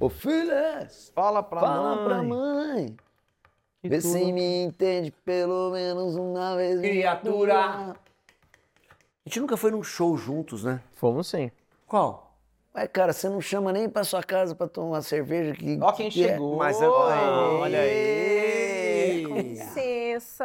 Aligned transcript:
Ô 0.00 0.08
filhas, 0.08 1.10
Fala 1.14 1.42
pra 1.42 1.60
fala 1.60 1.96
mãe. 1.96 2.04
pra 2.04 2.22
mãe. 2.22 2.96
Que 3.82 3.88
Vê 3.88 3.98
tudo- 4.00 4.12
se 4.12 4.32
me 4.32 4.62
entende 4.64 5.10
pelo 5.24 5.70
menos 5.70 6.14
uma 6.16 6.56
vez. 6.56 6.80
Criatura. 6.80 7.56
A 7.90 7.94
gente 9.26 9.40
nunca 9.40 9.56
foi 9.56 9.70
num 9.70 9.82
show 9.82 10.16
juntos, 10.16 10.64
né? 10.64 10.80
Fomos 10.94 11.28
sim. 11.28 11.50
Qual? 11.86 12.32
Ué, 12.76 12.86
cara, 12.86 13.12
você 13.12 13.28
não 13.28 13.40
chama 13.40 13.72
nem 13.72 13.88
pra 13.88 14.04
sua 14.04 14.22
casa 14.22 14.54
pra 14.54 14.68
tomar 14.68 14.88
uma 14.88 15.02
cerveja 15.02 15.52
que. 15.54 15.78
Ó 15.82 15.92
quem 15.92 16.10
que 16.10 16.24
é- 16.24 16.28
chegou. 16.28 16.56
Mas 16.56 16.80
agora, 16.80 17.30
olha 17.60 17.80
aí. 17.80 19.24
Licença. 19.24 20.44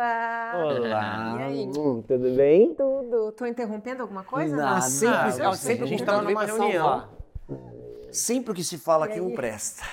Olá. 0.55 1.37
E 1.39 1.43
aí? 1.43 1.71
Tudo 1.71 2.35
bem? 2.35 2.73
Tudo. 2.73 3.31
Tô 3.33 3.45
interrompendo 3.45 4.01
alguma 4.03 4.23
coisa? 4.23 4.55
Nada. 4.55 4.77
Ah, 4.77 4.81
sempre, 4.81 5.15
Ah, 5.15 5.25
ah, 5.49 5.51
você 5.55 5.57
sempre 5.67 5.83
a 5.83 5.87
gente 5.87 5.99
não 5.99 6.05
tá 6.07 6.21
numa 6.21 6.43
reunião. 6.45 7.07
Sempre 8.13 8.53
que 8.53 8.63
se 8.63 8.77
fala 8.77 9.07
E 9.07 9.09
aqui 9.09 9.19
não 9.19 9.27
aí? 9.29 9.35
presta. 9.35 9.83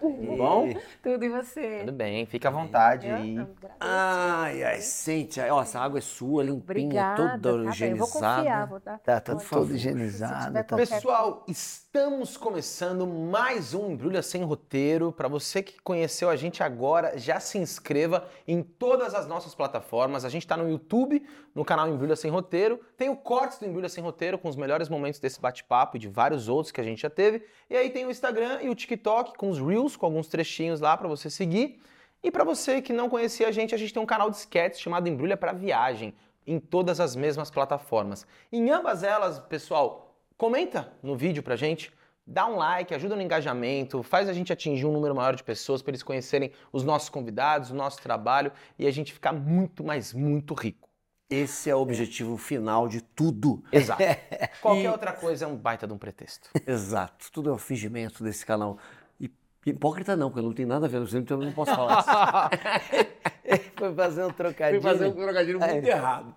Tudo 0.00 0.36
bom? 0.36 0.74
Tudo 1.02 1.24
e 1.24 1.28
você? 1.28 1.80
Tudo 1.80 1.92
bem, 1.92 2.26
fica 2.26 2.48
à 2.48 2.50
vontade 2.50 3.06
Eu? 3.08 3.16
aí. 3.16 3.38
Agradeço. 3.38 3.76
Ai, 3.80 4.64
ai, 4.64 4.80
sente. 4.80 5.40
Ó, 5.40 5.62
essa 5.62 5.80
água 5.80 5.98
é 5.98 6.02
sua, 6.02 6.42
limpinha, 6.42 6.62
Obrigada. 6.62 7.38
toda 7.38 7.38
tá 7.38 7.38
bem, 7.48 7.90
Eu 7.90 7.96
vou 7.96 8.06
higienizada. 8.06 8.68
confiar. 8.68 9.00
Tá, 9.00 9.20
tá 9.20 9.34
todo 9.36 9.68
se 9.68 9.74
higienizado. 9.74 10.46
tiver 10.46 10.62
Tá... 10.64 10.76
Pessoal, 10.76 11.44
estamos 11.48 12.36
começando 12.36 13.06
mais 13.06 13.72
um 13.74 13.90
Embrulha 13.92 14.22
Sem 14.22 14.42
Roteiro. 14.42 15.12
Para 15.12 15.28
você 15.28 15.62
que 15.62 15.80
conheceu 15.80 16.28
a 16.28 16.36
gente 16.36 16.62
agora, 16.62 17.16
já 17.18 17.38
se 17.40 17.58
inscreva 17.58 18.26
em 18.46 18.62
todas 18.62 19.14
as 19.14 19.26
nossas 19.26 19.54
plataformas. 19.54 20.24
A 20.24 20.28
gente 20.28 20.42
está 20.42 20.56
no 20.56 20.68
YouTube, 20.68 21.24
no 21.54 21.64
canal 21.64 21.88
Embrulha 21.88 22.16
Sem 22.16 22.30
Roteiro. 22.30 22.80
Tem 22.96 23.08
o 23.08 23.16
Cortes 23.16 23.58
do 23.58 23.66
Embrulha 23.66 23.88
Sem 23.88 24.02
Roteiro, 24.02 24.38
com 24.38 24.48
os 24.48 24.56
melhores 24.56 24.88
momentos 24.88 25.20
desse 25.20 25.40
bate-papo 25.40 25.96
e 25.96 26.00
de 26.00 26.08
vários 26.08 26.48
outros 26.48 26.72
que 26.72 26.80
a 26.80 26.84
gente 26.84 27.00
já 27.02 27.10
teve. 27.10 27.44
E 27.70 27.76
aí 27.76 27.90
tem 27.90 28.04
o 28.06 28.10
Instagram 28.10 28.58
e 28.62 28.68
o 28.68 28.74
TikTok, 28.74 29.36
com 29.36 29.48
os 29.50 29.58
Reels, 29.58 29.85
com 29.94 30.06
alguns 30.06 30.26
trechinhos 30.26 30.80
lá 30.80 30.96
para 30.96 31.06
você 31.06 31.28
seguir. 31.28 31.80
E 32.24 32.30
para 32.30 32.42
você 32.42 32.80
que 32.82 32.92
não 32.92 33.08
conhecia 33.10 33.46
a 33.46 33.52
gente, 33.52 33.74
a 33.74 33.78
gente 33.78 33.92
tem 33.92 34.02
um 34.02 34.06
canal 34.06 34.30
de 34.30 34.36
sketches 34.38 34.80
chamado 34.80 35.06
Embrulha 35.08 35.36
para 35.36 35.52
Viagem, 35.52 36.14
em 36.46 36.58
todas 36.58 36.98
as 36.98 37.14
mesmas 37.14 37.50
plataformas. 37.50 38.26
Em 38.50 38.70
ambas 38.70 39.02
elas, 39.02 39.38
pessoal, 39.38 40.16
comenta 40.36 40.92
no 41.02 41.14
vídeo 41.16 41.42
pra 41.42 41.54
gente, 41.56 41.92
dá 42.26 42.46
um 42.46 42.56
like, 42.56 42.94
ajuda 42.94 43.14
no 43.14 43.22
engajamento, 43.22 44.02
faz 44.02 44.28
a 44.28 44.32
gente 44.32 44.52
atingir 44.52 44.86
um 44.86 44.92
número 44.92 45.14
maior 45.14 45.36
de 45.36 45.44
pessoas 45.44 45.82
para 45.82 45.90
eles 45.92 46.02
conhecerem 46.02 46.50
os 46.72 46.82
nossos 46.82 47.08
convidados, 47.08 47.70
o 47.70 47.74
nosso 47.74 48.00
trabalho 48.02 48.50
e 48.78 48.86
a 48.86 48.90
gente 48.90 49.12
ficar 49.12 49.32
muito, 49.32 49.84
mas 49.84 50.12
muito 50.12 50.54
rico. 50.54 50.88
Esse 51.28 51.68
é 51.68 51.74
o 51.74 51.80
objetivo 51.80 52.36
final 52.36 52.86
de 52.86 53.00
tudo. 53.00 53.62
Exato. 53.72 54.00
Qualquer 54.62 54.84
E- 54.84 54.88
outra 54.88 55.12
coisa 55.12 55.44
é 55.44 55.48
um 55.48 55.56
baita 55.56 55.84
de 55.86 55.92
um 55.92 55.98
pretexto. 55.98 56.48
Exato. 56.64 57.30
Tudo 57.32 57.50
é 57.50 57.52
o 57.52 57.58
fingimento 57.58 58.22
desse 58.22 58.46
canal. 58.46 58.78
Hipócrita 59.66 60.16
não, 60.16 60.30
porque 60.30 60.46
não 60.46 60.52
tem 60.52 60.64
nada 60.64 60.86
a 60.86 60.88
ver 60.88 61.02
então 61.14 61.40
eu 61.40 61.46
não 61.46 61.52
posso 61.52 61.74
falar 61.74 62.00
isso. 62.00 63.66
Foi 63.76 63.94
fazer 63.94 64.24
um 64.24 64.32
trocadilho. 64.32 64.82
fazer 64.82 65.06
um 65.06 65.12
trocadilho 65.12 65.58
muito 65.58 65.86
errado. 65.86 66.34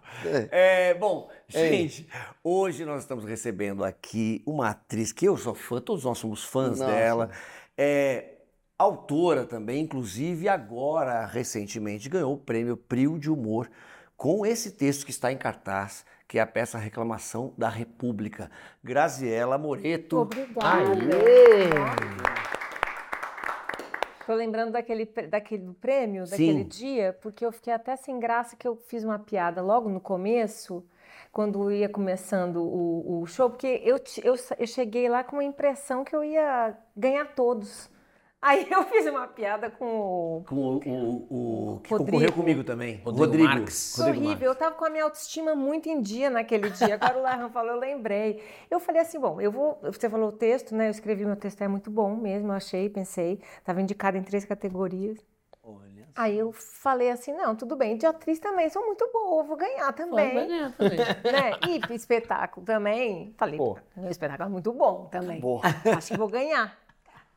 É, 0.51 0.93
bom, 0.95 1.29
gente, 1.47 2.07
hoje 2.43 2.85
nós 2.85 3.01
estamos 3.01 3.25
recebendo 3.25 3.83
aqui 3.83 4.43
uma 4.45 4.69
atriz 4.69 5.11
que 5.11 5.25
eu 5.25 5.37
sou 5.37 5.55
fã, 5.55 5.79
todos 5.79 6.03
nós 6.03 6.17
somos 6.17 6.43
fãs 6.43 6.79
Nossa. 6.79 6.91
dela. 6.91 7.29
É 7.77 8.35
autora 8.77 9.45
também, 9.45 9.81
inclusive 9.81 10.47
agora, 10.47 11.25
recentemente, 11.25 12.09
ganhou 12.09 12.33
o 12.33 12.37
prêmio 12.37 12.77
Prio 12.77 13.19
de 13.19 13.29
Humor 13.29 13.69
com 14.15 14.45
esse 14.45 14.71
texto 14.71 15.05
que 15.05 15.11
está 15.11 15.31
em 15.31 15.37
cartaz, 15.37 16.05
que 16.27 16.39
é 16.39 16.41
a 16.41 16.47
peça 16.47 16.77
Reclamação 16.77 17.53
da 17.57 17.69
República. 17.69 18.49
Graziela 18.83 19.57
Moreto. 19.57 20.19
Obrigada. 20.19 20.59
Aê! 20.61 22.58
Tô 24.29 24.35
lembrando 24.35 24.73
daquele, 24.73 25.05
daquele 25.05 25.73
prêmio, 25.81 26.23
Sim. 26.27 26.31
daquele 26.33 26.63
dia, 26.63 27.17
porque 27.19 27.43
eu 27.43 27.51
fiquei 27.51 27.73
até 27.73 27.95
sem 27.95 28.19
graça 28.19 28.55
que 28.55 28.67
eu 28.67 28.75
fiz 28.75 29.03
uma 29.03 29.17
piada 29.17 29.59
logo 29.59 29.89
no 29.89 29.99
começo, 29.99 30.85
quando 31.31 31.71
ia 31.71 31.89
começando 31.89 32.57
o, 32.57 33.23
o 33.23 33.25
show, 33.25 33.49
porque 33.49 33.81
eu, 33.83 33.99
eu, 34.23 34.35
eu 34.59 34.67
cheguei 34.67 35.09
lá 35.09 35.23
com 35.23 35.39
a 35.39 35.43
impressão 35.43 36.03
que 36.03 36.15
eu 36.15 36.23
ia 36.23 36.77
ganhar 36.95 37.33
todos. 37.33 37.89
Aí 38.41 38.67
eu 38.71 38.83
fiz 38.85 39.05
uma 39.05 39.27
piada 39.27 39.69
com 39.69 39.85
o. 39.85 40.43
Com 40.47 40.55
o, 40.55 40.77
o, 41.29 41.75
o 41.75 41.79
que 41.81 41.89
Rodrigo. 41.89 42.11
concorreu 42.11 42.31
comigo 42.31 42.63
também. 42.63 43.01
Rodrigo 43.03 43.43
Marques. 43.43 43.95
Foi 43.97 44.11
horrível, 44.11 44.49
eu 44.51 44.55
tava 44.55 44.75
com 44.75 44.85
a 44.85 44.89
minha 44.89 45.03
autoestima 45.03 45.55
muito 45.55 45.89
em 45.89 46.01
dia 46.01 46.29
naquele 46.29 46.69
dia. 46.69 46.95
Agora 46.95 47.17
o 47.17 47.21
Larran 47.21 47.49
falou, 47.49 47.71
eu 47.73 47.79
lembrei. 47.79 48.41
Eu 48.71 48.79
falei 48.79 49.01
assim, 49.01 49.19
bom, 49.19 49.41
eu 49.41 49.51
vou. 49.51 49.77
Você 49.83 50.09
falou 50.09 50.29
o 50.29 50.31
texto, 50.31 50.73
né? 50.73 50.87
Eu 50.87 50.91
escrevi 50.91 51.25
meu 51.25 51.35
texto, 51.35 51.61
é 51.61 51.67
muito 51.67 51.91
bom 51.91 52.15
mesmo, 52.15 52.47
eu 52.49 52.55
achei, 52.55 52.89
pensei. 52.89 53.41
Estava 53.57 53.81
indicado 53.81 54.15
em 54.17 54.23
três 54.23 54.45
categorias. 54.45 55.19
Olha. 55.61 56.07
Aí 56.15 56.37
eu 56.37 56.53
falei 56.53 57.11
assim, 57.11 57.33
não, 57.33 57.55
tudo 57.57 57.75
bem, 57.75 57.97
de 57.97 58.05
atriz 58.05 58.39
também 58.39 58.69
sou 58.69 58.85
muito 58.85 59.07
boa, 59.11 59.43
vou 59.43 59.57
ganhar 59.57 59.91
também. 59.91 60.33
né? 60.33 60.73
E 61.67 61.93
espetáculo 61.93 62.65
também. 62.65 63.33
Falei, 63.37 63.57
Pô. 63.57 63.77
meu 63.97 64.09
espetáculo 64.09 64.47
é 64.47 64.51
muito 64.51 64.71
bom 64.71 65.05
também. 65.11 65.41
Boa. 65.41 65.61
Acho 65.97 66.13
que 66.13 66.17
vou 66.17 66.29
ganhar. 66.29 66.77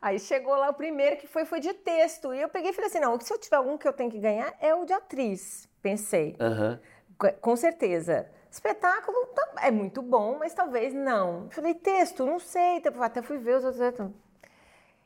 Aí 0.02 0.18
chegou 0.18 0.52
lá 0.56 0.68
o 0.68 0.74
primeiro 0.74 1.16
que 1.16 1.28
foi, 1.28 1.44
foi 1.44 1.60
de 1.60 1.72
texto. 1.72 2.34
E 2.34 2.40
eu 2.40 2.48
peguei 2.48 2.70
e 2.70 2.74
falei 2.74 2.90
assim, 2.90 2.98
não, 2.98 3.18
se 3.20 3.32
eu 3.32 3.38
tiver 3.38 3.54
algum 3.56 3.78
que 3.78 3.86
eu 3.86 3.92
tenho 3.92 4.10
que 4.10 4.18
ganhar, 4.18 4.52
é 4.60 4.74
o 4.74 4.84
de 4.84 4.92
atriz. 4.92 5.68
Pensei. 5.80 6.34
Aham. 6.40 6.80
Com- 7.16 7.56
certeza. 7.56 8.28
Espetáculo 8.50 9.26
tá- 9.28 9.52
é 9.62 9.70
muito 9.70 10.02
bom, 10.02 10.36
mas 10.40 10.52
talvez 10.52 10.92
não. 10.92 11.48
Falei, 11.50 11.72
texto, 11.74 12.26
não 12.26 12.40
sei. 12.40 12.82
Até 13.00 13.22
fui 13.22 13.38
ver 13.38 13.58
os 13.58 13.64
outros. 13.64 13.80
então. 13.80 14.12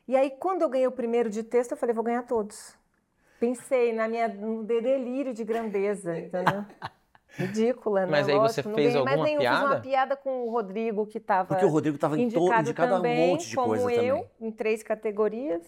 E 0.08 0.16
aí, 0.16 0.30
quando 0.30 0.62
eu 0.62 0.68
ganhei 0.70 0.86
o 0.86 0.92
primeiro 0.92 1.28
de 1.28 1.42
texto, 1.42 1.72
eu 1.72 1.76
falei, 1.76 1.94
vou 1.94 2.02
ganhar 2.04 2.22
todos. 2.22 2.74
Pensei 3.38 3.92
na 3.92 4.08
minha, 4.08 4.28
no 4.28 4.64
de- 4.64 4.80
delírio 4.80 5.34
de 5.34 5.44
grandeza, 5.44 6.18
entendeu? 6.18 6.64
Ridícula, 7.38 8.00
né? 8.06 8.10
Mas 8.10 8.28
aí 8.28 8.34
você 8.34 8.62
Lógico, 8.62 8.68
não 8.68 8.74
fez 8.74 8.92
ganhei 8.92 8.98
alguma 8.98 9.24
nenhum. 9.24 9.40
Fiz 9.40 9.48
piada? 9.48 9.66
uma 9.66 9.80
piada 9.80 10.16
com 10.16 10.46
o 10.46 10.50
Rodrigo, 10.50 11.06
que 11.06 11.18
estava 11.18 11.48
Porque 11.48 11.64
o 11.64 11.68
Rodrigo 11.68 11.96
estava 11.96 12.18
indicado, 12.18 12.60
indicado 12.60 12.94
a 12.94 12.96
um 12.96 13.02
também, 13.02 13.28
monte 13.30 13.48
de 13.48 13.56
como 13.56 13.68
coisa 13.68 13.92
eu, 13.92 14.16
também. 14.16 14.30
em 14.40 14.50
três 14.50 14.82
categorias. 14.82 15.62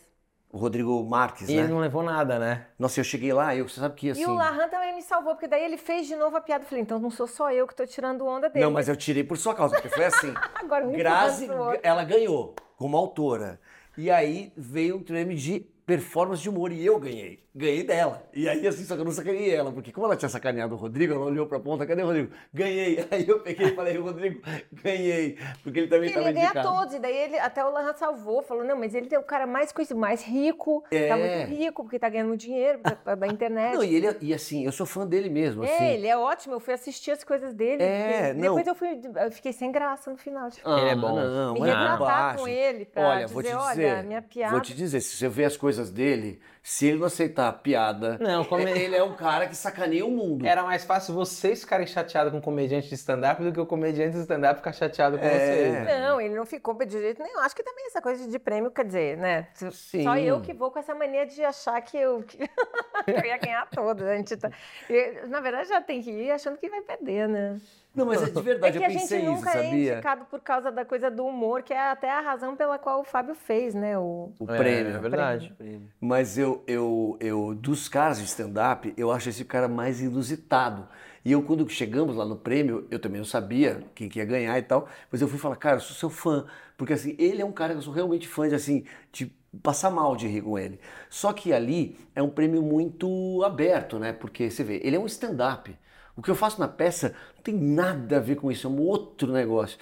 O 0.50 0.56
Rodrigo 0.56 1.04
Marques, 1.04 1.46
E 1.46 1.54
né? 1.54 1.62
ele 1.62 1.68
não 1.72 1.78
levou 1.78 2.02
nada, 2.02 2.38
né? 2.38 2.68
Nossa, 2.78 2.98
eu 2.98 3.04
cheguei 3.04 3.34
lá, 3.34 3.54
eu, 3.54 3.68
você 3.68 3.80
sabe 3.80 3.94
que 3.94 4.10
assim. 4.10 4.22
E 4.22 4.26
o 4.26 4.32
Larran 4.32 4.66
também 4.68 4.94
me 4.94 5.02
salvou, 5.02 5.34
porque 5.34 5.46
daí 5.46 5.62
ele 5.62 5.76
fez 5.76 6.06
de 6.06 6.16
novo 6.16 6.36
a 6.38 6.40
piada. 6.40 6.64
Eu 6.64 6.68
falei, 6.68 6.82
então 6.82 6.98
não 6.98 7.10
sou 7.10 7.26
só 7.26 7.52
eu 7.52 7.66
que 7.66 7.74
estou 7.74 7.86
tirando 7.86 8.24
onda 8.24 8.48
dele. 8.48 8.64
Não, 8.64 8.70
mas 8.70 8.88
eu 8.88 8.96
tirei 8.96 9.22
por 9.22 9.36
sua 9.36 9.54
causa, 9.54 9.74
porque 9.74 9.90
foi 9.90 10.06
assim. 10.06 10.32
Agora 10.54 10.86
um 10.86 10.92
Grazi, 10.92 11.48
ela 11.82 12.02
ganhou 12.02 12.54
como 12.78 12.96
autora. 12.96 13.60
E 13.98 14.10
aí 14.10 14.50
veio 14.56 14.96
o 14.96 15.04
prêmio 15.04 15.36
de 15.36 15.60
performance 15.84 16.42
de 16.42 16.48
humor 16.48 16.72
e 16.72 16.84
eu 16.84 16.98
ganhei. 16.98 17.44
Ganhei 17.58 17.82
dela. 17.82 18.22
E 18.32 18.48
aí, 18.48 18.64
assim, 18.68 18.84
só 18.84 18.94
que 18.94 19.00
eu 19.00 19.04
não 19.04 19.10
sacaneei 19.10 19.52
ela, 19.52 19.72
porque 19.72 19.90
como 19.90 20.06
ela 20.06 20.14
tinha 20.16 20.28
sacaneado 20.28 20.74
o 20.76 20.78
Rodrigo, 20.78 21.12
ela 21.12 21.24
olhou 21.24 21.44
pra 21.46 21.58
ponta, 21.58 21.84
cadê 21.84 22.02
o 22.02 22.06
Rodrigo? 22.06 22.30
Ganhei. 22.54 23.04
Aí 23.10 23.26
eu 23.28 23.40
peguei 23.40 23.68
e 23.68 23.74
falei, 23.74 23.96
Rodrigo, 23.98 24.40
ganhei. 24.72 25.36
Porque 25.64 25.80
ele 25.80 25.88
também 25.88 26.08
Ele 26.08 26.10
estava 26.10 26.26
ia 26.28 26.32
ganhar 26.32 26.44
indicado. 26.50 26.68
todos, 26.68 26.94
e 26.94 26.98
daí 27.00 27.16
ele, 27.16 27.38
até 27.38 27.64
o 27.64 27.70
Larran 27.70 27.94
salvou, 27.94 28.42
falou, 28.42 28.62
não, 28.64 28.76
mas 28.78 28.94
ele 28.94 29.12
é 29.12 29.18
o 29.18 29.22
cara 29.24 29.46
mais 29.46 29.72
conhecido, 29.72 29.98
mais 29.98 30.22
rico, 30.22 30.84
É. 30.90 31.08
tá 31.08 31.16
muito 31.16 31.48
rico, 31.50 31.82
porque 31.82 31.98
tá 31.98 32.08
ganhando 32.08 32.36
dinheiro 32.36 32.78
da, 33.04 33.14
da 33.16 33.26
internet. 33.26 33.74
Não, 33.74 33.82
e 33.82 33.94
ele, 33.94 34.16
e 34.20 34.32
assim, 34.32 34.64
eu 34.64 34.70
sou 34.72 34.86
fã 34.86 35.04
dele 35.06 35.28
mesmo, 35.28 35.64
assim. 35.64 35.72
É, 35.84 35.94
ele 35.94 36.06
é 36.06 36.16
ótimo, 36.16 36.54
eu 36.54 36.60
fui 36.60 36.74
assistir 36.74 37.10
as 37.10 37.24
coisas 37.24 37.52
dele. 37.52 37.82
É, 37.82 38.32
não. 38.34 38.42
Depois 38.54 38.66
eu, 38.68 38.74
fui, 38.74 39.00
eu 39.24 39.32
fiquei 39.32 39.52
sem 39.52 39.72
graça 39.72 40.10
no 40.10 40.16
final. 40.16 40.48
Tipo, 40.50 40.68
Ah, 40.68 40.80
Ele 40.80 40.90
é 40.90 40.94
bom. 40.96 41.16
Não, 41.16 41.54
me 41.54 41.60
mas 41.60 41.68
retratar 41.70 42.36
com 42.36 42.46
ele 42.46 42.84
pra 42.84 43.02
Olha, 43.08 43.22
dizer, 43.24 43.34
vou 43.34 43.42
te 43.42 43.52
olha, 43.52 43.70
dizer, 43.74 44.04
minha 44.04 44.22
piada... 44.22 44.52
Vou 44.52 44.60
te 44.60 44.74
dizer, 44.74 45.00
se 45.00 45.16
você 45.16 45.28
ver 45.28 45.44
as 45.46 45.56
coisas 45.56 45.90
dele, 45.90 46.40
se 46.70 46.86
ele 46.88 46.98
não 46.98 47.06
aceitar 47.06 47.48
a 47.48 47.52
piada, 47.52 48.18
Não, 48.20 48.44
come- 48.44 48.70
ele 48.70 48.94
é 48.94 49.02
um 49.02 49.14
cara 49.16 49.46
que 49.48 49.56
sacaneia 49.56 50.04
o 50.04 50.10
mundo. 50.10 50.46
Era 50.46 50.62
mais 50.62 50.84
fácil 50.84 51.14
vocês 51.14 51.60
ficarem 51.62 51.86
chateados 51.86 52.30
com 52.30 52.38
um 52.38 52.42
comediante 52.42 52.88
de 52.90 52.94
stand-up 52.94 53.42
do 53.42 53.50
que 53.50 53.58
o 53.58 53.64
comediante 53.64 54.12
de 54.16 54.20
stand-up 54.20 54.58
ficar 54.58 54.72
chateado 54.74 55.18
com 55.18 55.24
É. 55.24 55.30
vocês. 55.30 55.72
né? 55.72 56.06
Não, 56.06 56.20
ele 56.20 56.34
não 56.34 56.44
ficou 56.44 56.74
de 56.74 56.92
jeito 56.92 57.22
nenhum. 57.22 57.38
Acho 57.40 57.56
que 57.56 57.62
também 57.62 57.86
essa 57.86 58.02
coisa 58.02 58.28
de 58.28 58.38
prêmio, 58.38 58.70
quer 58.70 58.84
dizer, 58.84 59.16
né? 59.16 59.48
Só 59.54 59.70
Sim. 59.70 60.06
eu 60.20 60.42
que 60.42 60.52
vou 60.52 60.70
com 60.70 60.78
essa 60.78 60.94
mania 60.94 61.24
de 61.24 61.42
achar 61.42 61.80
que 61.80 61.96
eu, 61.96 62.22
que 62.22 62.38
eu 63.06 63.24
ia 63.24 63.38
ganhar 63.38 63.66
todas. 63.70 64.06
A 64.06 64.16
gente 64.16 64.36
tá... 64.36 64.50
e, 64.90 65.26
na 65.26 65.40
verdade, 65.40 65.70
já 65.70 65.80
tem 65.80 66.02
que 66.02 66.10
ir 66.10 66.30
achando 66.30 66.58
que 66.58 66.68
vai 66.68 66.82
perder, 66.82 67.28
né? 67.28 67.58
Não, 67.98 68.06
mas 68.06 68.22
é 68.22 68.30
de 68.30 68.42
É 68.62 68.70
verdade, 68.70 68.78
que 68.78 68.84
eu 68.84 68.86
a 68.86 68.90
gente 68.90 69.00
pensei 69.00 69.20
isso, 69.30 69.30
nunca 69.32 69.50
é 69.50 69.52
sabia? 69.64 69.92
indicado 69.92 70.24
por 70.26 70.40
causa 70.40 70.70
da 70.72 70.84
coisa 70.84 71.10
do 71.10 71.24
humor, 71.26 71.62
que 71.62 71.72
é 71.74 71.90
até 71.90 72.10
a 72.10 72.20
razão 72.20 72.56
pela 72.56 72.78
qual 72.78 73.00
o 73.00 73.04
Fábio 73.04 73.34
fez, 73.34 73.74
né? 73.74 73.98
O... 73.98 74.32
O 74.38 74.46
É, 74.48 74.56
prêmio. 74.56 74.96
é 74.96 74.98
verdade. 74.98 75.52
Mas 76.00 76.38
eu, 76.38 76.62
eu, 76.66 77.16
eu, 77.20 77.54
dos 77.54 77.88
caras 77.88 78.18
de 78.18 78.24
stand-up, 78.24 78.92
eu 78.96 79.10
acho 79.10 79.28
esse 79.28 79.44
cara 79.44 79.68
mais 79.68 80.00
inusitado. 80.00 80.88
E 81.24 81.32
eu, 81.32 81.42
quando 81.42 81.68
chegamos 81.68 82.16
lá 82.16 82.24
no 82.24 82.36
prêmio, 82.36 82.86
eu 82.90 82.98
também 82.98 83.18
não 83.18 83.24
sabia 83.26 83.82
quem 83.94 84.08
que 84.08 84.18
ia 84.18 84.24
ganhar 84.24 84.58
e 84.58 84.62
tal, 84.62 84.88
mas 85.10 85.20
eu 85.20 85.28
fui 85.28 85.38
falar, 85.38 85.56
cara, 85.56 85.76
eu 85.76 85.80
sou 85.80 85.96
seu 85.96 86.10
fã. 86.10 86.46
Porque 86.76 86.92
assim, 86.92 87.14
ele 87.18 87.42
é 87.42 87.44
um 87.44 87.52
cara 87.52 87.72
que 87.72 87.78
eu 87.78 87.82
sou 87.82 87.92
realmente 87.92 88.28
fã 88.28 88.48
de 88.48 88.54
assim, 88.54 88.84
de 89.12 89.26
passar 89.62 89.90
mal 89.90 90.14
de 90.16 90.26
rir 90.28 90.42
com 90.42 90.58
ele. 90.58 90.78
Só 91.10 91.32
que 91.32 91.52
ali 91.52 91.98
é 92.14 92.22
um 92.22 92.30
prêmio 92.30 92.62
muito 92.62 93.42
aberto, 93.44 93.98
né? 93.98 94.12
Porque 94.12 94.50
você 94.50 94.62
vê, 94.62 94.80
ele 94.84 94.96
é 94.96 94.98
um 95.00 95.06
stand-up. 95.06 95.76
O 96.18 96.22
que 96.22 96.30
eu 96.30 96.34
faço 96.34 96.58
na 96.60 96.66
peça 96.66 97.14
não 97.36 97.42
tem 97.44 97.54
nada 97.54 98.16
a 98.16 98.20
ver 98.20 98.34
com 98.34 98.50
isso, 98.50 98.66
é 98.66 98.70
um 98.70 98.80
outro 98.80 99.32
negócio. 99.32 99.78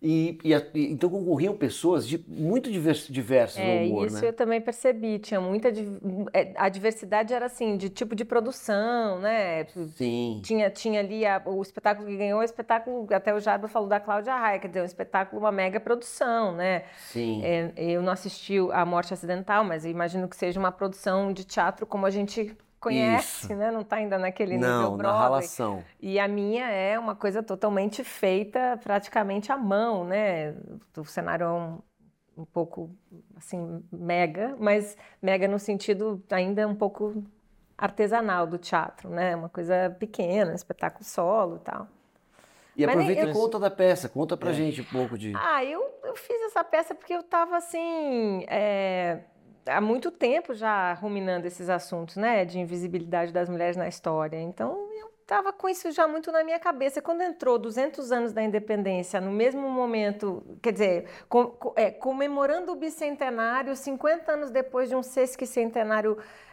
E, 0.00 0.38
e 0.44 0.52
e- 0.52 0.92
então 0.92 1.10
concorriam 1.10 1.56
pessoas 1.56 2.06
de 2.06 2.24
muito 2.28 2.70
divers- 2.70 3.08
diversas 3.08 3.58
É, 3.58 3.80
no 3.80 3.86
humor, 3.86 4.06
isso 4.06 4.20
né? 4.22 4.28
eu 4.28 4.32
também 4.32 4.60
percebi. 4.60 5.18
Tinha 5.18 5.40
muita. 5.40 5.70
é, 6.32 6.52
A 6.56 6.68
diversidade 6.68 7.34
era 7.34 7.46
assim, 7.46 7.76
de 7.76 7.88
tipo 7.88 8.14
de 8.14 8.24
produção, 8.24 9.18
né? 9.18 9.64
Sim. 9.96 10.40
Tinha, 10.44 10.70
tinha 10.70 11.00
ali 11.00 11.26
a- 11.26 11.42
o 11.44 11.60
espetáculo 11.62 12.06
que 12.06 12.16
ganhou, 12.16 12.38
o 12.40 12.44
espetáculo, 12.44 13.08
até 13.12 13.34
o 13.34 13.40
Jarba 13.40 13.66
falou 13.66 13.88
da 13.88 13.98
Cláudia 13.98 14.36
Raia, 14.36 14.60
quer 14.60 14.68
dizer, 14.68 14.82
um 14.82 14.84
espetáculo, 14.84 15.40
uma 15.42 15.50
mega 15.50 15.80
produção, 15.80 16.52
né? 16.54 16.84
Sim. 16.98 17.40
É, 17.42 17.72
eu 17.76 18.00
não 18.00 18.12
assisti 18.12 18.56
a 18.72 18.84
Morte 18.86 19.12
Acidental, 19.14 19.64
mas 19.64 19.84
imagino 19.84 20.28
que 20.28 20.36
seja 20.36 20.60
uma 20.60 20.70
produção 20.70 21.32
de 21.32 21.44
teatro 21.44 21.84
como 21.86 22.06
a 22.06 22.10
gente 22.10 22.54
conhece, 22.80 23.46
Isso. 23.46 23.54
né? 23.56 23.70
Não 23.70 23.80
está 23.82 23.96
ainda 23.96 24.18
naquele 24.18 24.54
nível 24.56 24.68
Não, 24.68 24.90
na 24.92 24.96
Broadway. 24.96 25.22
relação. 25.24 25.84
E 26.00 26.18
a 26.18 26.26
minha 26.28 26.68
é 26.70 26.98
uma 26.98 27.14
coisa 27.16 27.42
totalmente 27.42 28.02
feita 28.04 28.78
praticamente 28.82 29.50
à 29.52 29.56
mão, 29.56 30.04
né? 30.04 30.54
O 30.96 31.04
cenário 31.04 31.44
é 31.44 31.50
um, 31.52 31.78
um 32.36 32.44
pouco, 32.44 32.90
assim, 33.36 33.84
mega, 33.92 34.54
mas 34.58 34.96
mega 35.20 35.46
no 35.48 35.58
sentido 35.58 36.22
ainda 36.30 36.66
um 36.68 36.74
pouco 36.74 37.22
artesanal 37.76 38.46
do 38.46 38.58
teatro, 38.58 39.08
né? 39.10 39.36
Uma 39.36 39.48
coisa 39.48 39.94
pequena, 39.98 40.54
espetáculo 40.54 41.04
solo 41.04 41.56
e 41.56 41.60
tal. 41.60 41.86
E 42.76 42.86
Mas 42.86 42.94
aproveita 42.94 43.22
e 43.24 43.28
eu- 43.28 43.32
conta 43.34 43.58
da 43.58 43.70
peça, 43.70 44.08
conta 44.08 44.34
É. 44.34 44.38
pra 44.38 44.52
gente 44.52 44.80
um 44.80 44.84
pouco 44.84 45.18
de. 45.18 45.32
Ah, 45.36 45.64
eu, 45.64 45.82
eu 46.04 46.14
fiz 46.14 46.40
essa 46.42 46.62
peça 46.62 46.94
porque 46.94 47.12
eu 47.12 47.20
estava 47.20 47.56
assim. 47.56 48.44
é, 48.48 49.20
há 49.66 49.80
muito 49.80 50.10
tempo 50.10 50.54
já 50.54 50.92
ruminando 50.94 51.46
esses 51.46 51.68
assuntos, 51.68 52.16
né? 52.16 52.44
De 52.44 52.58
invisibilidade 52.58 53.32
das 53.32 53.48
mulheres 53.48 53.76
na 53.76 53.88
história. 53.88 54.38
Então 54.40 54.88
eu 55.00 55.08
estava 55.22 55.52
com 55.52 55.68
isso 55.68 55.90
já 55.90 56.08
muito 56.08 56.32
na 56.32 56.42
minha 56.42 56.58
cabeça. 56.58 57.02
Quando 57.02 57.20
entrou 57.22 57.58
200 57.58 58.10
anos 58.10 58.32
da 58.32 58.42
independência, 58.42 59.20
no 59.20 59.30
mesmo 59.30 59.68
momento, 59.68 60.42
quer 60.62 60.72
dizer, 60.72 61.06
com- 61.28 61.46
co- 61.48 61.74
é, 61.76 61.90
comemorando 61.90 62.72
o 62.72 62.76
bicentenário, 62.76 63.76
50 63.76 64.32
anos 64.32 64.50
depois 64.50 64.88
de 64.88 64.96
um 64.96 65.02
sesquicentenário 65.02 66.16
eh, 66.18 66.47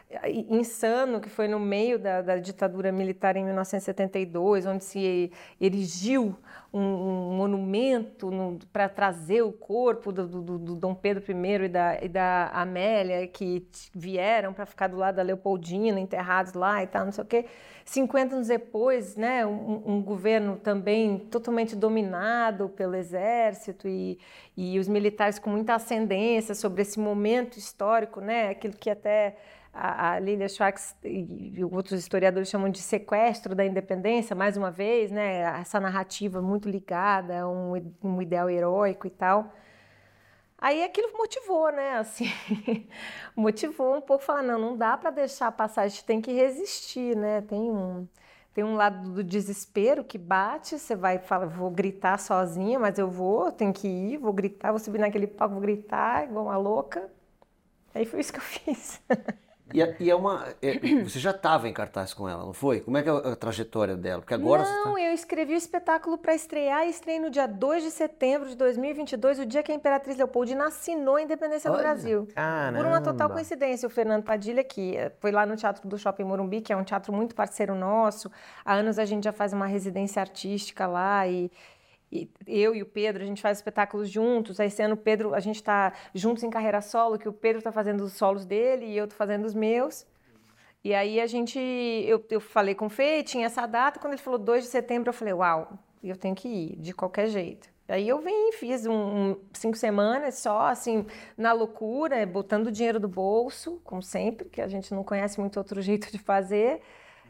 insano 0.48 1.20
que 1.20 1.28
foi 1.28 1.48
no 1.48 1.58
meio 1.58 1.98
da, 1.98 2.22
da 2.22 2.36
ditadura 2.36 2.92
militar 2.92 3.36
em 3.36 3.44
1972, 3.44 4.64
onde 4.66 4.84
se 4.84 5.32
erigiu 5.60 6.36
um, 6.72 6.78
um 6.80 7.36
monumento 7.36 8.30
para 8.72 8.88
trazer 8.88 9.42
o 9.42 9.50
corpo 9.52 10.12
do, 10.12 10.26
do- 10.26 10.42
do- 10.42 10.58
do 10.58 10.74
Dom 10.76 10.94
Pedro 10.94 11.22
I 11.28 11.64
e 11.64 11.68
da, 11.68 11.98
e 12.04 12.08
da 12.08 12.48
Amélia, 12.52 13.26
que 13.26 13.66
vieram 13.94 14.52
para 14.52 14.64
ficar 14.66 14.86
do 14.88 14.96
lado 14.96 15.16
da 15.16 15.22
Leopoldina, 15.22 15.98
enterrados 15.98 16.52
lá 16.52 16.82
e 16.82 16.86
tal, 16.86 17.04
não 17.04 17.12
sei 17.12 17.24
o 17.24 17.26
quê. 17.26 17.46
50 17.84 18.34
anos 18.36 18.48
depois, 18.48 19.16
né, 19.16 19.46
um, 19.46 19.82
um 19.86 20.02
governo 20.02 20.56
também 20.56 21.18
totalmente 21.18 21.74
dominado 21.76 22.68
pelo 22.68 22.94
exército 22.96 23.86
e, 23.88 24.18
e 24.56 24.78
os 24.78 24.88
militares 24.88 25.38
com 25.38 25.50
muita 25.50 25.74
ascendência 25.74 26.54
sobre 26.54 26.82
esse 26.82 26.98
momento 26.98 27.56
histórico, 27.58 28.20
né, 28.20 28.48
aquilo 28.50 28.74
que 28.74 28.90
até 28.90 29.36
a, 29.78 30.18
Lilia 30.18 30.48
Schwartz 30.48 30.96
e, 31.04 31.64
outros 31.64 32.00
historiadores 32.00 32.48
chamam 32.48 32.68
de 32.70 32.78
sequestro 32.80 33.54
da 33.54 33.64
independência, 33.64 34.34
mais 34.34 34.56
uma 34.56 34.70
vez, 34.70 35.10
né, 35.10 35.40
essa 35.60 35.78
narrativa 35.80 36.40
muito 36.40 36.68
ligada 36.68 37.40
a 37.40 37.48
um, 37.48 37.74
um 38.02 38.22
ideal 38.22 38.48
heróico 38.50 39.06
e 39.06 39.10
tal. 39.10 39.52
Aí 40.58 40.82
aquilo 40.82 41.16
motivou, 41.16 41.70
né? 41.70 41.98
Assim, 41.98 42.26
motivou 43.36 43.96
um 43.96 44.00
pouco 44.00 44.24
falar, 44.24 44.42
não, 44.42 44.58
não 44.58 44.76
dá 44.76 44.96
para 44.96 45.10
deixar 45.10 45.52
passar, 45.52 45.82
a 45.82 45.88
gente 45.88 46.04
tem 46.04 46.20
que 46.20 46.32
resistir, 46.32 47.16
né? 47.16 47.42
Tem 47.42 47.70
um 47.70 48.08
tem 48.56 48.64
um 48.64 48.74
lado 48.74 49.10
do 49.12 49.22
desespero 49.22 50.02
que 50.02 50.16
bate, 50.16 50.78
você 50.78 50.96
vai 50.96 51.18
falar, 51.18 51.44
vou 51.44 51.70
gritar 51.70 52.18
sozinha, 52.18 52.78
mas 52.78 52.98
eu 52.98 53.06
vou, 53.10 53.52
tenho 53.52 53.70
que 53.70 53.86
ir, 53.86 54.16
vou 54.16 54.32
gritar, 54.32 54.70
vou 54.70 54.78
subir 54.78 54.98
naquele 54.98 55.26
palco, 55.26 55.52
vou 55.52 55.60
gritar 55.60 56.24
igual 56.24 56.46
uma 56.46 56.56
louca. 56.56 57.06
Aí 57.94 58.06
foi 58.06 58.20
isso 58.20 58.32
que 58.32 58.38
eu 58.38 58.42
fiz. 58.64 59.02
E, 59.74 59.82
é- 59.82 59.96
e 59.98 60.08
é 60.10 60.14
uma. 60.14 60.46
é- 60.62 60.78
você 61.04 61.18
já 61.18 61.32
estava 61.32 61.68
em 61.68 61.72
cartaz 61.72 62.14
com 62.14 62.28
ela, 62.28 62.44
não 62.44 62.52
foi? 62.52 62.80
Como 62.80 62.96
é 62.96 63.02
que 63.02 63.08
é 63.08 63.12
a, 63.12 63.16
a 63.32 63.36
trajetória 63.36 63.96
dela? 63.96 64.22
Porque 64.22 64.34
agora 64.34 64.64
você 64.64 64.72
Não, 64.72 64.94
tá... 64.94 65.00
eu 65.00 65.12
escrevi 65.12 65.54
o 65.54 65.56
espetáculo 65.56 66.16
para 66.16 66.34
estrear 66.34 66.86
e 66.86 66.90
estreiei 66.90 67.20
no 67.20 67.30
dia 67.30 67.46
2 67.46 67.82
de 67.82 67.90
setembro 67.90 68.48
de 68.48 68.56
2022, 68.56 69.40
o 69.40 69.46
dia 69.46 69.62
que 69.62 69.72
a 69.72 69.74
Imperatriz 69.74 70.16
Leopoldina 70.16 70.66
assinou 70.66 71.16
a 71.16 71.22
independência 71.22 71.68
do 71.70 71.74
Olha, 71.74 71.82
Brasil. 71.82 72.28
Caramba. 72.34 72.78
Por 72.78 72.86
uma 72.86 73.00
total 73.00 73.28
coincidência, 73.30 73.86
o 73.86 73.90
Fernando 73.90 74.22
Padilha, 74.22 74.62
que 74.62 74.96
eh, 74.96 75.10
foi 75.18 75.32
lá 75.32 75.44
no 75.44 75.56
Teatro 75.56 75.88
do 75.88 75.98
Shopping 75.98 76.24
Morumbi, 76.24 76.60
que 76.60 76.72
é 76.72 76.76
um 76.76 76.84
teatro 76.84 77.12
muito 77.12 77.34
parceiro 77.34 77.74
nosso. 77.74 78.30
Há 78.64 78.74
anos 78.74 78.98
a 78.98 79.04
gente 79.04 79.24
já 79.24 79.32
faz 79.32 79.52
uma 79.52 79.66
residência 79.66 80.20
artística 80.20 80.86
lá 80.86 81.26
e, 81.26 81.50
eu 82.46 82.74
e 82.74 82.82
o 82.82 82.86
Pedro, 82.86 83.22
a 83.22 83.26
gente 83.26 83.42
faz 83.42 83.58
espetáculos 83.58 84.08
juntos. 84.08 84.60
Aí, 84.60 84.68
Esse 84.68 84.82
ano, 84.82 84.94
o 84.94 84.96
Pedro, 84.96 85.34
a 85.34 85.40
gente 85.40 85.56
está 85.56 85.92
juntos 86.14 86.42
em 86.42 86.50
carreira 86.50 86.80
solo, 86.80 87.18
que 87.18 87.28
o 87.28 87.32
Pedro 87.32 87.58
está 87.58 87.72
fazendo 87.72 88.02
os 88.04 88.12
solos 88.14 88.44
dele 88.46 88.86
e 88.86 88.96
eu 88.96 89.04
estou 89.04 89.16
fazendo 89.16 89.44
os 89.44 89.54
meus. 89.54 90.06
E 90.84 90.94
aí 90.94 91.20
a 91.20 91.26
gente, 91.26 91.58
eu, 91.58 92.24
eu 92.30 92.40
falei 92.40 92.74
com 92.74 92.86
o 92.86 92.90
Fê, 92.90 93.22
tinha 93.22 93.46
essa 93.46 93.66
data, 93.66 93.98
quando 93.98 94.12
ele 94.12 94.22
falou 94.22 94.38
2 94.38 94.64
de 94.64 94.70
setembro, 94.70 95.08
eu 95.08 95.12
falei, 95.14 95.34
uau, 95.34 95.72
eu 96.02 96.16
tenho 96.16 96.34
que 96.34 96.48
ir, 96.48 96.76
de 96.76 96.92
qualquer 96.94 97.26
jeito. 97.26 97.68
Aí 97.88 98.08
eu 98.08 98.20
vim, 98.20 98.52
fiz 98.52 98.86
um, 98.86 98.92
um- 98.92 99.36
cinco 99.52 99.76
semanas 99.76 100.36
só, 100.38 100.66
assim, 100.66 101.04
na 101.36 101.52
loucura, 101.52 102.24
botando 102.26 102.70
dinheiro 102.70 102.98
do 103.00 103.08
bolso, 103.08 103.80
como 103.84 104.02
sempre, 104.02 104.48
que 104.48 104.60
a 104.60 104.68
gente 104.68 104.92
não 104.94 105.02
conhece 105.04 105.40
muito 105.40 105.56
outro 105.56 105.80
jeito 105.82 106.10
de 106.10 106.18
fazer. 106.18 106.80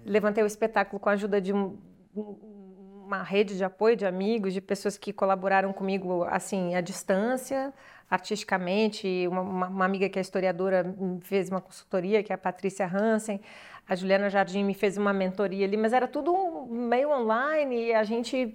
Levantei 0.04 0.42
o 0.44 0.46
espetáculo 0.46 1.00
com 1.00 1.08
a 1.08 1.12
ajuda 1.12 1.40
de 1.40 1.52
um- 1.52 1.78
um- 2.14 2.65
uma 3.06 3.22
rede 3.22 3.56
de 3.56 3.64
apoio, 3.64 3.94
de 3.96 4.04
amigos, 4.04 4.52
de 4.52 4.60
pessoas 4.60 4.98
que 4.98 5.12
colaboraram 5.12 5.72
comigo, 5.72 6.24
assim, 6.24 6.74
à 6.74 6.80
distância, 6.80 7.72
artisticamente. 8.10 9.26
Uma, 9.28 9.40
uma- 9.42 9.68
uma 9.68 9.84
amiga 9.84 10.08
que 10.08 10.18
é 10.18 10.22
historiadora 10.22 10.84
fez 11.22 11.48
uma 11.48 11.60
consultoria, 11.60 12.22
que 12.22 12.32
é 12.32 12.34
a 12.34 12.38
Patrícia 12.38 12.86
Hansen. 12.86 13.40
A 13.88 13.94
Juliana 13.94 14.28
Jardim 14.28 14.64
me 14.64 14.74
fez 14.74 14.96
uma 14.98 15.12
mentoria 15.12 15.64
ali, 15.66 15.76
mas 15.76 15.92
era 15.92 16.08
tudo 16.08 16.66
meio 16.68 17.10
online 17.10 17.86
e 17.86 17.94
a 17.94 18.02
gente 18.02 18.52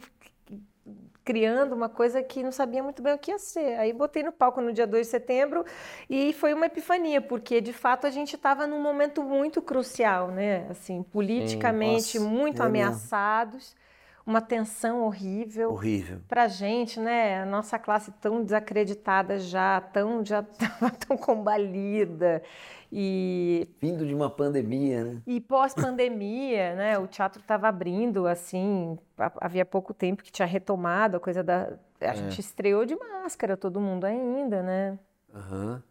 criando 1.23 1.73
uma 1.73 1.87
coisa 1.87 2.23
que 2.23 2.41
não 2.41 2.51
sabia 2.51 2.81
muito 2.81 3.01
bem 3.01 3.13
o 3.13 3.17
que 3.17 3.31
ia 3.31 3.37
ser. 3.39 3.79
Aí 3.79 3.93
botei 3.93 4.23
no 4.23 4.31
palco 4.31 4.59
no 4.59 4.73
dia 4.73 4.87
2 4.87 5.07
de 5.07 5.11
setembro 5.11 5.63
e 6.09 6.33
foi 6.33 6.53
uma 6.53 6.65
epifania, 6.65 7.21
porque 7.21 7.61
de 7.61 7.71
fato 7.71 8.07
a 8.07 8.09
gente 8.09 8.35
estava 8.35 8.65
num 8.67 8.81
momento 8.81 9.23
muito 9.23 9.61
crucial, 9.61 10.29
né? 10.29 10.67
Assim, 10.69 11.03
politicamente 11.03 12.17
nossa, 12.19 12.29
muito 12.29 12.63
é 12.63 12.69
mesmo. 12.69 12.91
Uma 14.25 14.41
tensão 14.41 15.03
horrível 15.03 15.71
Horrível. 15.71 16.19
pra 16.27 16.47
gente, 16.47 16.99
né? 16.99 17.41
A 17.41 17.45
nossa 17.45 17.79
classe 17.79 18.11
tão 18.21 18.43
desacreditada 18.43 19.39
já, 19.39 19.81
tão 19.81 20.23
já 20.25 20.43
tava 20.57 20.91
tão 20.91 21.17
combalida 21.17 22.41
e 22.91 23.67
Vindo 23.81 24.05
de 24.05 24.13
uma 24.13 24.29
pandemia, 24.29 25.03
né? 25.03 25.21
e 25.25 25.39
pós-pandemia, 25.39 26.75
né? 26.75 26.97
O 26.99 27.07
teatro 27.07 27.41
estava 27.41 27.67
abrindo, 27.67 28.27
assim, 28.27 28.97
ha- 29.17 29.31
havia 29.37 29.65
pouco 29.65 29.93
tempo 29.93 30.23
que 30.23 30.31
tinha 30.31 30.45
retomado 30.45 31.17
a 31.17 31.19
coisa 31.19 31.41
da. 31.43 31.73
A 32.01 32.13
gente 32.13 32.39
estreou 32.39 32.85
de 32.85 32.95
máscara, 32.95 33.55
todo 33.55 33.79
mundo 33.79 34.05
ainda, 34.05 34.61
né? 34.61 34.99
Aham. 35.33 35.81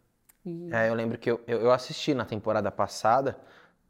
E- 0.45 0.69
É, 0.73 0.89
eu 0.89 0.95
lembro 0.95 1.19
que 1.19 1.31
eu, 1.31 1.41
eu, 1.47 1.61
eu 1.63 1.71
assisti 1.71 2.15
na 2.15 2.25
temporada 2.25 2.71
passada, 2.71 3.39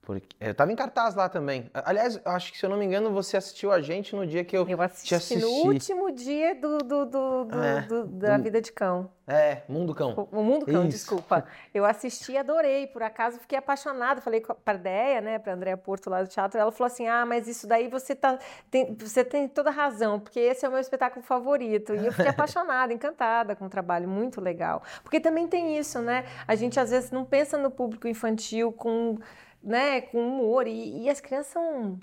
porque 0.02 0.26
eu 0.40 0.54
tava 0.54 0.72
em 0.72 0.76
cartaz 0.76 1.14
lá 1.14 1.28
também. 1.28 1.70
Aliás, 1.74 2.20
acho 2.24 2.50
que 2.52 2.58
se 2.58 2.64
eu 2.66 2.70
não 2.70 2.76
me 2.76 2.84
engano, 2.84 3.10
você 3.12 3.36
assistiu 3.36 3.70
a 3.70 3.80
gente 3.80 4.16
no 4.16 4.26
dia 4.26 4.42
que 4.44 4.56
eu, 4.56 4.62
Eu 4.68 4.76
te 4.78 4.82
assisti 4.82 5.14
assisti. 5.14 5.40
no 5.40 5.48
último 5.68 6.10
dia 6.10 6.54
do, 6.54 6.78
do- 6.78 7.04
do- 7.06 7.44
do- 7.44 7.62
É, 7.62 7.82
do- 7.82 8.06
da 8.06 8.36
do- 8.36 8.42
vida 8.42 8.60
de 8.60 8.72
cão. 8.72 9.10
É, 9.26 9.62
Mundo 9.68 9.94
Cão. 9.94 10.28
O 10.32 10.42
Mundo 10.42 10.66
Cão, 10.66 10.80
Isso. 10.82 10.90
desculpa. 10.90 11.44
Eu 11.72 11.84
assisti, 11.84 12.36
adorei. 12.36 12.88
Por 12.88 13.00
acaso, 13.00 13.38
fiquei 13.38 13.56
apaixonada. 13.56 14.20
Falei 14.20 14.40
para 14.40 14.74
a 14.74 14.76
Deia, 14.76 15.20
né, 15.20 15.38
para 15.38 15.52
Andréa 15.52 15.76
Porto 15.76 16.10
lá 16.10 16.20
do 16.20 16.28
teatro. 16.28 16.58
Ela 16.58 16.72
falou 16.72 16.86
assim: 16.88 17.06
Ah, 17.06 17.24
mas 17.24 17.46
isso 17.46 17.64
daí 17.68 17.86
você, 17.86 18.16
tá, 18.16 18.36
tem, 18.68 18.92
você 18.96 19.22
tem 19.22 19.46
toda 19.46 19.70
razão, 19.70 20.18
porque 20.18 20.40
esse 20.40 20.64
é 20.66 20.68
o 20.68 20.72
meu 20.72 20.80
espetáculo 20.80 21.24
favorito. 21.24 21.94
E 21.94 22.06
eu 22.06 22.12
fiquei 22.12 22.26
apaixonada, 22.58 22.92
encantada 22.92 23.54
com 23.54 23.66
o 23.66 23.68
trabalho, 23.70 24.08
muito 24.08 24.40
legal. 24.40 24.82
Porque 25.04 25.20
também 25.20 25.46
tem 25.46 25.78
isso, 25.78 26.00
né? 26.00 26.24
A 26.48 26.56
gente 26.56 26.80
às 26.80 26.90
vezes 26.90 27.12
não 27.12 27.24
pensa 27.24 27.56
no 27.56 27.70
público 27.70 28.08
infantil 28.08 28.72
com, 28.72 29.16
né, 29.62 30.00
com 30.00 30.18
humor. 30.26 30.66
E, 30.66 31.02
e 31.04 31.08
as 31.10 31.20
crianças 31.20 31.52
são. 31.52 31.98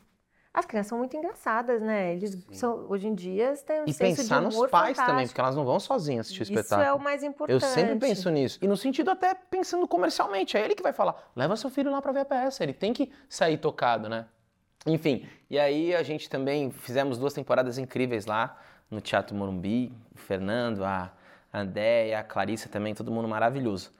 As 0.53 0.65
crianças 0.65 0.89
são 0.89 0.97
muito 0.97 1.15
engraçadas, 1.15 1.83
né? 1.83 2.13
Eles 2.15 2.43
são, 2.51 2.87
hoje 2.89 3.07
em 3.07 3.13
dia 3.13 3.53
têm 3.57 3.81
um 3.81 3.85
E 3.85 3.93
pensar 3.93 4.41
nos 4.41 4.55
pais 4.67 4.71
também, 4.71 4.95
fantástico. 4.95 5.27
porque 5.29 5.41
elas 5.41 5.55
não 5.55 5.63
vão 5.63 5.79
sozinhas 5.79 6.25
assistir 6.25 6.41
o 6.41 6.43
Isso 6.43 6.53
espetáculo. 6.53 6.87
é 6.87 6.93
o 6.93 6.99
mais 6.99 7.21
Eu 7.21 7.29
importante. 7.29 7.63
sempre 7.65 7.95
penso 7.97 8.27
nisso. 8.31 8.57
E 8.59 8.67
no 8.67 8.75
sentido 8.75 9.11
até 9.11 9.35
pensando 9.35 9.87
comercialmente. 9.87 10.57
É 10.57 10.65
ele 10.65 10.73
que 10.73 10.81
vai 10.81 10.93
falar, 10.93 11.31
leva 11.35 11.55
seu 11.55 11.69
filho 11.69 11.91
lá 11.91 12.01
pra 12.01 12.11
ver 12.11 12.21
a 12.21 12.25
peça. 12.25 12.63
Ele 12.63 12.73
tem 12.73 12.91
que 12.91 13.11
sair 13.29 13.57
tocado, 13.57 14.09
né? 14.09 14.25
Enfim, 14.87 15.27
e 15.47 15.59
aí 15.59 15.93
a 15.93 16.01
gente 16.01 16.27
também 16.27 16.71
fizemos 16.71 17.19
duas 17.19 17.33
temporadas 17.33 17.77
incríveis 17.77 18.25
lá 18.25 18.57
no 18.89 18.99
Teatro 18.99 19.35
Morumbi. 19.35 19.93
O 20.15 20.17
Fernando, 20.17 20.83
a 20.83 21.11
Andéia, 21.53 22.17
a 22.19 22.23
Clarissa 22.23 22.67
também, 22.67 22.95
todo 22.95 23.11
mundo 23.11 23.27
maravilhoso. 23.27 23.91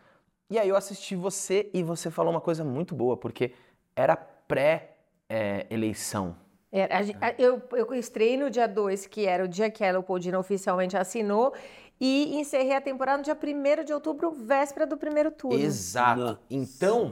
E 0.50 0.58
aí 0.58 0.70
eu 0.70 0.75
assisti 0.75 1.16
você 1.16 1.70
e 1.74 1.84
você 1.84 2.10
falou 2.10 2.32
uma 2.32 2.42
coisa 2.42 2.63
muito 2.63 2.96
boa, 2.96 3.18
porque 3.18 3.54
era 3.96 4.16
pré-eleição. 4.16 6.36
Gen- 6.72 7.18
a- 7.22 7.34
eu, 7.38 7.62
eu 7.72 7.94
estrei 7.94 8.38
no 8.38 8.50
dia 8.50 8.68
2, 8.68 9.06
que 9.08 9.25
era 9.25 9.44
o 9.44 9.48
dia 9.48 9.70
que 9.70 9.84
a 9.84 9.92
Leopoldina 9.92 10.39
oficialmente 10.39 10.96
assinou, 10.96 11.54
e 12.00 12.39
encerrei 12.39 12.75
a 12.75 12.82
temporada 12.82 13.18
no 13.18 13.24
dia 13.24 13.36
1 13.36 13.84
de 13.84 13.94
outubro, 13.94 14.32
véspera 14.32 14.86
do 14.86 14.98
primeiro 14.98 15.32
turno. 15.32 15.60
Exato. 15.60 16.22
Nossa. 16.22 16.39
Então, 16.50 17.12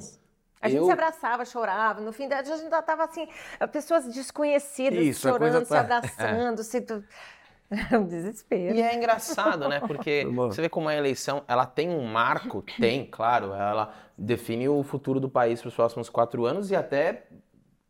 A 0.62 0.70
gente 0.70 0.80
eu... 0.80 0.86
se 0.86 0.92
abraçava, 0.92 1.44
chorava. 1.46 2.02
No 2.02 2.14
fim 2.14 2.28
da 2.28 2.40
a 2.40 2.44
gente 2.44 2.64
ainda 2.64 2.82
tava 2.82 3.04
assim, 3.06 3.28
pessoas 3.72 4.06
desconhecidas 4.06 5.06
Isso, 5.06 5.22
chorando, 5.22 5.40
coisa 5.40 5.66
se 5.66 5.70
tá- 5.70 5.80
abraçando, 5.82 6.62
se. 6.64 6.86
É 7.92 7.98
um 7.98 8.06
desespero. 8.06 8.76
E 8.76 8.82
é 8.82 8.96
engraçado, 8.96 9.68
né? 9.68 9.80
Porque 9.80 10.26
você 10.34 10.62
vê 10.62 10.70
como 10.70 10.88
a 10.88 10.96
eleição, 10.96 11.44
ela 11.48 11.66
tem 11.66 11.90
um 11.90 12.06
marco, 12.06 12.64
tem, 12.80 13.06
claro, 13.10 13.54
ela 13.54 13.94
define 14.18 14.70
o 14.70 14.84
futuro 14.84 15.20
do 15.20 15.30
país 15.30 15.62
para 15.62 15.70
os 15.70 15.76
próximos 15.76 16.10
quatro 16.10 16.46
anos 16.46 16.72
e 16.72 16.76
até 16.76 17.24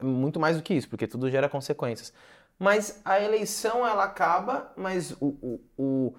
muito 0.01 0.39
mais 0.39 0.58
do 0.58 0.63
que 0.63 0.74
isso, 0.74 0.89
porque 0.89 1.08
tudo 1.08 1.29
gera 1.29 1.48
consequências. 1.48 2.13
Mas 2.58 3.01
a 3.03 3.20
eleição, 3.20 3.86
ela 3.86 4.05
acaba, 4.05 4.72
mas 4.77 5.12
o, 5.20 5.27
o, 5.41 5.60
o, 5.77 6.15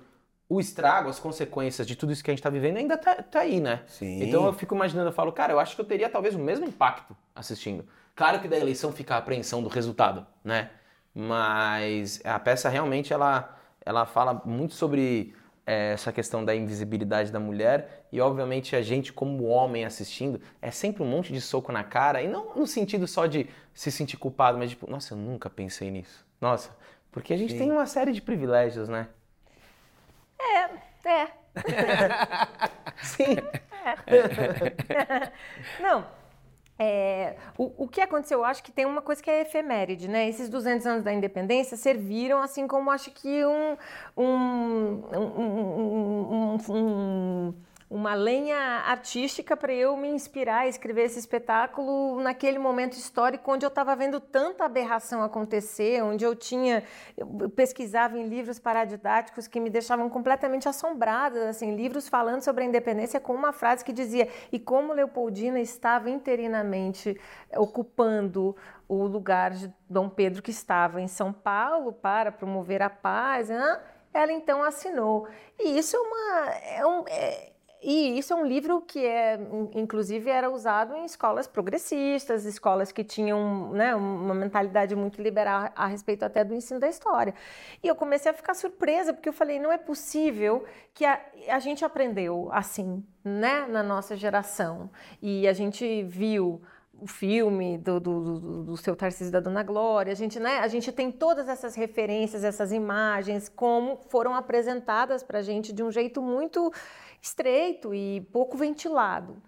o 0.49 0.61
estrago, 0.61 1.09
as 1.09 1.19
consequências 1.19 1.87
de 1.87 1.97
tudo 1.97 2.13
isso 2.13 2.23
que 2.23 2.31
a 2.31 2.33
gente 2.33 2.41
está 2.41 2.51
vivendo 2.51 2.77
ainda 2.77 2.97
tá, 2.97 3.15
tá 3.23 3.41
aí, 3.41 3.59
né? 3.59 3.83
Sim. 3.87 4.23
Então 4.23 4.45
eu 4.45 4.53
fico 4.53 4.75
imaginando, 4.75 5.09
eu 5.09 5.13
falo, 5.13 5.33
cara, 5.33 5.53
eu 5.53 5.59
acho 5.59 5.75
que 5.75 5.81
eu 5.81 5.85
teria 5.85 6.11
talvez 6.11 6.35
o 6.35 6.39
mesmo 6.39 6.67
impacto 6.67 7.17
assistindo. 7.35 7.87
Claro 8.15 8.41
que 8.41 8.49
da 8.49 8.57
eleição 8.57 8.93
fica 8.93 9.15
a 9.15 9.19
apreensão 9.19 9.63
do 9.63 9.69
resultado, 9.69 10.27
né? 10.45 10.71
Mas 11.19 12.21
a 12.25 12.39
peça 12.39 12.69
realmente 12.69 13.11
ela, 13.11 13.59
ela 13.87 14.05
fala 14.05 14.43
muito 14.45 14.75
sobre 14.75 15.35
eh, 15.67 15.93
essa 15.95 16.13
questão 16.13 16.45
da 16.45 16.55
invisibilidade 16.55 17.33
da 17.33 17.41
mulher 17.41 18.07
e 18.13 18.21
obviamente 18.21 18.77
a 18.77 18.83
gente 18.83 19.15
como 19.15 19.47
homem 19.47 19.87
assistindo 19.87 20.39
é 20.61 20.71
sempre 20.71 21.03
um 21.03 21.07
monte 21.07 21.33
de 21.33 21.41
soco 21.41 21.73
na 21.73 21.83
cara 21.83 22.21
e 22.21 22.29
não 22.29 22.55
no 22.55 22.67
sentido 22.67 23.09
só 23.09 23.25
de 23.25 23.49
se 23.73 23.91
sentir 23.91 24.19
culpado, 24.19 24.59
mas 24.59 24.69
tipo, 24.69 24.91
nossa, 24.91 25.15
eu 25.15 25.19
nunca 25.19 25.49
pensei 25.49 25.91
nisso. 25.91 26.23
Nossa, 26.39 26.69
porque 27.11 27.33
a 27.33 27.37
gente 27.39 27.55
Sim. 27.55 27.61
tem 27.61 27.73
uma 27.73 27.87
série 27.87 28.13
de 28.13 28.21
privilégios, 28.21 28.87
né? 28.87 29.09
É. 30.39 31.29
Sim. 33.03 33.37
Não. 35.81 36.16
É, 36.79 37.37
o, 37.57 37.85
o 37.85 37.89
que 37.89 38.01
aconteceu, 38.01 38.41
eu 38.41 38.45
acho 38.45 38.63
que 38.63 38.71
tem 38.71 38.85
uma 38.85 39.01
coisa 39.03 39.23
que 39.23 39.31
é 39.31 39.43
efeméride, 39.43 40.09
né? 40.09 40.29
Esses 40.29 40.49
200 40.49 40.87
anos 40.87 41.03
da 41.05 41.13
independência 41.13 41.77
serviram, 41.77 42.41
assim 42.41 42.67
como 42.67 42.91
acho 42.91 43.11
que 43.13 43.45
um, 43.47 43.77
um- 44.17 45.03
um- 45.13 46.57
um- 46.57 46.59
um- 46.71 47.55
uma 47.89 48.15
lenha 48.15 48.57
artística 48.87 49.57
para 49.57 49.73
eu 49.73 49.97
me 49.97 50.09
inspirar 50.09 50.61
a 50.61 50.67
escrever 50.69 51.05
esse 51.05 51.19
espetáculo 51.21 52.21
naquele 52.21 52.59
momento 52.59 52.95
histórico 52.95 53.53
onde 53.53 53.65
eu 53.65 53.69
estava 53.69 53.95
vendo 53.95 54.21
tanta 54.21 54.65
aberração 54.65 55.23
acontecer, 55.23 56.03
onde 56.03 56.25
eu 56.25 56.35
tinha 56.35 56.83
eu 57.17 57.49
pesquisava 57.51 58.19
em 58.19 58.29
livros 58.29 58.59
paradidáticos 58.59 59.47
que 59.47 59.61
me 59.61 59.71
deixavam 59.71 60.11
completamente 60.11 60.69
assombrada, 60.69 61.49
assim, 61.49 61.77
livros 61.77 62.09
falando 62.09 62.43
sobre 62.43 62.65
a 62.65 62.67
independência 62.67 63.21
com 63.21 63.33
uma 63.33 63.53
frase 63.53 63.85
que 63.85 63.93
dizia: 63.93 64.29
"E 64.51 64.59
como 64.59 64.93
Leopoldina 64.93 65.61
estava 65.61 66.11
interinamente 66.11 67.19
ocupando 67.57 68.57
o 68.89 69.05
lugar 69.07 69.53
de 69.53 69.73
Dom 69.89 70.09
Pedro 70.09 70.43
que 70.43 70.51
estava 70.51 71.01
em 71.01 71.09
São 71.09 71.33
Paulo 71.33 71.93
para 71.93 72.33
promover 72.33 72.83
a 72.83 72.91
paz, 72.91 73.49
né? 73.49 73.81
ela 74.13 74.33
então 74.33 74.63
assinou. 74.63 75.29
E 75.59 75.79
isso 75.79 75.97
é 75.97 76.01
uma 76.01 76.51
é 76.51 76.87
um, 76.87 77.05
é- 77.09 77.53
e 77.83 78.19
isso 78.19 78.33
é 78.33 78.37
um 78.37 78.45
livro 78.45 78.81
que 78.81 79.05
é, 79.05 79.35
in- 79.37 79.81
inclusive, 79.81 80.31
era 80.31 80.51
usado 80.51 80.95
em 80.95 81.05
escolas 81.05 81.47
progressistas, 81.47 82.45
escolas 82.45 82.91
que 82.91 83.05
tinham 83.05 83.71
né, 83.71 83.95
uma 83.95 84.35
mentalidade 84.35 84.97
muito 84.97 85.21
liberal 85.23 85.71
a 85.77 85.87
respeito 85.87 86.25
até 86.25 86.43
do 86.43 86.55
ensino 86.55 86.81
da 86.81 86.89
história. 86.89 87.35
E 87.83 87.87
eu 87.89 87.95
comecei 87.95 88.31
a 88.31 88.35
ficar 88.35 88.55
surpresa, 88.55 89.13
porque 89.13 89.29
eu 89.29 89.33
falei, 89.33 89.59
não 89.59 89.71
é 89.71 89.79
possível 89.79 90.65
que 90.95 91.05
a, 91.05 91.21
a 91.49 91.59
gente 91.59 91.85
aprendeu 91.85 92.49
assim, 92.53 93.05
né, 93.23 93.67
na 93.69 93.83
nossa 93.83 94.17
geração. 94.17 94.91
E 95.21 95.47
a 95.47 95.53
gente 95.53 96.03
viu 96.03 96.63
o 96.99 97.07
filme 97.07 97.77
do, 97.77 98.01
do, 98.01 98.41
do, 98.41 98.65
do 98.65 98.77
seu 98.79 98.97
Tarcísio 98.97 99.31
da 99.31 99.39
Dona 99.39 99.63
Glória, 99.63 100.13
a 100.13 100.17
gente, 100.17 100.41
né, 100.41 100.61
a 100.61 100.67
gente 100.69 100.91
tem 100.91 101.13
todas 101.13 101.47
essas 101.47 101.75
referências, 101.75 102.43
essas 102.43 102.73
imagens, 102.73 103.51
como 103.51 103.99
foram 104.09 104.35
apresentadas 104.35 105.23
para 105.23 105.41
a 105.41 105.43
gente 105.43 105.75
de 105.75 105.83
um 105.83 105.91
jeito 105.91 106.23
muito 106.23 106.73
estreito 107.27 107.95
e 107.95 108.21
pouco 108.33 108.57
ventilado. 108.57 109.43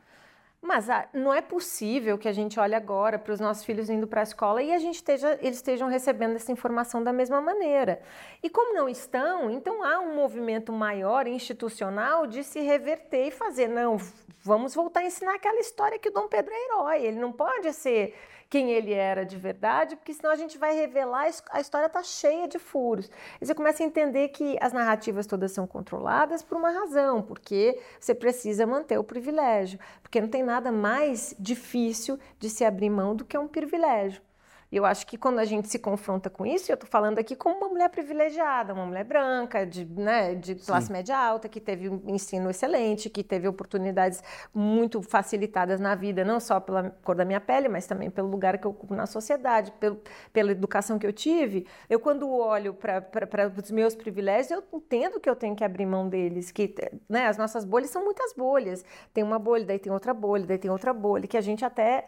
Mas 0.60 0.90
ah, 0.90 1.08
não 1.14 1.32
é 1.32 1.40
possível 1.40 2.18
que 2.18 2.26
a 2.26 2.32
gente 2.32 2.58
olhe 2.58 2.74
agora 2.74 3.16
para 3.16 3.32
os 3.32 3.38
nossos 3.38 3.64
filhos 3.64 3.88
indo 3.88 4.08
para 4.08 4.20
a 4.20 4.24
escola 4.24 4.60
e 4.60 4.72
a 4.72 4.78
gente 4.78 4.96
esteja, 4.96 5.38
eles 5.40 5.58
estejam 5.58 5.88
recebendo 5.88 6.34
essa 6.34 6.50
informação 6.50 7.02
da 7.02 7.12
mesma 7.12 7.40
maneira. 7.40 8.02
E 8.42 8.50
como 8.50 8.74
não 8.74 8.88
estão, 8.88 9.48
então 9.50 9.84
há 9.84 10.00
um 10.00 10.16
movimento 10.16 10.72
maior 10.72 11.28
institucional 11.28 12.26
de 12.26 12.42
se 12.42 12.60
reverter 12.60 13.28
e 13.28 13.30
fazer, 13.30 13.68
não, 13.68 13.98
vamos 14.42 14.74
voltar 14.74 15.00
a 15.00 15.06
ensinar 15.06 15.36
aquela 15.36 15.60
história 15.60 15.98
que 15.98 16.08
o 16.08 16.12
Dom 16.12 16.26
Pedro 16.26 16.52
é 16.52 16.64
herói, 16.64 17.02
ele 17.04 17.20
não 17.20 17.30
pode 17.30 17.72
ser 17.72 18.16
quem 18.50 18.70
ele 18.70 18.92
era 18.92 19.24
de 19.24 19.36
verdade, 19.36 19.96
porque 19.96 20.14
senão 20.14 20.30
a 20.30 20.36
gente 20.36 20.56
vai 20.56 20.74
revelar, 20.74 21.22
a 21.22 21.28
his- 21.28 21.42
a 21.50 21.60
história 21.60 21.86
está 21.86 22.02
cheia 22.02 22.48
de 22.48 22.58
furos. 22.58 23.10
E 23.40 23.46
você 23.46 23.54
começa 23.54 23.82
a 23.82 23.86
entender 23.86 24.28
que 24.28 24.56
as 24.60 24.72
narrativas 24.72 25.26
todas 25.26 25.52
são 25.52 25.66
controladas 25.66 26.42
por 26.42 26.56
uma 26.56 26.70
razão, 26.70 27.22
porque 27.22 27.78
você 28.00 28.14
precisa 28.14 28.66
manter 28.66 28.98
o 28.98 29.04
privilégio, 29.04 29.78
porque 30.02 30.20
não 30.20 30.28
tem 30.28 30.42
nada 30.42 30.72
mais 30.72 31.34
difícil 31.38 32.18
de 32.38 32.48
se 32.48 32.64
abrir 32.64 32.90
mão 32.90 33.14
do 33.14 33.24
que 33.24 33.36
um 33.36 33.48
privilégio. 33.48 34.22
E 34.70 34.76
eu 34.76 34.84
acho 34.84 35.06
que 35.06 35.16
quando 35.16 35.38
a 35.38 35.44
gente 35.44 35.68
se 35.68 35.78
confronta 35.78 36.28
com 36.28 36.44
isso, 36.44 36.70
eu 36.70 36.74
estou 36.74 36.88
falando 36.88 37.18
aqui 37.18 37.34
como 37.34 37.56
uma 37.56 37.68
mulher 37.68 37.88
privilegiada, 37.88 38.74
uma 38.74 38.84
mulher 38.84 39.04
branca, 39.04 39.66
de, 39.66 39.86
né, 39.86 40.34
de 40.34 40.54
classe 40.54 40.92
média 40.92 41.16
alta, 41.16 41.48
que 41.48 41.58
teve 41.58 41.88
um 41.88 42.02
ensino 42.06 42.50
excelente, 42.50 43.08
que 43.08 43.24
teve 43.24 43.48
oportunidades 43.48 44.22
muito 44.52 45.00
facilitadas 45.02 45.80
na 45.80 45.94
vida, 45.94 46.22
não 46.22 46.38
só 46.38 46.60
pela 46.60 46.90
cor 47.02 47.14
da 47.14 47.24
minha 47.24 47.40
pele, 47.40 47.68
mas 47.68 47.86
também 47.86 48.10
pelo 48.10 48.28
lugar 48.28 48.58
que 48.58 48.66
eu 48.66 48.70
ocupo 48.70 48.94
na 48.94 49.06
sociedade, 49.06 49.72
pelo, 49.72 50.00
pela 50.34 50.52
educação 50.52 50.98
que 50.98 51.06
eu 51.06 51.12
tive. 51.12 51.66
Eu, 51.88 51.98
quando 51.98 52.28
olho 52.28 52.74
para 52.74 53.52
os 53.56 53.70
meus 53.70 53.94
privilégios, 53.94 54.50
eu 54.50 54.62
entendo 54.72 55.18
que 55.18 55.30
eu 55.30 55.36
tenho 55.36 55.56
que 55.56 55.64
abrir 55.64 55.86
mão 55.86 56.08
deles, 56.08 56.50
que 56.50 56.74
né, 57.08 57.26
as 57.26 57.38
nossas 57.38 57.64
bolhas 57.64 57.88
são 57.88 58.04
muitas 58.04 58.34
bolhas. 58.34 58.84
Tem 59.14 59.24
uma 59.24 59.38
bolha, 59.38 59.64
daí 59.64 59.78
tem 59.78 59.90
outra 59.90 60.12
bolha, 60.12 60.44
daí 60.46 60.58
tem 60.58 60.70
outra 60.70 60.92
bolha, 60.92 61.26
que 61.26 61.38
a 61.38 61.40
gente 61.40 61.64
até 61.64 62.06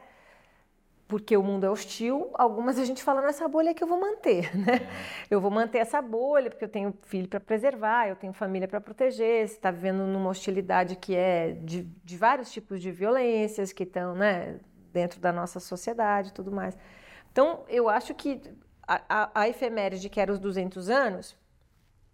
porque 1.11 1.37
o 1.37 1.43
mundo 1.43 1.67
é 1.67 1.71
hostil, 1.71 2.31
algumas 2.35 2.79
a 2.79 2.85
gente 2.85 3.03
fala 3.03 3.21
nessa 3.21 3.49
bolha 3.49 3.75
que 3.75 3.83
eu 3.83 3.89
vou 3.89 4.01
manter, 4.01 4.49
né? 4.57 4.89
Eu 5.29 5.41
vou 5.41 5.51
manter 5.51 5.79
essa 5.79 6.01
bolha 6.01 6.49
porque 6.49 6.65
eu 6.65 6.69
tenho 6.69 6.95
filho 7.03 7.29
para 7.29 7.41
preservar, 7.41 8.09
eu 8.09 8.15
tenho 8.15 8.33
família 8.33 8.69
para 8.69 8.81
proteger, 8.81 9.49
você 9.49 9.55
está 9.55 9.73
vivendo 9.73 10.07
numa 10.07 10.31
hostilidade 10.31 10.95
que 10.95 11.17
é 11.17 11.51
de, 11.51 11.83
de 11.83 12.17
vários 12.17 12.53
tipos 12.53 12.81
de 12.81 12.93
violências 12.93 13.73
que 13.73 13.83
estão, 13.83 14.15
né, 14.15 14.61
dentro 14.93 15.21
da 15.21 15.33
nossa 15.33 15.59
sociedade 15.59 16.29
e 16.29 16.33
tudo 16.33 16.53
mais. 16.53 16.79
Então, 17.33 17.65
eu 17.69 17.89
acho 17.89 18.15
que 18.15 18.41
a, 18.87 19.03
a, 19.09 19.31
a 19.43 19.49
efeméride, 19.49 20.09
que 20.09 20.21
era 20.21 20.33
os 20.33 20.39
200 20.39 20.89
anos, 20.89 21.37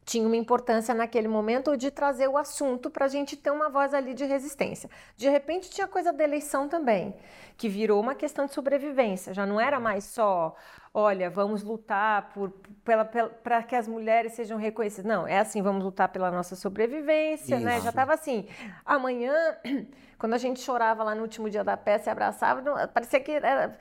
tinha 0.07 0.25
uma 0.25 0.37
importância 0.37 0.95
naquele 0.95 1.27
momento 1.27 1.77
de 1.77 1.91
trazer 1.91 2.29
o 2.29 2.39
assunto 2.39 2.89
para 2.89 3.07
a 3.07 3.09
gente 3.09 3.37
ter 3.37 3.51
uma 3.51 3.69
voz 3.69 3.93
ali 3.93 4.15
de 4.15 4.25
resistência. 4.25 4.89
De 5.17 5.29
repente 5.29 5.69
tinha 5.69 5.89
coisa 5.89 6.13
da 6.13 6.23
eleição 6.23 6.69
também, 6.69 7.13
que 7.57 7.69
virou 7.69 8.01
uma 8.01 8.15
questão 8.15 8.47
de 8.47 8.55
sobrevivência. 8.55 9.35
Já 9.35 9.45
não 9.45 9.61
era 9.61 9.81
mais 9.81 10.05
só, 10.05 10.55
olha, 10.95 11.29
vamos 11.29 11.65
lutar 11.65 12.31
por, 12.33 12.53
para 13.43 13.65
que 13.65 13.75
as 13.75 13.89
mulheres 13.89 14.33
sejam 14.35 14.57
reconhecidas. 14.57 15.05
Não, 15.05 15.27
é 15.27 15.41
assim, 15.41 15.61
vamos 15.61 15.83
lutar 15.83 16.09
pela 16.09 16.31
nossa 16.31 16.55
sobrevivência, 16.55 17.59
né? 17.59 17.75
Isso. 17.75 17.83
Já 17.85 17.91
estava 17.91 18.15
assim. 18.15 18.47
Amanhã, 18.85 19.35
quando 20.19 20.35
a 20.35 20.39
gente 20.39 20.61
chorava 20.61 21.03
lá 21.03 21.17
no 21.17 21.23
último 21.23 21.51
dia 21.51 21.65
da 21.65 21.77
peça 21.77 22.11
e 22.11 22.13
abraçava, 22.13 22.63
não- 22.63 22.89
parecia 22.89 23.19
que 23.19 23.33
era 23.33 23.77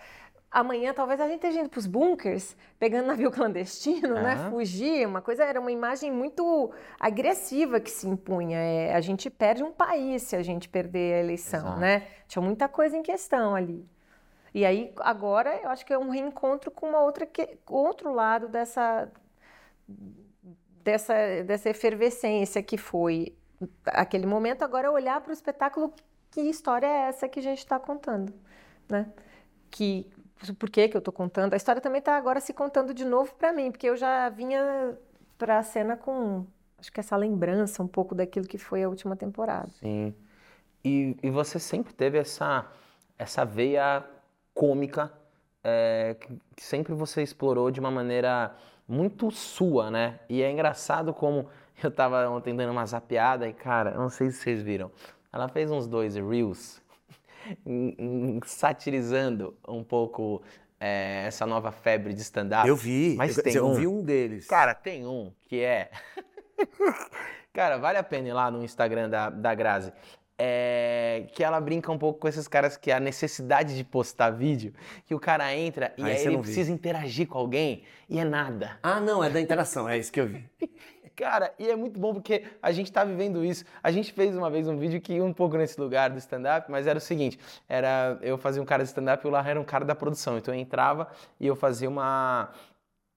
amanhã 0.56 0.94
talvez 0.94 1.20
a 1.20 1.28
gente 1.28 1.36
esteja 1.36 1.60
indo 1.60 1.70
para 1.70 1.80
os 1.80 1.86
bunkers, 1.86 2.56
pegando 2.80 3.08
navio 3.12 3.30
clandestino, 3.30 4.16
né? 4.16 4.50
Fugir, 4.50 5.06
uma 5.06 5.22
coisa 5.22 5.44
era 5.44 5.60
uma 5.60 5.72
imagem 5.72 6.10
muito 6.10 6.72
agressiva 6.98 7.80
que 7.82 7.92
se 7.92 8.08
impunha. 8.08 8.58
É, 8.58 8.96
a 8.96 9.02
gente 9.02 9.30
perde 9.30 9.64
um 9.64 9.72
país 9.72 10.24
se 10.24 10.36
a 10.36 10.42
gente 10.42 10.70
perder 10.70 11.16
a 11.16 11.20
eleição, 11.20 11.60
Exato. 11.60 11.80
né? 11.80 12.08
Tinha 12.26 12.42
muita 12.42 12.70
coisa 12.70 12.96
em 12.96 13.04
questão 13.04 13.54
ali. 13.54 13.86
E 14.54 14.66
aí 14.66 14.94
agora 15.02 15.60
eu 15.62 15.70
acho 15.70 15.86
que 15.86 15.92
é 15.92 15.98
um 15.98 16.10
reencontro 16.10 16.72
com 16.72 16.88
uma 16.88 17.02
outra 17.02 17.26
que, 17.26 17.60
outro 17.68 18.14
lado 18.14 18.48
dessa 18.48 19.12
dessa 20.82 21.14
dessa 21.44 21.70
efervescência 21.70 22.64
que 22.64 22.78
foi 22.78 23.36
aquele 23.88 24.26
momento. 24.26 24.64
Agora 24.64 24.88
é 24.88 24.90
olhar 24.90 25.20
para 25.20 25.32
o 25.32 25.34
espetáculo, 25.34 25.94
que 26.32 26.40
história 26.40 26.88
é 26.88 27.10
essa 27.10 27.28
que 27.28 27.40
a 27.40 27.44
gente 27.44 27.60
está 27.60 27.78
contando, 27.78 28.34
né? 28.88 29.12
que 29.76 30.10
por 30.58 30.70
que 30.70 30.88
que 30.88 30.98
eu 30.98 31.00
estou 31.00 31.13
contando? 31.13 31.54
A 31.54 31.58
história 31.58 31.82
também 31.82 32.00
está 32.00 32.15
agora 32.18 32.39
se 32.39 32.54
contando 32.54 32.94
de 32.94 33.06
novo 33.06 33.34
para 33.36 33.54
mim, 33.54 33.72
porque 33.72 33.88
eu 33.88 33.96
já 33.96 34.30
vinha 34.30 34.98
para 35.38 35.60
a 35.60 35.63
cena 35.63 35.96
com 35.96 36.46
acho 36.77 36.92
que 36.92 37.00
essa 37.00 37.15
lembrança 37.15 37.82
um 37.82 37.88
pouco 37.88 38.13
daquilo 38.13 38.46
que 38.46 38.58
foi 38.58 38.84
a 38.84 38.89
última 38.89 39.15
temporada. 39.15 39.70
Sim. 39.80 40.13
E, 40.84 41.18
e 41.24 41.30
você 41.30 41.58
sempre 41.58 41.94
teve 41.94 42.18
essa, 42.18 42.68
essa 43.18 43.44
veia 43.44 44.06
cômica 44.54 45.12
é, 45.63 46.15
que 46.56 46.63
sempre 46.63 46.94
você 46.94 47.24
explorou 47.24 47.72
de 47.72 47.80
uma 47.80 47.89
maneira 47.89 48.56
muito 48.88 49.32
sua, 49.32 49.89
né? 49.89 50.20
E 50.30 50.44
é 50.44 50.51
engraçado 50.51 51.13
como 51.13 51.50
eu 51.84 51.89
tava 51.89 52.30
ontem 52.30 52.56
dando 52.56 52.72
uma 52.72 52.86
zapeada 52.86 53.48
e, 53.48 53.54
cara, 53.54 53.92
não 53.92 54.10
sei 54.10 54.30
se 54.30 54.38
vocês 54.38 54.62
viram. 54.62 54.92
Ela 55.34 55.48
fez 55.48 55.72
uns 55.72 55.88
dois 55.88 56.15
reels 56.15 56.82
satirizando 58.46 59.58
um 59.68 59.84
pouco 59.84 60.42
é, 60.80 61.25
essa 61.25 61.46
nova 61.46 61.72
febre 61.72 62.14
de 62.14 62.22
stand-up. 62.22 62.68
Eu 62.68 62.75
vi. 62.75 63.16
Mas 63.18 63.38
eu, 63.38 63.44
tem 63.44 63.56
eu 63.56 63.68
um. 63.68 63.74
vi 63.74 63.88
um 63.88 64.04
deles. 64.04 64.48
Cara, 64.48 64.74
tem 64.74 65.06
um 65.06 65.32
que 65.48 65.62
é. 65.62 65.90
Cara, 67.54 67.78
vale 67.78 67.98
a 67.98 68.04
pena 68.04 68.28
ir 68.28 68.34
lá 68.34 68.52
no 68.52 68.64
Instagram 68.64 69.10
da, 69.10 69.30
da 69.30 69.56
Grazi. 69.56 69.92
É, 70.38 71.28
que 71.32 71.42
ela 71.42 71.62
brinca 71.62 71.90
um 71.90 71.98
pouco 71.98 72.20
com 72.20 72.28
esses 72.28 72.46
caras 72.46 72.75
que 72.75 72.92
a 72.92 73.00
necessidade 73.00 73.74
de 73.74 73.86
postar 73.86 74.32
vídeo, 74.32 74.74
que 75.06 75.16
o 75.16 75.20
cara 75.20 75.56
entra 75.56 75.94
e 75.98 76.04
aí 76.04 76.25
eu 76.25 76.34
ele 76.34 76.42
precisa 76.42 76.70
interagir 76.74 77.25
com 77.25 77.38
alguém 77.38 77.84
e 78.10 78.20
é 78.20 78.25
nada. 78.25 78.78
Ah, 78.84 79.00
não, 79.00 79.24
é 79.24 79.30
da 79.30 79.40
interação, 79.40 79.88
é 79.88 79.98
isso 79.98 80.12
que 80.12 80.20
eu 80.20 80.28
vi. 80.28 80.44
Cara, 81.15 81.53
e 81.57 81.69
é 81.69 81.75
muito 81.75 81.98
bom 82.00 82.13
porque 82.13 82.45
a 82.62 82.72
gente 82.72 82.91
tá 82.91 83.03
vivendo 83.05 83.43
isso. 83.43 83.63
A 83.81 83.89
gente 83.89 84.12
fez 84.12 84.36
uma 84.36 84.50
vez 84.50 84.67
um 84.67 84.77
vídeo 84.77 85.00
que 85.00 85.13
ia 85.13 85.24
um 85.24 85.34
pouco 85.34 85.55
nesse 85.55 85.79
lugar 85.79 86.10
do 86.10 86.17
stand-up, 86.17 86.69
mas 86.69 86.88
era 86.88 86.98
o 86.98 87.01
seguinte: 87.01 87.39
era 87.69 88.17
eu 88.22 88.38
fazia 88.38 88.62
um 88.62 88.65
cara 88.65 88.84
de 88.84 88.89
stand-up 88.89 89.25
e 89.25 89.27
o 89.27 89.31
Larra 89.31 89.51
era 89.51 89.62
um 89.62 89.63
cara 89.63 89.86
da 89.86 89.95
produção. 89.95 90.38
Então 90.38 90.53
eu 90.53 90.60
entrava 90.60 91.07
e 91.39 91.48
eu 91.48 91.55
fazia 91.55 91.89
uma. 91.89 92.50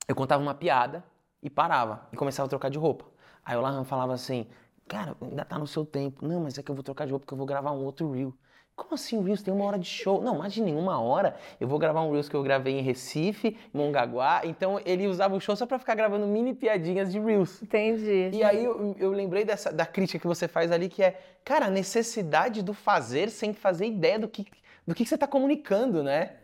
Eu 0.07 0.15
contava 0.15 0.43
uma 0.43 0.55
piada 0.55 1.03
e 1.43 1.51
parava 1.51 2.07
e 2.13 2.17
começava 2.17 2.47
a 2.47 2.49
trocar 2.49 2.71
de 2.71 2.79
roupa. 2.79 3.05
Aí 3.45 3.57
o 3.57 3.61
Larran 3.61 3.85
falava 3.85 4.13
assim: 4.15 4.47
Cara, 4.87 5.17
ainda 5.21 5.45
tá 5.45 5.59
no 5.59 5.67
seu 5.67 5.85
tempo. 5.85 6.27
Não, 6.27 6.41
mas 6.41 6.57
é 6.57 6.63
que 6.63 6.71
eu 6.71 6.75
vou 6.75 6.85
trocar 6.85 7.05
de 7.05 7.11
roupa 7.11 7.25
porque 7.25 7.35
eu 7.35 7.39
vou 7.39 7.47
gravar 7.47 7.73
um 7.73 7.85
outro 7.85 8.11
reel. 8.13 8.33
Como 8.79 8.95
assim 8.95 9.21
Reels? 9.21 9.43
Tem 9.43 9.53
uma 9.53 9.65
hora 9.65 9.77
de 9.77 9.89
show. 9.89 10.23
Não, 10.23 10.37
imagine, 10.37 10.73
uma 10.73 11.01
hora 11.01 11.35
eu 11.61 11.67
vou 11.67 11.81
gravar 11.81 12.01
um 12.03 12.13
Reels 12.13 12.29
que 12.29 12.37
eu 12.37 12.45
gravei 12.45 12.79
em 12.79 12.81
Recife, 12.81 13.57
Mongaguá. 13.75 14.43
Então 14.45 14.81
ele 14.87 15.09
usava 15.09 15.35
o 15.35 15.41
show 15.41 15.57
só 15.57 15.67
pra 15.67 15.81
ficar 15.81 15.97
gravando 15.97 16.25
mini 16.29 16.55
piadinhas 16.55 17.11
de 17.11 17.19
Reels. 17.19 17.61
Entendi. 17.61 18.31
E 18.33 18.43
aí 18.45 18.65
eu, 18.65 18.95
eu 18.97 19.11
lembrei 19.11 19.45
dessa, 19.45 19.73
da 19.73 19.85
crítica 19.85 20.21
que 20.21 20.27
você 20.29 20.47
faz 20.47 20.71
ali, 20.71 20.89
que 20.89 21.03
é, 21.03 21.21
cara, 21.45 21.67
a 21.67 21.71
necessidade 21.71 22.63
do 22.63 22.73
fazer 22.73 23.31
sem 23.31 23.53
fazer 23.53 23.85
ideia 23.85 24.17
do 24.17 24.29
que, 24.29 24.47
do 24.87 24.95
que, 24.95 25.03
que 25.03 25.09
você 25.09 25.17
está 25.17 25.27
comunicando, 25.27 26.05
né? 26.05 26.37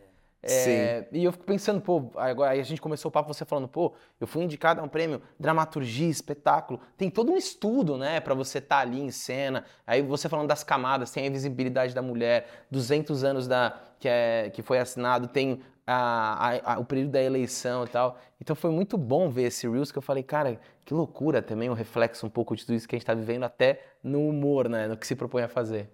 É, 0.47 1.07
E 1.11 1.23
eu 1.23 1.31
fico 1.31 1.43
pensando, 1.43 1.81
pô, 1.81 2.11
agora 2.15 2.51
aí 2.51 2.59
a 2.59 2.63
gente 2.63 2.79
começou 2.81 3.09
o 3.09 3.11
papo 3.11 3.33
você 3.33 3.43
falando, 3.45 3.67
pô, 3.67 3.93
eu 4.19 4.27
fui 4.27 4.43
indicado 4.43 4.79
a 4.79 4.83
um 4.83 4.87
prêmio 4.87 5.21
dramaturgia, 5.39 6.07
espetáculo. 6.09 6.79
Tem 6.97 7.09
todo 7.09 7.31
um 7.31 7.37
estudo, 7.37 7.97
né, 7.97 8.19
pra 8.19 8.33
você 8.35 8.59
estar 8.59 8.79
ali 8.79 8.99
em 9.01 9.09
cena. 9.11 9.65
Aí 9.87 10.01
você 10.01 10.29
falando 10.29 10.47
das 10.47 10.63
camadas, 10.63 11.11
tem 11.11 11.27
a 11.27 11.29
visibilidade 11.31 11.95
da 11.95 12.01
mulher, 12.01 12.65
200 12.69 13.23
anos 13.23 13.47
da 13.47 13.79
que, 13.99 14.07
é, 14.07 14.49
que 14.51 14.61
foi 14.61 14.77
assinado, 14.77 15.27
tem 15.27 15.61
a- 15.87 16.49
a- 16.57 16.73
a- 16.73 16.79
o 16.79 16.85
período 16.85 17.11
da 17.11 17.21
eleição 17.21 17.83
e 17.85 17.87
tal. 17.87 18.19
Então 18.39 18.55
foi 18.55 18.69
muito 18.71 18.97
bom 18.97 19.29
ver 19.29 19.43
esse 19.43 19.67
Reels 19.67 19.91
que 19.91 19.97
eu 19.97 20.01
falei, 20.01 20.23
cara, 20.23 20.59
que 20.83 20.93
loucura 20.93 21.41
também, 21.41 21.69
o 21.69 21.73
reflexo 21.73 22.25
um 22.25 22.29
pouco 22.29 22.55
de 22.55 22.65
tudo 22.65 22.75
isso 22.75 22.87
que 22.87 22.95
a 22.95 22.99
gente 22.99 23.05
tá 23.05 23.13
vivendo 23.13 23.43
até 23.43 23.81
no 24.03 24.27
humor, 24.27 24.67
né, 24.69 24.87
no 24.87 24.97
que 24.97 25.07
se 25.07 25.15
propõe 25.15 25.43
a 25.43 25.47
fazer. 25.47 25.89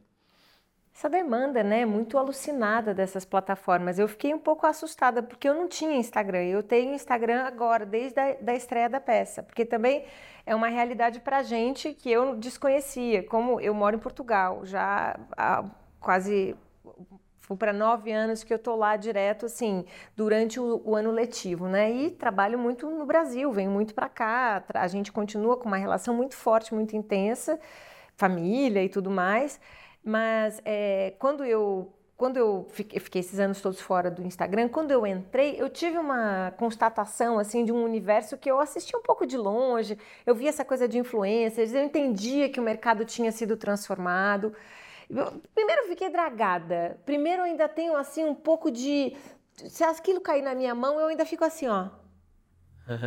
Essa 1.01 1.09
demanda, 1.09 1.63
né, 1.63 1.83
muito 1.83 2.15
alucinada 2.15 2.93
dessas 2.93 3.25
plataformas. 3.25 3.97
Eu 3.97 4.07
fiquei 4.07 4.35
um 4.35 4.37
pouco 4.37 4.67
assustada 4.67 5.23
porque 5.23 5.49
eu 5.49 5.55
não 5.55 5.67
tinha 5.67 5.95
Instagram. 5.95 6.43
Eu 6.43 6.61
tenho 6.61 6.93
Instagram 6.93 7.41
agora, 7.41 7.87
desde 7.87 8.19
a 8.19 8.35
da 8.39 8.53
estreia 8.53 8.87
da 8.87 8.99
peça, 9.01 9.41
porque 9.41 9.65
também 9.65 10.05
é 10.45 10.53
uma 10.53 10.67
realidade 10.67 11.19
para 11.19 11.41
gente 11.41 11.91
que 11.91 12.11
eu 12.11 12.35
desconhecia. 12.35 13.23
Como 13.23 13.59
eu 13.59 13.73
moro 13.73 13.95
em 13.95 13.99
Portugal, 13.99 14.63
já 14.63 15.19
há 15.35 15.65
quase 15.99 16.55
para 17.57 17.73
nove 17.73 18.11
anos 18.11 18.43
que 18.43 18.53
eu 18.53 18.59
tô 18.59 18.75
lá 18.75 18.95
direto, 18.95 19.47
assim, 19.47 19.83
durante 20.15 20.59
o, 20.59 20.83
o 20.85 20.95
ano 20.95 21.09
letivo, 21.09 21.67
né? 21.67 21.91
E 21.91 22.11
trabalho 22.11 22.59
muito 22.59 22.87
no 22.87 23.07
Brasil, 23.07 23.51
venho 23.51 23.71
muito 23.71 23.95
para 23.95 24.07
cá. 24.07 24.63
A 24.75 24.87
gente 24.87 25.11
continua 25.11 25.57
com 25.57 25.67
uma 25.67 25.77
relação 25.77 26.13
muito 26.13 26.35
forte, 26.35 26.75
muito 26.75 26.95
intensa, 26.95 27.59
família 28.15 28.83
e 28.83 28.87
tudo 28.87 29.09
mais. 29.09 29.59
Mas 30.03 30.61
é, 30.65 31.13
quando 31.19 31.43
eu 31.45 31.93
quando 32.17 32.37
eu 32.37 32.67
fiquei, 32.69 32.99
esses 33.19 33.39
anos 33.39 33.61
todos 33.61 33.81
fora 33.81 34.11
do 34.11 34.21
Instagram, 34.21 34.69
quando 34.69 34.91
eu 34.91 35.07
entrei, 35.07 35.55
eu 35.59 35.67
tive 35.67 35.97
uma 35.97 36.53
constatação 36.55 37.39
assim 37.39 37.65
de 37.65 37.71
um 37.71 37.83
universo 37.83 38.37
que 38.37 38.49
eu 38.51 38.59
assisti 38.59 38.95
um 38.95 39.01
pouco 39.01 39.25
de 39.25 39.35
longe. 39.35 39.97
Eu 40.23 40.35
vi 40.35 40.47
essa 40.47 40.63
coisa 40.63 40.87
de 40.87 40.99
influencers, 40.99 41.73
eu 41.73 41.83
entendia 41.83 42.47
que 42.47 42.59
o 42.59 42.63
mercado 42.63 43.03
tinha 43.05 43.31
sido 43.31 43.57
transformado. 43.57 44.53
Eu- 45.09 45.41
primeiro 45.55 45.81
eu 45.81 45.87
fiquei 45.87 46.11
dragada. 46.11 46.99
Primeiro 47.07 47.41
eu 47.41 47.45
ainda 47.45 47.67
tenho 47.67 47.95
assim 47.97 48.23
um 48.23 48.35
pouco 48.35 48.69
de 48.69 49.17
se 49.67 49.83
aquilo 49.83 50.21
cair 50.21 50.43
na 50.43 50.53
minha 50.53 50.75
mão, 50.75 50.99
eu 50.99 51.07
ainda 51.07 51.25
fico 51.25 51.43
assim, 51.43 51.67
ó. 51.67 51.87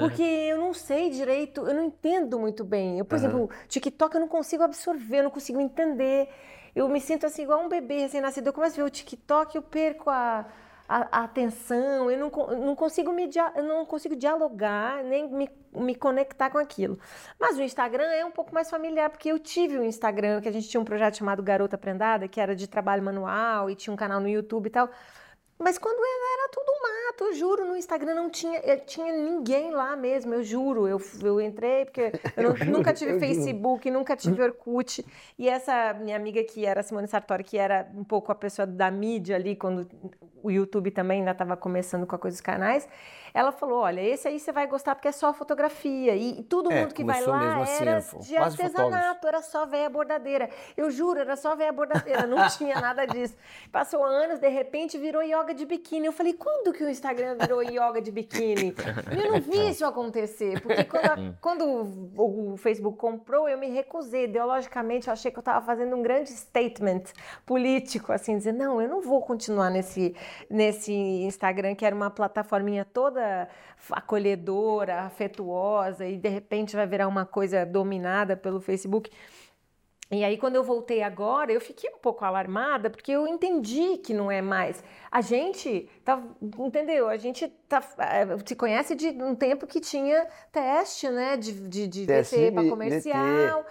Porque 0.01 0.23
eu 0.25 0.59
não 0.59 0.75
sei 0.75 1.09
direito, 1.11 1.61
eu 1.61 1.73
não 1.75 1.85
entendo 1.85 2.37
muito 2.37 2.65
bem. 2.65 2.99
Eu, 2.99 3.05
por 3.05 3.15
exemplo, 3.17 3.49
TikTok 3.69 4.13
eu 4.17 4.21
não 4.23 4.29
consigo 4.29 4.65
absorver, 4.65 5.19
eu 5.21 5.25
não 5.25 5.31
consigo 5.31 5.61
entender. 5.61 6.29
Eu 6.75 6.89
me 6.89 7.01
sinto 7.01 7.27
assim 7.27 7.43
igual 7.43 7.61
um 7.63 7.69
bebê 7.69 8.01
recém-nascido. 8.01 8.49
Eu 8.49 8.53
começo 8.53 8.75
a 8.75 8.83
ver 8.83 8.89
o 8.89 8.91
TikTok, 8.91 9.55
eu 9.57 9.63
perco 9.63 10.11
a, 10.11 10.47
a, 10.89 11.21
a 11.21 11.25
atenção, 11.25 12.11
eu 12.11 12.19
não, 12.19 12.31
não 12.57 12.77
consigo 12.77 13.13
me 13.13 13.29
não 13.67 13.87
consigo 13.87 14.15
dialogar, 14.15 15.03
nem 15.03 15.29
me, 15.29 15.49
me 15.73 15.95
conectar 15.95 16.51
com 16.51 16.59
aquilo. 16.59 16.99
Mas 17.39 17.57
o 17.57 17.63
Instagram 17.63 18.05
é 18.05 18.25
um 18.25 18.31
pouco 18.31 18.53
mais 18.53 18.69
familiar, 18.69 19.09
porque 19.09 19.31
eu 19.31 19.39
tive 19.39 19.79
o 19.79 19.85
Instagram, 19.85 20.41
que 20.41 20.49
a 20.49 20.53
gente 20.53 20.69
tinha 20.69 20.81
um 20.81 20.85
projeto 20.85 21.17
chamado 21.17 21.43
Garota 21.43 21.79
Prendada, 21.79 22.29
que 22.29 22.41
era 22.41 22.55
de 22.55 22.67
trabalho 22.67 23.03
manual 23.03 23.71
e 23.71 23.75
tinha 23.75 23.93
um 23.93 23.97
canal 23.97 24.21
no 24.21 24.29
YouTube 24.29 24.67
e 24.67 24.71
tal. 24.71 24.91
Mas 25.59 25.79
quando 25.79 25.97
eu 25.99 26.05
era 26.05 26.49
tudo 26.53 26.73
mato, 26.83 27.25
eu 27.25 27.33
juro, 27.35 27.65
no 27.65 27.77
Instagram 27.77 28.15
não 28.15 28.29
tinha, 28.29 28.59
eu 28.61 28.81
tinha 28.85 29.13
ninguém 29.13 29.71
lá 29.71 29.95
mesmo, 29.97 30.35
eu 30.35 30.43
juro. 30.43 30.87
Eu, 30.89 31.01
eu 31.23 31.41
entrei 31.41 31.85
porque 31.85 32.13
eu, 32.37 32.43
não- 32.43 32.67
nunca 32.73 32.93
tive 32.93 33.19
Facebook, 33.21 33.89
nunca 33.91 34.17
tive 34.17 34.43
Orkut. 34.43 35.05
E 35.39 35.49
essa 35.49 35.95
minha 35.95 36.17
amiga 36.17 36.43
que 36.43 36.67
era 36.67 36.83
Simone 36.83 37.07
Sartori, 37.07 37.45
que 37.45 37.57
era 37.57 37.89
um 37.95 38.03
pouco 38.05 38.33
a 38.33 38.35
pessoa 38.35 38.67
da 38.67 38.91
mídia 38.91 39.37
ali, 39.37 39.55
quando 39.55 39.89
o 40.43 40.51
YouTube 40.51 40.91
também 40.91 41.21
ainda 41.21 41.31
estava 41.31 41.57
começando 41.57 42.07
com 42.07 42.15
a 42.17 42.19
coisa 42.19 42.35
dos 42.35 42.41
canais, 42.43 42.87
ela 43.35 43.51
falou: 43.51 43.81
olha, 43.81 44.01
esse 44.01 44.29
aí 44.29 44.39
você 44.39 44.53
vai 44.53 44.65
gostar 44.69 44.95
porque 44.95 45.09
é 45.09 45.13
só 45.13 45.35
fotografia. 45.35 46.15
E, 46.15 46.41
todo 46.45 46.71
É, 46.71 46.81
mundo 46.83 46.95
que 46.95 47.03
vai 47.05 47.21
lá 47.21 47.63
assim, 47.63 47.83
era 47.83 47.97
né? 47.97 48.01
De 48.21 48.37
artesanato, 48.37 49.27
era 49.27 49.43
só 49.43 49.67
véia 49.67 49.91
bordadeira. 49.91 50.49
Eu 50.77 50.89
juro, 50.89 51.19
era 51.19 51.35
só 51.35 51.57
véia 51.57 51.73
bordadeira, 51.73 52.29
não 52.29 52.39
tinha 52.57 52.81
nada 52.81 53.05
disso. 53.05 53.37
Passou 53.73 54.05
anos, 54.05 54.39
de 54.39 54.49
repente 54.49 54.97
virou 54.97 55.21
yoga 55.21 55.53
de 55.53 55.67
biquíni. 55.67 56.07
Eu 56.07 56.13
falei, 56.13 56.33
quando 56.35 56.73
que 56.73 56.85
o 56.85 56.89
Instagram 56.89 57.37
virou 57.37 57.61
yoga 57.61 58.01
de 58.01 58.13
biquíni? 58.13 58.73
Eu 59.11 59.33
não 59.33 59.41
vi 59.43 59.71
isso 59.71 59.85
acontecer, 59.85 60.61
porque 60.61 60.85
quando, 60.85 61.05
a- 61.07 61.35
quando 61.41 61.65
o, 62.17 62.53
o 62.53 62.57
Facebook 62.57 62.97
comprou, 62.97 63.49
eu 63.49 63.59
me 63.59 63.69
recusei. 63.69 64.25
Ideologicamente, 64.27 65.09
eu 65.09 65.13
achei 65.13 65.33
que 65.33 65.39
eu 65.39 65.41
estava 65.41 65.65
fazendo 65.67 65.97
um 65.97 66.03
grande 66.03 66.31
statement 66.31 67.03
político, 67.45 68.13
assim, 68.13 68.39
dizer, 68.39 68.53
não, 68.53 68.81
eu 68.81 68.89
não 68.89 69.01
vou 69.01 69.21
continuar 69.23 69.71
nesse, 69.71 70.15
nesse 70.49 70.93
Instagram, 70.93 71.75
que 71.75 71.85
era 71.85 71.97
uma 71.97 72.11
plataforminha 72.11 72.85
toda 72.85 73.24
acolhedora, 73.91 75.03
afetuosa, 75.03 76.07
e 76.07 76.17
de 76.17 76.29
repente 76.29 76.77
vai 76.77 76.87
virar 76.87 77.09
uma 77.09 77.27
coisa 77.27 77.65
dominada 77.65 78.37
pelo 78.37 78.61
Facebook. 78.61 79.11
E 80.11 80.23
aí, 80.23 80.37
quando 80.37 80.57
eu 80.57 80.63
voltei 80.63 81.03
agora, 81.03 81.51
eu 81.51 81.61
fiquei 81.61 81.91
um 81.91 81.99
pouco 81.99 82.25
alarmada, 82.25 82.91
porque 82.91 83.11
eu 83.11 83.27
entendi 83.27 83.97
que 83.99 84.13
não 84.13 84.31
é 84.31 84.43
mais. 84.43 84.85
A 85.17 85.21
gente, 85.21 85.89
tá, 86.05 86.21
entendeu? 86.59 87.09
A 87.09 87.17
gente 87.17 87.47
tá, 87.69 87.81
eh, 88.01 88.27
se 88.45 88.57
conhece 88.57 88.97
de 88.97 89.11
um 89.11 89.33
tempo 89.33 89.65
que 89.65 89.79
tinha 89.79 90.27
teste, 90.51 91.09
né? 91.09 91.37
De, 91.37 91.53
de, 91.53 91.87
de 91.87 92.05
para 92.51 92.69
comercial. 92.69 93.65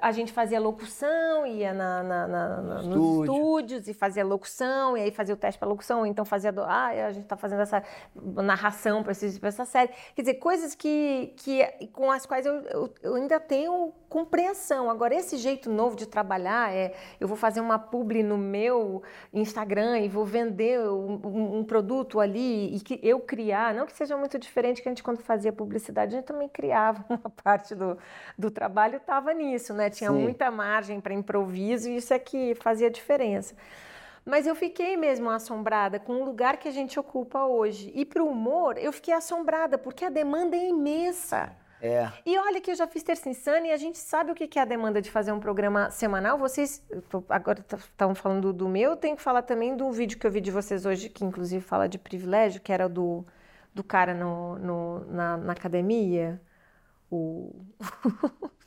A 0.00 0.12
gente 0.12 0.32
fazia 0.32 0.60
locução, 0.60 1.44
ia 1.44 1.72
na, 1.74 2.00
na- 2.04 2.28
na- 2.28 2.48
na- 2.62 2.82
nos 2.82 2.86
Estúdio. 2.86 3.24
estúdios 3.34 3.88
e 3.88 3.92
fazia 3.92 4.24
locução, 4.24 4.96
e 4.96 5.00
aí 5.00 5.10
fazia 5.10 5.34
o 5.34 5.36
teste 5.36 5.58
para 5.58 5.66
locução, 5.66 5.98
ou 5.98 6.06
então 6.06 6.24
fazia. 6.24 6.52
Do, 6.52 6.62
ah, 6.62 6.86
a 7.08 7.10
gente 7.10 7.24
está 7.24 7.36
fazendo 7.36 7.62
essa 7.62 7.82
narração 8.14 9.02
para 9.02 9.10
essa 9.48 9.64
série. 9.64 9.90
Quer 10.14 10.22
dizer, 10.22 10.34
coisas 10.34 10.76
que, 10.76 11.34
que, 11.38 11.64
com 11.92 12.08
as 12.08 12.24
quais 12.24 12.46
eu, 12.46 12.54
eu, 12.66 12.94
eu 13.02 13.14
ainda 13.16 13.40
tenho 13.40 13.92
compreensão. 14.08 14.88
Agora, 14.88 15.12
esse 15.12 15.36
jeito 15.38 15.68
novo 15.68 15.96
de 15.96 16.06
trabalhar 16.06 16.72
é 16.72 16.94
eu 17.18 17.26
vou 17.26 17.36
fazer 17.36 17.60
uma 17.60 17.80
publi 17.80 18.22
no 18.22 18.38
meu 18.38 19.02
Instagram 19.32 19.98
e 19.98 20.08
vou 20.08 20.24
vender 20.24 20.83
um, 20.90 21.58
um- 21.60 21.64
produto 21.64 22.20
ali 22.20 22.74
e 22.76 22.80
que 22.80 23.00
eu 23.02 23.20
criar, 23.20 23.74
não 23.74 23.86
que 23.86 23.92
seja 23.92 24.16
muito 24.16 24.38
diferente 24.38 24.82
que 24.82 24.88
a 24.88 24.90
gente 24.92 25.02
quando 25.02 25.18
fazia 25.22 25.52
publicidade, 25.52 26.14
a 26.14 26.18
gente 26.18 26.26
também 26.26 26.48
criava 26.48 27.04
uma 27.10 27.30
parte 27.30 27.74
do, 27.74 27.96
do 28.38 28.50
trabalho 28.50 28.96
estava 28.96 29.32
nisso, 29.32 29.72
né? 29.74 29.90
Tinha 29.90 30.10
Sim. 30.10 30.18
muita 30.18 30.50
margem 30.50 31.00
para 31.00 31.14
improviso 31.14 31.88
e 31.90 31.96
isso 31.96 32.12
é 32.14 32.18
que 32.18 32.54
fazia 32.56 32.90
diferença. 32.90 33.54
Mas 34.24 34.46
eu 34.46 34.54
fiquei 34.54 34.96
mesmo 34.96 35.28
assombrada 35.30 35.98
com 35.98 36.14
o 36.22 36.24
lugar 36.24 36.56
que 36.56 36.66
a 36.68 36.70
gente 36.70 36.98
ocupa 36.98 37.44
hoje. 37.44 37.92
E 37.94 38.04
para 38.06 38.22
o 38.22 38.28
humor, 38.28 38.78
eu 38.78 38.92
fiquei 38.92 39.12
assombrada, 39.12 39.76
porque 39.76 40.04
a 40.04 40.10
demanda 40.10 40.56
é 40.56 40.68
imensa. 40.68 41.52
É. 41.80 42.10
E 42.24 42.38
olha 42.38 42.60
que 42.60 42.70
eu 42.70 42.74
já 42.74 42.86
fiz 42.86 43.02
Terça 43.02 43.28
Insana 43.28 43.66
e 43.66 43.72
a 43.72 43.76
gente 43.76 43.98
sabe 43.98 44.32
o 44.32 44.34
que 44.34 44.58
é 44.58 44.62
a 44.62 44.64
demanda 44.64 45.02
de 45.02 45.10
fazer 45.10 45.32
um 45.32 45.40
programa 45.40 45.90
semanal. 45.90 46.38
Vocês, 46.38 46.82
agora 47.28 47.60
estavam 47.60 48.14
falando 48.14 48.52
do 48.52 48.68
meu, 48.68 48.92
eu 48.92 48.96
tenho 48.96 49.16
que 49.16 49.22
falar 49.22 49.42
também 49.42 49.76
do 49.76 49.90
vídeo 49.92 50.18
que 50.18 50.26
eu 50.26 50.30
vi 50.30 50.40
de 50.40 50.50
vocês 50.50 50.86
hoje, 50.86 51.08
que 51.10 51.24
inclusive 51.24 51.62
fala 51.62 51.88
de 51.88 51.98
privilégio, 51.98 52.60
que 52.62 52.72
era 52.72 52.88
do, 52.88 53.24
do 53.74 53.84
cara 53.84 54.14
no, 54.14 54.58
no- 54.58 55.04
na, 55.12 55.36
na 55.36 55.52
academia. 55.52 56.40
O... 57.10 57.54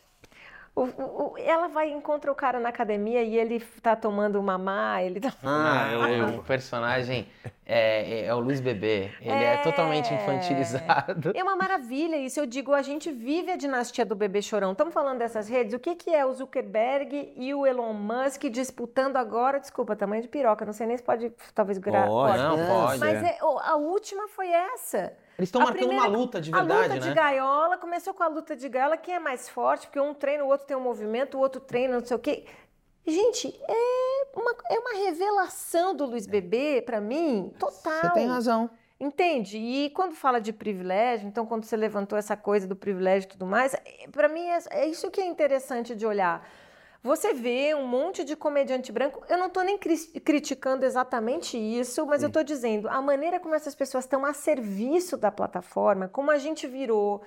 o- 0.81 1.31
o- 1.33 1.37
ela 1.39 1.67
vai 1.67 1.89
e 1.89 1.93
encontra 1.93 2.31
o 2.31 2.35
cara 2.35 2.59
na 2.59 2.69
academia 2.69 3.21
e 3.23 3.35
ele 3.37 3.59
tá 3.81 3.95
tomando 3.95 4.41
mamá, 4.41 5.01
ele 5.01 5.19
tá... 5.19 5.33
Ah, 5.43 5.89
o, 6.33 6.37
o 6.39 6.43
personagem 6.43 7.27
é, 7.65 8.25
é 8.25 8.33
o 8.33 8.39
Luiz 8.39 8.59
Bebê. 8.61 9.11
Ele 9.21 9.31
é, 9.31 9.53
É. 9.55 9.57
totalmente 9.57 10.13
infantilizado. 10.13 11.31
É 11.35 11.43
uma 11.43 11.55
maravilha 11.55 12.15
isso. 12.17 12.39
Eu 12.39 12.45
digo, 12.45 12.73
a 12.73 12.81
gente 12.81 13.11
vive 13.11 13.51
a 13.51 13.55
dinastia 13.57 14.05
do 14.05 14.15
bebê 14.15 14.41
chorão. 14.41 14.71
Estamos 14.71 14.93
falando 14.93 15.17
dessas 15.19 15.47
redes. 15.49 15.73
O 15.73 15.79
que, 15.79 15.95
que 15.95 16.13
é 16.13 16.25
o 16.25 16.33
Zuckerberg 16.33 17.33
e 17.35 17.53
o 17.53 17.65
Elon 17.65 17.93
Musk 17.93 18.43
disputando 18.45 19.17
agora? 19.17 19.59
Desculpa, 19.59 19.95
tamanho 19.95 20.21
de 20.21 20.27
piroca. 20.27 20.65
Não 20.65 20.73
sei 20.73 20.87
nem 20.87 20.97
se 20.97 21.03
pode, 21.03 21.31
talvez, 21.53 21.77
gravar. 21.77 22.07
Pode. 22.07 22.37
Não, 22.37 22.57
pode. 22.67 22.99
Mas 22.99 23.23
é, 23.23 23.37
o- 23.41 23.59
a 23.59 23.75
última 23.75 24.27
foi 24.27 24.49
essa. 24.49 25.13
Eles 25.37 25.49
estão 25.49 25.61
A 25.61 25.65
marcando 25.65 25.87
primeira- 25.87 26.09
uma 26.09 26.17
luta 26.17 26.41
de 26.41 26.53
a 26.53 26.57
verdade, 26.57 26.81
luta 26.83 26.93
né? 26.95 26.99
de 26.99 27.13
gaiola 27.13 27.77
começou 27.77 28.13
com 28.13 28.23
a 28.23 28.27
luta 28.27 28.55
de 28.55 28.67
gaiola. 28.67 28.97
Quem 28.97 29.15
é 29.15 29.19
mais 29.19 29.47
forte? 29.47 29.85
Porque 29.87 29.99
um 29.99 30.13
treina, 30.13 30.43
o 30.43 30.47
outro 30.47 30.65
tem 30.65 30.75
um 30.75 30.81
movimento, 30.81 31.37
o 31.37 31.39
outro 31.41 31.61
treina, 31.61 31.99
não 31.99 32.05
sei 32.05 32.15
o 32.17 32.19
quê. 32.19 32.45
Gente, 33.05 33.47
é 33.67 34.27
uma, 34.35 34.55
é 34.69 34.79
uma 34.79 35.05
revelação 35.05 35.95
do 35.95 36.05
Luiz 36.05 36.27
Bebê, 36.27 36.81
pra 36.85 36.99
mim, 36.99 37.53
total. 37.57 37.93
Você 38.01 38.09
tem 38.11 38.27
razão. 38.27 38.69
Entende? 38.99 39.57
E 39.59 39.91
quando 39.91 40.15
fala 40.15 40.41
de 40.41 40.51
privilégio, 40.51 41.27
então 41.27 41.45
quando 41.45 41.65
você 41.65 41.77
levantou 41.77 42.17
essa 42.17 42.35
coisa 42.35 42.67
do 42.67 42.75
privilégio 42.75 43.27
e 43.27 43.29
tudo 43.29 43.45
mais, 43.45 43.75
para 44.11 44.27
mim 44.27 44.41
é, 44.47 44.57
é 44.71 44.87
isso 44.87 45.11
que 45.11 45.21
é 45.21 45.25
interessante 45.27 45.93
de 45.95 46.03
olhar. 46.05 46.43
Você 47.07 47.33
vê 47.33 47.73
um 47.73 47.87
monte 47.87 48.23
de 48.25 48.35
comediante 48.35 48.91
branco, 48.91 49.23
eu 49.29 49.37
não 49.37 49.47
estou 49.47 49.63
nem 49.63 49.77
cri- 49.77 50.19
criticando 50.19 50.85
exatamente 50.85 51.57
isso, 51.57 52.05
mas 52.05 52.21
eu 52.21 52.27
estou 52.27 52.43
dizendo 52.43 52.89
a 52.89 53.01
maneira 53.01 53.39
como 53.39 53.55
essas 53.55 53.73
pessoas 53.73 54.03
estão 54.03 54.25
a 54.25 54.33
serviço 54.33 55.15
da 55.15 55.31
plataforma, 55.31 56.09
como 56.09 56.29
a 56.29 56.37
gente 56.37 56.67
virou 56.67 57.21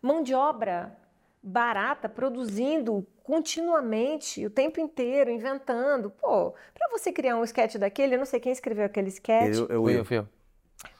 mão 0.00 0.22
de 0.22 0.34
obra 0.34 0.96
barata, 1.42 2.08
produzindo 2.08 3.06
continuamente, 3.22 4.44
o 4.46 4.50
tempo 4.50 4.80
inteiro, 4.80 5.30
inventando. 5.30 6.10
Pô, 6.10 6.52
para 6.74 6.88
você 6.90 7.12
criar 7.12 7.36
um 7.36 7.44
sketch 7.44 7.76
daquele, 7.76 8.14
eu 8.14 8.18
não 8.18 8.26
sei 8.26 8.40
quem 8.40 8.50
escreveu 8.52 8.86
aquele 8.86 9.08
sketch. 9.10 9.56
Eu, 9.58 9.66
eu, 9.68 9.82
Fui 9.82 9.92
eu. 9.94 9.98
eu, 9.98 10.04
fui 10.04 10.18
eu. 10.18 10.28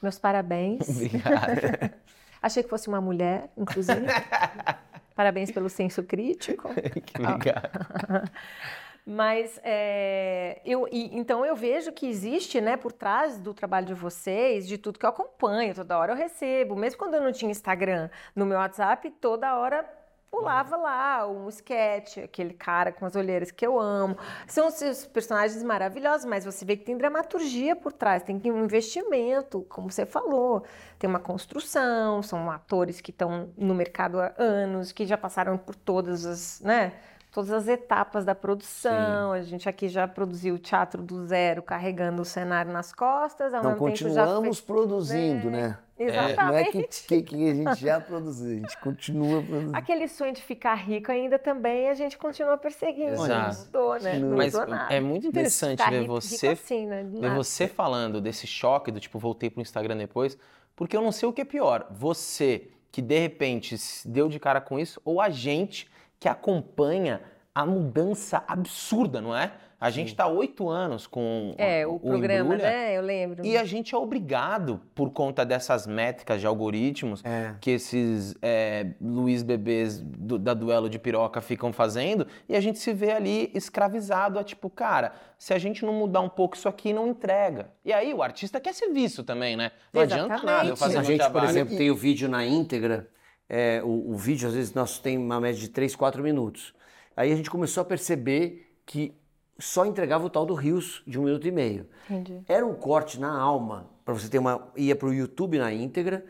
Meus 0.02 0.18
parabéns. 0.18 0.86
Obrigado. 0.88 1.94
Achei 2.42 2.62
que 2.62 2.68
fosse 2.68 2.86
uma 2.86 3.00
mulher, 3.00 3.50
inclusive. 3.56 4.06
Parabéns 5.16 5.50
pelo 5.50 5.68
senso 5.68 6.04
crítico. 6.04 6.68
Obrigado. 7.18 8.30
Mas 9.08 9.58
é, 9.62 10.60
eu, 10.64 10.88
e- 10.90 11.16
então 11.16 11.46
eu 11.46 11.54
vejo 11.54 11.92
que 11.92 12.06
existe, 12.08 12.60
né, 12.60 12.76
por 12.76 12.92
trás 12.92 13.38
do 13.38 13.54
trabalho 13.54 13.86
de 13.86 13.94
vocês, 13.94 14.66
de 14.66 14.76
tudo 14.76 14.98
que 14.98 15.06
eu 15.06 15.10
acompanho, 15.10 15.74
toda 15.74 15.96
hora 15.96 16.12
eu 16.12 16.16
recebo. 16.16 16.74
Mesmo 16.76 16.98
quando 16.98 17.14
eu 17.14 17.22
não 17.22 17.30
tinha 17.32 17.50
Instagram 17.50 18.10
no 18.34 18.44
meu 18.44 18.58
WhatsApp, 18.58 19.08
toda 19.20 19.56
hora 19.56 19.88
pulava 20.30 20.76
lá 20.76 21.26
um 21.28 21.48
sketch, 21.48 22.18
aquele 22.18 22.52
cara 22.52 22.92
com 22.92 23.06
as 23.06 23.16
olheiras 23.16 23.50
que 23.50 23.66
eu 23.66 23.78
amo. 23.78 24.16
São 24.46 24.70
seus 24.70 25.04
personagens 25.06 25.62
maravilhosos, 25.62 26.26
mas 26.26 26.44
você 26.44 26.64
vê 26.64 26.76
que 26.76 26.84
tem 26.84 26.96
dramaturgia 26.96 27.74
por 27.74 27.92
trás, 27.92 28.22
tem 28.22 28.40
um 28.46 28.64
investimento, 28.64 29.64
como 29.68 29.90
você 29.90 30.04
falou, 30.04 30.64
tem 30.98 31.08
uma 31.08 31.20
construção, 31.20 32.22
são 32.22 32.50
atores 32.50 33.00
que 33.00 33.10
estão 33.10 33.50
no 33.56 33.74
mercado 33.74 34.20
há 34.20 34.34
anos, 34.38 34.92
que 34.92 35.06
já 35.06 35.16
passaram 35.16 35.56
por 35.56 35.74
todas 35.74 36.26
as, 36.26 36.60
né? 36.60 36.92
Todas 37.36 37.52
as 37.52 37.68
etapas 37.68 38.24
da 38.24 38.34
produção. 38.34 39.30
A 39.32 39.42
gente 39.42 39.68
aqui 39.68 39.88
já 39.90 40.08
produziu 40.08 40.58
teatro 40.58 41.02
do 41.02 41.26
zero, 41.26 41.62
carregando 41.62 42.22
o 42.22 42.24
cenário 42.24 42.72
nas 42.72 42.94
costas. 42.94 43.52
Ao 43.52 43.60
Então 43.60 43.72
mesmo 43.72 43.86
tempo 43.86 43.96
já 43.98 44.04
continuamos 44.24 44.56
fez- 44.58 44.60
produzindo, 44.62 45.50
né? 45.50 45.76
Exatamente. 45.98 46.36
Não 46.36 46.54
é 46.56 46.64
que, 46.64 46.82
que, 46.82 47.22
que 47.22 47.50
a 47.50 47.54
gente 47.54 47.80
já 47.80 48.00
produziu, 48.00 48.56
a 48.56 48.60
gente 48.60 48.78
continua 48.78 49.42
produzindo. 49.42 49.76
Aquele 49.76 50.08
sonho 50.08 50.32
de 50.32 50.40
ficar 50.42 50.74
rico 50.76 51.12
ainda 51.12 51.38
também 51.38 51.90
a 51.90 51.94
gente 51.94 52.16
continua 52.16 52.56
perseguindo. 52.56 53.12
Exato. 53.12 53.56
Não 53.58 53.64
mudou, 53.66 54.00
né? 54.00 54.18
Não 54.18 54.36
Mas 54.36 54.54
mudou 54.54 54.68
nada. 54.68 54.94
é 54.94 55.00
muito 55.00 55.26
interessante 55.26 55.82
ver 55.90 56.00
rico- 56.00 56.12
você 56.14 56.48
rico 56.48 56.62
assim, 56.62 56.86
né? 56.86 57.02
Ver 57.04 57.34
você 57.34 57.68
falando 57.68 58.18
desse 58.20 58.46
choque 58.46 58.90
do 58.90 58.98
tipo, 58.98 59.18
voltei 59.18 59.50
pro 59.50 59.60
Instagram 59.60 59.96
depois, 59.98 60.38
porque 60.74 60.96
eu 60.96 61.02
não 61.02 61.12
sei 61.12 61.28
o 61.28 61.32
que 61.34 61.42
é 61.42 61.44
pior. 61.44 61.86
Você 61.90 62.68
que 62.90 63.02
de 63.02 63.18
repente 63.18 63.76
se 63.76 64.08
deu 64.08 64.26
de 64.26 64.38
cara 64.40 64.58
com 64.60 64.78
isso, 64.78 64.98
ou 65.04 65.20
a 65.20 65.28
gente 65.28 65.90
que 66.18 66.28
acompanha 66.28 67.20
a 67.54 67.64
mudança 67.64 68.42
absurda, 68.46 69.20
não 69.20 69.34
é? 69.36 69.52
A 69.78 69.90
gente 69.90 70.14
tá 70.16 70.26
oito 70.26 70.70
anos 70.70 71.06
com 71.06 71.54
É, 71.58 71.86
o, 71.86 71.98
programa, 72.00 72.54
Embrulha, 72.54 72.70
né? 72.70 72.96
Eu 72.96 73.02
lembro. 73.02 73.44
E 73.44 73.58
a 73.58 73.64
gente 73.64 73.94
é 73.94 73.98
obrigado, 73.98 74.80
por 74.94 75.10
conta 75.10 75.44
dessas 75.44 75.86
métricas 75.86 76.40
de 76.40 76.46
algoritmos, 76.46 77.22
É. 77.22 77.54
que 77.60 77.72
esses 77.72 78.34
é, 78.40 78.86
Luiz 78.98 79.42
Bebês 79.42 80.00
do- 80.00 80.38
da 80.38 80.54
duelo 80.54 80.88
de 80.88 80.98
piroca 80.98 81.42
ficam 81.42 81.74
fazendo, 81.74 82.26
e 82.48 82.56
a 82.56 82.60
gente 82.60 82.78
se 82.78 82.90
vê 82.94 83.12
ali 83.12 83.50
escravizado 83.54 84.38
a 84.38 84.44
tipo, 84.44 84.70
cara, 84.70 85.12
se 85.38 85.52
a 85.52 85.58
gente 85.58 85.84
não 85.84 85.92
mudar 85.92 86.22
um 86.22 86.28
pouco 86.30 86.56
isso 86.56 86.68
aqui, 86.70 86.94
não 86.94 87.06
entrega. 87.08 87.68
E 87.84 87.92
aí 87.92 88.14
o 88.14 88.22
artista 88.22 88.58
quer 88.58 88.72
ser 88.72 88.88
visto 88.94 89.22
também, 89.22 89.56
né? 89.56 89.72
Não 89.92 90.00
adianta 90.00 90.24
Exatamente. 90.36 90.46
nada 90.46 90.68
eu 90.70 90.76
fazer 90.76 90.98
a 90.98 91.02
gente, 91.02 91.30
por 91.30 91.44
exemplo, 91.44 91.76
tem 91.76 91.90
o 91.90 91.94
vídeo 91.96 92.30
na 92.30 92.44
íntegra. 92.46 93.08
É, 93.48 93.80
o, 93.84 94.10
o 94.12 94.16
vídeo, 94.16 94.48
às 94.48 94.54
vezes, 94.54 94.72
nosso 94.74 95.00
tem 95.02 95.16
uma 95.18 95.40
média 95.40 95.60
de 95.60 95.68
3, 95.68 95.94
4 95.96 96.22
minutos. 96.22 96.74
Aí 97.16 97.32
a 97.32 97.36
gente 97.36 97.50
começou 97.50 97.80
a 97.80 97.84
perceber 97.84 98.74
que 98.84 99.14
só 99.58 99.86
entregava 99.86 100.26
o 100.26 100.30
tal 100.30 100.44
do 100.44 100.54
Rios 100.54 101.02
de 101.06 101.18
um 101.18 101.22
minuto 101.24 101.46
e 101.46 101.50
meio. 101.50 101.86
Entendi. 102.10 102.42
Era 102.48 102.66
um 102.66 102.74
corte 102.74 103.18
na 103.18 103.36
alma, 103.38 103.88
para 104.04 104.12
você 104.14 104.28
ter 104.28 104.38
uma. 104.38 104.68
ia 104.76 104.94
para 104.94 105.08
o 105.08 105.14
YouTube 105.14 105.58
na 105.58 105.72
íntegra 105.72 106.24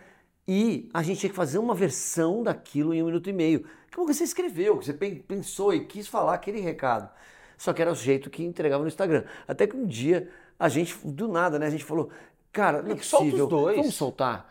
e 0.47 0.89
a 0.95 1.03
gente 1.03 1.19
tinha 1.21 1.31
que 1.31 1.37
fazer 1.37 1.59
uma 1.59 1.75
versão 1.75 2.43
daquilo 2.43 2.95
em 2.95 3.03
um 3.03 3.07
minuto 3.07 3.29
e 3.29 3.33
meio. 3.33 3.67
Que 3.91 3.99
você 3.99 4.25
escreveu, 4.25 4.79
que 4.79 4.85
você 4.85 4.93
pen- 4.93 5.17
pensou 5.27 5.75
e 5.75 5.85
quis 5.87 6.07
falar 6.07 6.35
aquele 6.35 6.61
recado. 6.61 7.11
Só 7.59 7.73
que 7.73 7.81
era 7.83 7.91
o 7.91 7.95
jeito 7.97 8.29
que 8.31 8.45
entregava 8.45 8.83
no 8.83 8.89
Instagram. 8.89 9.25
Até 9.49 9.67
que 9.67 9.75
um 9.77 9.87
dia 9.87 10.29
a 10.59 10.69
gente, 10.69 10.97
do 11.05 11.27
nada, 11.29 11.59
né? 11.59 11.67
A 11.67 11.71
gente 11.71 11.85
falou, 11.85 12.11
cara, 12.53 12.83
não 12.83 12.93
é 12.93 12.95
que 12.95 13.05
solta 13.05 13.25
os 13.25 13.31
possível. 13.33 13.47
dois. 13.49 13.77
Vamos 13.77 13.95
soltar. 13.95 14.49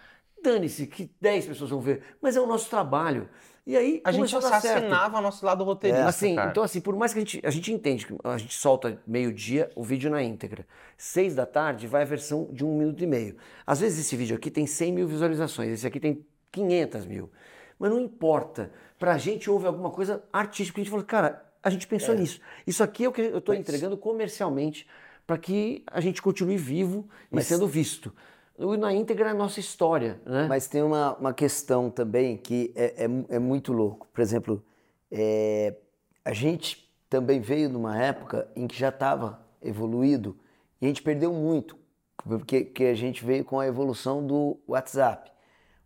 Dane-se 0.49 0.87
que 0.87 1.09
10 1.19 1.47
pessoas 1.47 1.69
vão 1.69 1.81
ver, 1.81 2.01
mas 2.21 2.35
é 2.35 2.41
o 2.41 2.45
nosso 2.47 2.69
trabalho. 2.69 3.27
E 3.67 3.75
aí 3.75 3.99
A 4.05 4.11
gente 4.11 4.29
certo. 4.29 4.45
assassinava 4.45 5.19
nosso 5.19 5.43
lado 5.43 5.63
roteirista, 5.63 6.05
Assim, 6.05 6.35
cara. 6.35 6.51
então 6.51 6.61
assim, 6.61 6.79
por 6.79 6.95
mais 6.95 7.13
que 7.13 7.19
a 7.19 7.21
gente, 7.23 7.41
a 7.43 7.49
gente 7.49 7.73
entende 7.73 8.05
que 8.05 8.15
a 8.23 8.37
gente 8.37 8.53
solta 8.53 9.01
meio-dia 9.07 9.71
o 9.75 9.83
vídeo 9.83 10.09
na 10.11 10.21
íntegra. 10.21 10.67
Seis 10.95 11.33
da 11.33 11.47
tarde 11.47 11.87
vai 11.87 12.03
a 12.03 12.05
versão 12.05 12.47
de 12.51 12.63
um 12.63 12.77
minuto 12.77 13.03
e 13.03 13.07
meio. 13.07 13.35
Às 13.65 13.79
vezes 13.79 14.05
esse 14.05 14.15
vídeo 14.15 14.35
aqui 14.35 14.51
tem 14.51 14.67
100 14.67 14.93
mil 14.93 15.07
visualizações, 15.07 15.71
esse 15.71 15.87
aqui 15.87 15.99
tem 15.99 16.23
500 16.51 17.05
mil. 17.07 17.31
Mas 17.79 17.89
não 17.89 17.99
importa. 17.99 18.71
Pra 18.99 19.17
gente 19.17 19.49
houve 19.49 19.65
alguma 19.65 19.89
coisa 19.89 20.23
artística. 20.31 20.79
A 20.79 20.83
gente 20.83 20.91
falou, 20.91 21.03
cara, 21.05 21.43
a 21.63 21.69
gente 21.71 21.87
pensou 21.87 22.13
nisso. 22.15 22.39
Isso 22.67 22.83
aqui 22.83 23.03
é 23.03 23.09
o 23.09 23.11
que 23.11 23.21
eu 23.21 23.39
estou 23.39 23.53
entregando 23.55 23.97
comercialmente 23.97 24.87
para 25.25 25.37
que 25.39 25.83
a 25.87 25.99
gente 25.99 26.21
continue 26.21 26.55
vivo 26.55 27.09
e 27.31 27.35
Mas- 27.35 27.47
sendo 27.47 27.67
visto. 27.67 28.13
Na 28.57 28.93
íntegra 28.93 29.29
é 29.29 29.31
a 29.31 29.35
nossa 29.35 29.59
história, 29.59 30.21
né? 30.25 30.47
Mas 30.47 30.67
tem 30.67 30.81
uma, 30.81 31.15
uma 31.17 31.33
questão 31.33 31.89
também 31.89 32.37
que 32.37 32.71
é, 32.75 33.05
é, 33.05 33.35
é 33.35 33.39
muito 33.39 33.73
louco. 33.73 34.07
Por 34.13 34.21
exemplo, 34.21 34.63
é, 35.11 35.75
a 36.23 36.31
gente 36.31 36.89
também 37.09 37.41
veio 37.41 37.69
numa 37.69 38.01
época 38.01 38.49
em 38.55 38.65
que 38.65 38.77
já 38.77 38.89
estava 38.89 39.45
evoluído 39.61 40.37
e 40.81 40.85
a 40.85 40.87
gente 40.87 41.01
perdeu 41.01 41.33
muito, 41.33 41.77
porque 42.23 42.63
que 42.63 42.85
a 42.85 42.93
gente 42.93 43.25
veio 43.25 43.43
com 43.43 43.59
a 43.59 43.67
evolução 43.67 44.25
do 44.25 44.57
WhatsApp. 44.67 45.31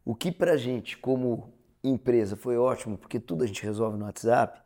O 0.05 0.13
que 0.15 0.32
pra 0.32 0.58
gente, 0.58 0.97
como 0.97 1.53
empresa, 1.84 2.36
foi 2.36 2.58
ótimo, 2.58 2.97
porque 2.97 3.19
tudo 3.19 3.43
a 3.43 3.47
gente 3.47 3.63
resolve 3.63 3.97
no 3.97 4.05
WhatsApp, 4.05 4.62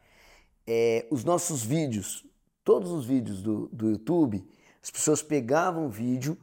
é, 0.66 1.06
os 1.12 1.24
nossos 1.24 1.64
vídeos, 1.64 2.26
todos 2.64 2.92
os 2.92 3.06
vídeos 3.06 3.42
do, 3.42 3.68
do 3.72 3.90
YouTube, 3.90 4.46
as 4.82 4.90
pessoas 4.90 5.22
pegavam 5.22 5.90
vídeo, 5.90 6.38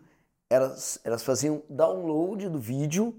elas, 0.51 0.99
elas 1.05 1.23
faziam 1.23 1.63
download 1.71 2.49
do 2.49 2.59
vídeo 2.59 3.15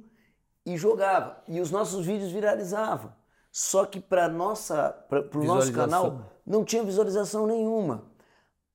e 0.65 0.77
jogavam. 0.77 1.35
E 1.47 1.59
os 1.61 1.71
nossos 1.71 2.05
vídeos 2.05 2.31
viralizavam. 2.31 3.13
Só 3.51 3.85
que 3.85 3.99
para 3.99 4.27
nossa, 4.29 4.89
para 5.09 5.21
o 5.21 5.43
nosso 5.43 5.67
canal 5.73 6.31
não 6.45 6.63
tinha 6.63 6.83
visualização 6.83 7.47
nenhuma. 7.47 8.05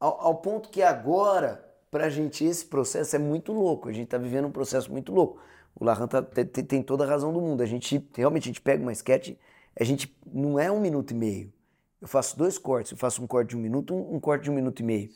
Ao, 0.00 0.20
ao 0.20 0.34
ponto 0.36 0.68
que 0.68 0.82
agora, 0.82 1.64
para 1.90 2.06
a 2.06 2.10
gente, 2.10 2.44
esse 2.44 2.64
processo 2.66 3.14
é 3.16 3.18
muito 3.18 3.52
louco. 3.52 3.88
A 3.88 3.92
gente 3.92 4.04
está 4.04 4.18
vivendo 4.18 4.46
um 4.48 4.52
processo 4.52 4.90
muito 4.90 5.12
louco. 5.12 5.38
O 5.78 5.84
Larran 5.84 6.06
tá- 6.08 6.22
tem, 6.22 6.44
tem- 6.44 6.64
tem 6.64 6.82
toda 6.82 7.04
a 7.04 7.06
razão 7.06 7.32
do 7.32 7.40
mundo. 7.40 7.62
A 7.62 7.66
gente 7.66 8.06
realmente 8.14 8.44
a 8.44 8.46
gente 8.48 8.60
pega 8.60 8.82
uma 8.82 8.92
sketch, 8.92 9.36
a 9.78 9.84
gente 9.84 10.14
não 10.26 10.58
é 10.58 10.70
um 10.70 10.80
minuto 10.80 11.10
e 11.12 11.14
meio. 11.14 11.52
Eu 12.00 12.08
faço 12.08 12.36
dois 12.36 12.58
cortes, 12.58 12.92
eu 12.92 12.98
faço 12.98 13.22
um 13.22 13.26
corte 13.26 13.50
de 13.50 13.56
um 13.56 13.60
minuto, 13.60 13.94
um, 13.94 14.16
um 14.16 14.20
corte 14.20 14.44
de 14.44 14.50
um 14.50 14.54
minuto 14.54 14.80
e 14.80 14.82
meio. 14.82 15.10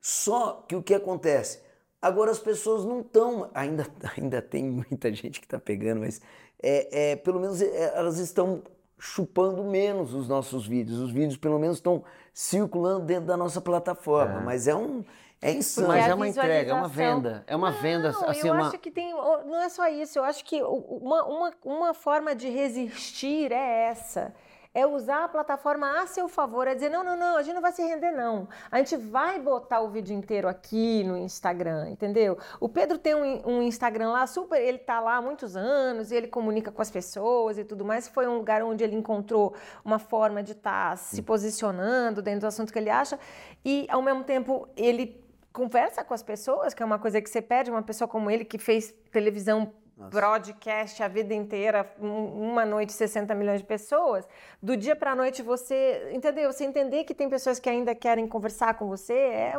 Só 0.00 0.64
que 0.68 0.74
o 0.74 0.82
que 0.82 0.94
acontece? 0.94 1.60
Agora 2.02 2.30
as 2.30 2.38
pessoas 2.38 2.84
não 2.84 3.00
estão, 3.00 3.50
ainda, 3.54 3.86
ainda 4.16 4.40
tem 4.40 4.64
muita 4.64 5.12
gente 5.12 5.40
que 5.40 5.46
está 5.46 5.58
pegando, 5.58 6.00
mas 6.00 6.20
é, 6.62 7.12
é, 7.12 7.16
pelo 7.16 7.40
menos 7.40 7.60
é, 7.60 7.96
elas 7.96 8.18
estão 8.18 8.62
chupando 8.98 9.64
menos 9.64 10.14
os 10.14 10.28
nossos 10.28 10.66
vídeos. 10.66 10.98
Os 10.98 11.10
vídeos 11.10 11.36
pelo 11.36 11.58
menos 11.58 11.78
estão 11.78 12.04
circulando 12.32 13.04
dentro 13.04 13.26
da 13.26 13.36
nossa 13.36 13.60
plataforma, 13.60 14.40
mas 14.40 14.68
é 14.68 14.74
um 14.74 15.04
é 15.42 15.52
insano. 15.52 15.88
Mas 15.88 16.06
é 16.06 16.14
uma 16.14 16.28
entrega, 16.28 16.70
é 16.70 16.74
uma 16.74 16.88
venda. 16.88 17.44
É 17.46 17.56
uma 17.56 17.70
venda, 17.70 18.12
Não, 18.12 18.28
assim, 18.28 18.46
eu 18.46 18.54
uma... 18.54 18.68
acho 18.68 18.78
que 18.78 18.90
tem. 18.90 19.12
Não 19.12 19.62
é 19.62 19.68
só 19.70 19.88
isso, 19.88 20.18
eu 20.18 20.24
acho 20.24 20.44
que 20.44 20.62
uma, 20.62 21.24
uma, 21.24 21.52
uma 21.64 21.94
forma 21.94 22.34
de 22.34 22.48
resistir 22.48 23.50
é 23.50 23.88
essa. 23.88 24.34
É 24.72 24.86
usar 24.86 25.24
a 25.24 25.28
plataforma 25.28 26.00
a 26.00 26.06
seu 26.06 26.28
favor, 26.28 26.68
é 26.68 26.74
dizer, 26.74 26.90
não, 26.90 27.02
não, 27.02 27.16
não, 27.16 27.36
a 27.36 27.42
gente 27.42 27.54
não 27.54 27.60
vai 27.60 27.72
se 27.72 27.82
render, 27.82 28.12
não. 28.12 28.48
A 28.70 28.78
gente 28.78 28.96
vai 28.96 29.40
botar 29.40 29.80
o 29.80 29.88
vídeo 29.88 30.14
inteiro 30.14 30.46
aqui 30.46 31.02
no 31.02 31.16
Instagram, 31.16 31.90
entendeu? 31.90 32.38
O 32.60 32.68
Pedro 32.68 32.96
tem 32.96 33.14
um, 33.14 33.48
um 33.48 33.62
Instagram 33.62 34.10
lá, 34.10 34.24
super, 34.28 34.62
ele 34.62 34.78
tá 34.78 35.00
lá 35.00 35.16
há 35.16 35.22
muitos 35.22 35.56
anos, 35.56 36.12
e 36.12 36.14
ele 36.14 36.28
comunica 36.28 36.70
com 36.70 36.80
as 36.80 36.90
pessoas 36.90 37.58
e 37.58 37.64
tudo 37.64 37.84
mais. 37.84 38.06
Foi 38.06 38.28
um 38.28 38.36
lugar 38.36 38.62
onde 38.62 38.84
ele 38.84 38.94
encontrou 38.94 39.56
uma 39.84 39.98
forma 39.98 40.40
de 40.40 40.52
estar 40.52 40.96
se 40.96 41.20
posicionando 41.20 42.22
dentro 42.22 42.42
do 42.42 42.46
assunto 42.46 42.72
que 42.72 42.78
ele 42.78 42.90
acha, 42.90 43.18
e 43.64 43.88
ao 43.90 44.00
mesmo 44.00 44.22
tempo 44.22 44.68
ele 44.76 45.20
conversa 45.52 46.04
com 46.04 46.14
as 46.14 46.22
pessoas, 46.22 46.74
que 46.74 46.80
é 46.80 46.86
uma 46.86 46.98
coisa 46.98 47.20
que 47.20 47.28
você 47.28 47.42
pede, 47.42 47.72
uma 47.72 47.82
pessoa 47.82 48.06
como 48.06 48.30
ele 48.30 48.44
que 48.44 48.56
fez 48.56 48.94
televisão 49.10 49.72
broadcast 50.08 51.02
a 51.02 51.08
vida 51.08 51.34
inteira, 51.34 51.90
um- 52.00 52.50
uma 52.50 52.64
noite 52.64 52.92
60 52.92 53.34
milhões 53.34 53.60
de 53.60 53.66
pessoas, 53.66 54.26
do 54.62 54.76
dia 54.76 54.96
para 54.96 55.12
a 55.12 55.14
noite 55.14 55.42
você, 55.42 56.10
entendeu? 56.12 56.50
Você 56.52 56.64
entender 56.64 57.04
que 57.04 57.14
tem 57.14 57.28
pessoas 57.28 57.58
que 57.58 57.68
ainda 57.68 57.94
querem 57.94 58.26
conversar 58.26 58.74
com 58.74 58.88
você 58.88 59.12
é, 59.12 59.54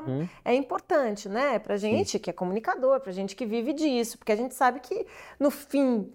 é 0.45 0.53
importante, 0.55 1.27
né? 1.29 1.59
Pra 1.59 1.77
gente 1.77 2.17
que 2.19 2.29
é 2.29 2.33
comunicador, 2.33 2.99
pra 2.99 3.11
gente 3.11 3.35
que 3.35 3.45
vive 3.45 3.73
disso, 3.73 4.17
porque 4.17 4.31
a 4.31 4.35
gente 4.35 4.55
sabe 4.55 4.79
que 4.79 5.05
no 5.39 5.51
fim 5.51 6.11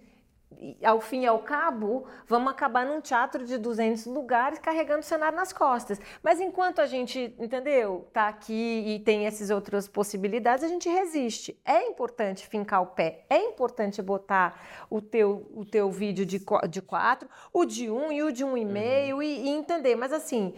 ao 0.83 1.01
fim 1.01 1.23
e 1.23 1.27
ao 1.27 1.41
cabo, 1.41 2.07
vamos 2.27 2.51
acabar 2.51 2.87
num 2.87 3.01
teatro 3.01 3.45
de 3.45 3.59
200 3.59 4.07
lugares 4.07 4.59
carregando 4.59 5.01
o 5.01 5.05
cenário 5.05 5.37
nas 5.37 5.53
costas. 5.53 6.01
Mas 6.23 6.41
enquanto 6.41 6.81
a 6.81 6.87
gente, 6.87 7.35
entendeu, 7.39 8.09
tá 8.13 8.29
aqui 8.29 8.85
e 8.87 9.01
tem 9.01 9.27
essas 9.27 9.51
outras 9.51 9.87
possibilidades, 9.89 10.65
a 10.65 10.69
gente 10.69 10.89
resiste. 10.89 11.61
É 11.65 11.87
importante 11.87 12.47
fincar 12.47 12.83
o 12.83 12.87
pé, 12.87 13.25
é 13.29 13.39
importante 13.39 14.01
botar 14.01 14.61
o 14.89 15.01
teu, 15.01 15.51
o 15.55 15.65
teu 15.65 15.91
vídeo 15.91 16.25
de, 16.25 16.43
de 16.69 16.83
quatro, 16.83 17.29
o 17.53 17.65
de 17.65 17.91
um 17.91 18.11
e 18.11 18.23
o 18.23 18.33
de 18.33 18.45
um 18.45 18.57
e 18.57 18.65
meio 18.65 19.23
e, 19.23 19.47
e 19.47 19.49
entender. 19.49 19.97
Mas 19.97 20.13
assim, 20.13 20.55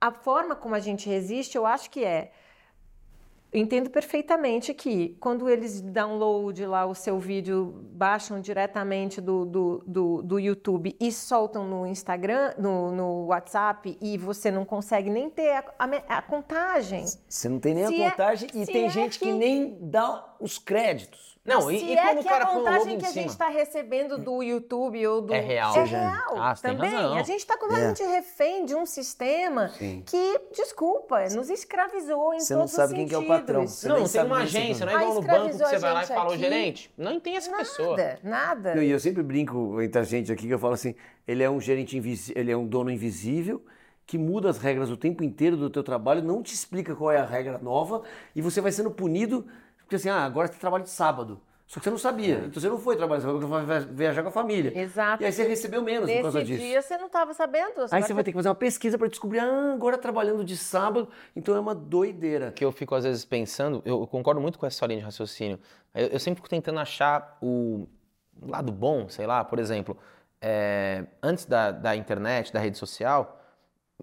a 0.00 0.10
forma 0.10 0.54
como 0.54 0.74
a 0.74 0.80
gente 0.80 1.08
resiste, 1.08 1.56
eu 1.56 1.66
acho 1.66 1.90
que 1.90 2.04
é 2.04 2.32
entendo 3.52 3.88
perfeitamente 3.90 4.74
que 4.74 5.16
quando 5.20 5.48
eles 5.48 5.80
download 5.80 6.64
lá 6.66 6.84
o 6.86 6.94
seu 6.94 7.18
vídeo, 7.18 7.82
baixam 7.92 8.40
diretamente 8.40 9.20
do, 9.20 9.44
do, 9.44 9.84
do, 9.86 10.22
do 10.22 10.38
YouTube 10.38 10.94
e 11.00 11.10
soltam 11.10 11.66
no 11.66 11.86
Instagram, 11.86 12.52
no, 12.58 12.92
no 12.92 13.26
WhatsApp, 13.26 13.96
e 14.00 14.18
você 14.18 14.50
não 14.50 14.64
consegue 14.64 15.08
nem 15.10 15.30
ter 15.30 15.52
a, 15.52 15.64
a 15.78 16.18
a 16.18 16.22
contagem. 16.22 17.04
Você 17.28 17.48
não 17.48 17.58
tem 17.58 17.74
nem 17.74 17.86
Se 17.86 17.94
a 18.02 18.06
é- 18.06 18.10
contagem 18.10 18.48
e 18.54 18.66
se 18.66 18.72
tem 18.72 18.84
é 18.84 18.90
gente 18.90 19.18
que... 19.18 19.24
que- 19.26 19.32
nem 19.32 19.78
dá 19.80 20.34
os 20.40 20.58
créditos. 20.58 21.37
Não, 21.48 21.70
e, 21.70 21.78
Se 21.80 21.86
e 21.86 21.96
é 21.96 22.12
o 22.14 22.18
que 22.18 22.24
cara 22.28 22.44
a 22.44 22.50
o 22.50 22.54
contagem 22.58 22.94
em 22.94 22.98
que 22.98 23.06
a 23.06 23.10
gente 23.10 23.30
está 23.30 23.48
recebendo 23.48 24.18
do 24.18 24.42
YouTube 24.42 25.06
ou 25.06 25.22
do... 25.22 25.32
É 25.34 25.40
real. 25.40 25.70
É 25.70 25.80
Seja- 25.84 25.98
real 25.98 26.34
Ah, 26.36 26.54
você 26.54 26.62
tem 26.68 26.76
também. 26.76 26.90
razão. 26.92 27.14
A 27.14 27.22
gente 27.22 27.38
está 27.40 27.56
completamente 27.56 28.02
refém 28.04 28.64
de 28.64 28.74
um 28.74 28.84
sistema 28.86 29.68
Sim. 29.70 30.02
que, 30.06 30.40
desculpa, 30.54 31.24
nos 31.34 31.48
escravizou 31.50 32.34
em 32.34 32.40
Você 32.40 32.52
não 32.54 32.60
todos 32.60 32.74
sabe 32.74 32.92
os 32.92 32.98
quem 32.98 33.08
que 33.08 33.14
é 33.14 33.18
o 33.18 33.20
sentidos. 33.22 33.40
patrão. 33.40 33.66
Você 33.66 33.88
Não, 33.88 33.96
tem 33.96 34.06
sabe 34.06 34.26
uma 34.30 34.38
agência, 34.42 34.86
não 34.86 34.92
é 34.92 34.96
Ah, 34.96 35.02
igual 35.02 35.14
no 35.14 35.22
banco 35.22 35.46
que 35.48 35.52
você 35.58 35.78
vai 35.78 35.92
lá 35.94 36.02
e 36.02 36.06
fala, 36.06 36.24
ô 36.24 36.32
aqui. 36.32 36.38
gerente, 36.38 36.92
não 36.96 37.18
tem 37.20 37.36
essa 37.36 37.50
pessoa. 37.56 37.96
Nada, 37.96 38.18
nada. 38.22 38.74
Não, 38.74 38.82
E 38.82 38.90
eu 38.90 39.00
sempre 39.00 39.22
brinco 39.22 39.80
entre 39.80 39.98
a 40.00 40.04
gente 40.04 40.30
aqui 40.30 40.46
que 40.46 40.54
eu 40.54 40.58
falo 40.58 40.74
assim, 40.74 40.94
ele 41.26 41.42
é 41.42 41.48
um 41.50 41.60
gerente 41.60 41.96
invisível, 41.96 42.40
ele 42.40 42.50
é 42.52 42.56
um 42.56 42.66
dono 42.66 42.90
invisível 42.90 43.62
que 44.06 44.16
muda 44.16 44.48
as 44.48 44.56
regras 44.58 44.90
o 44.90 44.96
tempo 44.96 45.22
inteiro 45.22 45.56
do 45.56 45.68
teu 45.68 45.82
trabalho, 45.82 46.22
não 46.22 46.42
te 46.42 46.54
explica 46.54 46.94
qual 46.94 47.12
é 47.12 47.18
a 47.18 47.24
regra 47.26 47.58
nova 47.58 48.02
e 48.34 48.40
você 48.40 48.58
vai 48.60 48.72
sendo 48.72 48.90
punido 48.90 49.46
porque 49.88 49.96
assim, 49.96 50.10
ah, 50.10 50.22
agora 50.22 50.46
você 50.48 50.58
trabalha 50.58 50.84
de 50.84 50.90
sábado. 50.90 51.40
Só 51.66 51.80
que 51.80 51.84
você 51.84 51.90
não 51.90 51.98
sabia, 51.98 52.44
então 52.46 52.60
você 52.62 52.68
não 52.68 52.78
foi 52.78 52.94
trabalhar, 52.96 53.20
você 53.20 53.46
vai 53.46 53.80
viajar 53.80 54.22
com 54.22 54.28
a 54.28 54.32
família. 54.32 54.78
Exato. 54.78 55.22
E 55.22 55.26
aí 55.26 55.32
você 55.32 55.46
recebeu 55.46 55.82
menos 55.82 56.10
por 56.10 56.22
causa 56.22 56.38
Nesse 56.40 56.52
disso. 56.52 56.62
dia 56.62 56.80
você 56.82 56.96
não 56.98 57.06
estava 57.06 57.32
sabendo. 57.34 57.86
Aí 57.90 58.02
você 58.02 58.14
vai 58.14 58.22
ter 58.22 58.32
que 58.32 58.36
fazer 58.36 58.48
uma 58.50 58.54
pesquisa 58.54 58.98
para 58.98 59.08
descobrir, 59.08 59.38
ah, 59.38 59.72
agora 59.74 59.96
trabalhando 59.96 60.44
de 60.44 60.56
sábado, 60.58 61.08
então 61.34 61.56
é 61.56 61.60
uma 61.60 61.74
doideira. 61.74 62.52
que 62.52 62.64
eu 62.64 62.70
fico 62.72 62.94
às 62.94 63.04
vezes 63.04 63.24
pensando, 63.24 63.82
eu 63.84 64.00
eu 64.00 64.06
concordo 64.06 64.40
muito 64.40 64.58
com 64.58 64.66
essa 64.66 64.86
linha 64.86 64.98
de 65.00 65.04
raciocínio. 65.06 65.58
Eu, 65.94 66.08
eu 66.08 66.18
sempre 66.18 66.36
fico 66.36 66.48
tentando 66.50 66.78
achar 66.80 67.38
o 67.42 67.86
lado 68.42 68.70
bom, 68.72 69.08
sei 69.08 69.26
lá, 69.26 69.42
por 69.44 69.58
exemplo, 69.58 69.96
é, 70.40 71.04
antes 71.22 71.44
da, 71.46 71.70
da 71.70 71.96
internet, 71.96 72.52
da 72.52 72.60
rede 72.60 72.78
social, 72.78 73.38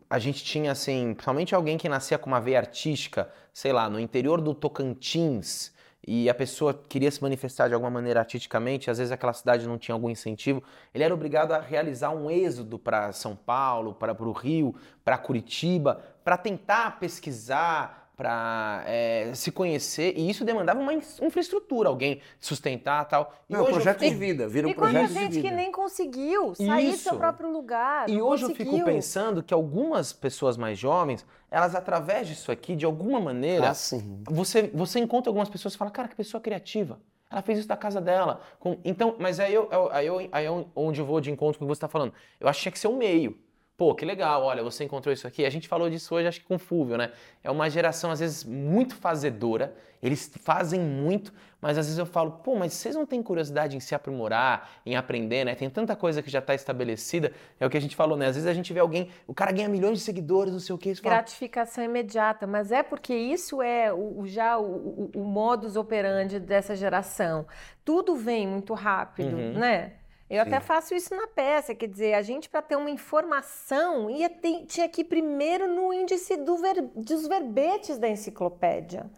a 0.10 0.20
gente 0.20 0.44
tinha 0.44 0.72
assim, 0.72 1.14
principalmente 1.14 1.56
alguém 1.56 1.78
que 1.78 1.88
nascia 1.90 2.18
com 2.18 2.28
uma 2.28 2.42
veia 2.42 2.60
artística, 2.60 3.28
sei 3.54 3.72
lá, 3.72 3.90
no 3.90 4.00
interior 4.00 4.42
do 4.42 4.54
Tocantins, 4.54 5.74
e 6.08 6.30
a 6.30 6.34
pessoa 6.34 6.74
queria 6.88 7.10
se 7.10 7.22
manifestar 7.22 7.68
de 7.68 7.74
alguma 7.74 7.90
maneira 7.90 8.20
artisticamente, 8.20 8.92
às 8.92 8.98
vezes 8.98 9.12
aquela 9.12 9.34
cidade 9.34 9.68
não 9.68 9.78
tinha 9.78 9.94
algum 9.96 10.10
incentivo, 10.10 10.62
ele 10.94 11.04
era 11.04 11.14
obrigado 11.14 11.52
a 11.52 11.60
realizar 11.60 12.12
um 12.12 12.30
êxodo 12.30 12.78
para 12.78 13.12
São 13.12 13.36
Paulo, 13.36 13.94
para 13.94 14.14
o 14.14 14.32
Rio, 14.32 14.76
para 15.04 15.18
Curitiba, 15.18 16.02
para 16.24 16.38
tentar 16.38 17.00
pesquisar, 17.00 18.05
para 18.16 18.84
se 19.34 19.52
conhecer, 19.52 20.14
e 20.18 20.30
isso 20.30 20.46
demandava 20.46 20.80
uma 20.80 20.94
in- 20.94 21.02
infraestrutura, 21.22 21.90
alguém 21.90 22.22
sustentar 22.40 23.06
tal. 23.08 23.34
E 23.50 23.54
Não, 23.54 23.60
é 23.60 23.62
um 23.62 23.66
hoje 23.66 23.72
eu 23.72 23.76
projeto 23.76 24.00
fico- 24.00 24.12
de 24.12 24.18
vida, 24.18 24.48
vira 24.48 24.68
um 24.68 24.72
E 24.72 24.74
projeto 24.74 25.08
de 25.08 25.14
gente 25.14 25.32
vida. 25.34 25.50
que 25.50 25.54
nem 25.54 25.72
conseguiu 25.72 26.56
sair 26.56 26.88
do 26.90 26.94
Isso. 26.96 27.04
seu 27.04 27.18
próprio 27.18 27.52
lugar. 27.52 28.10
E 28.10 28.22
hoje 28.22 28.44
eu 28.44 28.50
fico 28.50 28.72
conseguiu. 28.72 28.86
pensando 28.86 29.44
que 29.44 29.54
algumas 29.54 30.14
pessoas 30.14 30.56
mais 30.58 30.78
jovens, 30.80 31.26
elas 31.52 31.76
através 31.76 32.28
disso 32.28 32.52
aqui, 32.52 32.76
de 32.76 32.86
alguma 32.86 33.20
maneira, 33.20 33.70
Ah, 33.72 33.74
você, 34.30 34.70
você 34.74 35.00
encontra 35.00 35.30
algumas 35.30 35.50
pessoas 35.50 35.74
e 35.74 35.78
fala, 35.78 35.92
cara, 35.92 36.08
que 36.08 36.16
pessoa 36.16 36.40
criativa. 36.42 37.00
Ela 37.30 37.42
fez 37.42 37.60
isso 37.60 37.68
da 37.68 37.76
casa 37.76 38.00
dela. 38.00 38.40
Com- 38.60 38.78
Então, 38.86 39.16
mas 39.20 39.40
aí, 39.40 39.54
eu, 39.54 39.68
eu- 39.72 39.90
aí, 39.92 40.06
eu, 40.08 40.30
aí 40.32 40.46
é 40.46 40.52
onde 40.76 41.02
eu 41.02 41.06
vou 41.06 41.20
de 41.20 41.32
encontro 41.32 41.58
com 41.60 41.66
o 41.66 41.68
que 41.68 41.74
você 41.74 41.78
está 41.80 41.88
falando. 41.88 42.14
Eu 42.40 42.48
acho 42.48 42.60
que 42.60 42.64
tinha 42.64 42.72
que 42.72 42.80
ser 42.80 42.88
um 42.88 42.96
meio. 42.98 43.38
Pô, 43.78 43.94
que 43.94 44.06
legal, 44.06 44.42
olha, 44.42 44.64
você 44.64 44.86
encontrou 44.86 45.12
isso 45.12 45.28
aqui. 45.28 45.46
A 45.46 45.50
gente 45.50 45.68
falou 45.68 45.90
disso 45.90 46.16
hoje, 46.16 46.28
acho 46.30 46.40
que 46.40 46.46
com 46.46 46.56
o 46.56 46.60
Fúvio, 46.60 46.96
né? 46.98 47.12
É 47.44 47.52
uma 47.52 47.70
geração, 47.70 48.10
às 48.10 48.22
vezes, 48.22 48.42
muito 48.46 48.96
fazedora. 48.96 49.76
Eles 50.02 50.32
fazem 50.44 50.80
muito, 50.80 51.34
mas 51.60 51.78
às 51.78 51.86
vezes 51.88 52.00
eu 52.00 52.06
falo, 52.06 52.32
pô, 52.32 52.56
mas 52.56 52.72
vocês 52.74 52.96
não 52.96 53.06
têm 53.06 53.22
curiosidade 53.22 53.76
em 53.76 53.82
se 53.82 53.94
aprimorar, 53.94 54.70
em 54.86 54.96
aprender, 54.96 55.44
né? 55.44 55.56
Tem 55.56 55.70
tanta 55.70 55.94
coisa 55.94 56.22
que 56.24 56.30
já 56.30 56.40
está 56.40 56.56
estabelecida. 56.56 57.34
É 57.60 57.66
o 57.66 57.70
que 57.70 57.76
a 57.76 57.82
gente 57.82 57.98
falou, 57.98 58.16
né? 58.16 58.28
Às 58.28 58.36
vezes 58.36 58.48
a 58.48 58.54
gente 58.54 58.72
vê 58.72 58.80
alguém, 58.80 59.10
o 59.28 59.34
cara 59.34 59.52
ganha 59.52 59.68
milhões 59.68 59.98
de 59.98 60.06
seguidores, 60.06 60.54
não 60.54 60.60
sei 60.62 60.74
o 60.74 60.78
quê. 60.78 60.96
Fala, 60.96 61.16
Gratificação 61.16 61.84
imediata, 61.84 62.48
mas 62.48 62.72
é 62.72 62.82
porque 62.82 63.14
isso 63.14 63.62
é 63.62 63.92
o, 63.92 64.22
o- 64.22 64.26
já 64.28 64.58
o, 64.58 64.64
o- 64.64 65.12
o 65.16 65.24
modus 65.26 65.76
operandi 65.76 66.40
dessa 66.40 66.78
geração. 66.78 67.46
Tudo 67.84 68.16
vem 68.16 68.48
muito 68.48 68.74
rápido, 68.74 69.36
Uhum. 69.36 69.54
né? 69.60 69.94
Eu 70.36 70.42
até 70.44 70.60
faço 70.60 70.94
isso 70.94 71.16
na 71.16 71.28
peça, 71.28 71.74
quer 71.76 71.88
dizer, 71.88 72.14
a 72.14 72.22
gente 72.22 72.50
para 72.50 72.62
ter 72.62 72.76
uma 72.76 72.90
informação 72.90 74.10
ia 74.10 74.30
ter, 74.30 74.66
tinha 74.66 74.88
que 74.90 75.02
ir 75.02 75.06
primeiro 75.06 75.68
no 75.68 75.94
índice 75.94 76.38
do 76.38 76.58
ver- 76.58 76.82
dos 76.96 77.28
verbetes 77.28 77.98
da 77.98 78.08
enciclopédia, 78.08 79.10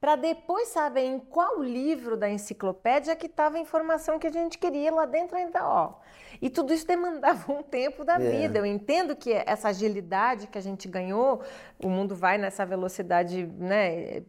para 0.00 0.14
depois 0.14 0.68
saber 0.68 1.02
em 1.06 1.18
qual 1.18 1.60
livro 1.62 2.16
da 2.16 2.28
enciclopédia 2.30 3.16
que 3.16 3.26
estava 3.26 3.56
a 3.56 3.60
informação 3.60 4.18
que 4.18 4.26
a 4.28 4.32
gente 4.32 4.56
queria 4.58 4.92
lá 4.94 5.04
dentro 5.06 5.36
ainda, 5.36 5.66
ó. 5.66 5.94
E 6.40 6.48
tudo 6.48 6.72
isso 6.72 6.86
demandava 6.86 7.50
um 7.52 7.62
tempo 7.64 8.04
da 8.04 8.14
É. 8.14 8.18
vida. 8.18 8.58
Eu 8.60 8.66
entendo 8.66 9.16
que 9.16 9.32
essa 9.32 9.68
agilidade 9.70 10.46
que 10.46 10.56
a 10.58 10.60
gente 10.60 10.86
ganhou, 10.86 11.42
o 11.82 11.88
mundo 11.88 12.14
vai 12.14 12.38
nessa 12.38 12.64
velocidade, 12.64 13.44
né, 13.58 14.22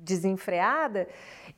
desenfreada, 0.00 1.06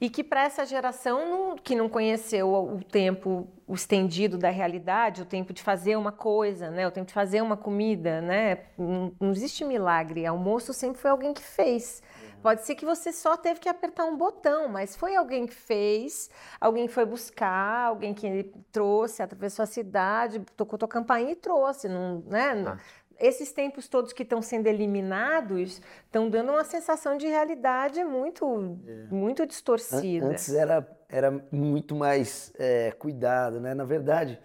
e 0.00 0.08
que 0.08 0.24
para 0.24 0.44
essa 0.44 0.64
geração 0.64 1.28
não- 1.28 1.56
que 1.56 1.74
não 1.76 1.88
conheceu 1.88 2.52
o 2.52 2.82
tempo 2.82 3.46
o 3.66 3.74
estendido 3.74 4.36
da 4.36 4.50
realidade, 4.50 5.22
o 5.22 5.24
tempo 5.24 5.52
de 5.52 5.62
fazer 5.62 5.94
uma 5.96 6.10
coisa, 6.10 6.70
né, 6.70 6.88
o 6.88 6.90
tempo 6.90 7.06
de 7.06 7.12
fazer 7.12 7.40
uma 7.40 7.56
comida, 7.56 8.20
né, 8.20 8.64
não, 8.76 9.12
não 9.20 9.30
existe 9.30 9.64
milagre. 9.64 10.26
Almoço 10.26 10.72
sempre 10.72 10.98
foi 11.00 11.10
alguém 11.10 11.32
que 11.32 11.42
fez. 11.42 12.02
Pode 12.42 12.64
ser 12.64 12.74
que 12.74 12.86
você 12.86 13.12
só 13.12 13.36
teve 13.36 13.60
que 13.60 13.68
apertar 13.68 14.06
um 14.06 14.16
botão, 14.16 14.66
mas 14.66 14.96
foi 14.96 15.14
alguém 15.14 15.46
que 15.46 15.54
fez, 15.54 16.30
alguém 16.58 16.88
foi 16.88 17.04
buscar, 17.04 17.88
alguém 17.88 18.14
que 18.14 18.50
trouxe, 18.72 19.22
atravessou 19.22 19.62
a 19.62 19.66
cidade, 19.66 20.40
tocou 20.56 20.78
tua 20.78 20.88
campainha 20.88 21.32
e 21.32 21.36
trouxe, 21.36 21.86
não, 21.86 22.24
né? 22.26 22.64
Ah. 22.66 22.78
Esses 23.20 23.52
tempos 23.52 23.88
todos 23.88 24.12
que 24.12 24.22
estão 24.22 24.42
sendo 24.42 24.66
eliminados 24.66 25.80
estão 26.06 26.28
dando 26.30 26.52
uma 26.52 26.64
sensação 26.64 27.16
de 27.16 27.26
realidade 27.26 28.02
muito, 28.04 28.78
muito 29.10 29.46
An- 29.90 30.06
distorcida. 30.06 30.08
Antes 30.20 30.52
era, 30.54 30.86
era 31.08 31.30
muito 31.52 31.94
mais 31.96 32.52
é, 32.58 32.92
cuidado, 32.92 33.60
né? 33.60 33.74
Na 33.74 33.84
verdade, 33.84 34.38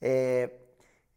é, 0.00 0.50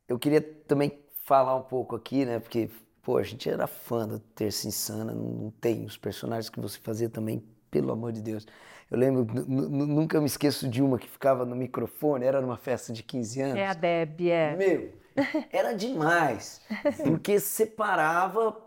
eu 0.08 0.20
queria 0.20 0.42
também 0.42 1.00
falar 1.26 1.56
um 1.56 1.64
pouco 1.64 1.96
aqui, 1.96 2.26
né? 2.26 2.40
Porque, 2.40 2.70
pô, 3.04 3.18
a 3.18 3.24
gente 3.24 3.50
era 3.50 3.68
fã 3.68 4.08
da 4.08 4.20
Terça 4.36 4.68
Insana, 4.68 5.14
não, 5.14 5.24
não 5.26 5.52
tem. 5.52 5.86
Os 5.86 5.98
personagens 5.98 6.50
que 6.50 6.60
você 6.60 6.80
fazia 6.80 7.10
também 7.10 7.44
pelo 7.72 7.92
amor 7.92 8.12
de 8.12 8.22
Deus. 8.22 8.46
Eu 8.92 8.98
lembro, 9.00 9.26
nunca 9.48 10.20
me 10.20 10.28
esqueço 10.28 10.68
de 10.70 10.82
uma 10.84 11.00
que 11.00 11.08
ficava 11.10 11.46
no 11.46 11.56
microfone, 11.56 12.26
era 12.26 12.42
numa 12.42 12.58
festa 12.58 12.94
de 12.94 13.04
15 13.04 13.42
anos. 13.42 13.60
É 13.60 13.68
a 13.68 13.74
Deb, 13.74 14.22
é. 14.30 14.56
Meu, 14.58 14.92
era 15.52 15.74
demais, 15.74 16.62
porque 17.04 17.40
separava 17.40 18.58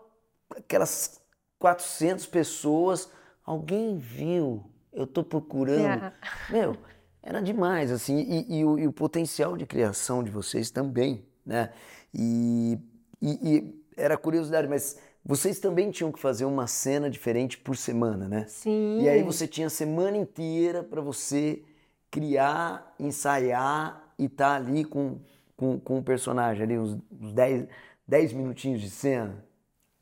aquelas 0.55 1.21
400 1.59 2.25
pessoas, 2.27 3.09
alguém 3.43 3.97
viu, 3.97 4.63
eu 4.93 5.07
tô 5.07 5.23
procurando. 5.23 6.11
Meu, 6.49 6.77
era 7.21 7.41
demais, 7.41 7.91
assim, 7.91 8.17
e, 8.17 8.59
e, 8.59 8.65
o, 8.65 8.77
e, 8.77 8.87
o, 8.87 8.93
potencial 8.93 9.57
de 9.57 9.65
criação 9.65 10.23
de 10.23 10.29
vocês 10.29 10.69
também, 10.69 11.25
né? 11.45 11.73
E, 12.13 12.77
e, 13.21 13.83
era 13.97 14.17
curiosidade, 14.17 14.67
mas 14.67 14.97
vocês 15.23 15.59
também 15.59 15.89
tinham 15.89 16.11
que 16.11 16.19
fazer 16.19 16.45
uma 16.45 16.67
cena 16.67 17.09
diferente 17.09 17.57
por 17.57 17.75
semana, 17.75 18.29
né? 18.29 18.45
Sim. 18.47 19.01
E 19.01 19.09
aí 19.09 19.23
você 19.23 19.47
tinha 19.47 19.67
a 19.67 19.71
semana 19.71 20.17
inteira 20.17 20.83
para 20.83 21.01
você 21.01 21.63
criar, 22.11 22.93
ensaiar 22.99 24.13
e 24.19 24.25
estar 24.25 24.49
tá 24.49 24.55
ali 24.55 24.85
com, 24.85 25.19
com, 25.55 25.79
com 25.79 25.99
o 25.99 26.03
personagem, 26.03 26.63
ali 26.63 26.77
uns 26.77 26.97
10 28.07 28.33
minutinhos 28.33 28.81
de 28.81 28.89
cena. 28.89 29.43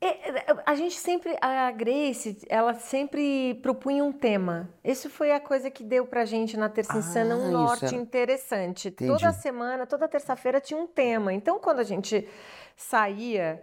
É, 0.04 0.28
é, 0.28 0.44
a 0.66 0.74
gente 0.74 0.96
sempre, 0.96 1.34
a 1.40 1.70
Grace, 1.70 2.36
ela 2.50 2.74
sempre 2.74 3.54
propunha 3.62 4.04
um 4.04 4.12
tema. 4.12 4.68
Isso 4.84 5.08
foi 5.08 5.32
a 5.32 5.40
coisa 5.40 5.70
que 5.70 5.82
deu 5.82 6.06
pra 6.06 6.26
gente 6.26 6.58
na 6.58 6.68
Terça 6.68 6.98
Insana 6.98 7.36
um 7.36 7.50
norte 7.50 7.86
era... 7.86 7.94
interessante. 7.94 8.88
Entendi. 8.88 9.10
Toda 9.10 9.32
semana, 9.32 9.86
toda 9.86 10.06
terça-feira 10.06 10.60
tinha 10.60 10.78
um 10.78 10.86
tema. 10.86 11.32
Então, 11.32 11.58
quando 11.58 11.78
a 11.78 11.84
gente 11.84 12.28
saía 12.76 13.62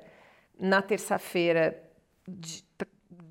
na 0.59 0.81
terça-feira, 0.81 1.79
de, 2.27 2.65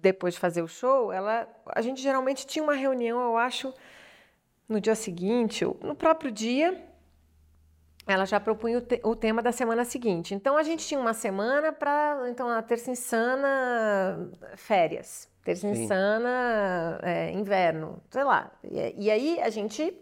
depois 0.00 0.34
de 0.34 0.40
fazer 0.40 0.62
o 0.62 0.68
show, 0.68 1.12
ela, 1.12 1.48
a 1.66 1.80
gente 1.80 2.00
geralmente 2.00 2.46
tinha 2.46 2.62
uma 2.62 2.74
reunião, 2.74 3.20
eu 3.20 3.36
acho, 3.36 3.74
no 4.68 4.80
dia 4.80 4.94
seguinte, 4.94 5.64
no 5.64 5.96
próprio 5.96 6.30
dia, 6.30 6.80
ela 8.12 8.24
já 8.24 8.38
propunha 8.40 8.78
o, 8.78 8.80
te, 8.80 9.00
o, 9.04 9.14
tema 9.14 9.42
da 9.42 9.52
semana 9.52 9.84
seguinte. 9.84 10.34
Então 10.34 10.56
a 10.56 10.62
gente 10.62 10.86
tinha 10.86 11.00
uma 11.00 11.14
semana 11.14 11.72
para 11.72 12.26
então 12.28 12.48
a 12.48 12.62
terça 12.62 12.90
insana 12.90 14.30
férias, 14.56 15.28
terça 15.44 15.72
Sim. 15.72 15.84
insana 15.84 16.98
é, 17.02 17.30
inverno, 17.32 18.02
sei 18.10 18.24
lá. 18.24 18.50
E, 18.62 19.06
e, 19.06 19.10
aí 19.10 19.40
a 19.40 19.50
gente 19.50 19.94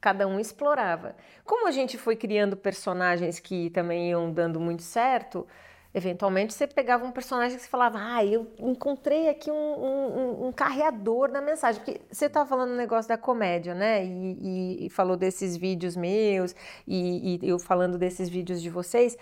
cada 0.00 0.26
um 0.26 0.40
explorava. 0.40 1.14
Como 1.44 1.68
a 1.68 1.70
gente 1.70 1.98
foi 1.98 2.16
criando 2.16 2.56
personagens 2.56 3.38
que 3.38 3.70
também 3.70 4.10
iam 4.10 4.32
dando 4.32 4.58
muito 4.58 4.82
certo, 4.82 5.46
Eventualmente 5.92 6.54
você 6.54 6.68
pegava 6.68 7.04
um 7.04 7.10
personagem 7.10 7.56
que 7.56 7.64
você 7.64 7.68
falava, 7.68 7.98
ah, 8.00 8.24
eu 8.24 8.46
encontrei 8.60 9.28
aqui 9.28 9.50
um, 9.50 9.54
um, 9.54 10.46
um 10.46 10.52
carreador 10.52 11.30
da 11.30 11.40
mensagem. 11.40 11.82
Porque 11.82 12.00
você 12.10 12.26
estava 12.26 12.48
falando 12.48 12.70
no 12.70 12.76
negócio 12.76 13.08
da 13.08 13.18
comédia, 13.18 13.74
né? 13.74 14.04
E, 14.04 14.36
e, 14.40 14.86
e 14.86 14.90
falou 14.90 15.16
desses 15.16 15.56
vídeos 15.56 15.96
meus, 15.96 16.54
e, 16.86 17.40
e, 17.42 17.48
eu 17.48 17.58
falando 17.58 17.98
desses 17.98 18.28
vídeos 18.28 18.62
de 18.62 18.70
vocês. 18.70 19.18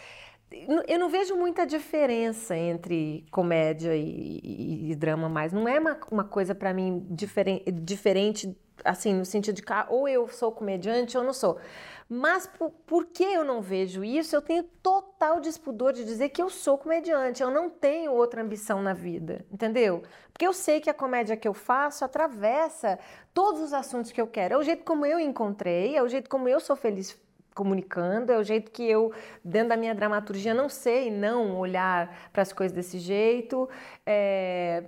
Eu 0.87 0.99
não 0.99 1.09
vejo 1.09 1.37
muita 1.37 1.67
diferença 1.67 2.57
entre 2.57 3.25
comédia 3.31 3.95
e, 3.95 4.95
drama 4.95 5.29
mais. 5.29 5.53
Não 5.53 5.67
é 5.67 5.79
uma, 5.79 5.99
uma 6.11 6.25
coisa 6.25 6.55
para 6.55 6.73
mim 6.73 7.07
diferen, 7.11 7.63
diferente, 7.83 8.57
assim, 8.85 9.15
no 9.15 9.25
sentido 9.25 9.57
de 9.57 9.63
que 9.63 9.73
ah, 9.73 9.87
ou 9.89 10.09
eu 10.09 10.29
sou 10.29 10.53
comediante 10.53 11.17
ou 11.17 11.25
não 11.25 11.33
sou. 11.33 11.59
Mas 12.09 12.47
por, 12.47 12.71
por, 12.87 13.05
que 13.07 13.23
eu 13.23 13.45
não 13.45 13.61
vejo 13.61 14.03
isso? 14.03 14.35
Eu 14.35 14.41
tenho 14.41 14.63
total 14.83 15.41
despudor 15.41 15.93
de 15.93 16.05
dizer 16.05 16.31
que 16.31 16.41
eu 16.41 16.49
sou 16.49 16.79
comediante, 16.79 17.43
eu 17.43 17.51
não 17.51 17.69
tenho 17.69 18.13
outra 18.13 18.41
ambição 18.41 18.81
na 18.81 18.95
vida, 18.95 19.45
entendeu? 19.53 20.03
Porque 20.33 20.47
eu 20.47 20.55
sei 20.55 20.81
que 20.81 20.89
a 20.89 20.95
comédia 20.95 21.37
que 21.37 21.47
eu 21.47 21.53
faço 21.53 22.07
atravessa 22.07 22.99
todos 23.35 23.61
os 23.61 23.75
assuntos 23.75 24.11
que 24.11 24.21
eu 24.21 24.27
quero. 24.27 24.55
É 24.55 24.57
o 24.57 24.63
jeito 24.63 24.85
como 24.85 25.05
eu 25.05 25.21
encontrei, 25.21 25.97
é 25.97 26.03
o 26.03 26.09
jeito 26.09 26.31
como 26.31 26.49
eu 26.49 26.61
sou 26.61 26.77
feliz 26.77 27.15
comunicando, 27.55 28.33
é 28.33 28.39
o 28.39 28.45
jeito 28.45 28.71
que 28.71 28.85
eu, 28.85 29.13
dentro 29.45 29.71
da 29.71 29.77
minha 29.77 29.95
dramaturgia, 29.95 30.55
não 30.55 30.69
sei 30.69 31.11
não 31.11 31.59
olhar 31.59 32.31
para 32.33 32.41
as 32.41 32.53
coisas 32.53 32.75
desse 32.75 32.99
jeito. 32.99 33.69
É... 34.07 34.85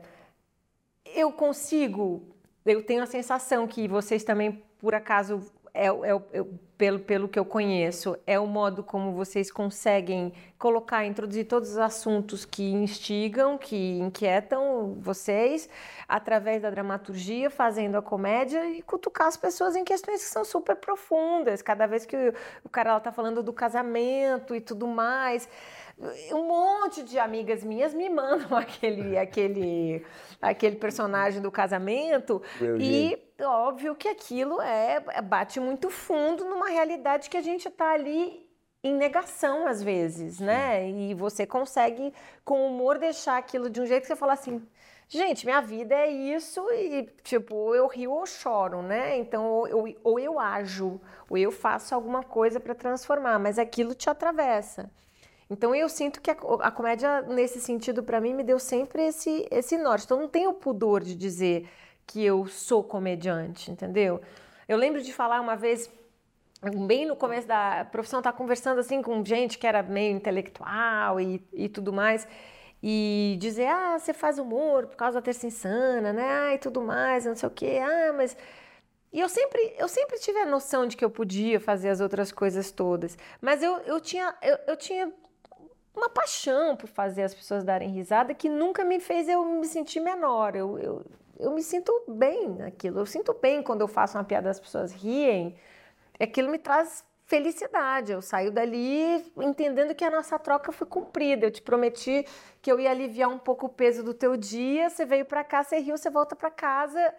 Eu 1.04 1.32
consigo, 1.32 2.22
eu 2.64 2.82
tenho 2.82 3.02
a 3.02 3.06
sensação 3.06 3.66
que 3.66 3.88
vocês 3.88 4.24
também, 4.24 4.62
por 4.78 4.94
acaso, 4.94 5.42
é, 5.74 5.86
é, 5.86 5.90
é, 6.32 6.44
pelo, 6.80 6.98
pelo 6.98 7.28
que 7.28 7.38
eu 7.38 7.44
conheço, 7.44 8.16
é 8.26 8.40
o 8.40 8.46
modo 8.46 8.82
como 8.82 9.12
vocês 9.12 9.52
conseguem 9.52 10.32
colocar, 10.58 11.04
introduzir 11.04 11.46
todos 11.46 11.72
os 11.72 11.76
assuntos 11.76 12.46
que 12.46 12.72
instigam, 12.72 13.58
que 13.58 13.98
inquietam 13.98 14.96
vocês, 14.98 15.68
através 16.08 16.62
da 16.62 16.70
dramaturgia, 16.70 17.50
fazendo 17.50 17.98
a 17.98 18.02
comédia 18.02 18.66
e 18.70 18.80
cutucar 18.80 19.26
as 19.26 19.36
pessoas 19.36 19.76
em 19.76 19.84
questões 19.84 20.24
que 20.24 20.30
são 20.30 20.42
super 20.42 20.74
profundas. 20.74 21.60
Cada 21.60 21.86
vez 21.86 22.06
que 22.06 22.16
o, 22.16 22.34
o 22.64 22.68
cara 22.70 22.96
está 22.96 23.12
falando 23.12 23.42
do 23.42 23.52
casamento 23.52 24.54
e 24.54 24.60
tudo 24.60 24.86
mais 24.86 25.46
um 26.32 26.48
monte 26.48 27.02
de 27.02 27.18
amigas 27.18 27.62
minhas 27.62 27.92
me 27.92 28.08
mandam 28.08 28.56
aquele 28.56 29.18
aquele 29.18 30.02
aquele 30.40 30.76
personagem 30.76 31.42
do 31.42 31.50
casamento 31.50 32.42
Meu 32.58 32.76
e 32.78 33.10
gente. 33.10 33.29
Óbvio 33.44 33.94
que 33.94 34.08
aquilo 34.08 34.60
é 34.60 35.00
bate 35.22 35.60
muito 35.60 35.90
fundo 35.90 36.44
numa 36.44 36.68
realidade 36.68 37.30
que 37.30 37.36
a 37.36 37.42
gente 37.42 37.68
está 37.68 37.92
ali 37.92 38.48
em 38.82 38.94
negação 38.94 39.66
às 39.66 39.82
vezes, 39.82 40.40
né? 40.40 40.88
E 40.88 41.14
você 41.14 41.46
consegue 41.46 42.12
com 42.44 42.66
humor 42.66 42.98
deixar 42.98 43.36
aquilo 43.36 43.68
de 43.68 43.80
um 43.80 43.86
jeito 43.86 44.02
que 44.02 44.08
você 44.08 44.16
fala 44.16 44.32
assim, 44.32 44.62
gente, 45.08 45.44
minha 45.44 45.60
vida 45.60 45.94
é 45.94 46.10
isso 46.10 46.60
e 46.72 47.08
tipo 47.22 47.74
eu 47.74 47.86
rio 47.86 48.12
ou 48.12 48.26
choro, 48.26 48.82
né? 48.82 49.18
Então 49.18 49.44
ou 49.44 49.68
eu, 49.68 49.96
ou 50.02 50.18
eu 50.18 50.38
ajo 50.38 51.00
ou 51.28 51.36
eu 51.36 51.52
faço 51.52 51.94
alguma 51.94 52.22
coisa 52.22 52.58
para 52.58 52.74
transformar, 52.74 53.38
mas 53.38 53.58
aquilo 53.58 53.94
te 53.94 54.08
atravessa. 54.08 54.90
Então 55.50 55.74
eu 55.74 55.88
sinto 55.88 56.20
que 56.20 56.30
a, 56.30 56.36
a 56.60 56.70
comédia, 56.70 57.22
nesse 57.22 57.60
sentido, 57.60 58.04
para 58.04 58.20
mim, 58.20 58.32
me 58.32 58.44
deu 58.44 58.58
sempre 58.60 59.08
esse, 59.08 59.48
esse 59.50 59.76
norte. 59.76 60.04
Então 60.04 60.20
não 60.20 60.28
tenho 60.28 60.52
pudor 60.52 61.02
de 61.02 61.16
dizer 61.16 61.68
que 62.10 62.24
eu 62.24 62.46
sou 62.48 62.82
comediante, 62.82 63.70
entendeu? 63.70 64.20
Eu 64.68 64.76
lembro 64.76 65.00
de 65.00 65.12
falar 65.12 65.40
uma 65.40 65.54
vez, 65.54 65.88
bem 66.88 67.06
no 67.06 67.14
começo 67.14 67.46
da 67.46 67.84
profissão, 67.84 68.18
estar 68.18 68.32
tá 68.32 68.36
conversando 68.36 68.80
assim 68.80 69.00
com 69.00 69.24
gente 69.24 69.56
que 69.58 69.66
era 69.66 69.80
meio 69.80 70.16
intelectual 70.16 71.20
e, 71.20 71.40
e 71.52 71.68
tudo 71.68 71.92
mais 71.92 72.26
e 72.82 73.36
dizer, 73.38 73.66
ah, 73.68 73.96
você 73.96 74.12
faz 74.12 74.38
humor 74.38 74.86
por 74.86 74.96
causa 74.96 75.20
da 75.20 75.22
terça 75.22 75.46
insana, 75.46 76.12
né? 76.12 76.28
Ah, 76.28 76.54
e 76.54 76.58
tudo 76.58 76.82
mais, 76.82 77.26
não 77.26 77.36
sei 77.36 77.48
o 77.48 77.52
quê. 77.52 77.78
Ah, 77.80 78.12
mas 78.12 78.36
e 79.12 79.20
eu 79.20 79.28
sempre, 79.28 79.74
eu 79.78 79.86
sempre 79.86 80.18
tive 80.18 80.38
a 80.40 80.46
noção 80.46 80.86
de 80.86 80.96
que 80.96 81.04
eu 81.04 81.10
podia 81.10 81.60
fazer 81.60 81.90
as 81.90 82.00
outras 82.00 82.32
coisas 82.32 82.72
todas. 82.72 83.16
Mas 83.40 83.62
eu, 83.62 83.78
eu, 83.80 84.00
tinha, 84.00 84.34
eu, 84.42 84.58
eu 84.66 84.76
tinha 84.76 85.12
uma 85.94 86.08
paixão 86.08 86.76
por 86.76 86.88
fazer 86.88 87.22
as 87.22 87.34
pessoas 87.34 87.62
darem 87.62 87.90
risada 87.90 88.34
que 88.34 88.48
nunca 88.48 88.84
me 88.84 88.98
fez 88.98 89.28
eu 89.28 89.44
me 89.44 89.66
sentir 89.66 90.00
menor. 90.00 90.56
Eu, 90.56 90.78
eu, 90.78 91.04
eu 91.40 91.52
me 91.52 91.62
sinto 91.62 91.92
bem 92.06 92.48
naquilo. 92.50 93.00
Eu 93.00 93.06
sinto 93.06 93.34
bem 93.34 93.62
quando 93.62 93.80
eu 93.80 93.88
faço 93.88 94.16
uma 94.16 94.24
piada 94.24 94.50
as 94.50 94.60
pessoas 94.60 94.92
riem. 94.92 95.56
Aquilo 96.18 96.50
me 96.50 96.58
traz 96.58 97.04
felicidade. 97.26 98.12
Eu 98.12 98.20
saio 98.20 98.50
dali 98.50 99.24
entendendo 99.38 99.94
que 99.94 100.04
a 100.04 100.10
nossa 100.10 100.38
troca 100.38 100.70
foi 100.70 100.86
cumprida. 100.86 101.46
Eu 101.46 101.50
te 101.50 101.62
prometi 101.62 102.26
que 102.60 102.70
eu 102.70 102.78
ia 102.78 102.90
aliviar 102.90 103.30
um 103.30 103.38
pouco 103.38 103.66
o 103.66 103.68
peso 103.68 104.02
do 104.02 104.12
teu 104.12 104.36
dia. 104.36 104.90
Você 104.90 105.04
veio 105.04 105.24
para 105.24 105.42
cá, 105.42 105.64
você 105.64 105.78
riu, 105.78 105.96
você 105.96 106.10
volta 106.10 106.36
para 106.36 106.50
casa 106.50 107.14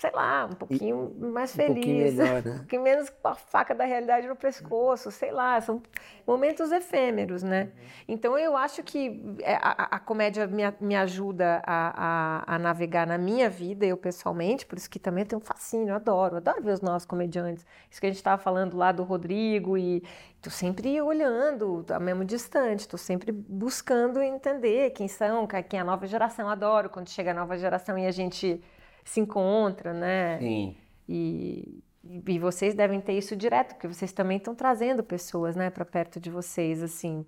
sei 0.00 0.10
lá, 0.12 0.46
um 0.46 0.54
pouquinho 0.54 1.14
e, 1.20 1.24
mais 1.26 1.54
feliz. 1.54 1.70
Um 1.70 1.74
pouquinho 1.74 2.16
melhor, 2.16 2.40
né? 2.42 2.52
um 2.52 2.58
pouquinho 2.58 2.82
menos 2.82 3.10
com 3.10 3.28
a 3.28 3.34
faca 3.34 3.74
da 3.74 3.84
realidade 3.84 4.26
no 4.26 4.34
pescoço, 4.34 5.10
sei 5.10 5.30
lá, 5.30 5.60
são 5.60 5.82
momentos 6.26 6.72
efêmeros, 6.72 7.42
né? 7.42 7.64
Uhum. 7.64 7.70
Então 8.08 8.38
eu 8.38 8.56
acho 8.56 8.82
que 8.82 9.22
é, 9.42 9.56
a, 9.56 9.96
a 9.96 9.98
comédia 9.98 10.46
me, 10.46 10.62
me 10.80 10.96
ajuda 10.96 11.62
a, 11.66 12.44
a, 12.46 12.54
a, 12.54 12.58
navegar 12.58 13.06
na 13.06 13.18
minha 13.18 13.50
vida, 13.50 13.84
eu 13.84 13.96
pessoalmente, 13.96 14.64
por 14.64 14.78
isso 14.78 14.88
que 14.88 14.98
também 14.98 15.26
tem 15.26 15.36
um 15.36 15.40
fascínio, 15.40 15.90
eu 15.90 15.96
adoro, 15.96 16.36
adoro 16.36 16.62
ver 16.62 16.72
os 16.72 16.80
nossos 16.80 17.04
comediantes. 17.04 17.66
Isso 17.90 18.00
que 18.00 18.06
a 18.06 18.10
gente 18.10 18.16
estava 18.16 18.40
falando 18.40 18.78
lá 18.78 18.92
do 18.92 19.02
Rodrigo 19.02 19.76
e 19.76 20.02
tô 20.40 20.48
sempre 20.48 20.98
olhando, 21.02 21.84
a 21.90 22.00
mesmo 22.00 22.24
distante, 22.24 22.88
tô 22.88 22.96
sempre 22.96 23.32
buscando 23.32 24.22
entender 24.22 24.90
quem 24.92 25.08
são, 25.08 25.46
quem 25.46 25.78
é 25.78 25.82
a 25.82 25.84
nova 25.84 26.06
geração, 26.06 26.48
adoro 26.48 26.88
quando 26.88 27.10
chega 27.10 27.32
a 27.32 27.34
nova 27.34 27.58
geração 27.58 27.98
e 27.98 28.06
a 28.06 28.10
gente 28.10 28.62
se 29.04 29.20
encontra, 29.20 29.92
né? 29.92 30.38
Sim. 30.38 30.76
E, 31.08 31.82
e 32.04 32.38
vocês 32.38 32.74
devem 32.74 33.00
ter 33.00 33.14
isso 33.14 33.36
direto, 33.36 33.74
porque 33.74 33.88
vocês 33.88 34.12
também 34.12 34.36
estão 34.36 34.54
trazendo 34.54 35.02
pessoas, 35.02 35.56
né, 35.56 35.70
para 35.70 35.84
perto 35.84 36.20
de 36.20 36.30
vocês, 36.30 36.82
assim, 36.82 37.24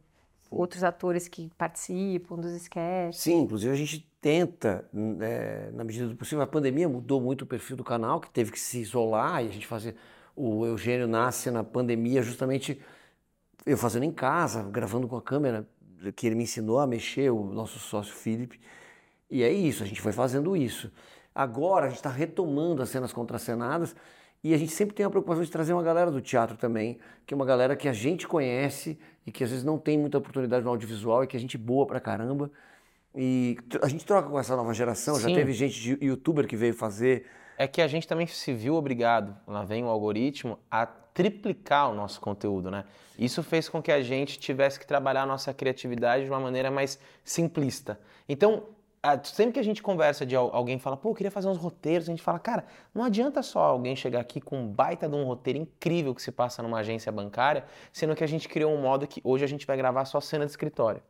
outros 0.51 0.85
atores 0.85 1.29
que 1.29 1.51
participam 1.59 2.37
dos 2.37 2.53
sketches. 2.53 3.20
Sim, 3.20 3.41
inclusive 3.41 3.73
a 3.73 3.77
gente 3.77 4.07
tenta, 4.20 4.89
é, 5.20 5.70
na 5.73 5.83
medida 5.83 6.07
do 6.07 6.14
possível. 6.14 6.43
A 6.43 6.47
pandemia 6.47 6.89
mudou 6.89 7.20
muito 7.20 7.43
o 7.43 7.47
perfil 7.47 7.77
do 7.77 7.83
canal, 7.83 8.20
que 8.20 8.31
teve 8.31 8.53
que 8.53 8.61
se 8.61 8.79
isolar 8.79 9.45
e 9.45 9.49
a 9.49 9.53
gente 9.53 9.66
fazer. 9.66 9.97
O 10.37 10.64
Eugênio 10.64 11.09
nasce 11.09 11.51
na 11.51 11.64
pandemia, 11.64 12.23
justamente 12.23 12.81
eu 13.66 13.77
fazendo 13.77 14.05
em 14.05 14.12
casa, 14.12 14.62
gravando 14.62 15.09
com 15.09 15.16
a 15.16 15.23
câmera 15.23 15.66
que 16.16 16.27
ele 16.27 16.35
me 16.35 16.45
ensinou 16.45 16.79
a 16.79 16.87
mexer, 16.87 17.31
o 17.31 17.45
nosso 17.45 17.79
sócio 17.79 18.14
Felipe. 18.14 18.61
E 19.31 19.43
é 19.43 19.53
isso, 19.53 19.83
a 19.83 19.87
gente 19.87 20.01
foi 20.01 20.12
fazendo 20.12 20.57
isso. 20.57 20.93
Agora 21.35 21.87
a 21.87 21.89
gente 21.89 21.99
está 21.99 22.11
retomando 22.11 22.83
as 22.83 22.89
cenas 22.89 23.12
contracenadas 23.12 23.95
e 24.45 24.53
a 24.53 24.59
gente 24.59 24.72
sempre 24.72 24.95
tem 24.95 25.07
a 25.07 25.11
preocupação 25.11 25.45
de 25.45 25.51
trazer 25.51 25.72
uma 25.72 25.83
galera 25.83 26.11
do 26.11 26.20
teatro 26.20 26.57
também, 26.57 26.99
que 27.24 27.33
é 27.33 27.37
uma 27.37 27.47
galera 27.47 27.76
que 27.76 27.89
a 27.89 27.93
gente 27.93 28.26
conhece 28.26 28.99
e 29.24 29.30
que 29.30 29.45
às 29.45 29.51
vezes 29.51 29.64
não 29.64 29.78
tem 29.78 29.97
muita 29.97 30.18
oportunidade 30.18 30.64
no 30.64 30.70
audiovisual 30.70 31.22
e 31.22 31.26
que 31.26 31.37
a 31.37 31.41
gente 31.41 31.57
boa 31.57 31.87
pra 31.87 32.01
caramba. 32.01 32.51
E 33.14 33.57
a 33.80 33.89
gente 33.89 34.05
troca 34.05 34.28
com 34.28 34.39
essa 34.39 34.57
nova 34.57 34.72
geração, 34.74 35.20
já 35.20 35.28
Sim. 35.28 35.35
teve 35.35 35.53
gente 35.53 35.80
de 35.80 36.05
youtuber 36.05 36.47
que 36.47 36.57
veio 36.57 36.74
fazer. 36.74 37.26
É 37.57 37.68
que 37.68 37.80
a 37.80 37.87
gente 37.87 38.09
também 38.09 38.26
se 38.26 38.53
viu 38.53 38.74
obrigado, 38.74 39.37
lá 39.47 39.62
vem 39.62 39.85
o 39.85 39.89
algoritmo, 39.89 40.59
a 40.70 40.87
triplicar 40.87 41.91
o 41.91 41.95
nosso 41.95 42.20
conteúdo, 42.20 42.70
né? 42.70 42.85
Isso 43.18 43.43
fez 43.43 43.68
com 43.68 43.83
que 43.83 43.93
a 43.93 44.03
gente 44.03 44.39
tivesse 44.39 44.80
que 44.80 44.87
trabalhar 44.87 45.22
a 45.22 45.26
nossa 45.26 45.53
criatividade 45.53 46.24
de 46.24 46.30
uma 46.30 46.41
maneira 46.41 46.70
mais 46.70 46.99
simplista. 47.22 48.01
Então, 48.28 48.64
sempre 49.25 49.53
que 49.55 49.61
a 49.61 49.65
gente 49.65 49.83
conversa 49.83 50.25
de 50.25 50.37
al- 50.37 50.55
alguém 50.55 50.79
fala, 50.79 50.97
pô, 50.97 51.11
eu 51.11 51.15
queria 51.15 51.31
fazer 51.31 51.49
uns 51.49 51.57
roteiros, 51.59 52.09
a 52.09 52.13
gente 52.13 52.23
fala, 52.23 52.39
cara, 52.39 52.65
não 52.95 53.03
adianta 53.03 53.43
só 53.43 53.61
alguém 53.61 53.97
chegar 53.97 54.21
aqui 54.21 54.41
com 54.41 54.61
um 54.61 54.67
baita 54.69 55.09
de 55.09 55.15
um 55.17 55.25
roteiro 55.25 55.59
incrível 55.59 56.15
que 56.15 56.23
se 56.23 56.31
passa 56.31 56.63
numa 56.63 56.79
agência 56.79 57.11
bancária, 57.11 57.65
sendo 57.93 58.15
que 58.15 58.23
a 58.23 58.29
gente 58.29 58.49
criou 58.49 58.73
um 58.73 58.81
modo 58.81 59.07
que 59.07 59.21
hoje 59.25 59.45
a 59.45 59.49
gente 59.49 59.67
vai 59.67 59.77
gravar 59.77 60.05
só 60.05 60.21
cena 60.21 60.45
de 60.45 60.53
escritório. 60.53 61.03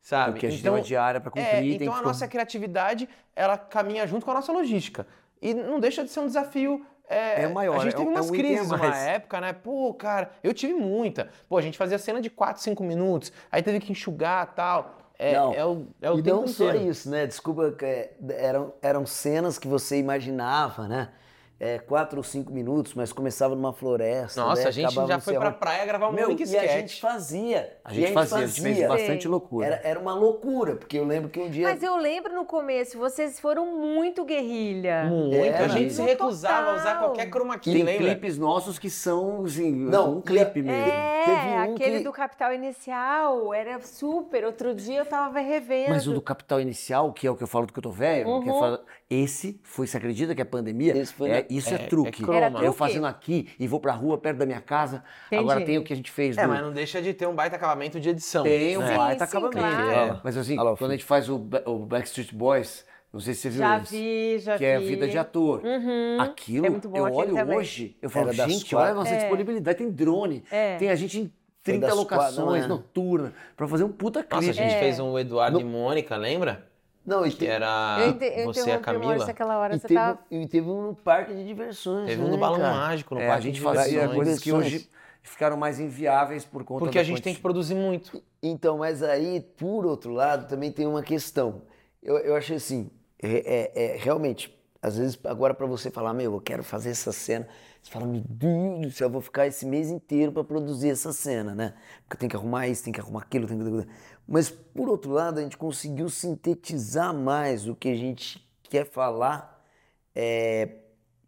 Sabe? 0.00 0.32
Porque 0.32 0.46
a 0.46 0.50
gente 0.50 0.62
tem 0.62 0.70
uma 0.70 0.80
diária 0.80 1.20
para 1.20 1.30
cumprir. 1.30 1.48
É, 1.52 1.64
então 1.74 1.94
a 1.94 2.00
nossa 2.00 2.28
criatividade, 2.28 3.08
ela 3.34 3.58
caminha 3.58 4.06
junto 4.06 4.24
com 4.24 4.30
a 4.30 4.34
nossa 4.34 4.52
logística. 4.52 5.06
E 5.42 5.52
não 5.52 5.80
deixa 5.80 6.04
de 6.04 6.10
ser 6.10 6.20
um 6.20 6.26
desafio. 6.26 6.86
É, 7.08 7.42
É 7.42 7.48
maior, 7.48 7.76
A 7.76 7.78
gente 7.80 7.94
é 7.94 7.96
teve 7.98 8.08
é 8.08 8.12
umas 8.12 8.30
um 8.30 8.32
a 8.32 8.36
crises 8.36 8.68
mais. 8.68 8.96
época, 9.08 9.40
né? 9.40 9.52
Pô, 9.52 9.92
cara, 9.94 10.30
eu 10.42 10.54
tive 10.54 10.74
muita. 10.74 11.28
Pô, 11.48 11.58
a 11.58 11.62
gente 11.62 11.76
fazia 11.76 11.98
cena 11.98 12.20
de 12.20 12.30
4, 12.30 12.62
5 12.62 12.82
minutos, 12.84 13.32
aí 13.50 13.62
teve 13.62 13.80
que 13.80 13.90
enxugar 13.92 14.48
e 14.52 14.54
tal. 14.54 15.05
É, 15.18 15.34
Não. 15.34 15.52
é 15.54 15.64
o, 15.64 15.86
é 16.02 16.10
o 16.10 16.18
e 16.18 16.22
tempo 16.22 16.36
não 16.40 16.46
só 16.48 16.68
inteiro. 16.70 16.90
isso, 16.90 17.10
né? 17.10 17.26
Desculpa, 17.26 17.74
é, 17.82 18.10
eram, 18.30 18.72
eram 18.82 19.06
cenas 19.06 19.58
que 19.58 19.66
você 19.66 19.98
imaginava, 19.98 20.86
né? 20.86 21.08
É, 21.58 21.78
quatro 21.78 22.18
ou 22.18 22.22
cinco 22.22 22.52
minutos, 22.52 22.92
mas 22.92 23.14
começava 23.14 23.54
numa 23.54 23.72
floresta. 23.72 24.38
Nossa, 24.42 24.64
né? 24.64 24.68
a 24.68 24.70
gente 24.70 24.84
acabava 24.84 25.08
já 25.08 25.20
foi 25.20 25.34
pra 25.36 25.50
praia 25.52 25.86
gravar 25.86 26.08
um 26.10 26.12
Meu, 26.12 26.26
único 26.28 26.42
e 26.42 26.44
a 26.44 26.66
gente 26.66 26.90
sketch. 26.90 27.00
fazia. 27.00 27.78
A 27.82 27.94
gente 27.94 28.12
fazia, 28.12 28.36
a 28.36 28.46
gente 28.46 28.60
fez 28.60 28.74
fazia. 28.76 28.88
bastante 28.88 29.22
Sei. 29.22 29.30
loucura. 29.30 29.66
Era, 29.66 29.80
era 29.82 29.98
uma 29.98 30.12
loucura, 30.14 30.76
porque 30.76 30.98
eu 30.98 31.04
lembro 31.06 31.30
que 31.30 31.40
um 31.40 31.48
dia. 31.48 31.66
Mas 31.66 31.82
eu 31.82 31.96
lembro 31.96 32.34
no 32.34 32.44
começo, 32.44 32.98
vocês 32.98 33.40
foram 33.40 33.74
muito 33.74 34.22
guerrilha. 34.22 35.04
Muito. 35.06 35.34
É, 35.34 35.56
a 35.64 35.68
gente 35.68 35.94
se 35.94 36.02
recusava 36.02 36.72
a 36.72 36.74
usar 36.76 36.98
qualquer 36.98 37.30
chroma 37.30 37.58
key, 37.58 37.72
Tem 37.72 37.82
lembra? 37.84 38.04
clipes 38.04 38.36
nossos 38.36 38.78
que 38.78 38.90
são 38.90 39.42
assim, 39.46 39.72
Não, 39.74 40.18
um 40.18 40.20
clipe 40.20 40.58
e- 40.60 40.62
mesmo. 40.62 40.92
É, 40.92 41.24
Teve 41.24 41.48
um 41.70 41.74
aquele 41.74 41.98
que- 41.98 42.04
do 42.04 42.12
Capital 42.12 42.52
Inicial, 42.52 43.54
era 43.54 43.80
super. 43.80 44.44
Outro 44.44 44.74
dia 44.74 44.98
eu 44.98 45.06
tava 45.06 45.40
revendo. 45.40 45.88
Mas 45.88 46.06
o 46.06 46.12
do 46.12 46.20
Capital 46.20 46.60
Inicial, 46.60 47.10
que 47.14 47.26
é 47.26 47.30
o 47.30 47.34
que 47.34 47.42
eu 47.42 47.46
falo 47.48 47.64
do 47.64 47.72
que 47.72 47.78
eu 47.78 47.82
tô 47.82 47.90
velho, 47.90 48.42
que 48.42 48.48
é 48.48 48.52
Uhum. 48.52 48.78
Esse 49.08 49.60
foi, 49.62 49.86
você 49.86 49.96
acredita 49.96 50.34
que 50.34 50.42
a 50.42 50.46
pandemia? 50.46 50.96
Esse 50.96 51.12
foi 51.14 51.30
é, 51.30 51.46
isso 51.48 51.70
é, 51.70 51.78
é- 51.78 51.82
é 51.82 51.86
truque. 51.86 52.22
croma. 52.22 52.36
Era 52.38 52.46
eu 52.56 52.60
truque? 52.60 52.78
fazendo 52.78 53.06
aqui 53.06 53.48
e 53.58 53.66
vou 53.68 53.78
pra 53.78 53.92
rua 53.92 54.18
perto 54.18 54.38
da 54.38 54.46
minha 54.46 54.60
casa. 54.60 55.04
Entendi. 55.28 55.42
Agora 55.42 55.64
tem 55.64 55.78
o 55.78 55.84
que 55.84 55.92
a 55.92 55.96
gente 55.96 56.10
fez 56.10 56.36
É, 56.36 56.42
do. 56.42 56.48
mas 56.48 56.60
não 56.62 56.72
deixa 56.72 57.00
de 57.00 57.14
ter 57.14 57.26
um 57.26 57.34
baita 57.34 57.54
acabamento 57.56 58.00
de 58.00 58.08
edição. 58.08 58.42
Tem 58.42 58.76
um 58.76 58.80
né? 58.80 58.88
Sim, 58.90 58.96
baita 58.96 59.26
sim, 59.26 59.30
acabamento. 59.36 59.58
claro. 59.58 60.12
É. 60.16 60.20
Mas 60.24 60.36
assim, 60.36 60.58
Alô, 60.58 60.76
quando 60.76 60.90
a 60.90 60.94
gente 60.94 61.04
faz 61.06 61.28
o, 61.28 61.36
o 61.66 61.78
Backstreet 61.86 62.34
Boys, 62.34 62.84
não 63.12 63.20
sei 63.20 63.32
se 63.34 63.42
você 63.42 63.50
viu 63.50 63.58
Já 63.60 63.78
esse, 63.78 63.96
vi, 63.96 64.38
já 64.40 64.58
que 64.58 64.64
é 64.64 64.76
a 64.76 64.80
vi. 64.80 64.86
vida 64.86 65.06
de 65.08 65.16
ator. 65.16 65.62
Uhum. 65.64 66.20
Aquilo, 66.20 66.66
É 66.66 66.70
muito 66.70 66.88
bom 66.88 66.98
eu 66.98 67.14
olho 67.14 67.34
também. 67.34 67.56
hoje, 67.58 67.96
eu 68.02 68.10
falo, 68.10 68.30
Era 68.30 68.48
gente, 68.48 68.74
olha 68.74 68.90
a 68.90 68.94
nossa 68.94 69.14
É. 69.14 69.18
disponibilidade, 69.18 69.78
tem 69.78 69.88
drone, 69.90 70.42
É. 70.50 70.76
tem 70.78 70.90
a 70.90 70.96
gente 70.96 71.20
em 71.20 71.32
30 71.62 71.86
das 71.86 71.94
quatro, 71.94 72.00
locações, 72.16 72.36
não 72.60 72.64
é? 72.64 72.68
noturna, 72.68 73.32
pra 73.56 73.66
fazer 73.68 73.84
um 73.84 73.88
puta 73.92 74.20
clipe. 74.22 74.34
Nossa, 74.34 74.50
a 74.50 74.52
gente 74.52 74.74
É. 74.74 74.78
fez 74.80 74.98
um 75.00 75.16
Eduardo 75.18 75.60
e 75.60 75.64
Mônica, 75.64 76.16
lembra? 76.16 76.66
Não, 77.06 77.24
e, 77.24 77.30
Que 77.30 77.38
te- 77.38 77.46
era 77.46 77.96
Eu, 78.18 78.44
você 78.46 78.68
e 78.68 78.72
a 78.72 78.80
Camila. 78.80 79.24
Aquela 79.24 79.58
hora. 79.58 79.76
e 79.76 79.78
Você 79.78 79.86
teve, 79.86 80.00
tava... 80.00 80.18
e 80.30 80.46
teve 80.48 80.68
um 80.68 80.92
parque 80.92 81.32
de 81.34 81.44
diversões. 81.46 82.06
Teve 82.06 82.20
um 82.20 82.24
né, 82.26 82.30
no 82.32 82.38
Balão 82.38 82.60
cara? 82.60 82.74
Mágico, 82.74 83.14
no 83.14 83.20
É, 83.20 83.26
a 83.26 83.28
Parque 83.28 83.42
gente 83.44 83.54
de 83.54 83.60
fazia 83.60 84.08
coisas 84.08 84.40
que 84.40 84.52
hoje 84.52 84.90
ficaram 85.22 85.56
mais 85.56 85.78
inviáveis 85.78 86.44
por 86.44 86.64
conta 86.64 86.80
Porque 86.84 86.98
a 86.98 87.02
gente 87.04 87.22
tem 87.22 87.34
que 87.34 87.40
produzir 87.40 87.74
muito. 87.74 88.22
Então, 88.42 88.78
mas 88.78 89.02
aí, 89.02 89.40
por 89.56 89.86
outro 89.86 90.12
lado, 90.12 90.48
também 90.48 90.72
tem 90.72 90.86
uma 90.86 91.02
questão. 91.02 91.62
Eu, 92.02 92.18
eu 92.18 92.36
achei 92.36 92.56
assim, 92.56 92.90
é, 93.22 93.72
é- 93.74 93.94
é, 93.94 93.96
realmente, 93.96 94.56
às 94.82 94.96
vezes, 94.96 95.18
agora 95.24 95.54
para 95.54 95.66
você 95.66 95.90
falar, 95.90 96.12
meu, 96.14 96.32
eu 96.34 96.40
quero 96.40 96.62
fazer 96.62 96.90
essa 96.90 97.12
cena, 97.12 97.46
você 97.82 97.90
fala, 97.90 98.06
meu 98.06 98.22
Deus 98.28 98.80
do 98.80 98.90
céu, 98.92 99.06
eu 99.06 99.12
vou 99.12 99.20
ficar 99.20 99.46
esse 99.46 99.64
mês 99.66 99.90
inteiro 99.90 100.30
para 100.32 100.44
produzir 100.44 100.90
essa 100.90 101.12
cena, 101.12 101.54
né? 101.54 101.74
Porque 102.04 102.16
tem 102.18 102.28
que 102.28 102.36
arrumar 102.36 102.68
isso, 102.68 102.84
tem 102.84 102.92
que 102.92 103.00
arrumar 103.00 103.20
aquilo, 103.22 103.46
tem 103.46 103.58
que... 103.58 103.88
Mas, 104.26 104.50
por 104.50 104.88
outro 104.88 105.10
lado, 105.12 105.38
a 105.38 105.42
gente 105.42 105.56
conseguiu 105.56 106.08
sintetizar 106.08 107.14
mais 107.14 107.68
o 107.68 107.74
que 107.76 107.88
a 107.88 107.94
gente 107.94 108.46
quer 108.64 108.84
falar 108.86 109.64
é, 110.14 110.68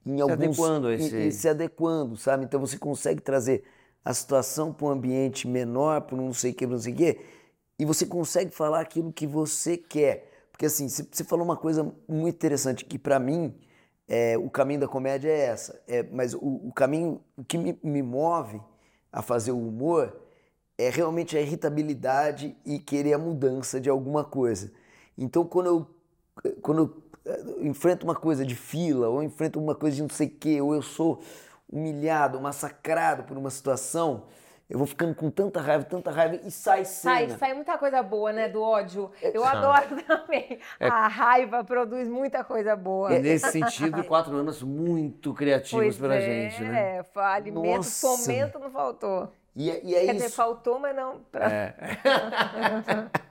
em 0.05 0.21
alguns... 0.21 0.35
adequando 0.59 0.87
a 0.89 0.95
esse- 0.95 1.33
se 1.33 1.49
adequando, 1.49 2.17
sabe? 2.17 2.45
Então 2.45 2.61
você 2.61 2.79
consegue 2.79 3.21
trazer 3.21 3.65
a 4.05 4.13
situação 4.15 4.73
para 4.73 4.87
um 4.87 4.91
ambiente 4.91 5.47
menor, 5.47 6.03
para 6.03 6.17
um 6.17 6.27
não 6.27 6.33
sei 6.33 6.53
o 6.53 6.55
que, 6.55 6.67
não 6.67 6.79
sei 6.79 6.93
o 6.95 6.97
que, 6.97 7.21
e 7.79 7.85
você 7.85 8.07
consegue 8.07 8.51
falar 8.51 8.81
aquilo 8.81 9.13
que 9.13 9.27
você 9.27 9.77
quer. 9.77 10.29
Porque 10.53 10.67
assim, 10.67 10.89
você 10.89 11.07
você 11.11 11.25
falou 11.25 11.45
uma 11.45 11.57
coisa 11.57 11.85
muito 12.09 12.35
interessante, 12.35 12.85
que 12.85 12.99
para 12.99 13.19
mim, 13.21 13.55
é, 14.09 14.37
o 14.39 14.51
caminho 14.51 14.81
da 14.81 14.89
comédia 14.89 15.29
é 15.31 15.41
essa. 15.47 15.81
É, 15.87 16.03
mas 16.05 16.35
o, 16.35 16.39
o 16.69 16.73
caminho, 16.73 17.21
o 17.37 17.45
que 17.45 17.57
me, 17.59 17.79
me 17.83 18.03
move 18.03 18.61
a 19.13 19.23
fazer 19.23 19.53
o 19.53 19.59
humor 19.69 20.17
é 20.79 20.89
realmente 20.91 21.37
a 21.37 21.41
irritabilidade 21.41 22.57
e 22.65 22.79
querer 22.79 23.13
a 23.15 23.19
mudança 23.19 23.81
de 23.81 23.91
alguma 23.91 24.23
coisa. 24.25 24.73
Então, 25.19 25.45
quando 25.45 25.67
eu, 25.67 26.53
quando 26.63 26.79
eu 27.25 27.33
eh, 27.33 27.67
enfrento 27.67 28.05
uma 28.07 28.15
coisa 28.15 28.47
de 28.47 28.55
fila, 28.55 29.09
ou 29.09 29.21
enfrento 29.23 29.59
uma 29.59 29.75
coisa 29.75 29.97
de 29.97 30.03
não 30.03 30.09
sei 30.09 30.29
o 30.29 30.31
quê, 30.31 30.61
ou 30.61 30.73
eu 30.75 30.81
sou 30.83 31.21
humilhado, 31.71 32.41
massacrado 32.41 33.25
por 33.25 33.37
uma 33.37 33.51
situação, 33.51 34.25
eu 34.71 34.79
vou 34.79 34.87
ficando 34.87 35.15
com 35.15 35.31
tanta 35.31 35.61
raiva, 35.61 35.83
tanta 35.85 36.11
raiva, 36.11 36.37
e 36.37 36.51
sai 36.51 36.85
Sai, 36.85 37.25
cena. 37.27 37.39
sai 37.39 37.55
muita 37.55 37.77
coisa 37.77 38.03
boa, 38.03 38.33
né? 38.33 38.49
Do 38.49 38.63
ódio. 38.63 39.11
Eu 39.21 39.43
Sai. 39.43 39.57
adoro 39.57 40.03
também. 40.07 40.61
A 40.79 41.09
raiva 41.09 41.65
produz 41.65 42.07
muita 42.07 42.45
coisa 42.45 42.77
boa. 42.77 43.13
E 43.15 43.19
nesse 43.19 43.51
sentido, 43.51 44.05
quatro 44.05 44.37
anos 44.37 44.63
muito 44.63 45.35
criativos 45.35 45.83
Pois 45.85 45.97
pra 45.99 46.15
é, 46.17 46.51
gente, 46.51 46.63
né? 46.63 47.03
fa- 47.03 47.33
alimento, 47.35 47.77
Nossa. 47.79 48.07
fomento 48.17 48.59
não 48.59 48.71
faltou. 48.71 49.33
E, 49.59 49.71
é- 49.71 49.81
e 49.85 49.95
é 49.95 50.05
Quer 50.07 50.13
dizer, 50.15 50.27
isso. 50.27 50.37
faltou, 50.37 50.79
mas 50.79 50.95
não. 50.97 51.21
Pra... 51.33 51.53
É. 51.53 51.75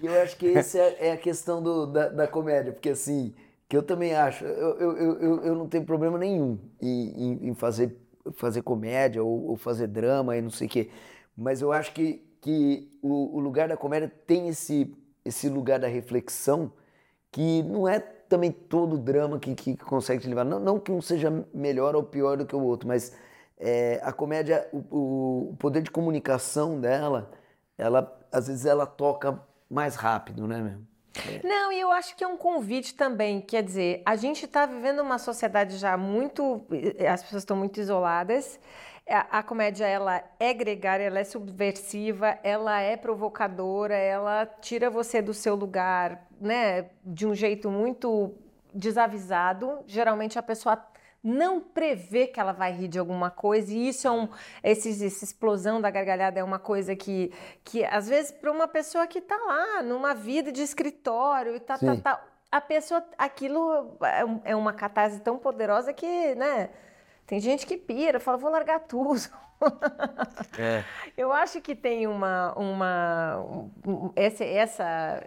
E 0.00 0.06
eu 0.06 0.22
acho 0.22 0.36
que 0.36 0.46
essa 0.56 0.78
é, 0.78 1.08
é 1.08 1.12
a 1.12 1.16
questão 1.16 1.60
do- 1.60 1.84
da, 1.86 2.08
da 2.08 2.28
comédia, 2.28 2.72
porque 2.72 2.90
assim, 2.90 3.34
que 3.68 3.76
eu 3.76 3.82
também 3.82 4.14
acho, 4.14 4.44
eu, 4.44 4.78
eu, 4.78 4.96
eu, 5.20 5.42
eu- 5.42 5.54
não 5.56 5.68
tenho 5.68 5.84
problema 5.84 6.16
nenhum 6.16 6.56
em, 6.80 7.08
em- 7.32 7.48
em 7.48 7.54
fazer, 7.54 7.96
fazer 8.34 8.62
comédia 8.62 9.24
ou, 9.24 9.48
ou 9.48 9.56
fazer 9.56 9.88
drama 9.88 10.36
e 10.36 10.40
não 10.40 10.50
sei 10.50 10.68
o 10.68 10.70
quê, 10.70 10.88
mas 11.36 11.60
eu 11.60 11.72
acho 11.72 11.92
que, 11.92 12.24
que 12.40 12.88
o, 13.02 13.36
o 13.36 13.40
lugar 13.40 13.66
da 13.68 13.76
comédia 13.76 14.08
tem 14.24 14.46
esse, 14.48 14.94
esse 15.24 15.48
lugar 15.48 15.80
da 15.80 15.88
reflexão 15.88 16.70
que 17.32 17.64
não 17.64 17.88
é 17.88 17.98
também 17.98 18.52
todo 18.52 18.96
drama 18.98 19.40
que, 19.40 19.52
que 19.52 19.76
consegue 19.78 20.22
te 20.22 20.28
levar, 20.28 20.44
não, 20.44 20.60
não 20.60 20.78
que 20.78 20.92
um 20.92 21.00
seja 21.02 21.44
melhor 21.52 21.96
ou 21.96 22.04
pior 22.04 22.36
do 22.36 22.46
que 22.46 22.54
o 22.54 22.62
outro, 22.62 22.86
mas 22.86 23.12
é, 23.58 24.00
a 24.02 24.12
comédia, 24.12 24.68
o, 24.72 25.48
o- 25.50 25.56
poder 25.58 25.82
de 25.82 25.90
comunicação 25.90 26.80
dela, 26.80 27.30
ela 27.76 28.16
às 28.30 28.46
vezes 28.46 28.66
ela 28.66 28.86
toca 28.86 29.40
mais 29.70 29.94
rápido, 29.96 30.46
né, 30.46 30.58
mesmo? 30.58 30.86
Não, 31.42 31.72
e 31.72 31.80
eu 31.80 31.90
acho 31.90 32.14
que 32.14 32.22
é 32.22 32.26
um 32.28 32.36
convite 32.36 32.94
também. 32.94 33.40
Quer 33.40 33.62
dizer, 33.62 34.02
a 34.06 34.14
gente 34.14 34.44
está 34.44 34.66
vivendo 34.66 35.00
uma 35.00 35.18
sociedade 35.18 35.76
já 35.76 35.96
muito. 35.96 36.64
As 37.12 37.22
pessoas 37.22 37.42
estão 37.42 37.56
muito 37.56 37.80
isoladas. 37.80 38.60
A, 39.08 39.38
a 39.38 39.42
comédia 39.42 39.86
ela 39.86 40.22
é 40.38 40.52
gregária, 40.54 41.04
ela 41.04 41.18
é 41.18 41.24
subversiva, 41.24 42.38
ela 42.42 42.78
é 42.80 42.96
provocadora, 42.96 43.94
ela 43.96 44.46
tira 44.60 44.90
você 44.90 45.20
do 45.22 45.32
seu 45.34 45.54
lugar, 45.56 46.26
né? 46.40 46.90
De 47.04 47.26
um 47.26 47.34
jeito 47.34 47.68
muito 47.70 48.34
desavisado. 48.72 49.80
Geralmente 49.86 50.38
a 50.38 50.42
pessoa 50.42 50.76
não 51.22 51.60
prevê 51.60 52.26
que 52.26 52.38
ela 52.38 52.52
vai 52.52 52.72
rir 52.72 52.88
de 52.88 52.98
alguma 52.98 53.30
coisa, 53.30 53.72
e 53.72 53.88
isso 53.88 54.06
é 54.06 54.10
um. 54.10 54.28
Esse, 54.62 54.90
essa 55.04 55.24
explosão 55.24 55.80
da 55.80 55.90
gargalhada 55.90 56.38
é 56.38 56.44
uma 56.44 56.58
coisa 56.58 56.94
que, 56.94 57.32
que 57.64 57.84
às 57.84 58.08
vezes, 58.08 58.30
para 58.30 58.50
uma 58.52 58.68
pessoa 58.68 59.06
que 59.06 59.18
está 59.18 59.36
lá, 59.36 59.82
numa 59.82 60.14
vida 60.14 60.52
de 60.52 60.62
escritório 60.62 61.56
e 61.56 61.60
tá, 61.60 61.76
tá, 61.78 61.94
Sim. 61.94 62.00
tá, 62.00 62.24
a 62.50 62.60
pessoa. 62.60 63.04
Aquilo 63.18 63.96
é 64.44 64.50
é 64.52 64.56
uma 64.56 64.72
catarse 64.72 65.20
tão 65.20 65.38
poderosa 65.38 65.92
que, 65.92 66.34
né? 66.34 66.70
Tem 67.26 67.40
gente 67.40 67.66
que 67.66 67.76
pira, 67.76 68.18
fala, 68.18 68.38
vou 68.38 68.50
largar 68.50 68.80
tudo. 68.80 69.20
É. 70.56 70.84
Eu 71.16 71.32
acho 71.32 71.60
que 71.60 71.74
tem 71.74 72.06
uma, 72.06 72.52
uma 72.56 73.38
um- 73.84 74.12
essa, 74.14 74.44
essa 74.44 75.20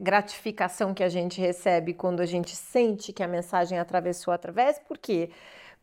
gratificação 0.00 0.94
que 0.94 1.02
a 1.02 1.08
gente 1.08 1.40
recebe 1.40 1.94
quando 1.94 2.20
a 2.20 2.26
gente 2.26 2.54
sente 2.54 3.12
que 3.12 3.22
a 3.22 3.28
mensagem 3.28 3.78
atravessou 3.78 4.32
através, 4.32 4.78
por 4.78 4.98
quê? 4.98 5.30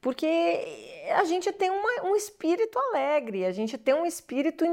Porque 0.02 1.06
a 1.16 1.24
gente 1.26 1.52
tem 1.52 1.70
uma, 1.70 2.10
um 2.10 2.16
espírito 2.16 2.80
alegre, 2.80 3.46
a 3.46 3.52
gente 3.52 3.78
tem 3.78 3.94
um 3.94 4.04
espírito 4.04 4.66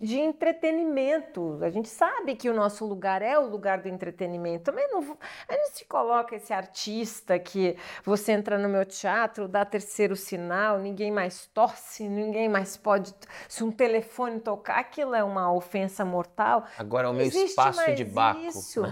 de 0.00 0.18
entretenimento. 0.18 1.58
A 1.60 1.68
gente 1.68 1.90
sabe 1.90 2.34
que 2.34 2.48
o 2.48 2.54
nosso 2.54 2.86
lugar 2.86 3.20
é 3.20 3.38
o 3.38 3.46
lugar 3.46 3.82
do 3.82 3.88
entretenimento. 3.88 4.64
Também 4.64 4.88
não, 4.90 5.18
a 5.46 5.52
gente 5.52 5.76
se 5.76 5.84
coloca 5.84 6.34
esse 6.36 6.54
artista 6.54 7.38
que 7.38 7.76
você 8.02 8.32
entra 8.32 8.56
no 8.56 8.66
meu 8.66 8.86
teatro, 8.86 9.46
dá 9.46 9.62
terceiro 9.62 10.16
sinal, 10.16 10.78
ninguém 10.78 11.10
mais 11.10 11.44
torce, 11.48 12.08
ninguém 12.08 12.48
mais 12.48 12.74
pode. 12.74 13.14
Se 13.50 13.62
um 13.62 13.70
telefone 13.70 14.40
tocar, 14.40 14.78
aquilo 14.78 15.14
é 15.14 15.22
uma 15.22 15.52
ofensa 15.52 16.02
mortal. 16.02 16.64
Agora 16.78 17.08
é 17.08 17.10
o 17.10 17.14
meu 17.14 17.26
espaço 17.26 17.94
de 17.94 18.06
Baco. 18.06 18.40
Isso. 18.40 18.82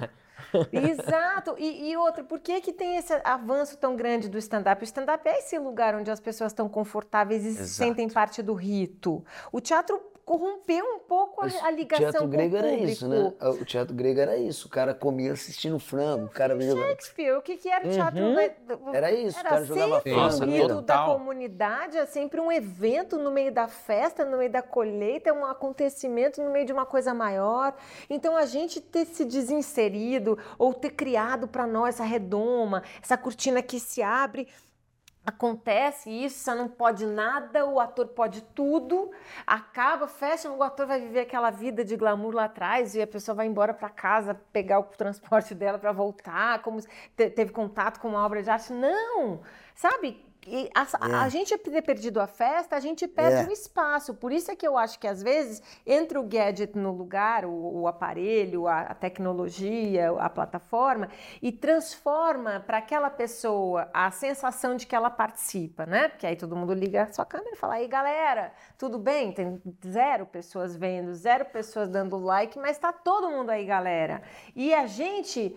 Exato. 0.72 1.54
E, 1.58 1.90
e 1.90 1.96
outra, 1.96 2.24
por 2.24 2.40
que, 2.40 2.60
que 2.60 2.72
tem 2.72 2.96
esse 2.96 3.12
avanço 3.24 3.76
tão 3.76 3.96
grande 3.96 4.28
do 4.28 4.38
stand-up? 4.38 4.82
O 4.82 4.84
stand-up 4.84 5.28
é 5.28 5.38
esse 5.38 5.58
lugar 5.58 5.94
onde 5.94 6.10
as 6.10 6.20
pessoas 6.20 6.52
estão 6.52 6.68
confortáveis 6.68 7.44
e 7.44 7.54
se 7.54 7.68
sentem 7.68 8.08
parte 8.08 8.42
do 8.42 8.54
rito. 8.54 9.24
O 9.52 9.60
teatro 9.60 10.00
corrompeu 10.24 10.84
um 10.84 10.98
pouco 10.98 11.42
a, 11.42 11.66
a 11.66 11.70
ligação 11.70 12.08
o 12.08 12.10
teatro 12.10 12.28
grego 12.28 12.56
era 12.56 12.72
isso, 12.72 13.08
né? 13.08 13.32
O 13.40 13.64
teatro 13.64 13.94
grego 13.94 14.20
era 14.20 14.36
isso. 14.36 14.66
O 14.66 14.70
cara 14.70 14.94
comia 14.94 15.32
assistindo 15.32 15.78
frango. 15.78 16.26
O 16.26 16.28
cara 16.28 16.58
Shakespeare, 16.60 17.36
o 17.36 17.42
que, 17.42 17.56
que 17.56 17.68
era 17.68 17.86
o 17.86 17.90
teatro? 17.90 18.22
Uhum. 18.22 18.94
Era 18.94 19.12
isso, 19.12 19.38
era 19.38 19.48
o 19.48 19.50
cara 19.50 19.64
jogava 19.64 20.00
frango. 20.00 20.16
Nossa, 20.16 20.44
o 20.44 20.82
da 20.82 21.04
comunidade 21.04 21.96
é 21.96 22.06
sempre 22.06 22.40
um 22.40 22.50
evento 22.50 23.18
no 23.18 23.30
meio 23.30 23.52
da 23.52 23.68
festa, 23.68 24.24
no 24.24 24.38
meio 24.38 24.50
da 24.50 24.62
colheita, 24.62 25.30
é 25.30 25.32
um 25.32 25.44
acontecimento 25.44 26.42
no 26.42 26.50
meio 26.50 26.66
de 26.66 26.72
uma 26.72 26.86
coisa 26.86 27.14
maior. 27.14 27.74
Então 28.08 28.36
a 28.36 28.46
gente 28.46 28.80
ter 28.80 29.06
se 29.06 29.24
desinserido 29.24 30.38
ou 30.58 30.72
ter 30.74 30.90
criado 30.90 31.46
para 31.46 31.66
nós 31.66 32.00
essa 32.00 32.04
redoma, 32.04 32.82
essa 33.02 33.16
cortina 33.16 33.62
que 33.62 33.78
se 33.78 34.02
abre 34.02 34.48
acontece 35.24 36.10
isso, 36.10 36.38
você 36.38 36.54
não 36.54 36.68
pode 36.68 37.04
nada, 37.06 37.66
o 37.66 37.78
ator 37.78 38.08
pode 38.08 38.42
tudo, 38.54 39.10
acaba, 39.46 40.08
fecha, 40.08 40.50
o 40.50 40.62
ator 40.62 40.86
vai 40.86 41.00
viver 41.00 41.20
aquela 41.20 41.50
vida 41.50 41.84
de 41.84 41.96
glamour 41.96 42.34
lá 42.34 42.44
atrás 42.44 42.94
e 42.94 43.02
a 43.02 43.06
pessoa 43.06 43.34
vai 43.34 43.46
embora 43.46 43.74
para 43.74 43.88
casa 43.88 44.34
pegar 44.52 44.78
o 44.80 44.84
transporte 44.84 45.54
dela 45.54 45.78
para 45.78 45.92
voltar, 45.92 46.62
como 46.62 46.80
teve 47.16 47.50
contato 47.50 48.00
com 48.00 48.08
uma 48.08 48.24
obra 48.24 48.42
de 48.42 48.50
arte. 48.50 48.72
Não, 48.72 49.40
sabe? 49.74 50.29
A, 50.74 51.08
é. 51.08 51.14
a, 51.16 51.28
gente 51.28 51.56
ter 51.58 51.82
perdido 51.82 52.18
a 52.18 52.26
festa, 52.26 52.74
a 52.74 52.80
gente 52.80 53.06
perde 53.06 53.44
é. 53.44 53.48
o 53.48 53.52
espaço. 53.52 54.14
Por 54.14 54.32
isso 54.32 54.50
é 54.50 54.56
que 54.56 54.66
eu 54.66 54.78
acho 54.78 54.98
que 54.98 55.06
às 55.06 55.22
vezes 55.22 55.62
entra 55.86 56.18
o 56.18 56.22
gadget 56.22 56.76
no 56.78 56.92
lugar, 56.92 57.44
o, 57.44 57.80
o 57.80 57.86
aparelho, 57.86 58.66
a, 58.66 58.80
a, 58.80 58.94
tecnologia, 58.94 60.10
a 60.18 60.30
plataforma, 60.30 61.10
e 61.42 61.52
transforma 61.52 62.64
para 62.66 62.78
aquela 62.78 63.10
pessoa 63.10 63.90
a 63.92 64.10
sensação 64.10 64.76
de 64.76 64.86
que 64.86 64.96
ela 64.96 65.10
participa, 65.10 65.84
né? 65.84 66.08
Porque 66.08 66.26
aí 66.26 66.36
todo 66.36 66.56
mundo 66.56 66.72
liga 66.72 67.02
a 67.02 67.12
sua 67.12 67.26
câmera 67.26 67.50
e 67.52 67.56
fala: 67.56 67.74
aí 67.74 67.86
galera, 67.86 68.52
tudo 68.78 68.98
bem? 68.98 69.32
Tem 69.32 69.60
zero 69.86 70.24
pessoas 70.24 70.74
vendo, 70.74 71.14
zero 71.14 71.44
pessoas 71.44 71.88
dando 71.88 72.16
like, 72.16 72.58
mas 72.58 72.72
está 72.72 72.92
todo 72.92 73.30
mundo 73.30 73.50
aí, 73.50 73.66
galera. 73.66 74.22
E 74.56 74.72
a 74.72 74.86
gente, 74.86 75.54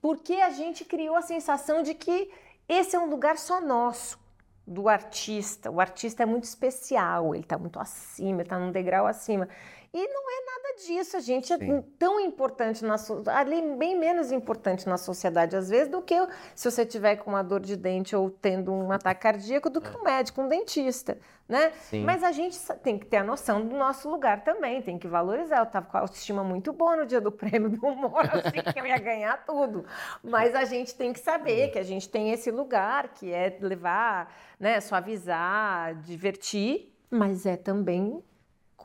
porque 0.00 0.34
a 0.34 0.50
gente 0.50 0.84
criou 0.84 1.16
a 1.16 1.22
sensação 1.22 1.82
de 1.82 1.94
que 1.94 2.30
esse 2.68 2.94
é 2.94 2.98
um 2.98 3.08
lugar 3.08 3.38
só 3.38 3.60
nosso 3.60 4.25
do 4.66 4.88
artista. 4.88 5.70
O 5.70 5.80
artista 5.80 6.22
é 6.22 6.26
muito 6.26 6.44
especial, 6.44 7.34
ele 7.34 7.44
está 7.44 7.56
muito 7.56 7.78
acima, 7.78 8.42
está 8.42 8.58
num 8.58 8.72
degrau 8.72 9.06
acima. 9.06 9.48
E 9.96 10.08
não 10.08 10.30
é 10.30 10.44
nada 10.44 10.76
disso, 10.78 11.16
a 11.16 11.20
gente 11.20 11.50
é 11.54 11.56
Sim. 11.56 11.80
tão 11.98 12.20
importante 12.20 12.84
na 12.84 12.96
ali 13.34 13.62
bem 13.78 13.98
menos 13.98 14.30
importante 14.30 14.86
na 14.86 14.98
sociedade 14.98 15.56
às 15.56 15.70
vezes 15.70 15.88
do 15.88 16.02
que 16.02 16.14
se 16.54 16.70
você 16.70 16.84
tiver 16.84 17.16
com 17.16 17.30
uma 17.30 17.42
dor 17.42 17.60
de 17.60 17.76
dente 17.76 18.14
ou 18.14 18.28
tendo 18.28 18.70
um 18.70 18.92
ataque 18.92 19.22
cardíaco 19.22 19.70
do 19.70 19.80
que 19.80 19.88
um 19.96 20.02
médico, 20.02 20.42
um 20.42 20.48
dentista, 20.48 21.18
né? 21.48 21.72
Sim. 21.80 22.04
Mas 22.04 22.22
a 22.22 22.30
gente 22.30 22.58
tem 22.82 22.98
que 22.98 23.06
ter 23.06 23.16
a 23.16 23.24
noção 23.24 23.66
do 23.66 23.74
nosso 23.74 24.10
lugar 24.10 24.44
também, 24.44 24.82
tem 24.82 24.98
que 24.98 25.08
valorizar. 25.08 25.60
Eu 25.60 25.66
tava 25.66 25.86
com 25.86 25.96
a 25.96 26.00
autoestima 26.00 26.44
muito 26.44 26.74
boa 26.74 26.94
no 26.94 27.06
dia 27.06 27.22
do 27.22 27.32
prêmio 27.32 27.70
do 27.70 27.86
humor, 27.86 28.20
assim 28.30 28.70
que 28.70 28.78
eu 28.78 28.86
ia 28.86 28.98
ganhar 28.98 29.46
tudo. 29.46 29.86
Mas 30.22 30.54
a 30.54 30.66
gente 30.66 30.94
tem 30.94 31.10
que 31.10 31.20
saber 31.20 31.68
que 31.68 31.78
a 31.78 31.82
gente 31.82 32.06
tem 32.06 32.32
esse 32.32 32.50
lugar 32.50 33.14
que 33.14 33.32
é 33.32 33.56
levar, 33.62 34.30
né, 34.60 34.78
suavizar, 34.78 35.94
divertir, 36.02 36.92
mas 37.10 37.46
é 37.46 37.56
também 37.56 38.22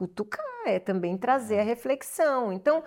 cutucar, 0.02 0.44
é 0.66 0.80
também 0.80 1.16
trazer 1.16 1.60
a 1.60 1.64
reflexão. 1.64 2.52
Então, 2.52 2.84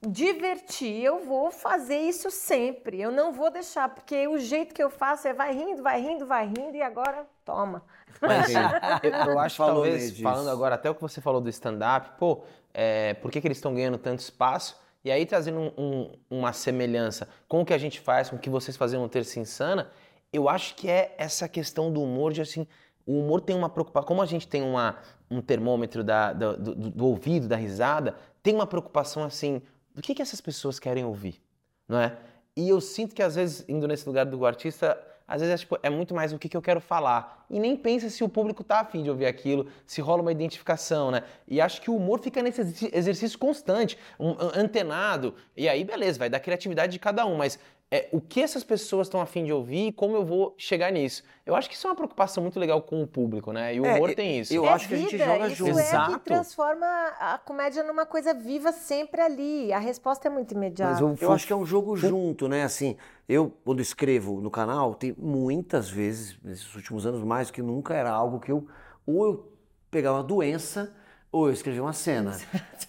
divertir, 0.00 1.04
eu 1.04 1.22
vou 1.22 1.50
fazer 1.50 1.98
isso 1.98 2.30
sempre. 2.30 2.98
Eu 2.98 3.12
não 3.12 3.34
vou 3.34 3.50
deixar, 3.50 3.90
porque 3.90 4.26
o 4.26 4.38
jeito 4.38 4.74
que 4.74 4.82
eu 4.82 4.88
faço 4.88 5.28
é 5.28 5.34
vai 5.34 5.52
rindo, 5.52 5.82
vai 5.82 6.00
rindo, 6.00 6.26
vai 6.26 6.46
rindo 6.46 6.74
e 6.74 6.80
agora 6.80 7.26
toma. 7.44 7.84
Mas, 8.18 8.48
eu, 9.04 9.32
eu 9.32 9.38
acho 9.38 9.56
que 9.56 9.62
talvez, 9.62 10.18
falando 10.18 10.48
agora 10.48 10.76
até 10.76 10.88
o 10.88 10.94
que 10.94 11.02
você 11.02 11.20
falou 11.20 11.42
do 11.42 11.50
stand-up, 11.50 12.12
pô, 12.18 12.44
é, 12.72 13.12
por 13.12 13.30
que, 13.30 13.42
que 13.42 13.46
eles 13.46 13.58
estão 13.58 13.74
ganhando 13.74 13.98
tanto 13.98 14.20
espaço? 14.20 14.82
E 15.04 15.10
aí, 15.10 15.26
trazendo 15.26 15.60
um, 15.60 15.72
um, 15.76 16.12
uma 16.30 16.54
semelhança 16.54 17.28
com 17.46 17.60
o 17.60 17.66
que 17.66 17.74
a 17.74 17.78
gente 17.78 18.00
faz, 18.00 18.30
com 18.30 18.36
o 18.36 18.38
que 18.38 18.48
vocês 18.48 18.74
faziam 18.74 19.02
no 19.02 19.08
Terça 19.10 19.38
Insana, 19.38 19.90
eu 20.32 20.48
acho 20.48 20.74
que 20.76 20.88
é 20.88 21.14
essa 21.18 21.46
questão 21.46 21.92
do 21.92 22.02
humor 22.02 22.32
de 22.32 22.40
assim, 22.40 22.66
o 23.06 23.20
humor 23.20 23.40
tem 23.40 23.54
uma 23.54 23.68
preocupação, 23.68 24.06
como 24.06 24.22
a 24.22 24.26
gente 24.26 24.48
tem 24.48 24.62
uma, 24.62 24.96
um 25.30 25.40
termômetro 25.40 26.02
da, 26.02 26.32
do, 26.32 26.56
do, 26.56 26.74
do, 26.74 27.06
ouvido, 27.06 27.48
da 27.48 27.56
risada, 27.56 28.16
tem 28.42 28.54
uma 28.54 28.66
preocupação 28.66 29.24
assim, 29.24 29.60
do 29.94 30.02
que, 30.02 30.14
que 30.14 30.22
essas 30.22 30.40
pessoas 30.40 30.78
querem 30.78 31.04
ouvir, 31.04 31.40
não 31.88 31.98
é? 31.98 32.16
E 32.56 32.68
eu 32.68 32.80
sinto 32.80 33.14
que 33.14 33.22
às 33.22 33.34
vezes, 33.34 33.64
indo 33.68 33.86
nesse 33.88 34.06
lugar 34.06 34.24
do 34.24 34.46
artista, 34.46 34.96
às 35.26 35.40
vezes 35.40 35.54
é, 35.54 35.58
tipo, 35.58 35.78
é 35.82 35.88
muito 35.88 36.14
mais 36.14 36.32
o 36.32 36.38
que, 36.38 36.48
que 36.48 36.56
eu 36.56 36.60
quero 36.60 36.80
falar. 36.80 37.46
E 37.48 37.58
nem 37.58 37.74
pensa 37.76 38.10
se 38.10 38.22
o 38.22 38.28
público 38.28 38.62
tá 38.62 38.80
afim 38.80 39.02
de 39.02 39.08
ouvir 39.08 39.26
aquilo, 39.26 39.66
se 39.86 40.00
rola 40.00 40.20
uma 40.20 40.30
identificação, 40.30 41.10
né? 41.10 41.22
E 41.48 41.60
acho 41.60 41.80
que 41.80 41.90
o 41.90 41.96
humor 41.96 42.20
fica 42.20 42.42
nesse 42.42 42.60
exercício 42.92 43.38
constante, 43.38 43.98
um, 44.20 44.36
antenado. 44.54 45.34
E 45.56 45.66
aí, 45.66 45.82
beleza, 45.82 46.18
vai 46.18 46.28
da 46.28 46.38
criatividade 46.38 46.92
de 46.92 46.98
cada 46.98 47.24
um, 47.24 47.36
mas 47.36 47.58
é, 47.94 48.08
o 48.10 48.20
que 48.20 48.42
essas 48.42 48.64
pessoas 48.64 49.06
estão 49.06 49.20
afim 49.20 49.44
de 49.44 49.52
ouvir 49.52 49.86
e 49.86 49.92
como 49.92 50.16
eu 50.16 50.24
vou 50.24 50.52
chegar 50.58 50.90
nisso. 50.90 51.22
Eu 51.46 51.54
acho 51.54 51.68
que 51.68 51.76
isso 51.76 51.86
é 51.86 51.90
uma 51.90 51.94
preocupação 51.94 52.42
muito 52.42 52.58
legal 52.58 52.82
com 52.82 53.00
o 53.00 53.06
público, 53.06 53.52
né? 53.52 53.72
E 53.72 53.80
o 53.80 53.86
é, 53.86 53.94
humor 53.94 54.12
tem 54.16 54.40
isso. 54.40 54.52
Eu 54.52 54.66
é 54.66 54.70
acho 54.70 54.88
vida, 54.88 55.00
que 55.00 55.14
a 55.14 55.18
gente 55.18 55.30
joga 55.30 55.46
isso 55.46 55.56
junto. 55.56 55.78
Isso 55.78 55.94
é 55.94 56.06
que 56.06 56.18
transforma 56.18 56.86
a 57.20 57.38
comédia 57.38 57.84
numa 57.84 58.04
coisa 58.04 58.34
viva 58.34 58.72
sempre 58.72 59.20
ali. 59.20 59.72
A 59.72 59.78
resposta 59.78 60.26
é 60.26 60.30
muito 60.30 60.52
imediata. 60.54 61.00
Eu, 61.00 61.16
eu 61.20 61.30
acho 61.30 61.46
que 61.46 61.52
é 61.52 61.56
um 61.56 61.64
jogo 61.64 61.96
junto, 61.96 62.48
né? 62.48 62.64
Assim, 62.64 62.96
eu, 63.28 63.52
quando 63.64 63.80
escrevo 63.80 64.40
no 64.40 64.50
canal, 64.50 64.96
tem 64.96 65.14
muitas 65.16 65.88
vezes, 65.88 66.36
nesses 66.42 66.74
últimos 66.74 67.06
anos, 67.06 67.22
mais 67.22 67.46
do 67.46 67.52
que 67.52 67.62
nunca, 67.62 67.94
era 67.94 68.10
algo 68.10 68.40
que 68.40 68.50
eu... 68.50 68.66
Ou 69.06 69.24
eu 69.24 69.52
pegava 69.88 70.16
uma 70.16 70.24
doença 70.24 70.92
ou 71.34 71.48
eu 71.48 71.52
escrevi 71.52 71.80
uma 71.80 71.92
cena. 71.92 72.38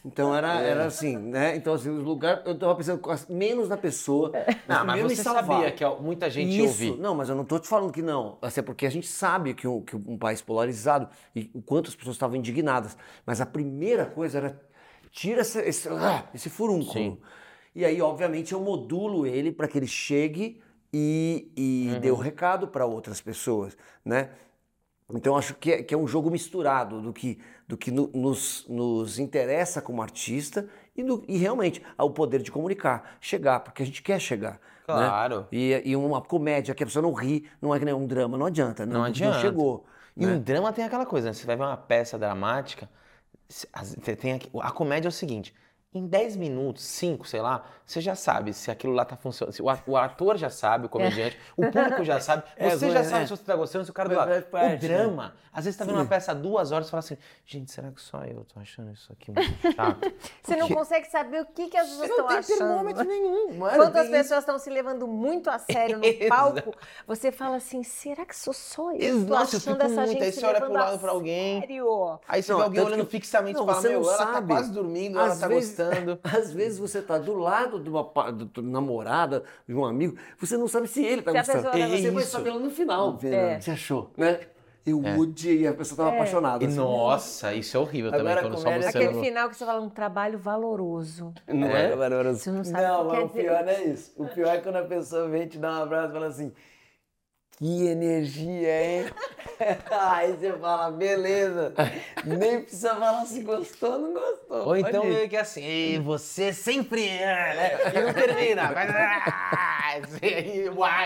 Então 0.05 0.35
era, 0.35 0.61
é. 0.61 0.69
era 0.69 0.85
assim, 0.85 1.17
né? 1.17 1.55
Então, 1.55 1.73
assim, 1.73 1.89
o 1.89 1.99
lugar. 1.99 2.43
Eu 2.45 2.51
estava 2.53 2.75
pensando 2.75 3.01
menos 3.27 3.67
na 3.67 3.75
pessoa. 3.75 4.31
Não, 4.67 4.85
mas 4.85 5.01
você 5.01 5.15
sabia 5.15 5.71
que 5.71 5.83
muita 5.99 6.29
gente 6.29 6.55
Isso, 6.55 6.67
ouvir. 6.67 7.01
Não, 7.01 7.15
mas 7.15 7.27
eu 7.27 7.33
não 7.33 7.41
estou 7.41 7.57
te 7.57 7.67
falando 7.67 7.91
que 7.91 8.03
não. 8.03 8.37
Assim, 8.39 8.59
é 8.59 8.63
porque 8.63 8.85
a 8.85 8.89
gente 8.91 9.07
sabe 9.07 9.55
que 9.55 9.67
um, 9.67 9.81
que 9.81 9.95
um 9.95 10.15
país 10.15 10.43
polarizado 10.43 11.09
e 11.35 11.49
o 11.55 11.61
quanto 11.61 11.89
as 11.89 11.95
pessoas 11.95 12.17
estavam 12.17 12.35
indignadas. 12.35 12.95
Mas 13.25 13.41
a 13.41 13.47
primeira 13.47 14.05
coisa 14.05 14.37
era 14.37 14.61
tira 15.09 15.41
esse, 15.41 15.59
esse, 15.61 15.89
ah, 15.89 16.25
esse 16.31 16.47
furúnculo. 16.47 16.93
Sim. 16.93 17.17
E 17.73 17.83
aí, 17.83 17.99
obviamente, 17.99 18.53
eu 18.53 18.61
modulo 18.61 19.25
ele 19.25 19.51
para 19.51 19.67
que 19.67 19.75
ele 19.75 19.87
chegue 19.87 20.61
e, 20.93 21.51
e 21.57 21.89
uhum. 21.93 21.99
dê 21.99 22.11
o 22.11 22.15
recado 22.15 22.67
para 22.67 22.85
outras 22.85 23.19
pessoas, 23.19 23.75
né? 24.05 24.29
Então 25.13 25.37
acho 25.37 25.53
que 25.55 25.71
é, 25.71 25.83
que 25.83 25.93
é 25.93 25.97
um 25.97 26.07
jogo 26.07 26.31
misturado 26.31 27.01
do 27.01 27.13
que, 27.13 27.37
do 27.67 27.75
que 27.75 27.91
no, 27.91 28.09
nos, 28.13 28.65
nos 28.67 29.17
interessa 29.19 29.81
como 29.81 30.01
artista 30.01 30.67
e, 30.95 31.03
do, 31.03 31.23
e 31.27 31.37
realmente 31.37 31.81
o 31.97 32.09
poder 32.09 32.41
de 32.41 32.51
comunicar, 32.51 33.17
chegar, 33.19 33.59
porque 33.61 33.83
a 33.83 33.85
gente 33.85 34.01
quer 34.01 34.19
chegar. 34.19 34.53
Né? 34.53 34.59
Claro. 34.85 35.39
Né? 35.39 35.45
E, 35.51 35.81
e 35.85 35.95
uma 35.95 36.21
comédia 36.21 36.75
que 36.75 36.83
a 36.83 36.85
pessoa 36.85 37.01
não 37.01 37.13
ri, 37.13 37.49
não 37.61 37.73
é 37.73 37.79
que 37.79 37.85
nem 37.85 37.93
um 37.93 38.05
drama, 38.05 38.37
não 38.37 38.45
adianta. 38.45 38.85
Não, 38.85 38.99
não 38.99 39.03
adianta. 39.03 39.35
Não 39.35 39.41
chegou. 39.41 39.85
E 40.15 40.25
né? 40.25 40.33
um 40.33 40.39
drama 40.39 40.71
tem 40.71 40.85
aquela 40.85 41.05
coisa, 41.05 41.27
né? 41.27 41.33
Você 41.33 41.45
vai 41.45 41.55
ver 41.55 41.63
uma 41.63 41.75
peça 41.75 42.17
dramática, 42.17 42.89
tem 44.19 44.39
a 44.61 44.71
comédia 44.71 45.07
é 45.07 45.09
o 45.09 45.11
seguinte, 45.11 45.53
em 45.97 46.05
10 46.05 46.35
minutos, 46.35 46.83
5, 46.83 47.25
sei 47.25 47.41
lá, 47.41 47.63
você 47.85 48.01
já 48.01 48.15
sabe 48.15 48.53
se 48.53 48.69
aquilo 48.69 48.93
lá 48.93 49.05
tá 49.05 49.15
funcionando. 49.15 49.55
O 49.87 49.95
ator 49.95 50.37
já 50.37 50.49
sabe, 50.49 50.87
o 50.87 50.89
comediante, 50.89 51.37
é. 51.37 51.39
o 51.55 51.71
público 51.71 52.03
já 52.03 52.19
sabe, 52.19 52.43
é, 52.57 52.71
você 52.71 52.87
é, 52.87 52.91
já 52.91 53.03
sabe 53.03 53.25
se 53.25 53.29
você 53.29 53.43
tá 53.43 53.55
gostando, 53.55 53.85
se 53.85 53.91
o 53.91 53.93
cara 53.93 54.09
do 54.09 54.15
lado. 54.15 54.29
O 54.29 54.57
né? 54.57 54.75
drama, 54.75 55.33
às 55.53 55.63
vezes 55.63 55.77
tá 55.77 55.85
vendo 55.85 55.95
uma 55.95 56.05
peça 56.05 56.31
há 56.31 56.35
duas 56.35 56.73
horas 56.73 56.87
e 56.87 56.91
fala 56.91 56.99
assim, 56.99 57.17
gente, 57.45 57.71
será 57.71 57.91
que 57.91 58.01
só 58.01 58.23
eu 58.25 58.43
tô 58.43 58.59
achando 58.59 58.91
isso 58.91 59.09
aqui 59.13 59.31
muito 59.31 59.73
chato? 59.73 60.13
você 60.43 60.55
não 60.57 60.67
consegue 60.67 61.07
saber 61.07 61.41
o 61.43 61.45
que, 61.45 61.69
que 61.69 61.77
as 61.77 61.87
pessoas 61.87 62.09
estão 62.09 62.27
achando. 62.27 62.39
Não 62.39 62.43
tem 62.43 62.57
termômetro 62.57 63.03
nenhum. 63.05 63.57
Mano, 63.57 63.77
Quando 63.77 63.95
as 63.95 64.09
pessoas 64.09 64.39
estão 64.39 64.59
se 64.59 64.69
levando 64.69 65.07
muito 65.07 65.49
a 65.49 65.57
sério 65.59 65.99
no 65.99 66.03
palco, 66.27 66.75
você 67.07 67.31
fala 67.31 67.55
assim, 67.55 67.83
será 67.83 68.25
que 68.25 68.35
sou 68.35 68.53
só 68.53 68.91
eu? 68.91 69.25
Tô 69.25 69.33
Nossa, 69.33 69.55
achando 69.55 69.81
essa 69.81 69.95
muito. 69.95 70.11
gente 70.11 70.23
Aí 70.23 70.31
você 70.33 70.45
olha 70.45 70.59
pro 70.59 70.73
lado 70.73 70.99
pra 70.99 71.11
alguém. 71.11 71.61
Sério? 71.61 72.19
Aí 72.27 72.43
você 72.43 72.53
vê 72.53 72.61
alguém 72.61 72.83
olhando 72.83 73.05
fixamente 73.05 73.61
e 73.61 73.65
fala, 73.65 73.81
meu, 73.81 74.11
ela 74.11 74.25
tá 74.25 74.41
quase 74.41 74.71
dormindo, 74.71 75.17
ela 75.19 75.37
tá 75.37 75.47
gostando. 75.47 75.84
Às 76.23 76.51
vezes 76.51 76.79
você 76.79 76.99
está 76.99 77.17
do 77.17 77.33
lado 77.35 77.79
de 77.79 77.89
uma, 77.89 78.03
de 78.31 78.59
uma 78.59 78.71
namorada, 78.71 79.43
de 79.67 79.73
um 79.73 79.85
amigo, 79.85 80.17
você 80.37 80.57
não 80.57 80.67
sabe 80.67 80.87
se 80.87 81.03
ele 81.03 81.19
está 81.19 81.31
gostando. 81.31 81.77
E 81.77 82.01
você 82.01 82.11
vai 82.11 82.23
saber 82.23 82.53
no 82.53 82.69
final. 82.69 83.17
É. 83.23 83.59
Você 83.59 83.71
achou, 83.71 84.11
né? 84.17 84.39
Eu 84.85 85.01
odiei, 85.17 85.65
a 85.65 85.73
pessoa 85.73 85.97
tava 85.97 86.15
apaixonada. 86.15 86.63
E 86.63 86.67
assim. 86.67 86.77
nossa, 86.77 87.53
isso 87.55 87.75
é 87.75 87.79
horrível 87.79 88.11
também, 88.11 88.27
Agora, 88.27 88.41
quando 88.47 88.57
só 88.59 88.69
você 88.71 88.87
Aquele 88.87 89.13
não... 89.13 89.23
final 89.23 89.49
que 89.49 89.55
você 89.57 89.65
fala 89.65 89.81
um 89.81 89.89
trabalho 89.89 90.37
valoroso. 90.37 91.33
Não 91.47 91.67
É, 91.69 91.91
é? 91.91 91.95
maravilhoso. 91.95 92.39
Você 92.39 92.51
não 92.51 92.63
sabe 92.63 92.83
Não, 92.83 93.07
o 93.07 93.09
que 93.09 93.15
mas 93.15 93.23
o 93.23 93.27
dizer. 93.29 93.41
pior 93.41 93.63
não 93.63 93.71
é 93.71 93.83
isso. 93.85 94.13
O 94.15 94.25
pior 94.27 94.55
é 94.55 94.57
quando 94.59 94.75
a 94.75 94.83
pessoa 94.83 95.27
vem 95.27 95.47
te 95.47 95.57
dar 95.57 95.79
um 95.79 95.83
abraço 95.83 96.09
e 96.09 96.13
fala 96.13 96.27
assim, 96.27 96.53
que 97.57 97.87
energia, 97.87 98.83
hein? 98.83 99.05
Aí 99.89 100.33
você 100.33 100.51
fala, 100.53 100.91
beleza. 100.91 101.73
Nem 102.25 102.61
precisa 102.61 102.95
falar 102.95 103.25
se 103.25 103.41
gostou 103.41 103.93
ou 103.93 103.99
não 103.99 104.13
gostou. 104.13 104.67
Ou 104.67 104.77
então 104.77 105.05
meio 105.05 105.29
que 105.29 105.37
assim, 105.37 105.63
"Ei, 105.63 105.99
você 105.99 106.51
sempre 106.51 107.07
é, 107.07 107.55
né? 107.55 107.71
E 107.93 108.01
não 108.01 108.13
termina, 108.13 108.73
vai 108.73 108.87
ah, 108.89 110.01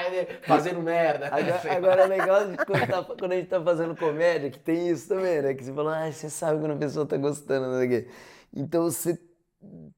né? 0.10 0.28
fazendo 0.42 0.82
merda. 0.82 1.28
Agora, 1.28 1.62
agora 1.78 2.02
é 2.04 2.08
legal 2.08 2.42
quando, 2.66 2.88
tá- 2.88 3.04
quando 3.04 3.32
a 3.32 3.36
gente 3.36 3.48
tá 3.48 3.62
fazendo 3.62 3.96
comédia, 3.96 4.50
que 4.50 4.60
tem 4.60 4.90
isso 4.90 5.08
também, 5.08 5.42
né? 5.42 5.54
Que 5.54 5.64
você 5.64 5.74
fala, 5.74 6.06
ah, 6.06 6.12
você 6.12 6.30
sabe 6.30 6.60
quando 6.60 6.72
a 6.74 6.78
pessoa 6.78 7.06
tá 7.06 7.18
gostando, 7.18 7.88
quê. 7.88 8.08
Então 8.56 8.84
você 8.84 9.20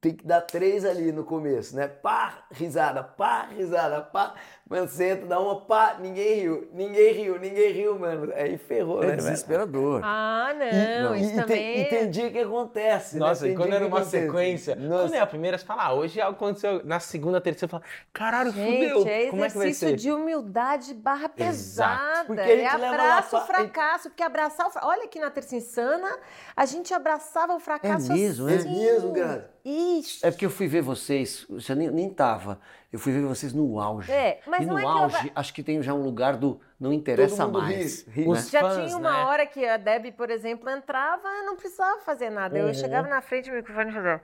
tem 0.00 0.14
que 0.16 0.26
dar 0.26 0.40
três 0.40 0.84
ali 0.84 1.12
no 1.12 1.22
começo, 1.22 1.76
né? 1.76 1.86
Pá, 1.86 2.44
risada, 2.50 3.00
pá, 3.04 3.46
risada, 3.56 4.00
pá. 4.00 4.34
Mano, 4.68 4.88
você 4.88 5.10
entra, 5.10 5.26
dá 5.26 5.38
uma 5.38 5.60
pá, 5.60 5.96
ninguém 6.00 6.40
riu, 6.40 6.68
ninguém 6.72 7.12
riu, 7.12 7.38
ninguém 7.38 7.72
riu, 7.72 7.96
mano. 7.96 8.32
Aí 8.34 8.58
ferrou, 8.58 9.00
né? 9.00 9.12
É 9.12 9.16
desesperador. 9.16 10.00
Ah, 10.02 10.50
E- 10.52 11.02
não, 11.02 11.14
e, 11.14 11.20
isso 11.22 11.32
e 11.32 11.36
também. 11.36 11.46
tem, 11.46 11.80
e 11.82 11.84
tem 11.84 12.10
dia 12.10 12.30
que 12.32 12.38
acontece, 12.40 13.18
Nossa, 13.18 13.46
né? 13.46 13.52
e 13.52 13.56
quando 13.56 13.72
era 13.72 13.86
uma 13.86 13.98
acontece. 14.00 14.26
sequência, 14.26 14.74
Nossa. 14.74 15.02
quando 15.04 15.14
é 15.14 15.20
a 15.20 15.26
primeira, 15.26 15.56
você 15.58 15.64
fala, 15.64 15.84
ah, 15.84 15.94
hoje 15.94 16.20
algo 16.20 16.36
aconteceu. 16.36 16.80
Na 16.84 16.98
segunda, 16.98 17.40
terceira, 17.40 17.60
você 17.60 17.68
fala, 17.70 17.82
caralho, 18.12 18.50
Gente, 18.50 18.88
fudeu. 18.90 19.06
é 19.12 19.26
Como 19.26 19.44
é 19.44 19.48
que 19.50 19.56
vai 19.58 19.66
exercício 19.68 19.88
ser? 19.90 19.96
de 19.96 20.10
humildade 20.10 20.92
barra 20.94 21.28
pesada. 21.28 22.24
Porque 22.24 22.40
a 22.40 22.46
gente 22.56 22.62
é 22.64 22.88
abraço 22.88 23.36
o 23.36 23.40
pra- 23.40 23.54
fracasso, 23.54 24.08
porque 24.10 24.22
abraçar 24.24 24.66
o 24.66 24.70
fracasso. 24.70 24.92
Olha 24.92 25.04
aqui 25.04 25.20
na 25.20 25.30
Terça 25.30 25.54
Insana, 25.54 26.18
a 26.56 26.64
gente 26.66 26.92
abraçava 26.92 27.54
o 27.54 27.60
fracasso 27.60 28.10
É 28.10 28.14
mesmo, 28.16 28.48
é? 28.48 28.54
assim. 28.56 28.68
É 28.68 28.92
mesmo, 28.92 29.12
Grazi? 29.12 29.51
Isso. 29.64 30.26
É 30.26 30.30
porque 30.30 30.44
eu 30.44 30.50
fui 30.50 30.66
ver 30.66 30.82
vocês, 30.82 31.46
você 31.48 31.74
nem, 31.74 31.88
nem 31.90 32.10
tava, 32.10 32.60
eu 32.92 32.98
fui 32.98 33.12
ver 33.12 33.22
vocês 33.22 33.52
no 33.52 33.78
auge. 33.78 34.10
É, 34.10 34.40
mas 34.46 34.62
e 34.62 34.66
não 34.66 34.74
no 34.74 34.78
é 34.78 34.82
que 34.82 34.88
eu 34.88 34.92
auge, 34.92 35.26
va- 35.28 35.32
acho 35.36 35.54
que 35.54 35.62
tem 35.62 35.80
já 35.82 35.94
um 35.94 36.02
lugar 36.02 36.36
do 36.36 36.60
não 36.80 36.92
interessa 36.92 37.46
mundo 37.46 37.60
mais. 37.60 38.02
ri, 38.08 38.22
ri. 38.22 38.28
né? 38.28 38.42
Já 38.50 38.60
fãs, 38.60 38.86
tinha 38.86 38.96
uma 38.98 39.12
né? 39.12 39.24
hora 39.24 39.46
que 39.46 39.64
a 39.64 39.76
Debbie, 39.76 40.10
por 40.12 40.30
exemplo, 40.30 40.68
entrava 40.68 41.28
e 41.28 41.42
não 41.44 41.54
precisava 41.56 42.00
fazer 42.00 42.28
nada. 42.30 42.58
Uhum. 42.58 42.68
Eu 42.68 42.74
chegava 42.74 43.06
na 43.06 43.20
frente 43.22 43.50
do 43.50 43.56
microfone 43.56 43.90
e 43.90 43.92
fazia. 43.92 44.20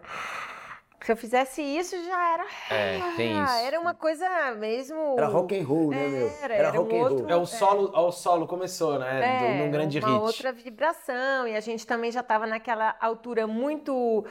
Se 1.01 1.12
eu 1.12 1.16
fizesse 1.16 1.62
isso, 1.62 1.96
já 2.05 2.34
era. 2.34 2.44
É, 2.70 2.99
tem 3.16 3.32
isso. 3.42 3.53
Era 3.64 3.80
uma 3.80 3.94
coisa 3.94 4.28
mesmo. 4.57 5.14
Era 5.16 5.26
rock 5.28 5.59
and 5.59 5.64
roll, 5.64 5.90
né, 5.90 6.07
meu? 6.09 6.30
Era, 6.42 6.55
era 6.55 6.68
um 6.72 6.82
rock 6.82 6.94
and 6.94 6.99
roll. 6.99 7.11
outro- 7.12 7.30
É 7.30 7.36
o 7.36 7.46
solo, 7.46 7.90
ó, 7.94 8.09
o 8.09 8.12
solo 8.12 8.46
começou, 8.46 8.99
né? 8.99 9.59
É, 9.59 9.64
num 9.64 9.70
grande 9.70 9.99
uma 9.99 10.09
hit. 10.09 10.20
outra 10.20 10.53
vibração 10.53 11.46
e 11.49 11.57
a 11.57 11.61
gente 11.61 11.86
também 11.86 12.11
já 12.11 12.20
estava 12.20 12.46
naquela 12.46 12.96
altura 13.01 13.46
muito 13.46 14.24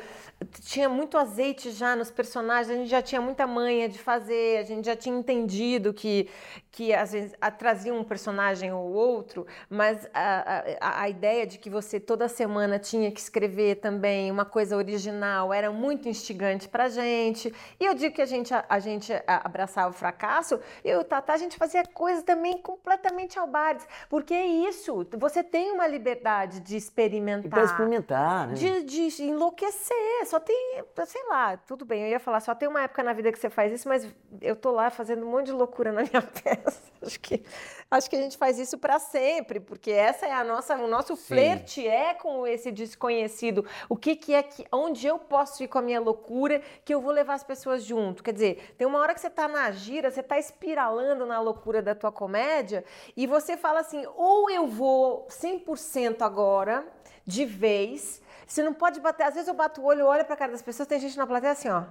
tinha 0.61 0.88
muito 0.88 1.18
azeite 1.18 1.72
já 1.72 1.95
nos 1.95 2.11
personagens 2.11 2.70
a 2.70 2.76
gente 2.80 2.89
já 2.89 3.01
tinha 3.01 3.20
muita 3.20 3.45
manha 3.47 3.89
de 3.89 3.97
fazer 3.97 4.59
a 4.59 4.63
gente 4.63 4.86
já 4.86 4.95
tinha 4.95 5.18
entendido 5.18 5.93
que 5.93 6.30
que 6.72 6.93
às 6.93 7.11
vezes 7.11 7.34
a- 7.41 7.49
trazia 7.49 7.91
um 7.93 8.03
personagem 8.03 8.72
ou 8.72 8.91
outro 8.93 9.47
mas 9.70 10.07
a, 10.13 10.63
a, 10.80 11.01
a 11.03 11.09
ideia 11.09 11.45
de 11.47 11.57
que 11.57 11.70
você 11.72 11.99
toda 11.99 12.28
semana 12.28 12.78
tinha 12.78 13.11
que 13.11 13.20
escrever 13.20 13.76
também 13.78 14.30
uma 14.32 14.45
coisa 14.45 14.78
original 14.78 15.51
era 15.51 15.72
muito 15.72 16.07
instigante 16.07 16.57
para 16.66 16.88
gente 16.88 17.53
e 17.78 17.84
eu 17.86 17.93
digo 17.93 18.16
que 18.16 18.22
a 18.22 18.26
gente 18.26 18.53
a, 18.53 18.64
a 18.70 18.80
gente 18.80 19.12
a- 19.12 19.41
abraçava 19.43 19.89
o 19.89 19.93
fracasso 19.93 20.62
eu 20.82 20.99
e 20.99 21.01
o 21.01 21.03
Tata 21.03 21.34
a 21.34 21.38
gente 21.38 21.58
fazia 21.58 21.84
coisas 21.93 22.24
também 22.24 22.58
completamente 22.60 23.38
albares 23.38 23.86
porque 24.10 24.34
é 24.34 24.45
isso 24.45 25.05
você 25.20 25.43
tem 25.43 25.74
uma 25.74 25.86
liberdade 25.88 26.62
de 26.62 26.78
experimentar 26.78 27.49
pra 27.49 27.64
experimentar, 27.66 28.47
né? 28.47 28.53
de, 28.53 28.84
de 28.84 29.24
enlouquecer. 29.24 30.26
Só 30.26 30.39
tem, 30.39 30.84
sei 31.05 31.24
lá, 31.28 31.58
tudo 31.58 31.84
bem, 31.86 32.03
eu 32.03 32.10
ia 32.10 32.20
falar, 32.20 32.39
só 32.39 32.53
tem 32.55 32.68
uma 32.70 32.82
época 32.84 33.03
na 33.03 33.12
vida 33.12 33.32
que 33.32 33.39
você 33.39 33.49
faz 33.49 33.74
isso, 33.74 33.88
mas 33.89 34.08
eu 34.41 34.55
tô 34.55 34.72
lá 34.72 34.89
fazendo 34.89 35.26
um 35.26 35.32
monte 35.32 35.47
de 35.47 35.51
loucura 35.51 35.91
na 35.91 36.03
minha 36.03 36.22
peça. 36.43 36.82
Acho 37.01 37.20
que, 37.20 37.43
acho 37.89 38.09
que 38.09 38.15
a 38.15 38.21
gente 38.21 38.38
faz 38.38 38.59
isso 38.59 38.77
para 38.77 38.99
sempre, 38.99 39.59
porque 39.59 39.91
essa 39.91 40.25
é 40.25 40.33
a 40.33 40.43
nossa, 40.43 40.75
o 40.75 40.88
nosso 40.88 41.15
flerte 41.15 41.88
é 41.88 42.13
com 42.13 42.45
esse 42.45 42.71
desconhecido. 42.71 43.65
O 43.88 43.95
que, 43.95 44.15
que 44.15 44.33
é 44.33 44.43
que, 44.43 44.65
onde 44.71 45.07
eu 45.07 45.17
posso 45.17 45.63
ir 45.63 45.67
com 45.67 45.77
a 45.77 45.81
minha 45.81 45.99
loucura 45.99 46.61
que 46.83 46.93
eu 46.93 46.99
vou 46.99 47.11
levar 47.11 47.35
as 47.35 47.43
pessoas 47.43 47.83
junto? 47.83 48.23
Quer 48.23 48.33
dizer, 48.33 48.75
tem 48.77 48.85
uma 48.85 48.99
hora 48.99 49.13
que 49.13 49.21
você 49.21 49.29
tá 49.29 49.47
na 49.47 49.71
gira, 49.71 50.11
você 50.11 50.21
tá 50.21 50.38
espiralando 50.38 51.25
na 51.25 51.39
loucura 51.39 51.81
da 51.81 51.95
tua 51.95 52.11
comédia 52.11 52.83
e 53.15 53.25
você 53.25 53.55
fala 53.55 53.79
assim, 53.79 54.05
ou 54.15 54.49
eu 54.49 54.67
vou 54.67 55.25
100% 55.29 56.21
agora, 56.21 56.85
de 57.25 57.45
vez. 57.45 58.21
Você 58.45 58.63
não 58.63 58.73
pode 58.73 58.99
bater. 58.99 59.23
Às 59.23 59.33
vezes 59.33 59.47
eu 59.47 59.53
bato 59.53 59.81
o 59.81 59.85
olho, 59.85 60.05
olho 60.05 60.25
pra 60.25 60.35
cara 60.38 60.51
das 60.51 60.61
pessoas, 60.61 60.88
tem 60.88 60.99
gente 60.99 61.17
na 61.17 61.27
plateia 61.27 61.53
assim, 61.53 61.69
ó. 61.69 61.83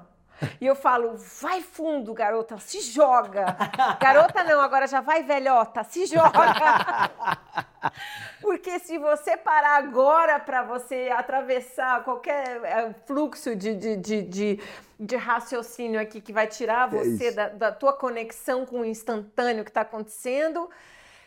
E 0.60 0.66
eu 0.66 0.74
falo, 0.74 1.16
vai 1.40 1.62
fundo, 1.62 2.12
garota, 2.12 2.58
se 2.58 2.80
joga. 2.80 3.56
Garota 4.00 4.44
não, 4.44 4.60
agora 4.60 4.86
já 4.86 5.00
vai 5.00 5.22
velhota, 5.22 5.84
se 5.84 6.06
joga. 6.06 7.10
Porque 8.40 8.78
se 8.78 8.98
você 8.98 9.36
parar 9.36 9.76
agora 9.76 10.38
para 10.38 10.62
você 10.62 11.10
atravessar 11.14 12.04
qualquer 12.04 12.62
é, 12.64 12.92
fluxo 13.06 13.54
de, 13.56 13.74
de, 13.74 13.96
de, 13.96 14.22
de, 14.22 14.60
de 14.98 15.16
raciocínio 15.16 16.00
aqui 16.00 16.20
que 16.20 16.32
vai 16.32 16.46
tirar 16.46 16.88
você 16.88 17.28
isso. 17.28 17.36
da, 17.36 17.48
da 17.48 17.72
tua 17.72 17.92
conexão 17.92 18.66
com 18.66 18.80
o 18.80 18.84
instantâneo 18.84 19.64
que 19.64 19.70
está 19.70 19.82
acontecendo, 19.82 20.68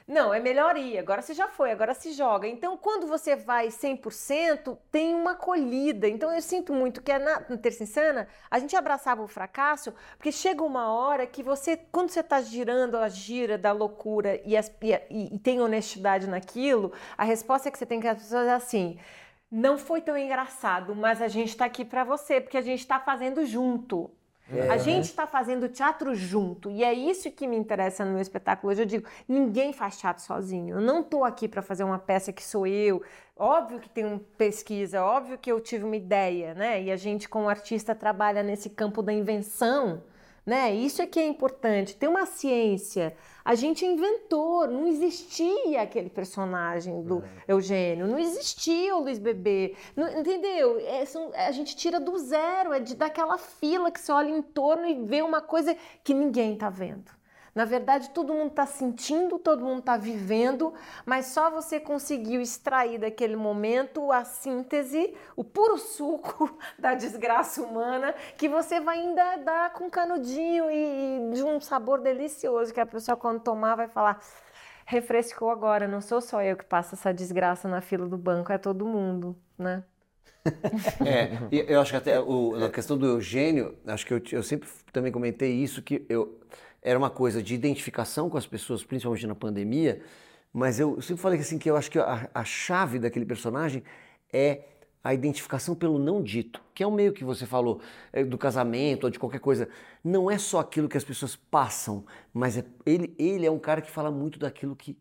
não, 0.10 0.34
é 0.34 0.40
melhor 0.40 0.76
ir. 0.76 0.98
Agora 0.98 1.22
você 1.22 1.36
já 1.36 1.48
foi, 1.48 1.72
agora 1.72 1.94
se 1.94 2.12
joga. 2.14 2.48
Então, 2.48 2.76
quando 2.76 3.06
você 3.08 3.36
vai 3.36 3.70
100%, 3.70 4.76
tem 4.92 5.14
uma 5.14 5.32
acolhida. 5.34 6.08
Então, 6.10 6.34
eu 6.34 6.42
sinto 6.42 6.74
muito 6.74 7.02
que 7.04 7.16
na, 7.20 7.42
na 7.48 7.58
Terça 7.58 7.84
Insana, 7.84 8.28
a 8.50 8.58
gente 8.58 8.76
abraçava 8.76 9.22
o 9.22 9.28
fracasso, 9.28 9.94
porque 10.18 10.32
chega 10.32 10.64
uma 10.64 10.92
hora 10.92 11.28
que 11.28 11.44
você, 11.44 11.78
quando 11.92 12.10
você 12.10 12.22
está 12.22 12.42
girando 12.42 12.98
a 12.98 13.08
gira 13.08 13.56
da 13.56 13.72
loucura 13.72 14.42
e, 14.44 14.58
as- 14.58 14.72
e- 14.82 15.34
e- 15.36 15.40
tem 15.40 15.62
honestidade 15.62 16.28
naquilo, 16.28 16.92
a 17.16 17.24
resposta 17.24 17.70
que 17.70 17.78
você 17.78 17.86
tem 17.86 18.00
que 18.00 18.10
pessoas 18.16 18.48
é 18.48 18.54
assim. 18.54 18.98
Não 19.52 19.78
foi 19.78 20.02
tão 20.02 20.18
engraçado, 20.18 20.96
mas 20.96 21.22
a 21.22 21.28
gente 21.28 21.50
está 21.50 21.66
aqui 21.66 21.86
para 21.86 22.04
você, 22.04 22.42
porque 22.42 22.58
a 22.58 22.62
gente 22.62 22.80
está 22.80 23.00
fazendo 23.00 23.46
junto. 23.46 24.10
A 24.70 24.78
gente 24.78 25.06
está 25.06 25.28
fazendo 25.28 25.70
teatro 25.70 26.16
junto 26.16 26.72
e 26.72 26.84
é 26.84 26.94
isso 26.94 27.30
que 27.32 27.46
me 27.46 27.56
interessa 27.56 28.04
no 28.04 28.12
meu 28.12 28.22
espetáculo. 28.22 28.72
Hoje 28.72 28.82
eu 28.82 28.86
digo, 28.86 29.08
ninguém 29.28 29.72
faz 29.72 29.98
teatro 29.98 30.24
sozinho. 30.24 30.78
Eu 30.78 30.82
não 30.82 31.02
estou 31.02 31.24
aqui 31.24 31.48
para 31.48 31.62
fazer 31.62 31.84
uma 31.84 32.00
peça 32.00 32.34
que 32.34 32.44
sou 32.44 32.66
eu. 32.66 33.02
Óbvio 33.36 33.80
que 33.80 33.90
tem 33.90 34.18
pesquisa, 34.38 35.04
óbvio 35.04 35.38
que 35.38 35.52
eu 35.52 35.60
tive 35.60 35.86
uma 35.86 35.96
ideia, 35.96 36.54
né? 36.54 36.82
E 36.82 36.92
a 36.92 36.98
gente, 36.98 37.30
como 37.30 37.48
artista, 37.48 37.94
trabalha 37.94 38.44
nesse 38.44 38.70
campo 38.70 39.02
da 39.02 39.14
invenção, 39.14 40.04
né? 40.46 40.74
Isso 40.74 41.02
é 41.02 41.08
que 41.08 41.20
é 41.20 41.26
importante. 41.28 41.96
Tem 41.96 42.08
uma 42.10 42.26
ciência. 42.26 43.16
A 43.44 43.56
gente 43.56 43.86
inventou, 43.86 44.68
não 44.68 44.86
existia 44.88 45.82
aquele 45.82 46.10
personagem 46.10 47.02
do 47.02 47.24
Eugênio, 47.48 48.08
não 48.08 48.20
existia 48.20 48.96
o 48.96 49.02
Luiz 49.02 49.18
Bebê, 49.18 49.76
não- 49.96 50.20
entendeu? 50.20 50.80
É, 50.80 51.04
são- 51.06 51.32
a 51.34 51.52
gente 51.52 51.76
tira 51.76 52.00
do 52.00 52.18
zero, 52.18 52.74
é 52.74 52.80
de 52.80 52.96
daquela 52.96 53.38
fila 53.38 53.90
que 53.92 54.00
você 54.00 54.12
olha 54.12 54.30
em 54.30 54.42
torno 54.42 54.86
e 54.88 54.94
vê 55.06 55.22
uma 55.22 55.42
coisa 55.42 55.76
que 56.04 56.14
ninguém 56.14 56.56
tá 56.56 56.70
vendo. 56.70 57.12
Na 57.54 57.66
verdade, 57.66 58.10
todo 58.12 58.34
mundo 58.34 58.50
está 58.50 58.66
sentindo, 58.66 59.40
todo 59.40 59.64
mundo 59.64 59.80
está 59.80 59.98
vivendo, 59.98 60.74
mas 61.06 61.28
só 61.28 61.50
você 61.50 61.80
conseguiu 61.80 62.42
extrair 62.42 63.00
daquele 63.00 63.36
momento 63.36 64.12
a 64.12 64.24
síntese, 64.24 65.14
o 65.36 65.44
puro 65.44 65.78
suco 65.78 66.58
da 66.78 66.94
desgraça 66.94 67.62
humana, 67.62 68.14
que 68.38 68.48
você 68.48 68.80
vai 68.80 69.00
ainda 69.00 69.38
dar 69.38 69.74
com 69.74 69.90
canudinho 69.90 70.70
e, 70.70 71.30
e 71.30 71.34
de 71.34 71.44
um 71.44 71.60
sabor 71.60 72.02
delicioso, 72.02 72.74
que 72.74 72.80
a 72.80 72.86
pessoa 72.86 73.18
quando 73.18 73.42
tomar 73.42 73.76
vai 73.76 73.88
falar, 73.88 74.20
refrescou 74.86 75.52
agora, 75.52 75.88
não 75.88 76.02
sou 76.02 76.20
só 76.22 76.42
eu 76.42 76.58
que 76.58 76.66
passo 76.66 76.96
essa 76.96 77.14
desgraça 77.14 77.68
na 77.68 77.82
fila 77.82 78.08
do 78.08 78.18
banco, 78.18 78.52
é 78.52 78.58
todo 78.58 78.86
mundo, 78.86 79.36
né? 79.58 79.84
É, 81.06 81.30
eu 81.52 81.82
acho 81.82 81.92
que 81.92 81.98
até 81.98 82.20
o, 82.20 82.58
na 82.58 82.70
questão 82.70 82.98
do 82.98 83.06
Eugênio, 83.06 83.78
acho 83.86 84.06
que 84.06 84.14
eu, 84.14 84.22
eu 84.32 84.42
sempre 84.42 84.70
também 84.92 85.12
comentei 85.12 85.52
isso, 85.52 85.82
que 85.82 86.06
eu 86.10 86.40
era 86.82 86.98
uma 86.98 87.10
coisa 87.10 87.42
de 87.44 87.54
identificação 87.56 88.30
com 88.30 88.38
as 88.38 88.48
pessoas, 88.48 88.84
principalmente 88.84 89.28
na 89.28 89.36
pandemia, 89.36 90.02
mas 90.54 90.80
eu 90.80 91.02
sempre 91.02 91.22
falei 91.22 91.40
assim 91.40 91.58
que 91.60 91.70
eu 91.70 91.76
acho 91.78 91.92
que 91.92 92.00
a, 92.00 92.30
a 92.34 92.44
chave 92.44 93.00
daquele 93.00 93.26
personagem 93.26 93.84
é 94.32 94.64
a 95.04 95.14
identificação 95.14 95.76
pelo 95.76 95.98
não 95.98 96.22
dito, 96.22 96.62
que 96.74 96.84
é 96.84 96.88
o 96.88 96.92
meio 96.92 97.14
que 97.14 97.24
você 97.24 97.46
falou 97.46 97.82
é, 98.12 98.24
do 98.24 98.38
casamento 98.38 99.06
ou 99.06 99.10
de 99.10 99.18
qualquer 99.20 99.40
coisa. 99.40 99.70
Não 100.04 100.30
é 100.30 100.38
só 100.38 100.60
aquilo 100.60 100.90
que 100.90 100.98
as 100.98 101.04
pessoas 101.04 101.36
passam, 101.36 102.06
mas 102.34 102.58
é, 102.58 102.66
ele, 102.86 103.16
ele 103.18 103.46
é 103.46 103.52
um 103.52 103.60
cara 103.60 103.82
que 103.82 103.90
fala 103.92 104.12
muito 104.12 104.38
daquilo 104.40 104.76
que 104.76 104.98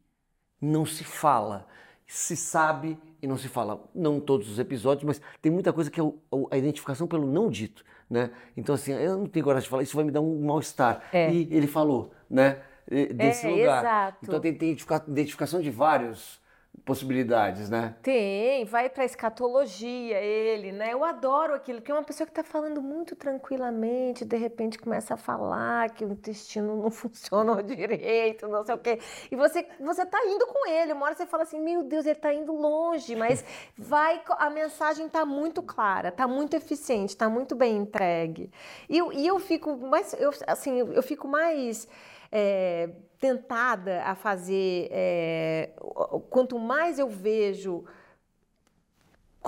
não 0.60 0.84
se 0.86 1.04
fala. 1.04 1.66
Se 2.06 2.36
sabe 2.36 2.98
e 3.22 3.26
não 3.26 3.36
se 3.36 3.48
fala. 3.48 3.82
Não 3.94 4.20
todos 4.20 4.48
os 4.50 4.58
episódios, 4.58 5.04
mas 5.04 5.20
tem 5.42 5.52
muita 5.52 5.72
coisa 5.72 5.90
que 5.90 6.00
é 6.00 6.02
o- 6.02 6.48
a 6.50 6.56
identificação 6.56 7.06
pelo 7.06 7.26
não 7.26 7.50
dito, 7.50 7.84
né? 8.10 8.30
Então 8.56 8.74
assim, 8.74 8.92
eu 8.92 9.16
não 9.18 9.26
tenho 9.26 9.44
coragem 9.44 9.64
de 9.64 9.70
falar, 9.70 9.82
isso 9.82 9.96
vai 9.96 10.04
me 10.04 10.10
dar 10.10 10.20
um 10.20 10.44
mal-estar. 10.46 11.02
É. 11.12 11.30
E 11.32 11.48
ele 11.50 11.66
falou, 11.66 12.12
né? 12.30 12.58
e- 12.90 13.12
Desse 13.12 13.46
É, 13.46 13.50
lugar. 13.50 13.80
exato. 13.82 14.18
Então 14.22 14.40
tem, 14.40 14.54
tem 14.54 14.68
identifica- 14.70 15.04
identificação 15.08 15.60
de 15.60 15.70
vários 15.70 16.40
possibilidades, 16.88 17.68
né? 17.68 17.94
Tem, 18.02 18.64
vai 18.64 18.88
para 18.88 19.04
escatologia 19.04 20.16
ele, 20.18 20.72
né? 20.72 20.90
Eu 20.94 21.04
adoro 21.04 21.52
aquilo, 21.52 21.82
que 21.82 21.90
é 21.90 21.94
uma 21.94 22.02
pessoa 22.02 22.26
que 22.26 22.30
está 22.32 22.42
falando 22.42 22.80
muito 22.80 23.14
tranquilamente, 23.14 24.24
de 24.24 24.36
repente 24.38 24.78
começa 24.78 25.12
a 25.12 25.16
falar 25.18 25.90
que 25.90 26.02
o 26.02 26.10
intestino 26.10 26.80
não 26.82 26.88
funciona 27.02 27.62
direito, 27.62 28.48
não 28.48 28.64
sei 28.64 28.74
o 28.74 28.78
quê. 28.78 28.98
E 29.30 29.36
você 29.36 29.66
você 29.78 30.06
tá 30.06 30.18
indo 30.26 30.46
com 30.46 30.66
ele, 30.66 30.94
uma 30.94 31.04
hora 31.04 31.14
você 31.14 31.26
fala 31.26 31.42
assim, 31.42 31.60
meu 31.60 31.82
Deus, 31.82 32.06
ele 32.06 32.16
está 32.16 32.32
indo 32.32 32.52
longe, 32.54 33.14
mas 33.14 33.44
vai 33.76 34.22
a 34.38 34.48
mensagem 34.48 35.04
está 35.06 35.26
muito 35.26 35.62
clara, 35.62 36.08
está 36.08 36.26
muito 36.26 36.56
eficiente, 36.56 37.10
está 37.10 37.28
muito 37.28 37.54
bem 37.54 37.76
entregue. 37.76 38.50
E, 38.88 38.96
eu- 38.96 39.12
e 39.12 39.26
eu 39.26 39.38
fico 39.38 39.76
mais, 39.76 40.14
eu, 40.18 40.30
assim, 40.46 40.78
eu 40.78 41.02
fico 41.02 41.28
mais 41.28 41.86
é, 42.30 42.90
tentada 43.18 44.02
a 44.02 44.14
fazer. 44.14 44.88
é, 44.90 45.70
quanto 46.30 46.58
mais 46.58 46.98
eu 46.98 47.08
vejo. 47.08 47.84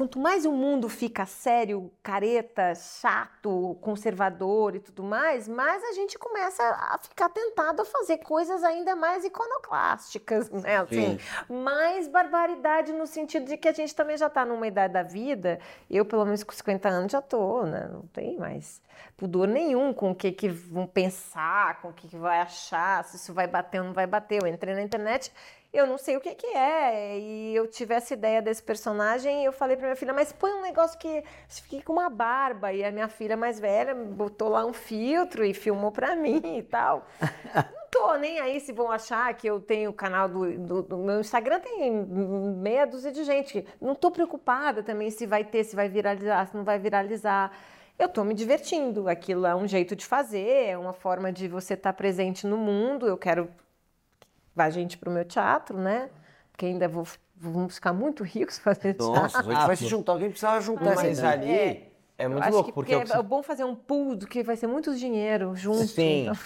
Quanto 0.01 0.19
mais 0.19 0.47
o 0.47 0.51
mundo 0.53 0.89
fica 0.89 1.27
sério, 1.27 1.93
careta, 2.03 2.75
chato, 2.75 3.77
conservador 3.83 4.75
e 4.75 4.81
tudo 4.81 5.03
mais, 5.03 5.47
mais 5.47 5.85
a 5.85 5.93
gente 5.93 6.19
começa 6.19 6.63
a 6.63 6.97
ficar 6.97 7.29
tentado 7.29 7.83
a 7.83 7.85
fazer 7.85 8.17
coisas 8.17 8.65
ainda 8.65 8.97
mais 8.97 9.27
iconoclásticas, 9.27 10.49
né? 10.65 10.79
Assim, 10.79 11.19
mais 11.51 12.09
barbaridade 12.09 12.95
no 12.95 13.07
sentido 13.07 13.45
de 13.45 13.59
que 13.59 13.69
a 13.69 13.73
gente 13.73 13.95
também 13.95 14.17
já 14.17 14.29
está 14.29 14.43
numa 14.43 14.67
idade 14.67 14.95
da 14.95 15.03
vida. 15.03 15.61
Eu, 15.91 16.07
pelo 16.07 16.25
menos 16.25 16.43
com 16.43 16.53
50 16.55 16.89
anos, 16.89 17.13
já 17.13 17.21
tô, 17.21 17.65
né? 17.65 17.87
Não 17.93 18.07
tem 18.07 18.39
mais 18.39 18.81
pudor 19.19 19.47
nenhum 19.47 19.93
com 19.93 20.13
o 20.13 20.15
que, 20.15 20.33
que 20.33 20.49
vão 20.49 20.87
pensar, 20.87 21.79
com 21.83 21.89
o 21.89 21.93
que, 21.93 22.09
que 22.09 22.17
vai 22.17 22.41
achar, 22.41 23.05
se 23.05 23.17
isso 23.17 23.35
vai 23.35 23.47
bater 23.47 23.81
ou 23.81 23.87
não 23.89 23.93
vai 23.93 24.07
bater. 24.07 24.41
Eu 24.43 24.49
entrei 24.49 24.75
na 24.75 24.81
internet, 24.81 25.31
eu 25.73 25.87
não 25.87 25.97
sei 25.97 26.17
o 26.17 26.21
que, 26.21 26.35
que 26.35 26.47
é. 26.49 27.19
E 27.19 27.55
eu 27.55 27.67
tive 27.67 27.95
essa 27.95 28.13
ideia 28.13 28.43
desse 28.43 28.63
personagem 28.63 29.43
e 29.43 29.45
eu 29.45 29.53
falei 29.53 29.77
pra 29.77 29.87
minha 29.87 29.97
filha, 29.97 30.13
mas 30.13 30.33
põe 30.33 30.53
um 30.53 30.63
negócio 30.63 30.99
que 30.99 31.23
fique 31.49 31.83
com 31.83 31.93
uma 31.93 32.11
barba. 32.11 32.73
E 32.73 32.85
a 32.85 32.91
minha 32.91 33.09
filha 33.09 33.37
mais 33.37 33.61
velha 33.61 33.95
botou 33.95 34.49
lá 34.49 34.65
um 34.67 34.73
filtro 34.73 35.45
e 35.45 35.55
filmou 35.55 35.93
pra 35.93 36.17
mim 36.17 36.59
e 36.59 36.63
tal. 36.63 37.07
Não 37.55 37.89
tô 37.91 38.15
nem 38.17 38.41
aí 38.41 38.59
se 38.61 38.73
vão 38.73 38.91
achar 38.91 39.33
que 39.35 39.47
eu 39.47 39.61
tenho 39.61 39.91
o 39.91 39.95
canal 39.95 40.29
do, 40.29 40.59
do, 40.59 40.83
do 40.83 40.97
meu 40.99 41.21
Instagram, 41.21 41.61
tem 41.61 41.91
meia 41.91 42.87
dúzia 42.87 43.13
de 43.13 43.23
gente. 43.25 43.67
Não 43.81 43.95
tô 43.95 44.11
preocupada 44.11 44.83
também 44.83 45.11
se 45.11 45.27
vai 45.27 45.45
ter, 45.45 45.65
se 45.65 45.77
vai 45.77 45.89
viralizar, 45.89 46.47
se 46.47 46.57
não 46.57 46.65
vai 46.65 46.79
viralizar. 46.79 47.53
Eu 47.99 48.09
tô 48.09 48.25
me 48.25 48.35
divertindo. 48.35 49.09
Aquilo 49.09 49.47
é 49.47 49.55
um 49.55 49.69
jeito 49.69 49.95
de 49.95 50.07
fazer, 50.07 50.69
é 50.69 50.79
uma 50.79 50.93
forma 50.93 51.31
de 51.33 51.47
você 51.47 51.75
estar 51.75 51.93
presente 51.93 52.47
no 52.47 52.57
mundo. 52.57 53.07
Eu 53.07 53.19
quero 53.19 53.49
levar 54.61 54.71
gente 54.71 54.99
pro 54.99 55.11
meu 55.11 55.25
teatro, 55.25 55.79
né? 55.79 56.11
Porque 56.53 56.67
ainda 56.67 56.87
vou, 56.87 57.07
vamos 57.37 57.75
ficar 57.75 57.93
muito 57.93 58.23
ricos 58.23 58.59
fazendo 58.59 58.99
Nossa, 58.99 59.29
teatro. 59.29 59.51
a 59.51 59.55
gente 59.55 59.67
vai 59.67 59.77
se 59.77 59.87
juntar, 59.87 60.13
alguém 60.13 60.29
precisava 60.29 60.61
juntar 60.61 60.95
Mas 60.95 61.25
ali 61.25 61.51
É. 61.51 61.91
é, 62.19 62.29
muito 62.29 62.51
louco, 62.51 62.67
que 62.67 62.73
porque, 62.73 62.93
é, 62.93 62.99
o 62.99 63.13
é 63.13 63.23
bom 63.23 63.43
fazer 63.43 63.65
um 63.65 63.75
pool 63.75 64.15
do 64.15 64.27
que 64.27 64.43
vai 64.43 64.57
ser 64.57 64.67
muito 64.67 64.95
dinheiro 64.95 65.55
junto. 65.57 65.87
Sim. 65.87 66.23
então. 66.23 66.37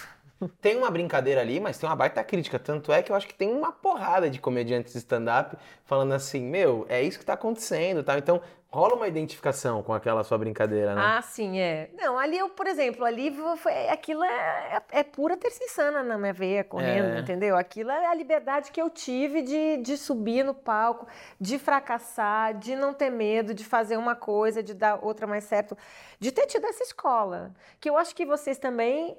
Tem 0.61 0.77
uma 0.77 0.91
brincadeira 0.91 1.41
ali, 1.41 1.61
mas 1.61 1.79
tem 1.79 1.89
uma 1.89 1.97
baita 1.97 2.23
crítica. 2.23 2.59
Tanto 2.59 2.93
é 2.93 3.03
que 3.03 3.11
eu 3.11 3.17
acho 3.17 3.27
que 3.27 3.35
tem 3.35 3.51
uma 3.53 3.73
porrada 3.73 4.29
de 4.29 4.39
comediantes 4.39 4.93
de 4.93 4.99
stand-up 4.99 5.57
falando 5.85 6.13
assim, 6.13 6.41
meu, 6.43 6.85
é 6.89 7.03
isso 7.03 7.19
que 7.19 7.25
tá 7.25 7.35
acontecendo, 7.35 8.03
tá? 8.03 8.19
Então 8.19 8.43
rola 8.69 8.97
uma 8.97 9.07
identificação 9.07 9.85
com 9.85 9.95
aquela 9.95 10.25
sua 10.25 10.37
brincadeira, 10.37 10.97
né? 10.97 11.01
Ah, 11.01 11.23
sim, 11.23 11.61
é. 11.61 11.91
Não, 11.97 12.19
ali 12.19 12.37
eu, 12.37 12.49
por 12.49 12.67
exemplo, 12.67 13.05
ali 13.05 13.33
foi, 13.57 13.73
aquilo 13.89 14.25
é, 14.25 14.83
é, 14.93 14.99
é 14.99 15.03
pura 15.05 15.37
terça 15.37 15.63
insana 15.63 16.03
na 16.03 16.19
minha 16.19 16.33
veia 16.33 16.65
correndo, 16.65 17.15
É. 17.17 17.21
entendeu? 17.21 17.57
Aquilo 17.57 17.93
é 17.93 18.07
a 18.07 18.15
liberdade 18.15 18.73
que 18.73 18.83
eu 18.83 18.91
tive 18.91 19.43
de, 19.43 19.77
de 19.77 19.97
subir 19.97 20.45
no 20.45 20.53
palco, 20.53 21.07
de 21.41 21.57
fracassar, 21.57 22.59
de 22.59 22.75
não 22.75 22.93
ter 22.93 23.11
medo, 23.11 23.55
de 23.55 23.65
fazer 23.65 23.97
uma 23.97 24.17
coisa, 24.17 24.61
de 24.61 24.75
dar 24.75 24.99
outra 25.01 25.25
mais 25.25 25.45
certo, 25.45 25.79
de 26.19 26.33
ter 26.33 26.47
tido 26.47 26.67
essa 26.67 26.83
escola. 26.83 27.53
Que 27.81 27.89
eu 27.89 27.97
acho 27.97 28.13
que 28.13 28.27
vocês 28.27 28.59
também 28.59 29.17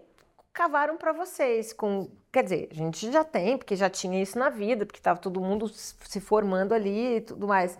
cavaram 0.55 0.95
para 0.95 1.11
vocês 1.11 1.73
com 1.73 2.09
quer 2.31 2.43
dizer 2.43 2.69
a 2.71 2.73
gente 2.73 3.11
já 3.11 3.23
tem 3.25 3.57
porque 3.57 3.75
já 3.75 3.89
tinha 3.89 4.21
isso 4.21 4.39
na 4.39 4.49
vida 4.49 4.85
porque 4.85 4.99
estava 4.99 5.19
todo 5.19 5.41
mundo 5.41 5.67
se 5.67 6.19
formando 6.21 6.73
ali 6.73 7.17
e 7.17 7.21
tudo 7.21 7.45
mais 7.45 7.77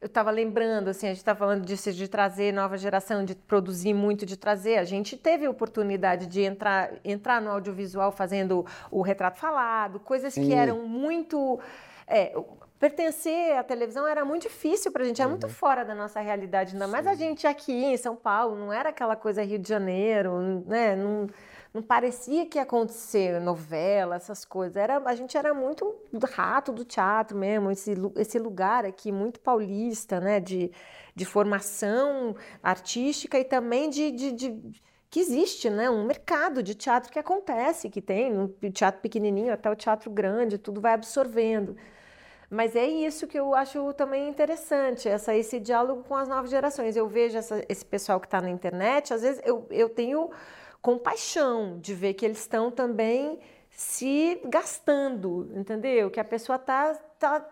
eu 0.00 0.06
estava 0.06 0.30
lembrando 0.30 0.88
assim 0.88 1.06
a 1.06 1.10
gente 1.10 1.18
está 1.18 1.34
falando 1.34 1.66
disso 1.66 1.92
de 1.92 2.06
trazer 2.06 2.52
nova 2.52 2.78
geração 2.78 3.24
de 3.24 3.34
produzir 3.34 3.92
muito 3.92 4.24
de 4.24 4.36
trazer 4.36 4.78
a 4.78 4.84
gente 4.84 5.16
teve 5.16 5.46
a 5.46 5.50
oportunidade 5.50 6.26
de 6.26 6.42
entrar 6.42 6.92
entrar 7.04 7.42
no 7.42 7.50
audiovisual 7.50 8.12
fazendo 8.12 8.64
o 8.88 9.02
retrato 9.02 9.40
falado 9.40 9.98
coisas 9.98 10.32
que 10.32 10.44
Sim. 10.44 10.54
eram 10.54 10.86
muito 10.86 11.58
é, 12.06 12.32
pertencer 12.78 13.56
à 13.56 13.64
televisão 13.64 14.06
era 14.06 14.24
muito 14.24 14.42
difícil 14.42 14.92
para 14.92 15.02
a 15.02 15.06
gente, 15.06 15.20
era 15.20 15.28
muito 15.28 15.48
fora 15.48 15.84
da 15.84 15.94
nossa 15.94 16.20
realidade, 16.20 16.72
ainda 16.72 16.88
mais 16.88 17.06
a 17.06 17.14
gente 17.14 17.46
aqui 17.46 17.72
em 17.72 17.96
São 17.96 18.16
Paulo, 18.16 18.56
não 18.56 18.72
era 18.72 18.88
aquela 18.88 19.14
coisa 19.14 19.40
Rio 19.44 19.58
de 19.58 19.68
Janeiro, 19.68 20.64
né? 20.66 20.96
Não, 20.96 21.28
não 21.72 21.82
parecia 21.82 22.44
que 22.46 22.58
ia 22.58 22.62
acontecer 22.62 23.40
novela, 23.40 24.16
essas 24.16 24.44
coisas. 24.44 24.76
Era, 24.76 24.98
a 24.98 25.14
gente 25.14 25.36
era 25.36 25.54
muito 25.54 25.94
rato 26.34 26.70
do 26.72 26.84
teatro 26.84 27.36
mesmo, 27.36 27.70
esse, 27.70 27.94
esse 28.16 28.38
lugar 28.38 28.84
aqui 28.84 29.10
muito 29.10 29.40
paulista, 29.40 30.20
né? 30.20 30.38
De, 30.40 30.70
de 31.14 31.24
formação 31.24 32.34
artística 32.62 33.38
e 33.38 33.44
também 33.44 33.88
de, 33.90 34.10
de, 34.10 34.32
de- 34.32 34.82
que 35.10 35.20
existe, 35.20 35.68
né? 35.70 35.88
Um 35.90 36.04
mercado 36.04 36.62
de 36.62 36.74
teatro 36.74 37.10
que 37.12 37.18
acontece, 37.18 37.88
que 37.90 38.00
tem, 38.02 38.32
um 38.38 38.48
teatro 38.70 39.00
pequenininho 39.00 39.52
até 39.52 39.70
o 39.70 39.76
teatro 39.76 40.10
grande, 40.10 40.58
tudo 40.58 40.80
vai 40.80 40.92
absorvendo. 40.94 41.76
Mas 42.50 42.76
é 42.76 42.86
isso 42.86 43.26
que 43.26 43.38
eu 43.38 43.54
acho 43.54 43.92
também 43.94 44.28
interessante, 44.28 45.08
essa, 45.08 45.34
esse 45.34 45.58
diálogo 45.58 46.04
com 46.04 46.14
as 46.14 46.28
novas 46.28 46.50
gerações. 46.50 46.96
Eu 46.96 47.08
vejo 47.08 47.38
essa- 47.38 47.64
esse 47.68 47.84
pessoal 47.84 48.20
que 48.20 48.26
está 48.26 48.40
na 48.42 48.50
internet, 48.50 49.14
às 49.14 49.22
vezes 49.22 49.40
eu, 49.44 49.66
eu 49.70 49.88
tenho 49.88 50.30
compaixão 50.82 51.78
de 51.80 51.94
ver 51.94 52.14
que 52.14 52.24
eles 52.26 52.40
estão 52.40 52.70
também 52.70 53.38
se 53.70 54.40
gastando, 54.44 55.50
entendeu? 55.54 56.10
Que 56.10 56.20
a 56.20 56.24
pessoa 56.24 56.56
está. 56.56 56.94
Tá, 57.18 57.48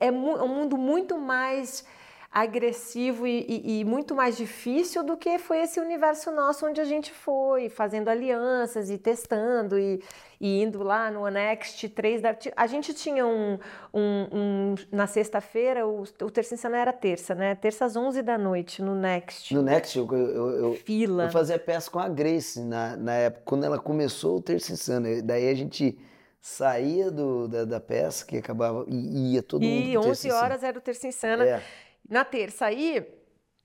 é 0.00 0.10
mu- 0.10 0.42
um 0.42 0.48
mundo 0.48 0.76
muito 0.78 1.18
mais 1.18 1.84
agressivo 2.30 3.26
e, 3.26 3.40
e- 3.48 3.80
e 3.80 3.84
muito 3.84 4.14
mais 4.14 4.36
difícil 4.36 5.02
do 5.02 5.16
que 5.16 5.38
foi 5.38 5.62
esse 5.62 5.80
universo 5.80 6.30
nosso 6.30 6.66
onde 6.66 6.80
a 6.80 6.84
gente 6.84 7.10
foi, 7.12 7.68
fazendo 7.70 8.08
alianças 8.08 8.90
e 8.90 8.98
testando 8.98 9.78
e, 9.78 10.02
e 10.38 10.62
indo 10.62 10.82
lá 10.82 11.10
no 11.10 11.26
Next 11.28 11.88
3 11.88 12.20
da... 12.20 12.36
A 12.54 12.66
gente 12.66 12.92
tinha 12.92 13.26
um... 13.26 13.58
um- 13.94 14.26
um- 14.32 14.74
na 14.92 15.06
sexta-feira, 15.06 15.86
o, 15.86 16.02
o 16.02 16.30
Terça 16.30 16.54
Insana 16.54 16.76
era 16.78 16.92
terça, 16.92 17.34
né? 17.34 17.54
Terça 17.54 17.86
às 17.86 17.96
11 17.96 18.20
da 18.22 18.36
noite, 18.36 18.82
no 18.82 18.94
Next. 18.94 19.54
No 19.54 19.62
Next, 19.62 19.96
eu, 19.98 20.06
eu, 20.12 20.50
eu, 20.50 20.74
Fila. 20.74 21.24
eu 21.24 21.30
fazia 21.30 21.58
peça 21.58 21.90
com 21.90 21.98
a 21.98 22.08
Grace 22.08 22.60
na, 22.60 22.94
na 22.96 23.14
época, 23.14 23.42
quando 23.46 23.64
ela 23.64 23.78
começou 23.78 24.36
o 24.36 24.42
Terça 24.42 24.72
Insana. 24.72 25.22
Daí 25.22 25.48
a 25.48 25.54
gente 25.54 25.98
saía 26.40 27.10
do, 27.10 27.48
da, 27.48 27.64
da 27.64 27.80
peça, 27.80 28.24
que 28.24 28.36
acabava, 28.36 28.84
e 28.86 29.32
ia 29.34 29.42
todo 29.42 29.62
mundo 29.62 29.72
E 29.88 29.92
pro 29.92 30.02
Terça 30.02 30.10
11 30.10 30.28
Insana. 30.28 30.42
horas 30.44 30.62
era 30.62 30.78
o 30.78 30.80
Terça 30.80 31.06
Insana. 31.08 31.44
É. 31.44 31.62
Na 32.08 32.24
terça 32.24 32.66
aí, 32.66 33.06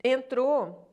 entrou 0.03 0.89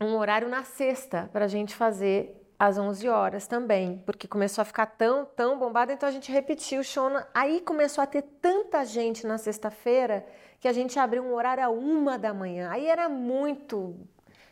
um 0.00 0.16
horário 0.16 0.48
na 0.48 0.64
sexta 0.64 1.30
para 1.32 1.46
a 1.46 1.48
gente 1.48 1.74
fazer 1.74 2.40
às 2.58 2.78
11 2.78 3.08
horas 3.08 3.46
também, 3.46 4.02
porque 4.04 4.28
começou 4.28 4.62
a 4.62 4.64
ficar 4.64 4.86
tão, 4.86 5.24
tão 5.24 5.58
bombado, 5.58 5.92
então 5.92 6.08
a 6.08 6.12
gente 6.12 6.30
repetiu 6.30 6.80
o 6.80 6.84
show. 6.84 7.08
Aí 7.32 7.60
começou 7.60 8.02
a 8.02 8.06
ter 8.06 8.22
tanta 8.22 8.84
gente 8.84 9.26
na 9.26 9.38
sexta-feira 9.38 10.26
que 10.60 10.68
a 10.68 10.72
gente 10.72 10.98
abriu 10.98 11.22
um 11.22 11.34
horário 11.34 11.64
a 11.64 11.68
uma 11.68 12.18
da 12.18 12.32
manhã. 12.32 12.70
Aí 12.70 12.86
era 12.86 13.08
muito 13.08 13.96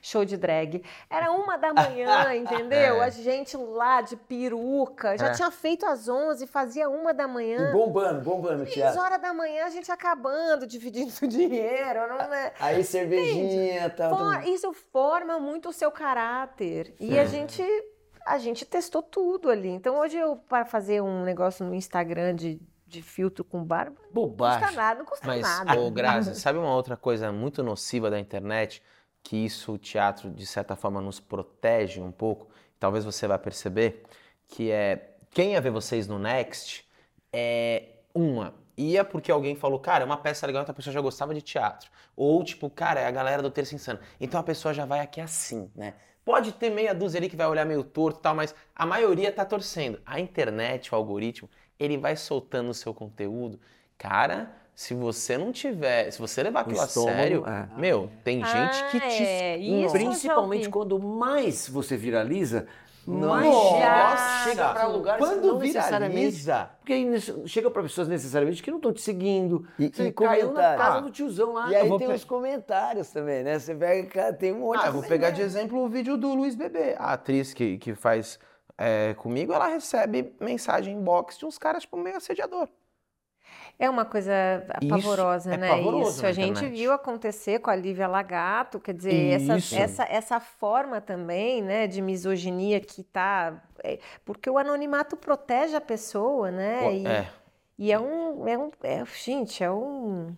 show 0.04 0.24
de 0.24 0.36
drag. 0.36 0.82
Era 1.08 1.30
uma 1.30 1.56
da 1.56 1.72
manhã, 1.72 2.34
entendeu? 2.34 3.00
A 3.00 3.08
gente 3.08 3.56
lá 3.56 4.00
de 4.02 4.16
peruca, 4.16 5.16
já 5.16 5.28
É. 5.28 5.30
tinha 5.32 5.50
feito 5.50 5.86
às 5.86 6.08
11, 6.08 6.46
fazia 6.46 6.90
uma 6.90 7.14
da 7.14 7.26
manhã. 7.28 7.70
E 7.70 7.72
bombando, 7.72 8.20
bombando 8.20 8.54
o 8.62 8.66
Três 8.66 8.74
teatro. 8.74 9.00
horas 9.00 9.20
da 9.22 9.32
manhã 9.32 9.64
a 9.64 9.70
gente 9.70 9.90
acabando, 9.92 10.66
dividindo 10.66 11.12
o 11.22 11.26
dinheiro, 11.28 12.08
não 12.08 12.16
é? 12.34 12.52
Aí 12.60 12.82
cervejinha 12.84 13.86
e 13.86 13.90
tal. 13.90 14.18
For- 14.18 14.48
isso 14.48 14.72
forma 14.92 15.38
muito 15.38 15.68
o 15.68 15.72
seu 15.72 15.90
caráter. 15.90 16.94
E 17.00 17.18
a 17.18 17.24
gente 17.24 17.62
a 18.26 18.38
gente 18.38 18.64
testou 18.64 19.02
tudo 19.02 19.50
ali. 19.50 19.68
Então 19.68 19.98
hoje 19.98 20.16
eu 20.16 20.36
para 20.36 20.64
fazer 20.64 21.00
um 21.02 21.22
negócio 21.24 21.64
no 21.66 21.74
Instagram 21.74 22.34
de, 22.36 22.60
de 22.86 23.02
filtro 23.02 23.42
com 23.44 23.64
barba, 23.64 23.96
não 24.04 24.12
Bobagem. 24.12 24.60
custa 24.62 24.76
nada, 24.76 24.98
não 25.00 25.06
custa 25.06 25.26
Mas, 25.26 25.42
nada. 25.42 25.80
ô 25.80 25.90
Grazi, 25.90 26.34
sabe 26.38 26.58
uma 26.58 26.74
outra 26.74 26.96
coisa 26.96 27.32
muito 27.32 27.62
nociva 27.64 28.10
da 28.10 28.18
internet? 28.20 28.82
Que 29.22 29.36
isso, 29.36 29.72
o 29.72 29.78
teatro, 29.78 30.30
de 30.30 30.46
certa 30.46 30.74
forma, 30.76 31.00
nos 31.00 31.20
protege 31.20 32.00
um 32.00 32.12
pouco. 32.12 32.48
Talvez 32.78 33.04
você 33.04 33.26
vá 33.26 33.38
perceber 33.38 34.02
que 34.48 34.70
é... 34.70 35.14
Quem 35.30 35.52
ia 35.52 35.60
ver 35.60 35.70
vocês 35.70 36.06
no 36.06 36.18
Next 36.18 36.86
é 37.32 37.84
uma... 38.14 38.54
Ia 38.76 39.04
porque 39.04 39.30
alguém 39.30 39.54
falou, 39.54 39.78
cara, 39.78 40.02
é 40.02 40.06
uma 40.06 40.16
peça 40.16 40.46
legal, 40.46 40.62
então 40.62 40.72
a 40.72 40.76
pessoa 40.76 40.92
já 40.92 41.00
gostava 41.00 41.34
de 41.34 41.42
teatro. 41.42 41.90
Ou, 42.16 42.42
tipo, 42.42 42.68
cara, 42.70 43.00
é 43.00 43.06
a 43.06 43.10
galera 43.10 43.42
do 43.42 43.50
Terça 43.50 43.74
Insano. 43.74 44.00
Então 44.20 44.40
a 44.40 44.42
pessoa 44.42 44.72
já 44.72 44.84
vai 44.84 45.00
aqui 45.00 45.20
assim, 45.20 45.70
né? 45.74 45.94
Pode 46.24 46.52
ter 46.52 46.70
meia 46.70 46.94
dúzia 46.94 47.18
ali 47.18 47.28
que 47.28 47.36
vai 47.36 47.46
olhar 47.46 47.66
meio 47.66 47.82
torto 47.82 48.20
e 48.20 48.22
tal, 48.22 48.34
mas 48.34 48.54
a 48.74 48.86
maioria 48.86 49.32
tá 49.32 49.44
torcendo. 49.44 50.00
A 50.06 50.20
internet, 50.20 50.92
o 50.92 50.96
algoritmo, 50.96 51.50
ele 51.78 51.98
vai 51.98 52.16
soltando 52.16 52.70
o 52.70 52.74
seu 52.74 52.94
conteúdo. 52.94 53.60
Cara, 53.98 54.54
se 54.74 54.94
você 54.94 55.36
não 55.38 55.52
tiver, 55.52 56.10
se 56.10 56.18
você 56.18 56.42
levar 56.42 56.60
aquilo 56.60 56.80
a 56.80 56.84
estômago, 56.84 57.16
sério, 57.16 57.44
é. 57.46 57.68
meu, 57.78 58.10
tem 58.24 58.44
gente 58.44 58.84
que 58.90 58.96
Ah, 58.96 59.08
te. 59.08 59.22
é, 59.24 59.56
isso 59.58 59.92
Principalmente 59.92 60.68
quando 60.68 60.98
mais 60.98 61.68
você 61.68 61.96
viraliza, 61.96 62.66
Nossa. 63.06 63.26
mais 63.36 63.54
chega, 63.74 64.44
chega 64.44 64.68
para 64.72 64.86
lugares 64.86 65.22
que 65.24 65.30
Quando 65.34 65.46
não 65.46 65.58
necessariamente. 65.58 66.14
viraliza. 66.16 66.70
Porque 66.78 66.92
aí 66.94 67.20
chega 67.48 67.70
para 67.70 67.82
pessoas 67.82 68.08
necessariamente 68.08 68.62
que 68.62 68.70
não 68.70 68.78
estão 68.78 68.92
te 68.92 69.02
seguindo. 69.02 69.66
E- 69.78 69.88
você 69.92 70.06
e 70.06 70.12
caiu 70.12 70.52
na 70.52 70.76
casa 70.76 70.98
Ah. 70.98 71.00
do 71.00 71.10
tiozão 71.10 71.52
lá. 71.52 71.70
E 71.70 71.76
aí 71.76 71.88
tem 71.88 71.98
pe- 72.08 72.14
os 72.14 72.24
comentários 72.24 73.10
também, 73.10 73.42
né? 73.44 73.58
Você 73.58 73.74
pega, 73.74 74.08
cara, 74.08 74.32
tem 74.32 74.52
um 74.52 74.60
monte 74.60 74.78
Ah, 74.78 74.82
de 74.82 74.86
eu 74.88 74.92
vou 74.94 75.02
pegar 75.02 75.30
de 75.30 75.42
exemplo 75.42 75.78
o 75.84 75.88
vídeo 75.88 76.16
do 76.16 76.32
Luiz 76.34 76.54
Bebê. 76.54 76.94
A 76.98 77.12
atriz 77.12 77.52
que, 77.52 77.76
que 77.78 77.94
faz 77.94 78.38
é, 78.78 79.14
comigo, 79.14 79.52
ela 79.52 79.68
recebe 79.68 80.32
mensagem 80.40 80.94
inbox 80.96 81.38
de 81.38 81.44
uns 81.44 81.58
caras, 81.58 81.82
tipo, 81.82 81.96
meio 81.96 82.16
assediador. 82.16 82.66
É 83.78 83.90
uma 83.90 84.04
coisa 84.04 84.32
pavorosa, 84.88 85.54
é 85.54 85.56
né? 85.56 85.68
pavoroso 85.68 86.10
Isso 86.10 86.26
a 86.26 86.30
gente 86.32 86.58
internet. 86.58 86.72
viu 86.72 86.92
acontecer 86.92 87.58
com 87.58 87.68
a 87.68 87.74
Lívia 87.74 88.06
Lagato, 88.06 88.78
quer 88.78 88.94
dizer, 88.94 89.32
essa, 89.32 89.76
essa, 89.76 90.04
essa 90.04 90.40
forma 90.40 91.00
também, 91.00 91.60
né, 91.62 91.86
de 91.88 92.00
misoginia 92.00 92.78
que 92.80 93.02
tá, 93.02 93.60
é, 93.82 93.98
porque 94.24 94.48
o 94.48 94.56
anonimato 94.56 95.16
protege 95.16 95.74
a 95.74 95.80
pessoa, 95.80 96.50
né? 96.50 96.94
E, 96.94 97.06
É. 97.06 97.28
e 97.76 97.90
é 97.92 97.98
um, 97.98 98.46
é 98.46 98.56
um, 98.56 98.70
é, 98.84 99.04
gente, 99.04 99.64
é 99.64 99.70
um, 99.70 100.32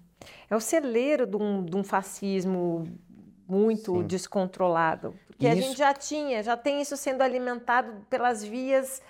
é 0.48 0.56
o 0.56 0.60
celeiro 0.60 1.26
de 1.26 1.36
um, 1.36 1.62
de 1.62 1.76
um 1.76 1.84
fascismo 1.84 2.86
muito 3.46 3.96
Sim. 3.96 4.06
descontrolado, 4.06 5.14
porque 5.26 5.46
a 5.46 5.54
gente 5.54 5.76
já 5.76 5.92
tinha, 5.92 6.42
já 6.42 6.56
tem 6.56 6.80
isso 6.80 6.96
sendo 6.96 7.20
alimentado 7.20 8.06
pelas 8.08 8.42
vias 8.42 9.02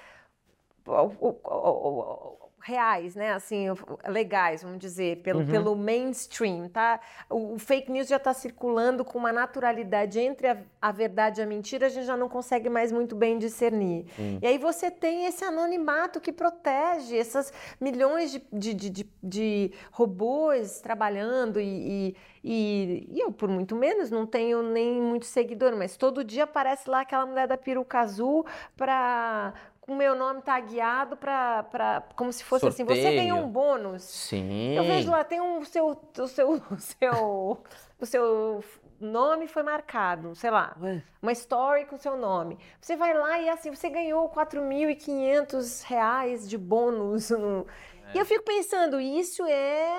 reais, 2.67 3.15
né? 3.15 3.33
Assim, 3.33 3.67
legais, 4.09 4.63
vamos 4.63 4.79
dizer, 4.79 5.19
pelo, 5.19 5.41
Uhum. 5.41 5.47
pelo 5.47 5.77
mainstream, 5.77 6.69
tá? 6.69 6.99
O, 7.29 7.55
o 7.55 7.59
fake 7.59 7.93
news 7.93 8.09
já 8.09 8.17
está 8.17 8.33
circulando 8.33 9.05
com 9.05 9.19
uma 9.19 9.33
naturalidade 9.33 10.19
entre 10.19 10.49
a, 10.49 10.57
a 10.81 10.91
verdade 10.91 11.41
e 11.41 11.45
a 11.45 11.47
mentira, 11.47 11.87
a 11.87 11.89
gente 11.91 12.07
já 12.07 12.17
não 12.17 12.29
consegue 12.29 12.71
mais 12.71 12.91
muito 12.91 13.15
bem 13.15 13.39
discernir. 13.39 14.07
E 14.41 14.47
aí 14.47 14.57
você 14.59 14.91
tem 14.91 15.27
esse 15.27 15.45
anonimato 15.45 16.21
que 16.21 16.33
protege 16.33 17.19
essas 17.19 17.53
milhões 17.81 18.33
de, 18.33 18.43
de, 18.53 18.75
de, 18.75 18.91
de- 18.91 19.11
de 19.23 19.73
robôs 19.93 20.81
trabalhando 20.81 21.61
e, 21.61 21.65
e, 21.65 22.17
e- 22.43 23.09
e 23.13 23.21
eu, 23.21 23.31
por 23.33 23.49
muito 23.49 23.77
menos, 23.77 24.11
não 24.11 24.25
tenho 24.27 24.63
nem 24.63 25.01
muito 25.01 25.27
seguidor, 25.27 25.77
mas 25.77 25.97
todo 25.97 26.25
dia 26.25 26.45
aparece 26.45 26.89
lá 26.89 27.01
aquela 27.01 27.27
mulher 27.27 27.47
da 27.47 27.57
peruca 27.59 28.01
azul 28.01 28.47
para 28.77 29.53
o 29.87 29.95
meu 29.95 30.15
nome 30.15 30.41
tagueado 30.43 31.17
para 31.17 32.03
como 32.17 32.33
se 32.33 32.43
fosse 32.45 32.67
assim, 32.67 32.85
você 32.85 33.03
Sorteio. 33.03 33.21
ganhou 33.23 33.39
um 33.41 33.49
bônus. 33.49 34.03
Sim. 34.03 34.75
Eu 34.75 34.85
vejo 34.85 35.11
lá, 35.11 35.23
tem 35.25 35.41
um 35.41 35.59
o 35.59 35.65
seu, 35.65 35.89
o 36.19 36.27
seu, 36.29 36.51
o 36.71 36.79
seu, 36.81 37.63
o 38.01 38.07
seu 38.07 38.65
nome 39.01 39.47
foi 39.47 39.63
marcado, 39.63 40.35
sei 40.35 40.51
lá, 40.51 40.75
uma 41.21 41.33
story 41.33 41.85
com 41.85 41.99
seu 41.99 42.17
nome. 42.17 42.59
Você 42.81 42.97
vai 42.97 43.13
lá 43.13 43.39
e 43.41 43.49
assim, 43.51 43.71
você 43.75 43.91
ganhou 43.91 44.29
4.500 44.31 45.83
reais 45.85 46.49
de 46.49 46.57
bônus. 46.57 47.31
no- 47.31 47.67
E 48.15 48.19
eu 48.19 48.25
fico 48.25 48.45
pensando, 48.45 49.01
isso 49.01 49.45
é 49.45 49.99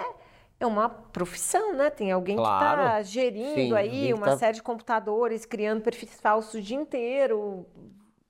é 0.58 0.66
uma 0.66 0.88
profissão, 0.88 1.74
né? 1.74 1.90
Tem 1.90 2.14
alguém 2.14 2.38
que 2.38 2.42
está 2.42 2.76
Claro. 2.76 3.04
gerindo 3.04 3.54
Sim, 3.56 3.74
aí 3.76 4.14
uma 4.14 4.26
tá- 4.28 4.38
série 4.38 4.54
de 4.56 4.64
computadores, 4.64 5.46
criando 5.46 5.82
perfis 5.82 6.18
falsos 6.22 6.54
o 6.54 6.62
dia 6.62 6.78
inteiro, 6.78 7.66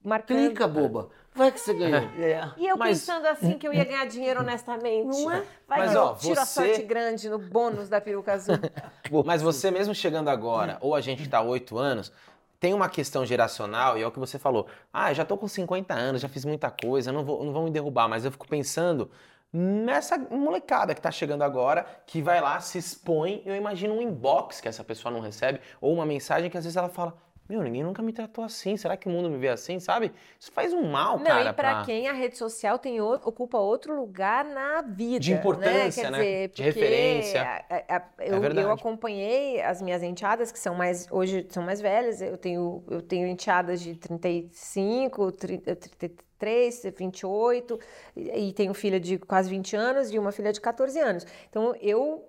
marcando. 0.08 0.38
Clica, 0.38 0.66
boba. 0.68 1.08
Vai 1.34 1.52
que 1.52 1.60
você 1.60 1.74
ganhou. 1.74 2.00
é. 2.18 2.50
E 2.56 2.66
eu 2.66 2.76
Mas- 2.78 3.00
pensando 3.00 3.26
assim 3.26 3.58
que 3.58 3.68
eu 3.68 3.72
ia 3.74 3.84
ganhar 3.84 4.06
dinheiro 4.06 4.40
honestamente. 4.40 5.20
Não 5.22 5.30
é? 5.30 5.42
Vai 5.68 5.80
Mas, 5.80 5.90
que 5.92 5.96
ó, 5.98 6.10
eu 6.10 6.16
tiro 6.16 6.40
a 6.40 6.44
você- 6.46 6.66
sorte 6.66 6.82
grande 6.82 7.28
no 7.28 7.38
bônus 7.38 7.88
da 7.88 8.00
peruca 8.00 8.32
azul. 8.32 8.56
Mas 9.24 9.42
você 9.42 9.70
mesmo 9.70 9.94
chegando 9.94 10.28
agora, 10.28 10.78
ou 10.80 10.94
a 10.94 11.00
gente 11.00 11.22
que 11.22 11.28
tá 11.28 11.38
há 11.38 11.42
oito 11.42 11.76
anos, 11.76 12.10
tem 12.58 12.72
uma 12.72 12.88
questão 12.88 13.26
geracional, 13.26 13.98
e 13.98 14.02
é 14.02 14.06
o 14.06 14.10
que 14.10 14.18
você 14.18 14.38
falou. 14.38 14.66
Ah, 14.90 15.12
já 15.12 15.26
tô 15.26 15.36
com 15.36 15.46
50 15.46 15.92
anos, 15.92 16.22
já 16.22 16.28
fiz 16.28 16.42
muita 16.44 16.70
coisa, 16.70 17.12
não, 17.12 17.22
vou, 17.22 17.44
não 17.44 17.52
vão 17.52 17.64
me 17.64 17.70
derrubar, 17.70 18.08
mas 18.08 18.24
eu 18.24 18.32
fico 18.32 18.48
pensando 18.48 19.10
nessa 19.52 20.18
molecada 20.18 20.94
que 20.94 21.00
tá 21.00 21.10
chegando 21.10 21.42
agora, 21.42 21.86
que 22.06 22.20
vai 22.22 22.40
lá, 22.40 22.58
se 22.60 22.78
expõe, 22.78 23.42
eu 23.44 23.54
imagino 23.54 23.94
um 23.94 24.02
inbox 24.02 24.60
que 24.60 24.68
essa 24.68 24.82
pessoa 24.82 25.12
não 25.12 25.20
recebe, 25.20 25.60
ou 25.80 25.92
uma 25.92 26.06
mensagem 26.06 26.48
que 26.50 26.56
às 26.56 26.64
vezes 26.64 26.76
ela 26.76 26.88
fala. 26.88 27.14
Meu, 27.48 27.62
ninguém 27.62 27.82
nunca 27.84 28.02
me 28.02 28.12
tratou 28.12 28.42
assim. 28.44 28.76
Será 28.76 28.96
que 28.96 29.06
o 29.06 29.10
mundo 29.10 29.30
me 29.30 29.38
vê 29.38 29.48
assim, 29.48 29.78
sabe? 29.78 30.12
Isso 30.38 30.50
faz 30.52 30.72
um 30.72 30.82
mal, 30.90 31.18
Não, 31.18 31.24
cara. 31.26 31.50
e 31.50 31.52
pra 31.52 31.84
quem 31.84 32.08
a 32.08 32.12
rede 32.12 32.36
social 32.36 32.78
tem 32.78 33.00
o- 33.00 33.14
ocupa 33.24 33.58
outro 33.58 33.94
lugar 33.94 34.44
na 34.44 34.82
vida. 34.82 35.20
De 35.20 35.32
importância, 35.32 36.10
né? 36.10 36.10
Quer 36.10 36.10
né? 36.10 36.18
Dizer, 36.18 36.40
De 36.40 36.48
porque 36.48 36.62
referência. 36.62 37.42
a- 37.42 37.64
a- 37.68 37.96
a- 37.96 38.02
eu, 38.24 38.40
verdade. 38.40 38.66
eu 38.66 38.72
acompanhei 38.72 39.60
as 39.62 39.80
minhas 39.80 40.02
enteadas, 40.02 40.50
que 40.50 40.58
são 40.58 40.74
mais, 40.74 41.06
hoje 41.10 41.46
são 41.50 41.62
mais 41.62 41.80
velhas. 41.80 42.20
Eu 42.20 42.36
tenho, 42.36 42.82
eu 42.90 43.00
tenho 43.00 43.26
enteadas 43.28 43.80
de 43.80 43.94
35, 43.94 45.30
30, 45.32 45.76
33, 45.76 46.82
28, 46.96 47.78
e, 48.16 48.48
e 48.48 48.52
tenho 48.52 48.74
filha 48.74 48.98
de 49.00 49.18
quase 49.18 49.48
20 49.48 49.74
anos 49.76 50.10
e 50.12 50.18
uma 50.18 50.32
filha 50.32 50.52
de 50.52 50.60
14 50.60 50.98
anos. 50.98 51.26
Então, 51.48 51.74
eu 51.80 52.24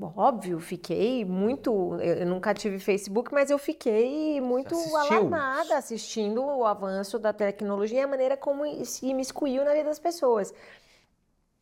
Óbvio, 0.00 0.58
fiquei 0.60 1.24
muito. 1.24 1.96
Eu 2.00 2.26
nunca 2.26 2.54
tive 2.54 2.78
Facebook, 2.78 3.32
mas 3.32 3.50
eu 3.50 3.58
fiquei 3.58 4.40
muito 4.40 4.74
alarmada 4.96 5.76
assistindo 5.76 6.42
o 6.42 6.64
avanço 6.64 7.18
da 7.18 7.32
tecnologia 7.32 8.00
e 8.00 8.02
a 8.02 8.08
maneira 8.08 8.36
como 8.36 8.64
se 8.84 9.06
imiscuiu 9.06 9.64
na 9.64 9.72
vida 9.72 9.84
das 9.84 9.98
pessoas. 9.98 10.54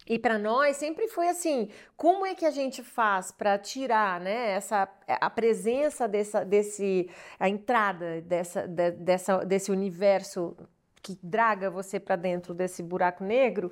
E 0.07 0.19
para 0.19 0.39
nós 0.39 0.77
sempre 0.77 1.09
foi 1.09 1.29
assim: 1.29 1.69
como 1.97 2.25
é 2.25 2.35
que 2.35 2.47
a 2.47 2.51
gente 2.51 2.83
faz 2.83 3.31
para 3.31 3.59
tirar, 3.59 4.21
né, 4.21 4.53
essa 4.53 4.89
a 5.07 5.29
presença 5.31 6.09
dessa, 6.09 6.45
desse 6.45 7.11
a 7.39 7.49
entrada 7.49 8.21
dessa, 8.23 8.67
de- 8.67 8.93
dessa 8.93 9.45
desse 9.45 9.71
universo 9.71 10.57
que 11.03 11.19
draga 11.23 11.71
você 11.71 12.01
para 12.01 12.17
dentro 12.17 12.55
desse 12.55 12.83
buraco 12.83 13.23
negro? 13.25 13.71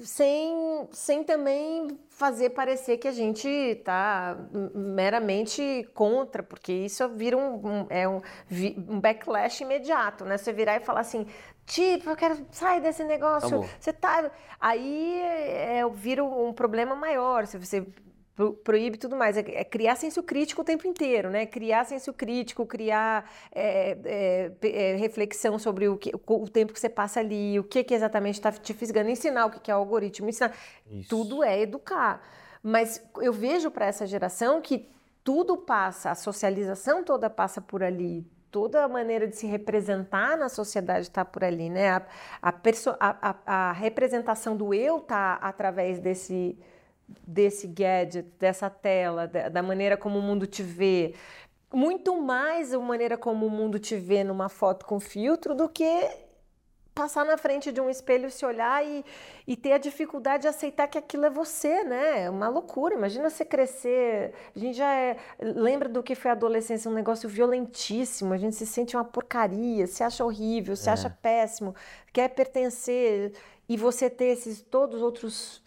Sem, 0.00 0.88
sem 0.92 1.22
também 1.24 1.98
fazer 2.08 2.50
parecer 2.50 2.96
que 2.98 3.06
a 3.08 3.12
gente 3.12 3.48
está 3.48 4.36
meramente 4.74 5.88
contra, 5.94 6.42
porque 6.42 6.72
isso 6.72 7.06
vira 7.10 7.36
um, 7.36 7.54
um- 7.66 7.86
é 7.90 8.08
um, 8.08 8.20
um 8.88 9.00
backlash 9.00 9.62
imediato, 9.62 10.24
né? 10.24 10.36
Você 10.38 10.52
virar 10.52 10.76
e 10.76 10.80
falar 10.80 11.00
assim, 11.00 11.26
tipo, 11.66 12.08
eu 12.10 12.16
quero 12.16 12.46
sair 12.50 12.80
desse 12.80 13.04
negócio, 13.04 13.48
Acabou. 13.48 13.68
você 13.78 13.92
tá... 13.92 14.30
Aí 14.60 15.20
é, 15.20 15.82
vira 15.92 16.24
um 16.24 16.52
problema 16.52 16.94
maior, 16.94 17.46
se 17.46 17.58
você 17.58 17.86
pro- 18.34 18.52
proíbe 18.54 18.96
tudo 18.98 19.16
mais, 19.16 19.36
é, 19.36 19.40
é 19.46 19.64
criar 19.64 19.96
senso 19.96 20.22
crítico 20.22 20.62
o 20.62 20.64
tempo 20.64 20.86
inteiro, 20.86 21.30
né? 21.30 21.46
Criar 21.46 21.84
senso 21.84 22.12
crítico, 22.12 22.64
criar 22.66 23.30
é, 23.54 23.98
é, 24.04 24.68
é, 24.68 24.96
reflexão 24.96 25.58
sobre 25.58 25.88
o, 25.88 25.96
que, 25.96 26.10
o, 26.14 26.42
o 26.42 26.48
tempo 26.48 26.72
que 26.72 26.80
você 26.80 26.88
passa 26.88 27.20
ali, 27.20 27.58
o 27.58 27.64
que, 27.64 27.84
que 27.84 27.94
exatamente 27.94 28.34
está 28.36 28.50
te 28.52 28.72
fisgando, 28.74 29.10
ensinar 29.10 29.46
o 29.46 29.50
que, 29.50 29.60
que 29.60 29.70
é 29.70 29.74
o 29.74 29.78
algoritmo, 29.78 30.28
ensinar. 30.28 30.52
Isso. 30.90 31.08
Tudo 31.08 31.42
é 31.42 31.60
educar. 31.60 32.20
Mas 32.62 33.02
eu 33.20 33.32
vejo 33.32 33.70
para 33.70 33.86
essa 33.86 34.06
geração 34.06 34.60
que 34.60 34.88
tudo 35.24 35.56
passa, 35.56 36.10
a 36.10 36.14
socialização 36.14 37.02
toda 37.04 37.28
passa 37.30 37.60
por 37.60 37.82
ali. 37.82 38.26
Toda 38.50 38.84
a 38.84 38.88
maneira 38.88 39.26
de 39.26 39.34
se 39.36 39.46
representar 39.46 40.36
na 40.36 40.48
sociedade 40.48 41.06
está 41.06 41.24
por 41.24 41.42
ali, 41.42 41.70
né? 41.70 41.90
A, 41.90 42.04
a- 42.42 42.54
a- 43.00 43.36
a 43.46 43.72
representação 43.72 44.56
do 44.56 44.74
eu 44.74 44.98
está 44.98 45.34
através 45.34 45.98
desse, 45.98 46.58
desse 47.26 47.66
gadget, 47.66 48.28
dessa 48.38 48.68
tela, 48.70 49.26
da, 49.26 49.62
maneira 49.62 49.96
como 49.96 50.18
o 50.18 50.22
mundo 50.22 50.46
te 50.46 50.62
vê. 50.62 51.14
Muito 51.72 52.20
mais 52.20 52.74
a 52.74 52.78
maneira 52.78 53.16
como 53.16 53.46
o 53.46 53.50
mundo 53.50 53.78
te 53.78 53.96
vê 53.96 54.22
numa 54.24 54.48
foto 54.48 54.84
com 54.84 55.00
filtro 55.00 55.54
do 55.54 55.68
que 55.68 56.10
passar 56.94 57.24
na 57.24 57.38
frente 57.38 57.72
de 57.72 57.80
um 57.80 57.88
espelho, 57.88 58.30
se 58.30 58.44
olhar 58.44 58.84
e, 58.84 59.04
e 59.46 59.56
ter 59.56 59.72
a 59.72 59.78
dificuldade 59.78 60.42
de 60.42 60.48
aceitar 60.48 60.86
que 60.88 60.98
aquilo 60.98 61.24
é 61.24 61.30
você, 61.30 61.82
né? 61.84 62.24
É 62.24 62.30
uma 62.30 62.48
loucura. 62.48 62.94
Imagina 62.94 63.30
você 63.30 63.44
crescer. 63.44 64.34
A 64.54 64.58
gente 64.58 64.76
já 64.76 64.92
é- 64.92 65.16
lembra 65.40 65.88
do 65.88 66.02
que 66.02 66.14
foi 66.14 66.30
a 66.30 66.34
adolescência, 66.34 66.90
um 66.90 66.94
negócio 66.94 67.28
violentíssimo. 67.28 68.34
A 68.34 68.36
gente 68.36 68.56
se 68.56 68.66
sente 68.66 68.96
uma 68.96 69.04
porcaria, 69.04 69.86
se 69.86 70.04
acha 70.04 70.24
horrível, 70.24 70.76
se 70.76 70.90
acha 70.90 71.08
péssimo, 71.10 71.74
quer 72.12 72.28
pertencer. 72.28 73.32
E 73.68 73.76
você 73.76 74.10
ter 74.10 74.26
esses 74.26 74.60
todos 74.60 74.96
os 74.96 75.02
outros 75.02 75.62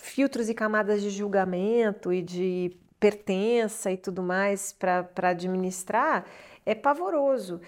filtros 0.00 0.48
e 0.48 0.54
camadas 0.54 1.02
de 1.02 1.10
julgamento 1.10 2.12
e 2.12 2.22
de 2.22 2.76
pertença 2.98 3.90
e 3.90 3.96
tudo 3.96 4.22
mais 4.22 4.72
para 4.72 5.08
administrar 5.28 6.24
é 6.66 6.74
pavoroso. 6.74 7.60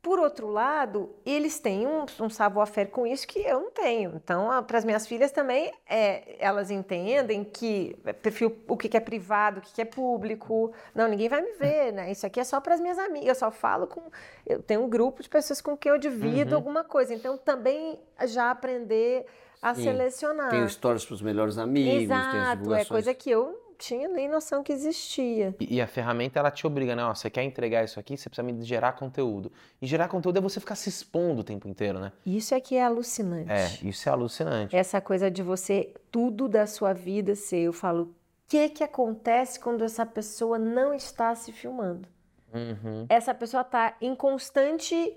Por 0.00 0.18
outro 0.18 0.48
lado, 0.48 1.14
eles 1.24 1.58
têm 1.58 1.86
um, 1.86 2.04
um 2.20 2.28
savoir-faire 2.28 2.90
com 2.90 3.06
isso 3.06 3.26
que 3.26 3.38
eu 3.38 3.58
não 3.58 3.70
tenho. 3.70 4.12
Então, 4.16 4.62
para 4.64 4.76
as 4.76 4.84
minhas 4.84 5.06
filhas 5.06 5.32
também, 5.32 5.72
é, 5.88 6.36
elas 6.38 6.70
entendem 6.70 7.42
que 7.42 7.96
é 8.04 8.12
perfil, 8.12 8.54
o 8.68 8.76
que 8.76 8.86
que 8.90 8.98
é 8.98 9.00
privado, 9.00 9.60
o 9.60 9.62
que 9.62 9.72
que 9.72 9.80
é 9.80 9.84
público. 9.86 10.72
Não, 10.94 11.08
ninguém 11.08 11.30
vai 11.30 11.40
me 11.40 11.52
ver, 11.52 11.90
né? 11.90 12.12
Isso 12.12 12.26
aqui 12.26 12.38
é 12.38 12.44
só 12.44 12.60
para 12.60 12.74
as 12.74 12.80
minhas 12.80 12.98
amigas. 12.98 13.28
Eu 13.28 13.34
só 13.34 13.50
falo 13.50 13.86
com. 13.86 14.02
Eu 14.46 14.62
tenho 14.62 14.82
um 14.82 14.90
grupo 14.90 15.22
de 15.22 15.28
pessoas 15.28 15.62
com 15.62 15.74
quem 15.74 15.90
eu 15.90 15.96
divido 15.96 16.50
Uhum. 16.50 16.56
alguma 16.56 16.84
coisa. 16.84 17.14
Então, 17.14 17.38
também 17.38 17.98
já 18.26 18.50
aprender 18.50 19.24
a 19.64 19.74
Sim. 19.74 19.84
selecionar. 19.84 20.50
Tem 20.50 20.62
histórias 20.66 21.06
para 21.06 21.14
os 21.14 21.22
melhores 21.22 21.56
amigos, 21.56 21.90
tem 21.90 21.96
as 21.96 22.02
Exato, 22.04 22.52
é 22.52 22.56
divulgações. 22.56 22.88
coisa 22.88 23.14
que 23.14 23.30
eu 23.30 23.46
não 23.46 23.74
tinha 23.78 24.06
nem 24.08 24.28
noção 24.28 24.62
que 24.62 24.70
existia. 24.70 25.56
E, 25.58 25.76
e 25.76 25.80
a 25.80 25.86
ferramenta, 25.86 26.38
ela 26.38 26.50
te 26.50 26.66
obriga, 26.66 26.94
né? 26.94 27.02
Ó, 27.02 27.14
você 27.14 27.30
quer 27.30 27.44
entregar 27.44 27.82
isso 27.82 27.98
aqui, 27.98 28.14
você 28.14 28.28
precisa 28.28 28.42
me 28.42 28.62
gerar 28.62 28.92
conteúdo. 28.92 29.50
E 29.80 29.86
gerar 29.86 30.08
conteúdo 30.08 30.36
é 30.36 30.40
você 30.42 30.60
ficar 30.60 30.74
se 30.74 30.90
expondo 30.90 31.40
o 31.40 31.44
tempo 31.44 31.66
inteiro, 31.66 31.98
né? 31.98 32.12
Isso 32.26 32.54
é 32.54 32.60
que 32.60 32.76
é 32.76 32.84
alucinante. 32.84 33.50
É, 33.50 33.88
isso 33.88 34.06
é 34.06 34.12
alucinante. 34.12 34.76
Essa 34.76 35.00
coisa 35.00 35.30
de 35.30 35.42
você, 35.42 35.94
tudo 36.10 36.46
da 36.46 36.66
sua 36.66 36.92
vida 36.92 37.34
ser, 37.34 37.60
eu 37.60 37.72
falo, 37.72 38.02
o 38.02 38.14
que 38.46 38.68
que 38.68 38.84
acontece 38.84 39.58
quando 39.58 39.82
essa 39.82 40.04
pessoa 40.04 40.58
não 40.58 40.92
está 40.92 41.34
se 41.34 41.52
filmando? 41.52 42.06
Uhum. 42.52 43.06
Essa 43.08 43.32
pessoa 43.32 43.62
está 43.62 43.96
em 43.98 44.14
constante 44.14 45.16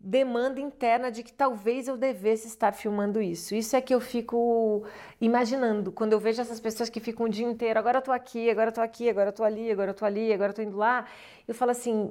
demanda 0.00 0.60
interna 0.60 1.10
de 1.12 1.22
que 1.22 1.32
talvez 1.32 1.86
eu 1.86 1.96
devesse 1.96 2.46
estar 2.48 2.72
filmando 2.72 3.20
isso. 3.20 3.54
Isso 3.54 3.76
é 3.76 3.80
que 3.82 3.94
eu 3.94 4.00
fico 4.00 4.84
imaginando 5.20 5.92
quando 5.92 6.12
eu 6.14 6.20
vejo 6.20 6.40
essas 6.40 6.58
pessoas 6.58 6.88
que 6.88 7.00
ficam 7.00 7.26
o 7.26 7.28
dia 7.28 7.46
inteiro, 7.46 7.78
agora 7.78 7.98
eu 7.98 8.02
tô 8.02 8.10
aqui, 8.12 8.48
agora 8.50 8.70
eu 8.70 8.74
tô 8.74 8.80
aqui, 8.80 9.08
agora 9.10 9.28
eu 9.28 9.32
tô 9.32 9.44
ali, 9.44 9.70
agora 9.70 9.90
eu 9.90 9.94
tô 9.94 10.04
ali, 10.04 10.32
agora 10.32 10.50
eu 10.50 10.54
tô 10.56 10.62
indo 10.62 10.76
lá. 10.76 11.06
Eu 11.46 11.54
falo 11.54 11.70
assim, 11.70 12.10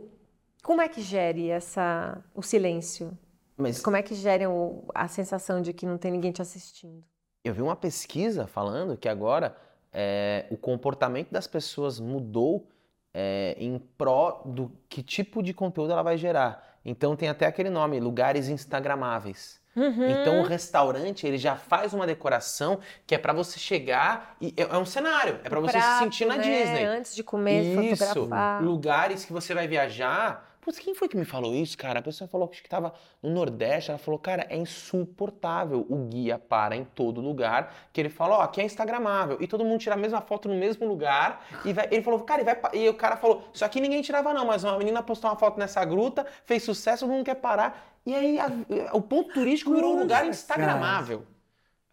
como 0.63 0.81
é 0.81 0.87
que 0.87 1.01
gere 1.01 1.49
essa 1.49 2.23
o 2.35 2.41
silêncio? 2.43 3.17
Mas 3.57 3.81
Como 3.81 3.97
é 3.97 4.03
que 4.03 4.13
gere 4.15 4.45
o- 4.47 4.83
a 4.93 5.07
sensação 5.07 5.61
de 5.61 5.73
que 5.73 5.85
não 5.85 5.97
tem 5.97 6.11
ninguém 6.11 6.31
te 6.31 6.41
assistindo? 6.41 7.03
eu 7.43 7.53
vi 7.53 7.61
uma 7.61 7.75
pesquisa 7.75 8.45
falando 8.47 8.97
que 8.97 9.07
agora 9.09 9.55
é, 9.91 10.45
o 10.51 10.57
comportamento 10.57 11.31
das 11.31 11.47
pessoas 11.47 11.99
mudou 11.99 12.67
é, 13.13 13.55
em 13.57 13.79
pró 13.97 14.43
do 14.45 14.71
que 14.87 15.01
tipo 15.01 15.41
de 15.41 15.53
conteúdo 15.53 15.91
ela 15.91 16.03
vai 16.03 16.17
gerar. 16.17 16.68
Então 16.85 17.15
tem 17.15 17.29
até 17.29 17.45
aquele 17.45 17.69
nome, 17.69 17.99
lugares 17.99 18.47
instagramáveis. 18.49 19.59
Então 19.75 20.41
o 20.41 20.43
restaurante 20.43 21.25
ele 21.25 21.37
já 21.37 21.55
faz 21.55 21.93
uma 21.93 22.05
decoração 22.05 22.79
que 23.07 23.15
é 23.15 23.17
pra 23.17 23.31
você 23.31 23.57
chegar 23.59 24.35
e 24.41 24.53
é, 24.57 24.63
é 24.63 24.77
um 24.77 24.85
cenário, 24.85 25.39
é 25.43 25.47
pra 25.49 25.59
você 25.59 25.79
se 25.79 25.85
Prato, 25.85 26.03
sentir 26.03 26.25
na 26.25 26.35
né? 26.35 26.43
Disney. 26.43 26.83
Antes 26.83 27.15
de 27.15 27.23
comer, 27.23 27.61
Isso, 27.91 28.03
fotografar. 28.03 28.63
lugares 28.63 29.23
que 29.23 29.31
você 29.31 29.53
vai 29.53 29.67
viajar. 29.67 30.48
Putz, 30.69 30.77
quem 30.77 30.93
foi 30.93 31.07
que 31.07 31.17
me 31.17 31.25
falou 31.25 31.55
isso, 31.55 31.75
cara? 31.75 31.97
A 31.97 32.01
pessoa 32.01 32.27
falou 32.27 32.47
que 32.47 32.53
acho 32.53 32.61
que 32.61 32.69
tava 32.69 32.93
no 33.23 33.31
Nordeste, 33.31 33.89
ela 33.89 33.97
falou, 33.97 34.19
cara, 34.19 34.45
é 34.49 34.55
insuportável. 34.55 35.83
O 35.89 36.05
guia 36.05 36.37
para 36.37 36.75
em 36.75 36.83
todo 36.85 37.19
lugar, 37.19 37.73
que 37.91 37.99
ele 37.99 38.09
fala, 38.09 38.37
ó, 38.37 38.41
aqui 38.41 38.61
é 38.61 38.65
instagramável. 38.65 39.37
E 39.41 39.47
todo 39.47 39.65
mundo 39.65 39.79
tira 39.79 39.95
a 39.95 39.97
mesma 39.97 40.21
foto 40.21 40.47
no 40.47 40.53
mesmo 40.53 40.87
lugar. 40.87 41.43
E 41.65 41.73
vai- 41.73 41.87
ele 41.89 42.03
falou, 42.03 42.19
cara, 42.19 42.41
e, 42.41 42.45
vai, 42.45 42.59
e 42.73 42.87
o 42.87 42.93
cara 42.93 43.17
falou, 43.17 43.45
isso 43.51 43.65
aqui 43.65 43.81
ninguém 43.81 44.03
tirava 44.03 44.31
não, 44.31 44.45
mas 44.45 44.63
uma 44.63 44.77
menina 44.77 45.01
postou 45.01 45.31
uma 45.31 45.35
foto 45.35 45.57
nessa 45.57 45.83
gruta, 45.83 46.23
fez 46.45 46.61
sucesso, 46.61 47.03
todo 47.07 47.15
mundo 47.15 47.25
quer 47.25 47.35
parar. 47.35 47.97
E 48.05 48.13
aí 48.13 48.39
a- 48.39 48.51
o 48.93 49.01
ponto 49.01 49.33
turístico 49.33 49.73
virou 49.73 49.95
um 49.95 49.99
lugar 50.01 50.27
instagramável. 50.27 51.25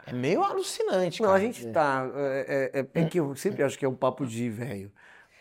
É 0.05 0.13
meio 0.13 0.43
alucinante, 0.43 1.19
Não, 1.19 1.29
cara. 1.29 1.39
a 1.39 1.41
gente 1.41 1.65
tá. 1.71 2.07
É, 2.15 2.85
é- 2.93 3.01
é 3.01 3.05
que 3.05 3.19
eu 3.19 3.35
sempre 3.35 3.63
acho 3.63 3.77
que 3.77 3.83
é 3.85 3.89
um 3.89 3.95
papo 3.95 4.23
de 4.23 4.47
velho. 4.51 4.91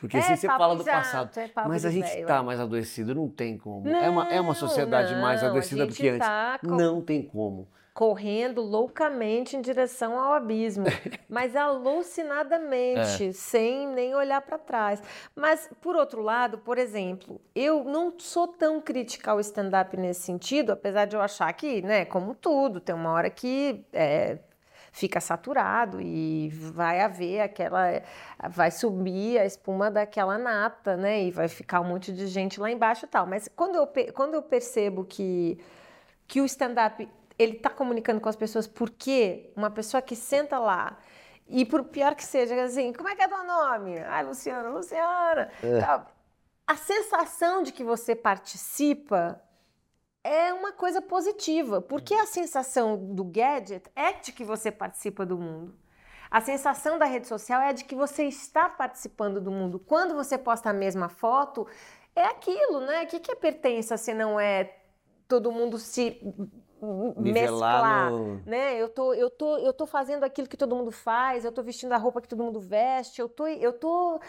Porque 0.00 0.16
É 0.16 0.20
assim 0.20 0.36
você 0.36 0.46
fala 0.46 0.74
do 0.76 0.82
exato, 0.82 0.98
passado. 0.98 1.38
é 1.38 1.50
mas 1.68 1.84
a 1.84 1.90
gente 1.90 2.06
velho, 2.06 2.26
tá 2.26 2.36
é. 2.38 2.42
mais 2.42 2.60
adoecido, 2.60 3.14
não 3.14 3.28
tem 3.28 3.56
como. 3.56 3.88
é, 3.88 4.08
uma, 4.10 4.28
é 4.28 4.40
uma 4.40 4.48
Não, 4.48 4.54
sociedade 4.54 5.14
mais 5.16 5.40
não, 5.40 5.48
a 5.48 5.50
adoecida 5.50 5.86
do 5.86 5.94
que 5.94 6.08
antes. 6.08 6.26
tá 6.26 6.58
com- 6.60 6.66
Não 6.74 7.00
tem 7.00 7.22
como. 7.22 7.66
correndo 7.94 8.60
loucamente 8.60 9.56
em 9.56 9.60
direção 9.62 10.18
ao 10.18 10.34
abismo, 10.34 10.84
mas 11.30 11.56
alucinadamente, 11.56 13.32
sem 13.32 13.86
nem 13.88 14.14
olhar 14.14 14.42
para 14.42 14.58
trás. 14.58 15.02
Mas, 15.34 15.68
por 15.80 15.96
outro 15.96 16.20
lado, 16.20 16.58
por 16.58 16.76
exemplo, 16.78 17.40
eu 17.54 17.84
não 17.84 18.12
sou 18.18 18.46
tão 18.48 18.80
crítica 18.80 19.30
ao 19.30 19.40
stand-up 19.40 19.96
nesse 19.96 20.20
sentido, 20.22 20.72
apesar 20.72 21.06
de 21.06 21.16
eu 21.16 21.22
achar 21.22 21.50
que, 21.54 21.80
né, 21.82 22.04
como 22.04 22.34
tudo, 22.34 22.80
tem 22.80 22.94
uma 22.94 23.10
hora 23.12 23.30
que 23.30 23.84
é, 23.92 24.38
fica 24.96 25.20
saturado 25.20 26.00
e 26.00 26.48
vai 26.48 27.02
haver 27.02 27.42
aquela. 27.42 28.02
vai 28.48 28.70
subir 28.70 29.38
a 29.38 29.44
espuma 29.44 29.90
daquela 29.90 30.38
nata, 30.38 30.96
né, 30.96 31.24
e 31.24 31.30
vai 31.30 31.48
ficar 31.48 31.82
um 31.82 31.84
monte 31.84 32.10
de 32.12 32.26
gente 32.26 32.58
lá 32.58 32.70
embaixo 32.70 33.04
e 33.04 33.08
tal. 33.08 33.26
Mas 33.26 33.46
quando 33.54 33.76
eu, 33.76 33.86
quando 34.14 34.34
eu 34.34 34.42
percebo 34.42 35.04
que 35.04 35.58
que 36.26 36.40
o 36.40 36.46
stand-up 36.46 37.08
ele 37.38 37.56
está 37.58 37.70
comunicando 37.70 38.20
com 38.20 38.28
as 38.28 38.34
pessoas 38.34 38.66
porque 38.66 39.52
uma 39.54 39.70
pessoa 39.70 40.00
que 40.00 40.16
senta 40.16 40.58
lá 40.58 40.98
e 41.46 41.64
por 41.64 41.84
pior 41.84 42.14
que 42.14 42.24
seja 42.24 42.60
assim, 42.64 42.92
como 42.92 43.08
é 43.08 43.14
que 43.14 43.22
é 43.22 43.28
teu 43.28 43.44
nome? 43.44 43.98
Ah, 44.00 44.22
Luciana, 44.22 44.70
Luciana. 44.70 45.50
Tal. 45.84 46.06
A 46.66 46.74
sensação 46.74 47.62
de 47.62 47.70
que 47.70 47.84
você 47.84 48.16
participa 48.16 49.40
é 50.26 50.52
uma 50.52 50.72
coisa 50.72 51.00
positiva, 51.00 51.80
porque 51.80 52.14
a 52.14 52.26
sensação 52.26 52.96
do 53.14 53.24
gadget 53.24 53.88
é 53.94 54.12
de 54.12 54.32
que 54.32 54.44
você 54.44 54.70
participa 54.70 55.24
do 55.24 55.38
mundo. 55.38 55.74
A 56.30 56.40
sensação 56.40 56.98
da 56.98 57.04
rede 57.04 57.28
social 57.28 57.60
é 57.62 57.72
de 57.72 57.84
que 57.84 57.94
você 57.94 58.24
está 58.24 58.68
participando 58.68 59.40
do 59.40 59.50
mundo. 59.50 59.78
Quando 59.78 60.14
você 60.14 60.36
posta 60.36 60.70
a 60.70 60.72
mesma 60.72 61.08
foto, 61.08 61.66
é 62.14 62.24
aquilo, 62.24 62.80
né? 62.80 63.04
O 63.04 63.06
que, 63.06 63.20
que 63.20 63.30
é 63.30 63.34
pertença 63.36 63.96
se 63.96 64.12
não 64.12 64.38
é 64.40 64.74
todo 65.28 65.52
mundo 65.52 65.78
se 65.78 66.20
Nivelar 67.16 67.22
mesclar, 67.22 68.10
no- 68.10 68.42
né? 68.44 68.74
Eu 68.76 68.88
tô, 68.88 69.14
eu 69.14 69.30
tô, 69.30 69.58
eu 69.58 69.72
tô 69.72 69.86
fazendo 69.86 70.24
aquilo 70.24 70.48
que 70.48 70.56
todo 70.56 70.74
mundo 70.76 70.90
faz, 70.90 71.44
eu 71.44 71.52
tô 71.52 71.62
vestindo 71.62 71.92
a 71.92 71.96
roupa 71.96 72.20
que 72.20 72.28
todo 72.28 72.42
mundo 72.42 72.60
veste, 72.60 73.20
eu 73.20 73.28
tô, 73.28 73.46
eu 73.46 73.72
tô, 73.72 74.20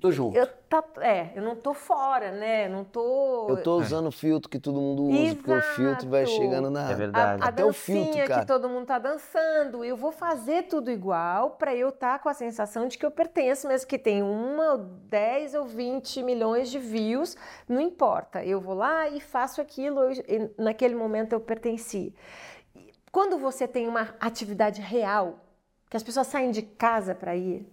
Tô 0.00 0.10
junto. 0.12 0.36
eu 0.36 0.46
tá, 0.68 0.84
é, 1.00 1.30
eu 1.34 1.42
não 1.42 1.56
tô 1.56 1.72
fora, 1.72 2.30
né? 2.32 2.68
Não 2.68 2.84
tô 2.84 3.46
Eu 3.48 3.62
tô 3.62 3.78
usando 3.78 4.08
o 4.08 4.12
filtro 4.12 4.50
que 4.50 4.58
todo 4.58 4.78
mundo 4.78 5.04
usa, 5.04 5.34
porque 5.36 5.50
o 5.52 5.62
filtro 5.62 6.08
vai 6.10 6.22
Exato. 6.22 6.36
chegando 6.36 6.70
na. 6.70 6.90
É 6.90 6.94
verdade. 6.94 7.42
a, 7.42 7.46
a 7.46 7.48
Até 7.48 7.62
o 7.64 7.68
dancinha 7.68 8.04
filtro, 8.04 8.26
cara. 8.28 8.40
que 8.40 8.46
todo 8.46 8.68
mundo 8.68 8.86
tá 8.86 8.98
dançando, 8.98 9.84
eu 9.84 9.96
vou 9.96 10.12
fazer 10.12 10.64
tudo 10.64 10.90
igual 10.90 11.52
para 11.52 11.74
eu 11.74 11.88
estar 11.88 12.18
com 12.18 12.28
a 12.28 12.34
sensação 12.34 12.86
de 12.86 12.98
que 12.98 13.06
eu 13.06 13.10
pertenço, 13.10 13.66
mesmo 13.66 13.86
que 13.88 13.98
tenha 13.98 14.24
uma, 14.24 14.72
ou 14.72 14.78
10 14.78 15.54
ou 15.54 15.64
20 15.64 16.22
milhões 16.22 16.70
de 16.70 16.78
views, 16.78 17.36
não 17.68 17.80
importa. 17.80 18.44
Eu 18.44 18.60
vou 18.60 18.74
lá 18.74 19.08
e 19.08 19.20
faço 19.20 19.60
aquilo, 19.60 20.00
eu- 20.00 20.24
e 20.28 20.50
naquele 20.62 20.94
momento 20.94 21.32
eu 21.32 21.40
pertenci. 21.40 22.14
Quando 23.12 23.38
você 23.38 23.68
tem 23.68 23.86
uma 23.88 24.14
atividade 24.20 24.80
real, 24.80 25.38
que 25.88 25.96
as 25.96 26.02
pessoas 26.02 26.26
saem 26.26 26.50
de 26.50 26.62
casa 26.62 27.14
para 27.14 27.36
ir, 27.36 27.64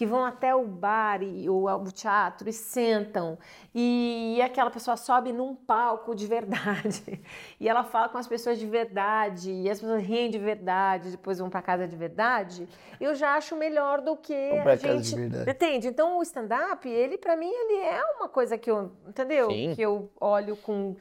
que 0.00 0.06
vão 0.06 0.24
até 0.24 0.54
o 0.54 0.64
bar 0.64 1.22
e, 1.22 1.46
ou 1.46 1.68
ao 1.68 1.84
teatro 1.92 2.48
e 2.48 2.54
sentam 2.54 3.36
e 3.74 4.40
aquela 4.42 4.70
pessoa 4.70 4.96
sobe 4.96 5.30
num 5.30 5.54
palco 5.54 6.14
de 6.14 6.26
verdade 6.26 7.22
e 7.60 7.68
ela 7.68 7.84
fala 7.84 8.08
com 8.08 8.16
as 8.16 8.26
pessoas 8.26 8.58
de 8.58 8.64
verdade 8.64 9.52
e 9.52 9.68
as 9.68 9.78
pessoas 9.78 10.02
riem 10.02 10.30
de 10.30 10.38
verdade, 10.38 11.10
depois 11.10 11.38
vão 11.38 11.50
para 11.50 11.60
casa 11.60 11.86
de 11.86 11.94
verdade, 11.96 12.66
eu 12.98 13.14
já 13.14 13.34
acho 13.34 13.54
melhor 13.54 14.00
do 14.00 14.16
que 14.16 14.48
Vão 14.48 14.62
pra 14.62 14.72
a 14.72 14.78
casa 14.78 14.96
de 14.96 15.08
gente, 15.10 15.20
verdade. 15.20 15.50
entende? 15.50 15.88
Então 15.88 16.16
o 16.16 16.22
stand-up, 16.22 16.88
ele 16.88 17.18
para 17.18 17.36
mim 17.36 17.50
ele 17.52 17.82
é 17.82 18.02
uma 18.16 18.26
coisa 18.26 18.56
que 18.56 18.70
eu, 18.70 18.90
entendeu? 19.06 19.50
Sim. 19.50 19.74
Que 19.74 19.82
eu 19.82 20.10
olho 20.18 20.56
com 20.56 20.96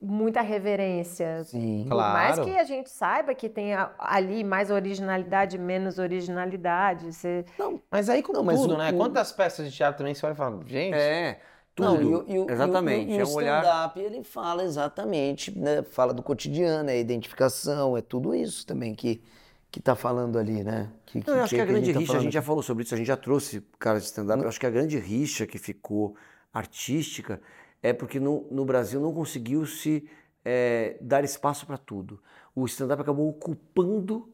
muita 0.00 0.40
reverência. 0.42 1.42
Sim. 1.44 1.86
Por 1.88 1.96
mais 1.96 2.34
Claro. 2.36 2.50
que 2.50 2.58
a 2.58 2.64
gente 2.64 2.90
saiba 2.90 3.34
que 3.34 3.48
tem 3.48 3.74
a- 3.74 3.90
ali 3.98 4.44
mais 4.44 4.70
originalidade, 4.70 5.58
menos 5.58 5.98
originalidade, 5.98 7.12
você 7.12 7.44
Mas 7.90 8.08
aí 8.08 8.22
como 8.22 8.38
Não, 8.38 8.44
mas 8.44 8.60
tudo, 8.60 8.74
o- 8.74 8.78
né? 8.78 8.90
o- 8.92 8.96
Quantas 8.96 9.32
peças 9.32 9.70
de 9.70 9.76
teatro 9.76 9.98
também 9.98 10.14
você 10.14 10.24
olha 10.26 10.32
e 10.34 10.36
fala, 10.36 10.60
gente... 10.66 10.94
É, 10.94 11.40
Não, 11.78 11.96
tudo. 11.96 12.10
e 12.10 12.14
o- 12.14 12.24
e 12.28 12.38
o- 12.40 12.50
Exatamente. 12.50 13.10
E 13.10 13.14
o, 13.14 13.16
e 13.16 13.18
o 13.18 13.20
é 13.22 13.26
um 13.26 13.34
olhar. 13.34 13.62
stand-up, 13.62 14.00
ele 14.00 14.22
fala 14.22 14.64
exatamente, 14.64 15.58
né? 15.58 15.82
Fala 15.82 16.12
do 16.12 16.22
cotidiano, 16.22 16.90
é 16.90 16.98
identificação, 17.00 17.96
é 17.96 18.02
tudo 18.02 18.34
isso 18.34 18.66
também 18.66 18.94
que, 18.94 19.22
que 19.70 19.80
tá 19.80 19.94
falando 19.94 20.38
ali, 20.38 20.62
né? 20.62 20.88
Que, 21.06 21.22
Não, 21.26 21.36
eu 21.36 21.42
acho 21.42 21.54
que, 21.54 21.60
a 21.60 21.64
grande 21.64 21.92
tá 21.92 21.98
rixa, 21.98 22.04
a 22.04 22.14
falando 22.14 22.22
gente 22.24 22.32
já 22.34 22.42
falou 22.42 22.62
sobre 22.62 22.84
isso, 22.84 22.94
a 22.94 22.98
gente 22.98 23.06
já 23.06 23.16
trouxe 23.16 23.62
cara 23.78 23.98
de 23.98 24.04
stand-up. 24.06 24.42
Eu 24.42 24.48
acho 24.48 24.60
que 24.60 24.66
a 24.66 24.70
grande 24.70 24.98
rixa 24.98 25.46
que 25.46 25.58
ficou 25.58 26.14
artística 26.52 27.40
é 27.82 27.92
porque 27.92 28.18
no, 28.20 28.46
no 28.50 28.64
Brasil 28.64 29.00
não 29.00 29.12
conseguiu 29.12 29.66
se 29.66 30.08
eh, 30.44 30.96
dar 31.00 31.24
espaço 31.24 31.66
para 31.66 31.78
tudo. 31.78 32.20
O 32.54 32.64
stand-up 32.66 33.02
acabou 33.02 33.28
ocupando 33.28 34.28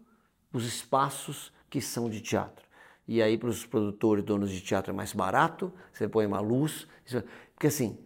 os 0.53 0.65
espaços 0.65 1.53
que 1.71 1.81
são 1.81 2.09
de 2.11 2.21
teatro. 2.21 2.67
E 3.07 3.21
aí, 3.23 3.37
para 3.37 3.49
os 3.49 3.67
produtores, 3.67 4.25
donos 4.25 4.51
de 4.51 4.61
teatro, 4.61 4.93
é 4.93 4.95
mais 4.97 5.13
barato, 5.13 5.73
você 5.93 6.09
põe 6.09 6.27
uma 6.27 6.41
luz. 6.41 6.87
isso- 7.05 7.23
Porque 7.55 7.67
assim, 7.67 7.99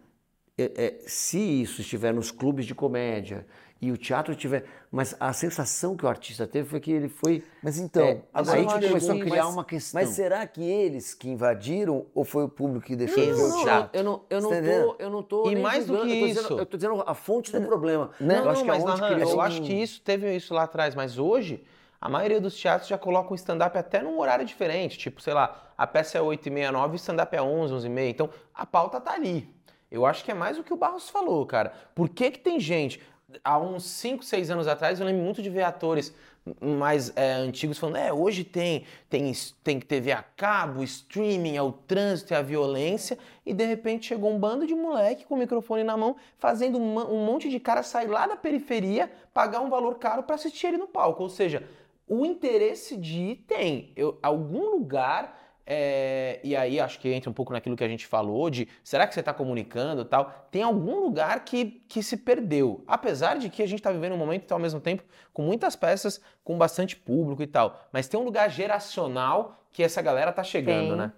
é- 0.59 1.03
é, 1.05 1.09
se 1.09 1.39
isso 1.39 1.81
estiver 1.81 2.13
nos 2.15 2.31
clubes 2.31 2.67
de 2.67 2.75
comédia 2.75 3.47
e 3.81 3.93
o 3.93 3.97
teatro 3.97 4.35
tiver. 4.35 4.65
Mas 4.91 5.15
a 5.21 5.33
sensação 5.33 5.97
que 5.97 6.07
o 6.07 6.09
artista 6.09 6.47
teve 6.47 6.69
foi 6.69 6.81
que 6.81 6.91
ele 6.91 7.09
foi. 7.09 7.45
Mas 7.63 7.79
então, 7.79 8.03
É, 8.07 8.23
agora 8.33 8.59
que 8.65 8.67
acho 8.75 8.89
começou 8.89 9.15
a 9.15 9.19
criar 9.21 9.45
mas- 9.45 9.53
uma 9.55 9.65
questão. 9.65 10.01
Mas 10.01 10.11
será 10.11 10.47
que 10.47 10.63
eles 10.65 11.13
que 11.13 11.29
invadiram 11.29 12.07
ou 12.15 12.25
foi 12.25 12.45
o 12.45 12.49
público 12.49 12.87
que 12.87 12.97
deixou 12.97 13.23
de 13.23 13.33
ver 13.33 13.43
o 13.43 13.49
Não, 13.49 13.63
teatro? 13.65 13.91
eu 13.93 14.03
não, 14.05 14.23
eu 14.31 14.41
não 14.41 14.51
tá 14.51 14.57
tô, 14.57 14.97
eu 14.99 15.11
não 15.11 15.23
tô 15.23 15.51
E 15.51 15.55
nem 15.55 15.63
mais 15.63 15.87
do 15.87 15.93
que 15.93 15.99
eu 15.99 16.01
tô 16.01 16.07
dizendo- 16.27 16.41
isso. 16.45 16.53
eu 16.59 16.67
tô 16.67 16.77
dizendo 16.77 17.05
a 17.07 17.15
fonte 17.15 17.53
do 17.53 17.61
problema. 17.67 18.11
Né? 18.19 18.39
Eu 18.39 18.45
Não, 18.45 18.51
acho 18.51 18.63
que 18.63 18.67
mas 18.69 18.85
Nahan, 18.85 19.19
eu 19.19 19.41
acho 19.41 19.61
que 19.63 19.73
isso 19.75 20.01
teve 20.01 20.35
isso 20.35 20.55
lá 20.55 20.63
atrás, 20.63 20.95
mas 20.95 21.19
hoje 21.19 21.63
a 22.01 22.09
maioria 22.09 22.41
dos 22.41 22.59
teatros 22.59 22.89
já 22.89 22.97
colocam 22.97 23.33
o 23.33 23.35
stand-up 23.35 23.77
até 23.77 24.01
num 24.03 24.19
horário 24.19 24.45
diferente. 24.47 24.97
Tipo, 24.97 25.21
sei 25.21 25.35
lá, 25.35 25.71
a 25.77 25.87
peça 25.87 26.17
é 26.17 26.21
8 26.23 26.47
e 26.47 26.51
meia, 26.51 26.73
9 26.73 26.95
e 26.95 26.97
o 26.97 26.97
stand-up 26.97 27.35
é 27.37 27.43
11, 27.43 27.75
11 27.75 27.87
e 27.87 27.91
meia. 27.91 28.09
Então 28.11 28.31
a 28.55 28.65
pauta 28.65 28.99
tá 29.01 29.13
ali. 29.13 29.55
Eu 29.91 30.05
acho 30.07 30.25
que 30.25 30.31
é 30.31 30.35
mais 30.35 30.59
o 30.59 30.65
que 30.65 30.73
o 30.73 30.77
Barros 30.77 31.09
falou, 31.11 31.45
cara. 31.47 31.73
Por 31.95 32.09
que 32.09 32.31
que 32.31 32.39
tem 32.39 32.59
gente... 32.59 33.01
há 33.43 33.59
uns 33.59 33.85
5, 33.85 34.25
6 34.25 34.51
anos 34.51 34.69
atrás, 34.69 35.01
eu 35.01 35.07
lembro 35.07 35.23
muito 35.23 35.43
de 35.43 35.51
ver 35.51 35.63
atores 35.63 36.15
mais 36.61 37.13
é, 37.17 37.33
antigos 37.33 37.77
falando, 37.77 37.97
é, 37.97 38.13
hoje 38.13 38.45
tem, 38.45 38.85
tem, 39.11 39.33
tem 39.65 39.81
TV 39.81 40.13
a 40.13 40.23
cabo, 40.23 40.85
streaming, 40.85 41.57
é 41.57 41.63
o 41.63 41.73
trânsito, 41.73 42.35
é 42.35 42.37
a 42.37 42.43
violência, 42.43 43.19
e 43.45 43.53
de 43.53 43.65
repente 43.65 44.07
chegou 44.07 44.31
um 44.31 44.39
bando 44.39 44.65
de 44.65 44.75
moleque 44.75 45.25
com 45.25 45.35
o 45.35 45.39
microfone 45.39 45.83
na 45.83 45.97
mão, 45.97 46.15
fazendo 46.39 46.79
um, 46.79 46.99
um 46.99 47.27
monte 47.27 47.51
de 47.51 47.59
cara 47.59 47.83
sair 47.83 48.07
lá 48.07 48.29
da 48.29 48.37
periferia, 48.37 49.11
pagar 49.35 49.61
um 49.61 49.69
valor 49.69 49.97
caro 49.97 50.23
para 50.23 50.37
assistir 50.37 50.69
ele 50.69 50.79
no 50.79 50.87
palco. 50.87 51.25
Ou 51.25 51.29
seja, 51.29 51.69
o 52.07 52.25
interesse 52.25 52.97
de 52.97 53.19
ir 53.19 53.37
tem. 53.49 53.93
Eu, 53.97 54.17
algum 54.23 54.71
lugar 54.71 55.46
é, 55.67 56.39
e 56.45 56.55
aí 56.55 56.79
acho 56.79 57.01
que 57.01 57.13
entra 57.13 57.29
um 57.29 57.33
pouco 57.33 57.53
naquilo 57.53 57.77
que 57.77 57.83
a 57.83 57.89
gente 57.89 58.07
falou 58.07 58.49
de 58.49 58.69
será 58.85 59.05
que 59.05 59.13
você 59.13 59.21
está 59.21 59.35
comunicando 59.35 60.05
tal? 60.05 60.47
Tem 60.51 60.63
algum 60.63 61.01
lugar 61.01 61.45
que, 61.45 61.83
que 61.89 62.03
se 62.03 62.17
perdeu. 62.19 62.85
Apesar 62.87 63.37
de 63.37 63.51
que 63.51 63.63
a 63.63 63.67
gente 63.67 63.81
está 63.81 63.91
vivendo 63.91 64.13
um 64.13 64.19
momento 64.19 64.53
ao 64.53 64.61
mesmo 64.61 64.81
tempo 64.81 65.03
com 65.33 65.43
muitas 65.43 65.75
peças, 65.75 66.21
com 66.45 66.57
bastante 66.57 66.95
público 66.95 67.43
e 67.43 67.47
tal. 67.49 67.85
Mas 67.93 68.07
tem 68.07 68.19
um 68.19 68.23
lugar 68.23 68.49
geracional 68.49 69.61
que 69.73 69.83
essa 69.83 70.01
galera 70.01 70.33
tá 70.33 70.45
chegando, 70.45 70.91
tem. 70.91 70.97
né? 70.97 71.13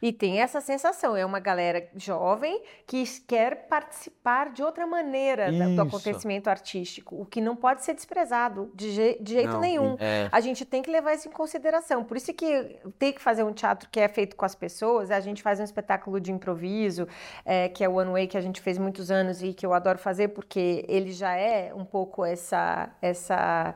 E 0.00 0.12
tem 0.12 0.40
essa 0.40 0.60
sensação, 0.60 1.16
é 1.16 1.24
uma 1.24 1.40
galera 1.40 1.88
jovem 1.96 2.62
que 2.86 3.04
quer 3.26 3.66
participar 3.66 4.50
de 4.50 4.62
outra 4.62 4.86
maneira 4.86 5.50
Isso. 5.50 5.74
do 5.74 5.82
acontecimento 5.82 6.48
artístico, 6.48 7.20
o 7.20 7.26
que 7.26 7.40
não 7.40 7.56
pode 7.56 7.84
ser 7.84 7.94
desprezado 7.94 8.70
de, 8.74 8.90
je 8.90 9.18
de 9.20 9.32
jeito 9.34 9.52
não, 9.52 9.60
nenhum. 9.60 9.96
É. 9.98 10.28
A 10.30 10.40
gente 10.40 10.64
tem 10.64 10.82
que 10.82 10.90
levar 10.90 11.14
isso 11.14 11.28
em 11.28 11.32
consideração. 11.32 12.04
Por 12.04 12.16
isso 12.16 12.32
que 12.32 12.78
tem 12.98 13.12
que 13.12 13.20
fazer 13.20 13.42
um 13.42 13.52
teatro 13.52 13.88
que 13.90 14.00
é 14.00 14.08
feito 14.08 14.36
com 14.36 14.44
as 14.44 14.54
pessoas, 14.54 15.10
a 15.10 15.20
gente 15.20 15.42
faz 15.42 15.60
um 15.60 15.64
espetáculo 15.64 16.20
de 16.20 16.32
improviso, 16.32 17.08
é, 17.44 17.68
que 17.68 17.82
é 17.82 17.88
o 17.88 17.94
One 17.94 18.12
Way, 18.12 18.26
que 18.26 18.36
a 18.36 18.40
gente 18.40 18.60
fez 18.60 18.78
muitos 18.78 19.10
anos 19.10 19.42
e 19.42 19.52
que 19.52 19.64
eu 19.64 19.72
adoro 19.72 19.98
fazer, 19.98 20.28
porque 20.28 20.84
ele 20.88 21.12
já 21.12 21.34
é 21.34 21.72
um 21.74 21.84
pouco 21.84 22.24
essa... 22.24 22.90
essa 23.00 23.74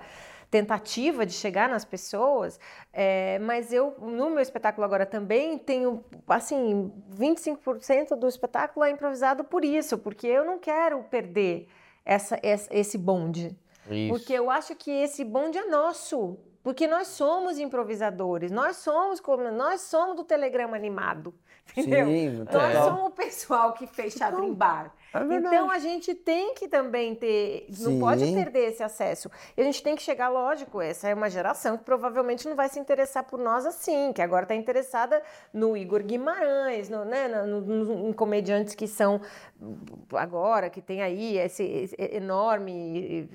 tentativa 0.54 1.26
de 1.26 1.32
chegar 1.32 1.68
nas 1.68 1.84
pessoas, 1.84 2.60
é, 2.92 3.40
mas 3.40 3.72
eu, 3.72 3.96
no 3.98 4.30
meu 4.30 4.38
espetáculo 4.38 4.84
agora 4.84 5.04
também, 5.04 5.58
tenho, 5.58 6.04
assim, 6.28 6.92
25% 7.12 8.14
do 8.14 8.28
espetáculo 8.28 8.86
é 8.86 8.90
improvisado 8.90 9.42
por 9.42 9.64
isso, 9.64 9.98
porque 9.98 10.28
eu 10.28 10.44
não 10.44 10.56
quero 10.60 11.02
perder 11.10 11.66
essa, 12.04 12.38
essa 12.40 12.72
esse 12.72 12.96
bonde. 12.96 13.58
Isso. 13.90 14.14
Porque 14.14 14.32
eu 14.32 14.48
acho 14.48 14.76
que 14.76 14.92
esse 14.92 15.24
bonde 15.24 15.58
é 15.58 15.66
nosso. 15.66 16.38
Porque 16.62 16.86
nós 16.86 17.08
somos 17.08 17.58
improvisadores, 17.58 18.52
nós 18.52 18.76
somos 18.76 19.20
nós 19.52 19.80
somos 19.80 20.14
do 20.14 20.22
telegrama 20.22 20.76
animado. 20.76 21.34
Entendeu? 21.76 22.06
Sim, 22.06 22.46
nós 22.50 22.84
somos 22.84 23.08
o 23.08 23.10
pessoal 23.10 23.72
que 23.72 23.88
fez 23.88 24.14
em 24.44 24.54
bar. 24.54 24.94
É 25.14 25.36
então 25.36 25.70
a 25.70 25.78
gente 25.78 26.12
tem 26.12 26.54
que 26.54 26.66
também 26.66 27.14
ter, 27.14 27.66
Sim. 27.70 27.84
não 27.84 28.00
pode 28.00 28.24
perder 28.32 28.70
esse 28.70 28.82
acesso. 28.82 29.30
E 29.56 29.60
a 29.60 29.64
gente 29.64 29.80
tem 29.80 29.94
que 29.94 30.02
chegar, 30.02 30.28
lógico, 30.28 30.80
essa 30.80 31.08
é 31.08 31.14
uma 31.14 31.30
geração 31.30 31.78
que 31.78 31.84
provavelmente 31.84 32.48
não 32.48 32.56
vai 32.56 32.68
se 32.68 32.80
interessar 32.80 33.22
por 33.22 33.38
nós 33.38 33.64
assim, 33.64 34.12
que 34.12 34.20
agora 34.20 34.42
está 34.42 34.56
interessada 34.56 35.22
no 35.52 35.76
Igor 35.76 36.02
Guimarães, 36.02 36.88
no, 36.88 37.04
né, 37.04 37.28
no, 37.28 37.60
no, 37.60 38.08
em 38.08 38.12
comediantes 38.12 38.74
que 38.74 38.88
são 38.88 39.20
agora, 40.14 40.68
que 40.68 40.82
tem 40.82 41.00
aí 41.00 41.38
esse, 41.38 41.62
esse 41.62 41.96
enorme 41.98 43.30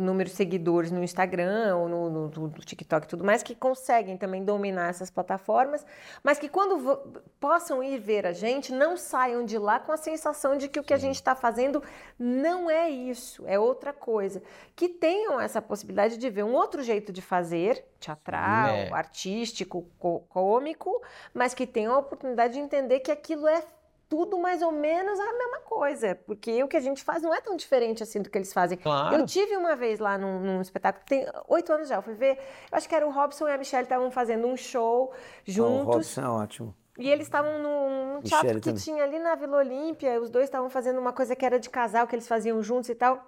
número 0.00 0.28
de 0.28 0.34
seguidores 0.34 0.90
no 0.90 1.02
Instagram 1.02 1.76
ou 1.76 1.88
no, 1.88 2.10
no, 2.10 2.28
no 2.28 2.50
TikTok 2.50 3.06
e 3.06 3.08
tudo 3.08 3.24
mais, 3.24 3.42
que 3.42 3.54
conseguem 3.54 4.16
também 4.16 4.44
dominar 4.44 4.90
essas 4.90 5.10
plataformas, 5.10 5.86
mas 6.24 6.38
que 6.38 6.48
quando 6.48 6.98
possam 7.38 7.82
ir 7.82 7.98
ver 7.98 8.26
a 8.26 8.32
gente, 8.32 8.72
não 8.72 8.96
saiam 8.96 9.44
de 9.44 9.58
lá 9.58 9.78
com 9.78 9.92
a 9.92 9.96
sensação 9.96 10.56
de 10.56 10.68
que 10.68 10.80
o 10.80 10.82
que 10.82 10.92
a 10.92 10.98
gente 10.98 11.19
está 11.20 11.34
fazendo 11.34 11.82
não 12.18 12.70
é 12.70 12.88
isso, 12.90 13.44
é 13.46 13.58
outra 13.58 13.92
coisa. 13.92 14.42
Que 14.74 14.88
tenham 14.88 15.40
essa 15.40 15.62
possibilidade 15.62 16.16
de 16.16 16.30
ver 16.30 16.44
um 16.44 16.54
outro 16.54 16.82
jeito 16.82 17.12
de 17.12 17.22
fazer, 17.22 17.84
teatral, 17.98 18.68
é. 18.68 18.92
artístico, 18.92 19.86
cômico, 20.28 21.02
mas 21.32 21.54
que 21.54 21.66
tenham 21.66 21.94
a 21.94 21.98
oportunidade 21.98 22.54
de 22.54 22.60
entender 22.60 23.00
que 23.00 23.10
aquilo 23.10 23.46
é 23.46 23.64
tudo 24.10 24.36
mais 24.36 24.60
ou 24.60 24.72
menos 24.72 25.20
a 25.20 25.32
mesma 25.32 25.60
coisa, 25.60 26.16
porque 26.26 26.62
o 26.64 26.66
que 26.66 26.76
a 26.76 26.80
gente 26.80 27.04
faz 27.04 27.22
não 27.22 27.32
é 27.32 27.40
tão 27.40 27.56
diferente 27.56 28.02
assim 28.02 28.20
do 28.20 28.28
que 28.28 28.36
eles 28.36 28.52
fazem. 28.52 28.76
Claro. 28.76 29.14
Eu 29.14 29.24
tive 29.24 29.56
uma 29.56 29.76
vez 29.76 30.00
lá 30.00 30.18
num, 30.18 30.40
num, 30.40 30.60
espetáculo, 30.60 31.04
tem 31.06 31.24
oito 31.46 31.72
anos 31.72 31.88
já, 31.88 31.94
eu 31.94 32.02
fui 32.02 32.14
ver, 32.14 32.36
eu 32.36 32.76
acho 32.76 32.88
que 32.88 32.94
era 32.94 33.06
o 33.06 33.12
Robson 33.12 33.46
e 33.48 33.52
a 33.52 33.56
Michelle 33.56 33.84
estavam 33.84 34.10
fazendo 34.10 34.48
um 34.48 34.56
show 34.56 35.12
juntos. 35.44 35.86
Oh, 35.86 35.90
o 35.90 35.92
Robson 35.92 36.20
é 36.22 36.28
ótimo. 36.28 36.74
E 37.00 37.08
eles 37.08 37.26
estavam 37.26 37.58
num, 37.58 38.20
teatro 38.20 38.54
que 38.56 38.60
também. 38.60 38.82
tinha 38.82 39.02
ali 39.02 39.18
na 39.18 39.34
Vila 39.34 39.56
Olímpia, 39.56 40.20
os 40.20 40.28
dois 40.28 40.44
estavam 40.44 40.68
fazendo 40.68 41.00
uma 41.00 41.12
coisa 41.14 41.34
que 41.34 41.46
era 41.46 41.58
de 41.58 41.70
casal, 41.70 42.06
que 42.06 42.14
eles 42.14 42.28
faziam 42.28 42.62
juntos 42.62 42.90
e 42.90 42.94
tal. 42.94 43.26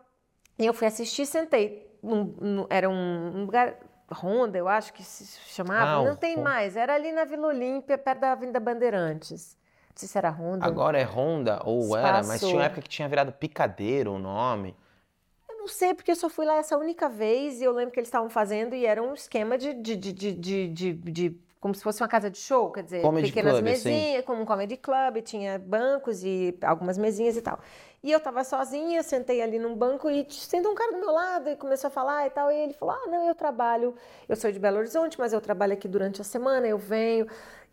E 0.59 0.67
eu 0.67 0.75
fui 0.75 0.87
assistir, 0.87 1.25
sentei. 1.25 1.91
Num, 2.03 2.25
num, 2.39 2.67
era 2.69 2.89
um 2.91 3.47
lugar 3.47 3.79
Ronda, 4.11 4.59
eu 4.59 4.69
acho 4.69 4.93
que 4.93 5.03
se 5.03 5.39
chamava. 5.49 6.03
Ah, 6.03 6.09
não 6.09 6.17
tem 6.17 6.37
mais. 6.37 6.77
Era 6.77 6.95
ali 6.95 7.13
na 7.13 7.25
Vila 7.25 7.49
Olímpia, 7.49 7.97
perto 7.97 8.21
da 8.21 8.33
Avenida 8.33 8.61
Bandeirantes. 8.61 9.57
Não 9.89 9.97
sei 9.97 10.09
se 10.09 10.19
era 10.19 10.31
Honda. 10.31 10.67
Agora 10.67 10.99
é 10.99 11.05
Honda, 11.05 11.61
ou 11.65 11.81
Espaço. 11.81 12.07
era, 12.07 12.23
mas 12.25 12.41
tinha 12.41 12.55
uma 12.55 12.65
época 12.65 12.83
que 12.83 12.89
tinha 12.89 13.09
virado 13.09 13.33
Picadeiro 13.33 14.13
o 14.13 14.19
nome. 14.19 14.77
Eu 15.49 15.59
não 15.59 15.69
sei, 15.69 15.95
porque 15.95 16.11
eu 16.11 16.17
só 16.17 16.29
fui 16.29 16.45
lá 16.45 16.57
essa 16.57 16.77
única 16.77 17.09
vez 17.09 17.61
e 17.61 17.65
eu 17.65 17.73
lembro 17.73 17.93
que 17.93 18.01
eles 18.01 18.09
estavam 18.09 18.29
fazendo 18.29 18.75
e 18.75 18.85
era 18.85 19.03
um 19.03 19.15
esquema 19.15 19.57
de, 19.57 19.73
de, 19.75 19.97
de, 19.97 20.13
de, 20.13 20.69
de, 20.69 20.93
de 20.93 21.41
como 21.63 21.73
se 21.77 21.83
fosse 21.83 22.03
uma 22.03 22.09
casa 22.09 22.29
de 22.29 22.39
show, 22.39 22.73
quer 22.73 22.83
dizer, 22.83 23.03
comedy 23.03 23.29
pequenas 23.29 23.53
club, 23.53 23.65
mesinhas, 23.65 24.17
sim. 24.17 24.23
como 24.23 24.43
um 24.43 24.45
comedy 24.45 24.77
club, 24.77 25.23
tinha 25.23 25.61
bancos 25.61 26.25
e 26.25 26.59
algumas 26.61 26.99
mesinhas 26.99 27.37
e 27.37 27.41
tal. 27.41 27.61
E 28.03 28.11
eu 28.11 28.19
tava 28.19 28.43
sozinha, 28.43 29.01
sentei 29.05 29.41
ali 29.41 29.61
num 29.61 29.77
banco 29.77 30.11
e 30.11 30.27
sentou 30.29 30.73
um 30.73 30.75
cara 30.75 30.91
do 30.91 30.99
meu 30.99 31.13
lado 31.13 31.49
e 31.49 31.55
começou 31.55 31.87
a 31.87 31.91
falar 31.91 32.27
e 32.27 32.31
tal. 32.31 32.51
E 32.51 32.57
ele 32.57 32.73
falou: 32.73 32.97
Ah, 32.97 33.07
não, 33.09 33.29
eu 33.29 33.35
trabalho, 33.37 33.95
eu 34.29 34.35
sou 34.35 34.51
de 34.51 34.59
Belo 34.59 34.79
Horizonte, 34.79 35.17
mas 35.21 35.33
eu 35.33 35.41
trabalho 35.41 35.75
aqui 35.75 35.87
durante 35.87 36.21
a 36.21 36.25
semana, 36.25 36.67
eu 36.67 36.79
venho. 36.79 37.29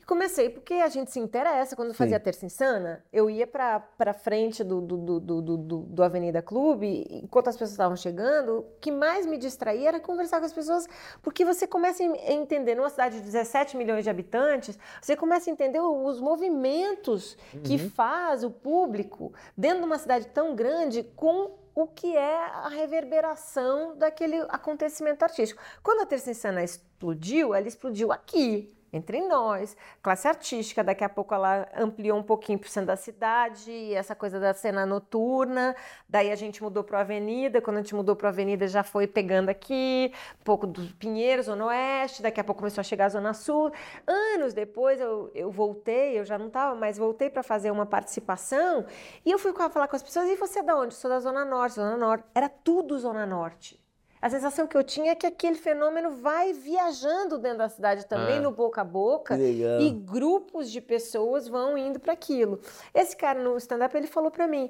Comecei 0.10 0.50
porque 0.50 0.74
a 0.74 0.88
gente 0.88 1.12
se 1.12 1.20
interessa. 1.20 1.76
Quando 1.76 1.90
eu 1.90 1.94
fazia 1.94 2.20
Terça 2.20 2.44
Insana, 2.44 3.06
eu 3.14 3.30
ia 3.30 3.46
para 3.46 4.12
frente 4.12 4.64
do, 4.64 4.82
do, 4.82 4.98
do, 4.98 5.20
do, 5.20 5.42
do, 5.58 5.78
do 5.82 6.04
Avenida 6.04 6.42
Clube, 6.42 7.06
enquanto 7.12 7.50
as 7.50 7.54
pessoas 7.54 7.74
estavam 7.74 7.96
chegando, 7.96 8.58
o 8.58 8.66
que 8.82 8.92
mais 8.92 9.28
me 9.28 9.38
distraía 9.38 9.90
era 9.90 10.00
conversar 10.00 10.40
com 10.40 10.48
as 10.48 10.52
pessoas, 10.52 10.88
porque 11.22 11.46
você 11.46 11.68
começa 11.68 12.02
a 12.02 12.34
entender, 12.34 12.74
numa 12.74 12.90
cidade 12.90 13.18
de 13.18 13.22
17 13.22 13.78
milhões 13.78 14.04
de 14.04 14.10
habitantes, 14.10 14.80
você 15.00 15.16
começa 15.16 15.48
a 15.48 15.54
entender 15.54 15.80
os 15.80 16.20
movimentos 16.20 17.38
uhum. 17.54 17.62
que 17.62 17.78
faz 17.78 18.44
o 18.44 18.50
público 18.50 19.32
dentro 19.56 19.82
de 19.82 19.86
uma 19.86 20.00
cidade 20.00 20.26
tão 20.30 20.56
grande 20.56 21.04
com 21.16 21.52
o 21.76 21.86
que 21.86 22.18
é 22.18 22.36
a 22.36 22.68
reverberação 22.68 23.96
daquele 23.96 24.38
acontecimento 24.50 25.22
artístico. 25.22 25.62
Quando 25.84 26.02
a 26.02 26.06
Terça 26.08 26.32
Insana 26.32 26.64
explodiu, 26.64 27.54
ela 27.54 27.68
explodiu 27.68 28.12
aqui, 28.12 28.76
entre 28.92 29.22
nós, 29.28 29.76
classe 30.02 30.28
artística, 30.28 30.84
daqui 30.84 31.04
a 31.04 31.10
pouco 31.10 31.34
ela 31.34 31.68
ampliou 31.76 32.18
um 32.18 32.24
pouquinho 32.24 32.60
para 32.60 32.68
o 32.68 32.70
centro 32.70 32.88
da 32.88 32.96
cidade, 32.96 33.94
essa 33.94 34.16
coisa 34.16 34.40
da 34.40 34.54
cena 34.54 34.86
noturna, 34.86 35.76
daí 36.08 36.32
a 36.32 36.36
gente 36.36 36.62
mudou 36.64 36.84
para 36.84 37.00
a 37.00 37.02
Avenida, 37.02 37.62
quando 37.62 37.78
a 37.78 37.82
gente 37.82 37.96
mudou 37.96 38.16
para 38.16 38.30
a 38.30 38.32
Avenida 38.32 38.68
já 38.68 38.84
foi 38.84 39.08
pegando 39.08 39.50
aqui, 39.50 40.12
um 40.40 40.44
pouco 40.44 40.66
do 40.68 40.82
Pinheiro, 40.96 41.44
Zona 41.44 41.66
Oeste, 41.66 42.22
daqui 42.22 42.40
a 42.40 42.44
pouco 42.44 42.60
começou 42.60 42.82
a 42.82 42.84
chegar 42.84 43.06
a 43.06 43.10
Zona 43.10 43.34
Sul. 43.34 43.72
Anos 44.08 44.54
depois 44.54 45.00
eu, 45.00 45.32
eu 45.34 45.52
voltei, 45.52 46.20
eu 46.20 46.26
já 46.26 46.38
não 46.38 46.48
estava, 46.48 46.76
mas 46.76 46.98
voltei 46.98 47.30
para 47.30 47.44
fazer 47.44 47.72
uma 47.72 47.86
participação 47.86 48.86
e 49.26 49.32
eu 49.32 49.40
fui 49.40 49.54
falar 49.54 49.88
com 49.88 49.96
as 49.96 50.04
pessoas, 50.04 50.28
e 50.30 50.36
você 50.36 50.60
é 50.60 50.64
da 50.64 50.76
onde? 50.76 50.94
Sou 50.94 51.10
da 51.10 51.20
Zona 51.20 51.46
Norte, 51.46 51.76
Zona 51.76 51.98
Norte. 51.98 52.24
Era 52.34 52.50
tudo 52.50 52.98
Zona 52.98 53.26
Norte. 53.26 53.80
A 54.22 54.30
sensação 54.30 54.68
que 54.68 54.76
eu 54.76 54.84
tinha 54.84 55.14
é 55.14 55.16
que 55.16 55.26
aquele 55.26 55.56
fenômeno 55.56 56.12
vai 56.12 56.52
viajando 56.52 57.38
dentro 57.38 57.60
da 57.60 57.70
cidade 57.70 58.06
também, 58.06 58.40
ah, 58.40 58.42
no 58.42 58.52
boca 58.52 58.82
a 58.82 58.84
boca, 58.84 59.38
e 59.38 59.90
grupos 59.92 60.70
de 60.70 60.82
pessoas 60.82 61.48
vão 61.48 61.78
indo 61.78 62.00
para 62.00 62.14
aquilo. 62.14 62.60
Esse 62.94 63.16
cara 63.16 63.42
no 63.42 63.56
stand-up, 63.58 63.96
ele 63.96 64.08
falou 64.08 64.30
para 64.30 64.46
mim, 64.46 64.70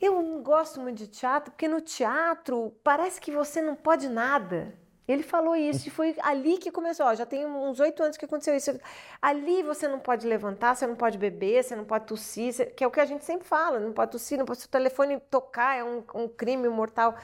eu 0.00 0.22
não 0.22 0.42
gosto 0.42 0.80
muito 0.80 0.98
de 0.98 1.06
teatro, 1.06 1.52
porque 1.52 1.68
no 1.68 1.80
teatro 1.80 2.74
parece 2.82 3.20
que 3.20 3.30
você 3.30 3.60
não 3.60 3.76
pode 3.76 4.08
nada. 4.08 4.74
Ele 5.06 5.22
falou 5.22 5.54
isso 5.54 5.88
e 5.88 5.90
foi 5.90 6.16
ali 6.22 6.58
que 6.58 6.70
começou. 6.70 7.06
Ó, 7.06 7.14
já 7.14 7.26
tem 7.26 7.44
uns 7.44 7.78
oito 7.80 8.02
anos 8.02 8.16
que 8.16 8.24
aconteceu 8.24 8.56
isso. 8.56 8.78
Ali 9.20 9.62
você 9.62 9.86
não 9.86 9.98
pode 9.98 10.26
levantar, 10.26 10.74
você 10.74 10.86
não 10.86 10.94
pode 10.94 11.18
beber, 11.18 11.62
você 11.62 11.76
não 11.76 11.84
pode 11.84 12.06
tossir, 12.06 12.74
que 12.74 12.82
é 12.82 12.86
o 12.86 12.90
que 12.90 13.00
a 13.00 13.04
gente 13.04 13.24
sempre 13.24 13.46
fala: 13.46 13.78
não 13.80 13.92
pode 13.92 14.12
tossir, 14.12 14.38
não 14.38 14.46
pode 14.46 14.60
se 14.60 14.66
o 14.66 14.70
telefone 14.70 15.18
tocar, 15.28 15.76
é 15.76 15.84
um, 15.84 16.02
um 16.14 16.28
crime 16.28 16.68
mortal. 16.68 17.16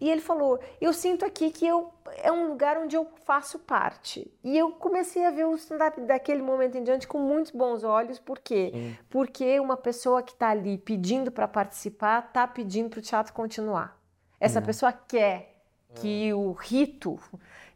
E 0.00 0.08
ele 0.08 0.20
falou: 0.20 0.58
Eu 0.80 0.92
sinto 0.92 1.24
aqui 1.24 1.50
que 1.50 1.66
eu, 1.66 1.92
é 2.22 2.32
um 2.32 2.48
lugar 2.48 2.78
onde 2.78 2.96
eu 2.96 3.06
faço 3.24 3.58
parte. 3.58 4.32
E 4.42 4.56
eu 4.56 4.72
comecei 4.72 5.24
a 5.24 5.30
ver 5.30 5.44
o 5.46 5.54
stand-up 5.54 6.00
daquele 6.00 6.42
momento 6.42 6.78
em 6.78 6.82
diante 6.82 7.06
com 7.06 7.18
muitos 7.18 7.52
bons 7.52 7.84
olhos. 7.84 8.18
Por 8.18 8.38
quê? 8.38 8.70
Sim. 8.72 8.96
Porque 9.10 9.60
uma 9.60 9.76
pessoa 9.76 10.22
que 10.22 10.32
está 10.32 10.48
ali 10.50 10.78
pedindo 10.78 11.30
para 11.30 11.46
participar 11.46 12.26
está 12.26 12.46
pedindo 12.46 12.88
para 12.88 12.98
o 12.98 13.02
teatro 13.02 13.32
continuar. 13.32 14.00
Essa 14.40 14.62
pessoa 14.62 14.90
quer 14.90 15.62
que 15.94 16.32
o 16.32 16.52
rito 16.52 17.18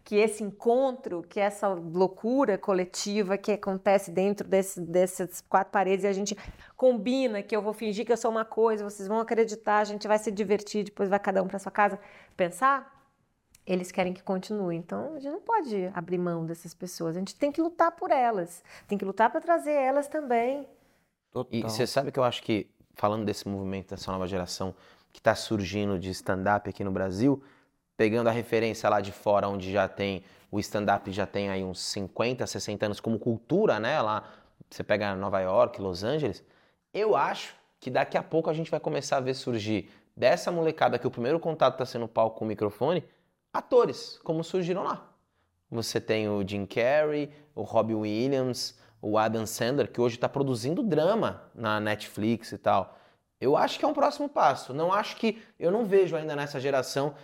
que 0.05 0.17
esse 0.17 0.45
encontro, 0.45 1.23
que 1.23 1.41
essa 1.41 1.69
loucura 1.69 2.59
coletiva 2.59 3.39
que 3.39 3.53
acontece 3.53 4.11
dentro 4.11 4.47
desse, 4.47 4.79
dessas 4.79 5.41
quatro 5.41 5.73
paredes 5.73 6.05
e 6.05 6.09
a 6.09 6.13
gente 6.13 6.37
combina 6.77 7.43
que 7.43 7.57
eu 7.57 7.63
vou 7.63 7.73
fingir 7.73 8.05
que 8.05 8.13
eu 8.13 8.17
sou 8.17 8.31
uma 8.31 8.45
coisa, 8.45 8.85
vocês 8.85 9.09
vão 9.09 9.19
acreditar, 9.19 9.79
a 9.79 9.85
gente 9.85 10.07
vai 10.07 10.19
se 10.19 10.31
divertir, 10.31 10.85
depois 10.85 11.09
vai 11.09 11.19
cada 11.19 11.43
um 11.43 11.49
para 11.49 11.59
sua 11.59 11.73
casa 11.73 11.99
pensar, 12.37 12.95
eles 13.67 13.91
querem 13.91 14.13
que 14.13 14.23
continue. 14.23 14.77
Então, 14.77 15.15
a 15.15 15.19
gente 15.19 15.33
não 15.33 15.41
pode 15.41 15.91
abrir 15.95 16.19
mão 16.19 16.45
dessas 16.45 16.75
pessoas. 16.75 17.17
A 17.17 17.19
gente 17.19 17.35
tem 17.35 17.51
que 17.51 17.63
lutar 17.63 17.93
por 17.93 18.11
elas. 18.11 18.63
Tem 18.87 18.99
que 18.99 19.07
lutar 19.07 19.31
para 19.31 19.41
trazer 19.41 19.73
elas 19.73 20.07
também. 20.07 20.69
Total. 21.31 21.49
E 21.51 21.63
você 21.63 21.87
sabe 21.87 22.13
que 22.13 22.19
eu 22.19 22.25
acho 22.25 22.43
que, 22.43 22.69
falando 22.95 23.25
desse 23.25 23.49
movimento 23.49 23.95
dessa 23.95 24.13
nova 24.13 24.27
geração 24.27 24.75
que 25.11 25.19
está 25.19 25.35
surgindo 25.35 25.99
de 25.99 26.11
stand-up 26.11 26.69
aqui 26.69 26.85
no 26.85 26.91
Brasil, 26.91 27.43
pegando 27.97 28.29
a 28.29 28.33
referência 28.33 28.89
lá 28.89 29.01
de 29.01 29.13
fora, 29.13 29.49
onde 29.49 29.73
já 29.73 29.89
tem 29.89 30.25
o 30.55 30.61
stand-up 30.61 31.11
já 31.11 31.27
tem 31.27 31.51
aí 31.51 31.65
uns 31.65 31.81
50, 31.81 32.47
60 32.47 32.87
anos 32.87 33.01
como 33.01 33.19
cultura, 33.19 33.81
né? 33.81 34.01
Lá 34.01 34.23
você 34.71 34.85
pega 34.85 35.17
Nova 35.17 35.41
York, 35.41 35.81
Los 35.83 36.05
Angeles. 36.05 36.45
Eu 36.93 37.17
acho 37.17 37.57
que 37.81 37.91
daqui 37.91 38.17
a 38.17 38.23
pouco 38.23 38.49
a 38.49 38.55
gente 38.55 38.71
vai 38.71 38.79
começar 38.79 39.17
a 39.17 39.21
ver 39.21 39.35
surgir 39.35 39.91
dessa 40.17 40.53
molecada 40.53 40.97
que 40.97 41.09
o 41.09 41.11
primeiro 41.11 41.41
contato 41.41 41.75
está 41.75 41.85
sendo 41.85 42.05
o 42.05 42.09
palco 42.09 42.39
com 42.39 42.45
o 42.45 42.49
microfone, 42.49 43.03
atores, 43.53 44.21
como 44.23 44.45
surgiram 44.45 44.85
lá. 44.85 45.11
Você 45.69 46.01
tem 46.01 46.29
o 46.29 46.47
Jim 46.47 46.67
Carrey, 46.67 47.31
o 47.53 47.63
Robbie 47.63 47.97
Williams, 47.97 48.79
o 49.03 49.19
Adam 49.19 49.47
Sandler, 49.47 49.91
que 49.91 50.01
hoje 50.01 50.15
está 50.15 50.29
produzindo 50.29 50.85
drama 50.85 51.51
na 51.53 51.81
Netflix 51.81 52.53
e 52.53 52.59
tal. 52.59 52.97
Eu 53.41 53.57
acho 53.57 53.79
que 53.79 53.85
é 53.85 53.89
um 53.89 53.93
próximo 53.93 54.29
passo. 54.29 54.73
Não 54.73 54.93
acho 54.93 55.17
que. 55.17 55.43
Eu 55.59 55.71
não 55.71 55.85
vejo 55.85 56.17
ainda 56.17 56.37
nessa 56.37 56.61
geração 56.61 57.15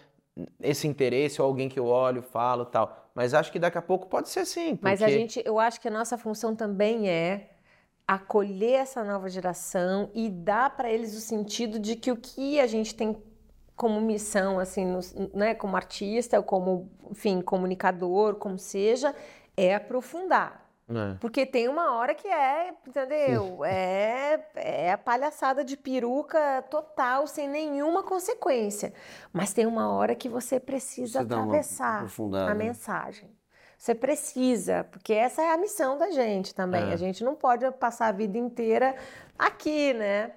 esse 0.60 0.86
interesse 0.86 1.40
ou 1.40 1.46
alguém 1.46 1.68
que 1.68 1.78
eu 1.78 1.86
olho, 1.86 2.22
falo 2.22 2.64
tal. 2.64 3.10
Mas 3.14 3.34
acho 3.34 3.50
que 3.50 3.58
daqui 3.58 3.78
a 3.78 3.82
pouco 3.82 4.06
pode 4.06 4.28
ser 4.28 4.44
sim. 4.44 4.76
Porque... 4.76 4.84
Mas 4.84 5.02
a 5.02 5.08
gente, 5.08 5.42
eu 5.44 5.58
acho 5.58 5.80
que 5.80 5.88
a 5.88 5.90
nossa 5.90 6.16
função 6.16 6.54
também 6.54 7.08
é 7.08 7.50
acolher 8.06 8.80
essa 8.80 9.04
nova 9.04 9.28
geração 9.28 10.10
e 10.14 10.28
dar 10.28 10.76
para 10.76 10.90
eles 10.90 11.16
o 11.16 11.20
sentido 11.20 11.78
de 11.78 11.94
que 11.94 12.10
o 12.10 12.16
que 12.16 12.60
a 12.60 12.66
gente 12.66 12.94
tem 12.94 13.16
como 13.76 14.00
missão, 14.00 14.58
assim, 14.58 14.84
no, 14.84 15.00
né, 15.32 15.54
como 15.54 15.76
artista, 15.76 16.42
como, 16.42 16.90
enfim, 17.10 17.40
comunicador, 17.40 18.34
como 18.34 18.58
seja, 18.58 19.14
é 19.56 19.74
aprofundar. 19.74 20.69
É. 20.90 21.16
Porque 21.20 21.46
tem 21.46 21.68
uma 21.68 21.94
hora 21.94 22.14
que 22.14 22.26
é, 22.26 22.74
entendeu? 22.86 23.64
É, 23.64 24.44
é 24.56 24.92
a 24.92 24.98
palhaçada 24.98 25.64
de 25.64 25.76
peruca 25.76 26.62
total, 26.68 27.26
sem 27.26 27.48
nenhuma 27.48 28.02
consequência. 28.02 28.92
Mas 29.32 29.52
tem 29.52 29.66
uma 29.66 29.88
hora 29.90 30.14
que 30.14 30.28
você 30.28 30.58
precisa 30.58 31.20
você 31.20 31.32
atravessar 31.32 32.06
a 32.48 32.54
mensagem. 32.54 33.30
Você 33.78 33.94
precisa, 33.94 34.84
porque 34.90 35.14
essa 35.14 35.40
é 35.40 35.54
a 35.54 35.56
missão 35.56 35.96
da 35.96 36.10
gente 36.10 36.54
também. 36.54 36.90
É. 36.90 36.92
A 36.92 36.96
gente 36.96 37.24
não 37.24 37.34
pode 37.34 37.70
passar 37.72 38.08
a 38.08 38.12
vida 38.12 38.36
inteira 38.36 38.94
aqui, 39.38 39.94
né? 39.94 40.32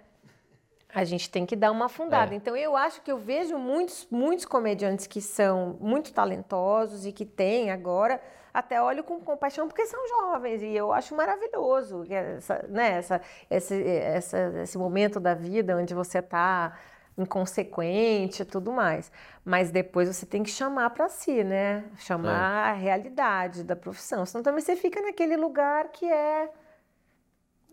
A 0.96 1.04
gente 1.04 1.30
tem 1.30 1.46
que 1.46 1.56
dar 1.56 1.72
uma 1.72 1.88
afundada. 1.88 2.34
É. 2.34 2.38
Então 2.38 2.56
eu 2.56 2.78
acho 2.78 3.02
que 3.02 3.12
eu 3.12 3.18
vejo 3.18 3.58
muitos, 3.58 4.08
muitos 4.10 4.46
comediantes 4.46 5.08
que 5.08 5.20
são 5.20 5.76
muito 5.82 6.14
talentosos 6.14 7.06
e 7.06 7.12
que 7.12 7.26
têm 7.26 7.72
agora, 7.72 8.22
até 8.54 8.82
olho 8.82 9.04
com 9.04 9.20
compaixão 9.20 9.68
porque 9.68 9.86
são 9.86 10.00
jovens 10.08 10.62
e 10.62 10.76
eu 10.76 10.94
acho 10.94 11.16
maravilhoso 11.16 12.06
essa, 12.10 12.66
né, 12.70 12.92
essa, 12.98 13.22
esse, 13.50 13.84
essa, 13.84 14.54
esse 14.62 14.78
momento 14.78 15.20
da 15.20 15.34
vida 15.34 15.76
onde 15.76 15.94
você 15.94 16.20
está 16.20 16.78
inconsequente 17.18 18.42
e 18.42 18.46
tudo 18.46 18.72
mais. 18.72 19.12
Mas 19.44 19.72
depois 19.72 20.08
você 20.08 20.26
tem 20.26 20.44
que 20.44 20.50
chamar 20.50 20.90
para 20.92 21.10
si, 21.10 21.44
né? 21.44 21.86
Chamar 21.98 22.68
é. 22.68 22.72
a 22.72 22.74
realidade 22.74 23.64
da 23.64 23.76
profissão. 23.76 24.26
Senão 24.26 24.44
também 24.44 24.62
você 24.62 24.76
fica 24.76 25.02
naquele 25.02 25.38
lugar 25.38 25.90
que 25.90 26.06
é 26.06 26.50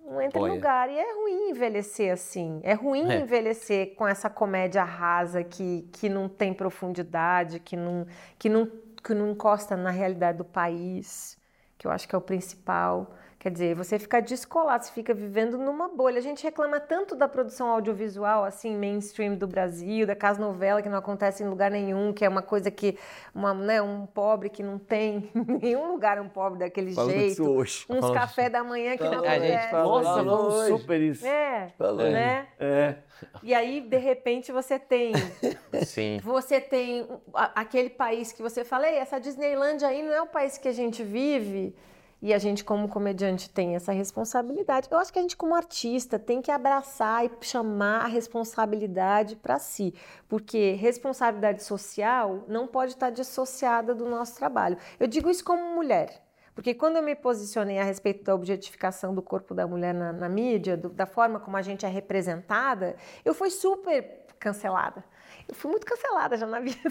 não 0.05 0.21
entra 0.21 0.41
em 0.41 0.51
lugar. 0.51 0.91
E 0.91 0.99
é 0.99 1.15
ruim 1.15 1.51
envelhecer 1.51 2.13
assim. 2.13 2.61
É 2.63 2.73
ruim 2.73 3.11
é. 3.11 3.21
envelhecer 3.21 3.95
com 3.95 4.07
essa 4.07 4.29
comédia 4.29 4.83
rasa 4.83 5.45
que, 5.45 5.89
que 5.93 6.09
não 6.09 6.29
tem 6.29 6.53
profundidade, 6.53 7.61
que 7.61 7.77
não, 7.77 8.07
que, 8.39 8.49
não, 8.49 8.67
que 9.03 9.15
não 9.15 9.31
encosta 9.31 9.77
na 9.77 9.91
realidade 9.91 10.39
do 10.39 10.45
país, 10.45 11.39
que 11.79 11.87
eu 11.87 11.91
acho 11.91 12.09
que 12.09 12.15
é 12.15 12.19
o 12.19 12.21
principal. 12.21 13.15
Quer 13.41 13.51
dizer, 13.53 13.75
você 13.75 13.99
fica 13.99 14.21
descolado, 14.21 14.85
você 14.85 14.93
fica 14.93 15.15
vivendo 15.15 15.57
numa 15.57 15.89
bolha. 15.89 16.19
A 16.19 16.21
gente 16.21 16.45
reclama 16.45 16.79
tanto 16.79 17.17
da 17.17 17.27
produção 17.27 17.71
audiovisual, 17.71 18.45
assim, 18.45 18.77
mainstream 18.77 19.35
do 19.35 19.47
Brasil, 19.47 20.07
da 20.07 20.15
casa 20.15 20.39
novela 20.39 20.83
que 20.83 20.91
não 20.91 20.99
acontece 20.99 21.43
em 21.43 21.49
lugar 21.49 21.71
nenhum, 21.71 22.13
que 22.13 22.23
é 22.23 22.29
uma 22.29 22.43
coisa 22.43 22.71
que 22.71 22.99
uma, 23.35 23.55
né, 23.55 23.81
um 23.81 24.05
pobre 24.05 24.51
que 24.51 24.63
não 24.63 24.79
tem 24.79 25.31
nenhum 25.63 25.91
lugar 25.91 26.21
um 26.21 26.29
pobre 26.29 26.59
daquele 26.59 26.93
Falando 26.93 27.13
jeito. 27.13 27.51
Hoje. 27.51 27.87
Uns 27.89 28.01
Falando 28.01 28.15
café 28.15 28.43
isso. 28.43 28.53
da 28.53 28.63
manhã 28.63 28.95
que 28.99 29.05
não 29.05 29.13
acontece. 29.15 29.47
A 29.47 29.59
gente 29.59 29.71
falou, 29.71 30.03
Nossa, 30.03 30.15
falamos 30.17 30.55
super 30.67 31.01
isso. 31.01 31.27
É, 31.27 31.73
falando. 31.79 32.13
né? 32.13 32.47
É. 32.59 32.97
E 33.43 33.55
aí, 33.55 33.81
de 33.81 33.97
repente, 33.97 34.53
você 34.53 34.79
tem. 34.79 35.15
Sim. 35.87 36.21
Você 36.23 36.61
tem 36.61 37.09
aquele 37.33 37.89
país 37.89 38.33
que 38.33 38.43
você 38.43 38.65
fala, 38.65 38.87
essa 38.87 39.19
Disneylandia 39.19 39.89
aí 39.89 40.03
não 40.03 40.13
é 40.13 40.21
o 40.21 40.27
país 40.27 40.59
que 40.59 40.69
a 40.69 40.73
gente 40.73 41.03
vive. 41.03 41.75
E 42.23 42.35
a 42.35 42.39
gente, 42.39 42.63
como 42.63 42.87
comediante, 42.87 43.49
tem 43.49 43.75
essa 43.75 43.93
responsabilidade. 43.93 44.89
Eu 44.91 44.99
acho 44.99 45.13
que 45.13 45.19
a 45.19 45.23
gente, 45.23 45.37
como 45.37 45.55
artista, 45.55 46.19
tem 46.19 46.43
que 46.43 46.51
abraçar 46.51 47.25
e 47.25 47.31
chamar 47.41 48.05
a 48.05 48.07
responsabilidade 48.07 49.37
para 49.37 49.59
si, 49.59 49.95
porque 50.29 50.73
responsabilidade 50.73 51.63
social 51.63 52.45
não 52.47 52.67
pode 52.67 52.93
estar 52.93 53.11
dissociada 53.11 53.95
do 53.95 54.07
nosso 54.07 54.37
trabalho. 54.37 54.77
Eu 54.99 55.07
digo 55.07 55.31
isso 55.31 55.43
como 55.43 55.75
mulher. 55.75 56.23
Porque 56.55 56.75
quando 56.75 56.97
eu 56.97 57.03
me 57.03 57.15
posicionei 57.15 57.79
a 57.79 57.85
respeito 57.85 58.25
da 58.25 58.35
objetificação 58.35 59.15
do 59.15 59.23
corpo 59.23 59.55
da 59.55 59.67
mulher 59.67 59.95
na, 59.95 60.13
na 60.13 60.29
mídia, 60.29 60.77
do, 60.77 60.91
da 60.91 61.07
forma 61.07 61.41
como 61.41 61.57
a 61.57 61.63
gente 61.63 61.87
é 61.87 61.89
representada, 61.89 62.97
eu 63.25 63.33
fui 63.33 63.51
super 63.51 64.27
cancelada. 64.39 65.03
Eu 65.49 65.55
fui 65.55 65.71
muito 65.71 65.87
cancelada 65.87 66.37
já 66.37 66.47
na 66.47 66.61
vida. 66.61 66.91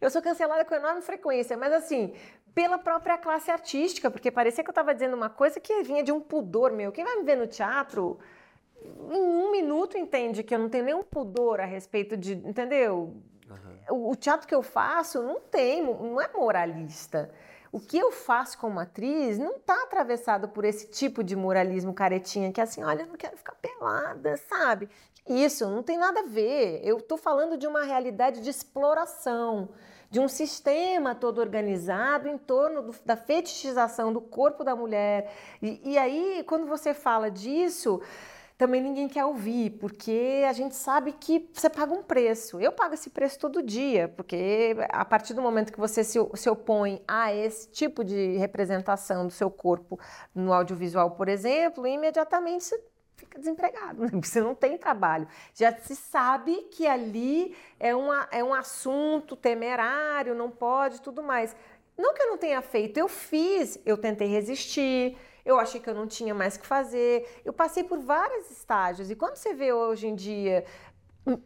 Eu 0.00 0.10
sou 0.10 0.22
cancelada 0.22 0.64
com 0.64 0.74
enorme 0.76 1.02
frequência, 1.02 1.56
mas 1.56 1.72
assim, 1.72 2.14
pela 2.54 2.78
própria 2.78 3.16
classe 3.18 3.50
artística, 3.50 4.10
porque 4.10 4.30
parecia 4.30 4.64
que 4.64 4.70
eu 4.70 4.72
estava 4.72 4.94
dizendo 4.94 5.14
uma 5.14 5.30
coisa 5.30 5.60
que 5.60 5.82
vinha 5.82 6.02
de 6.02 6.12
um 6.12 6.20
pudor 6.20 6.72
meu. 6.72 6.92
Quem 6.92 7.04
vai 7.04 7.16
me 7.16 7.24
ver 7.24 7.36
no 7.36 7.46
teatro, 7.46 8.18
em 8.82 9.20
um 9.20 9.50
minuto 9.50 9.96
entende 9.96 10.42
que 10.42 10.54
eu 10.54 10.58
não 10.58 10.68
tenho 10.68 10.84
nenhum 10.84 11.02
pudor 11.02 11.60
a 11.60 11.64
respeito 11.64 12.16
de. 12.16 12.34
Entendeu? 12.34 13.14
Uhum. 13.48 13.96
O, 13.96 14.10
o 14.12 14.16
teatro 14.16 14.46
que 14.46 14.54
eu 14.54 14.62
faço 14.62 15.22
não 15.22 15.40
tem, 15.40 15.82
não 15.82 16.20
é 16.20 16.28
moralista. 16.32 17.30
O 17.70 17.78
que 17.78 17.98
eu 17.98 18.10
faço 18.10 18.56
como 18.58 18.80
atriz 18.80 19.38
não 19.38 19.56
está 19.56 19.74
atravessado 19.82 20.48
por 20.48 20.64
esse 20.64 20.88
tipo 20.88 21.22
de 21.22 21.36
moralismo 21.36 21.92
caretinha, 21.92 22.50
que 22.50 22.60
é 22.60 22.64
assim, 22.64 22.82
olha, 22.82 23.02
eu 23.02 23.06
não 23.06 23.16
quero 23.16 23.36
ficar 23.36 23.54
pelada, 23.56 24.36
sabe? 24.48 24.88
Isso, 25.28 25.68
não 25.68 25.82
tem 25.82 25.98
nada 25.98 26.20
a 26.20 26.26
ver. 26.26 26.80
Eu 26.82 26.96
estou 26.96 27.18
falando 27.18 27.58
de 27.58 27.66
uma 27.66 27.82
realidade 27.82 28.40
de 28.40 28.48
exploração 28.48 29.68
de 30.10 30.20
um 30.20 30.28
sistema 30.28 31.14
todo 31.14 31.38
organizado 31.40 32.28
em 32.28 32.38
torno 32.38 32.82
do, 32.82 32.94
da 33.04 33.16
fetichização 33.16 34.12
do 34.12 34.20
corpo 34.20 34.64
da 34.64 34.74
mulher. 34.74 35.32
E, 35.60 35.80
e 35.92 35.98
aí, 35.98 36.42
quando 36.46 36.66
você 36.66 36.94
fala 36.94 37.30
disso, 37.30 38.00
também 38.58 38.82
ninguém 38.82 39.08
quer 39.08 39.24
ouvir, 39.24 39.70
porque 39.78 40.44
a 40.48 40.52
gente 40.52 40.74
sabe 40.74 41.12
que 41.12 41.48
você 41.52 41.70
paga 41.70 41.94
um 41.94 42.02
preço. 42.02 42.60
Eu 42.60 42.72
pago 42.72 42.92
esse 42.92 43.08
preço 43.08 43.38
todo 43.38 43.62
dia, 43.62 44.08
porque 44.08 44.76
a 44.88 45.04
partir 45.04 45.32
do 45.32 45.40
momento 45.40 45.72
que 45.72 45.78
você 45.78 46.02
se, 46.02 46.18
se 46.34 46.50
opõe 46.50 47.00
a 47.06 47.32
esse 47.32 47.70
tipo 47.70 48.02
de 48.02 48.36
representação 48.36 49.28
do 49.28 49.32
seu 49.32 49.48
corpo 49.48 50.00
no 50.34 50.52
audiovisual, 50.52 51.12
por 51.12 51.28
exemplo, 51.28 51.86
imediatamente 51.86 52.74
fica 53.18 53.38
desempregado, 53.38 54.02
né? 54.02 54.10
você 54.22 54.40
não 54.40 54.54
tem 54.54 54.78
trabalho. 54.78 55.28
Já 55.52 55.72
se 55.76 55.94
sabe 55.94 56.54
que 56.70 56.86
ali 56.86 57.54
é, 57.78 57.94
uma, 57.94 58.28
é 58.30 58.42
um 58.42 58.54
assunto 58.54 59.36
temerário, 59.36 60.34
não 60.34 60.50
pode, 60.50 61.02
tudo 61.02 61.22
mais. 61.22 61.54
Não 61.96 62.14
que 62.14 62.22
eu 62.22 62.28
não 62.28 62.38
tenha 62.38 62.62
feito, 62.62 62.96
eu 62.96 63.08
fiz, 63.08 63.78
eu 63.84 63.98
tentei 63.98 64.28
resistir, 64.28 65.16
eu 65.44 65.58
achei 65.58 65.80
que 65.80 65.90
eu 65.90 65.94
não 65.94 66.06
tinha 66.06 66.32
mais 66.32 66.56
que 66.56 66.64
fazer, 66.64 67.40
eu 67.44 67.52
passei 67.52 67.82
por 67.82 67.98
vários 67.98 68.50
estágios. 68.50 69.10
E 69.10 69.16
quando 69.16 69.36
você 69.36 69.52
vê 69.52 69.72
hoje 69.72 70.06
em 70.06 70.14
dia 70.14 70.64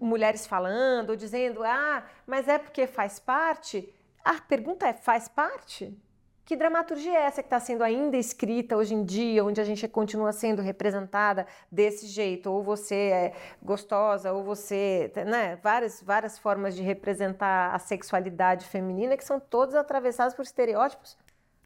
mulheres 0.01 0.47
falando, 0.47 1.17
dizendo, 1.17 1.65
ah, 1.65 2.05
mas 2.27 2.47
é 2.47 2.59
porque 2.59 2.87
faz 2.87 3.19
parte, 3.19 3.93
a 4.25 4.35
pergunta 4.41 4.87
é: 4.87 4.93
faz 4.93 5.27
parte? 5.27 5.97
Que 6.45 6.57
dramaturgia 6.57 7.17
é 7.17 7.23
essa 7.23 7.41
que 7.41 7.47
está 7.47 7.61
sendo 7.61 7.85
ainda 7.85 8.17
escrita 8.17 8.77
hoje 8.77 8.95
em 8.95 9.05
dia, 9.05 9.45
onde 9.45 9.61
a 9.61 9.65
gente 9.65 9.87
continua 9.87 10.33
sendo 10.33 10.61
representada 10.61 11.47
desse 11.71 12.07
jeito? 12.07 12.51
Ou 12.51 12.63
você 12.63 12.95
é 12.95 13.33
gostosa, 13.63 14.33
ou 14.33 14.43
você. 14.43 15.13
Né? 15.25 15.57
Várias, 15.63 16.03
várias 16.03 16.39
formas 16.39 16.75
de 16.75 16.83
representar 16.83 17.73
a 17.73 17.79
sexualidade 17.79 18.67
feminina 18.67 19.17
que 19.17 19.25
são 19.25 19.39
todas 19.39 19.77
atravessadas 19.77 20.35
por 20.35 20.43
estereótipos 20.43 21.17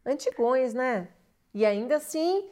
antigões, 0.05 0.75
né? 0.75 1.09
E 1.55 1.65
ainda 1.65 1.97
assim, 1.97 2.49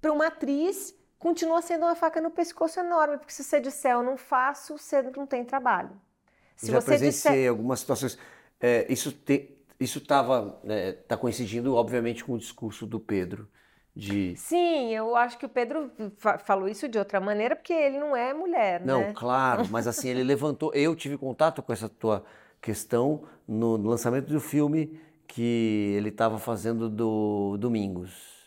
para 0.00 0.12
uma 0.12 0.28
atriz, 0.28 0.94
continua 1.18 1.60
sendo 1.60 1.84
uma 1.84 1.96
faca 1.96 2.20
no 2.20 2.30
pescoço 2.30 2.78
enorme, 2.78 3.18
porque 3.18 3.32
se 3.32 3.42
você 3.42 3.58
disser 3.58 3.92
eu 3.92 4.02
não 4.02 4.16
faço, 4.16 4.78
você 4.78 5.02
não 5.02 5.26
tem 5.26 5.44
trabalho. 5.44 5.90
Se 6.56 6.70
Já 6.70 6.80
você 6.80 6.86
presenciei 6.86 7.32
disser... 7.32 7.50
algumas 7.50 7.80
situações. 7.80 8.16
É, 8.60 8.86
isso 8.88 9.12
tem 9.12 9.57
isso 9.78 9.98
estava 9.98 10.58
né, 10.64 10.92
tá 10.92 11.16
coincidindo, 11.16 11.74
obviamente, 11.74 12.24
com 12.24 12.34
o 12.34 12.38
discurso 12.38 12.86
do 12.86 12.98
Pedro. 12.98 13.48
De... 13.94 14.36
Sim, 14.36 14.94
eu 14.94 15.16
acho 15.16 15.36
que 15.38 15.46
o 15.46 15.48
Pedro 15.48 15.90
fa 16.18 16.38
falou 16.38 16.68
isso 16.68 16.88
de 16.88 16.98
outra 16.98 17.20
maneira, 17.20 17.56
porque 17.56 17.72
ele 17.72 17.98
não 17.98 18.16
é 18.16 18.32
mulher, 18.32 18.84
não, 18.84 19.00
né? 19.00 19.12
claro, 19.12 19.66
mas 19.70 19.88
assim, 19.88 20.08
ele 20.08 20.22
levantou. 20.22 20.72
Eu 20.72 20.94
tive 20.94 21.18
contato 21.18 21.62
com 21.62 21.72
essa 21.72 21.88
tua 21.88 22.24
questão 22.60 23.24
no 23.46 23.76
lançamento 23.76 24.28
do 24.28 24.40
filme 24.40 25.00
que 25.26 25.94
ele 25.96 26.10
estava 26.10 26.38
fazendo 26.38 26.88
do 26.88 27.56
Domingos. 27.58 28.37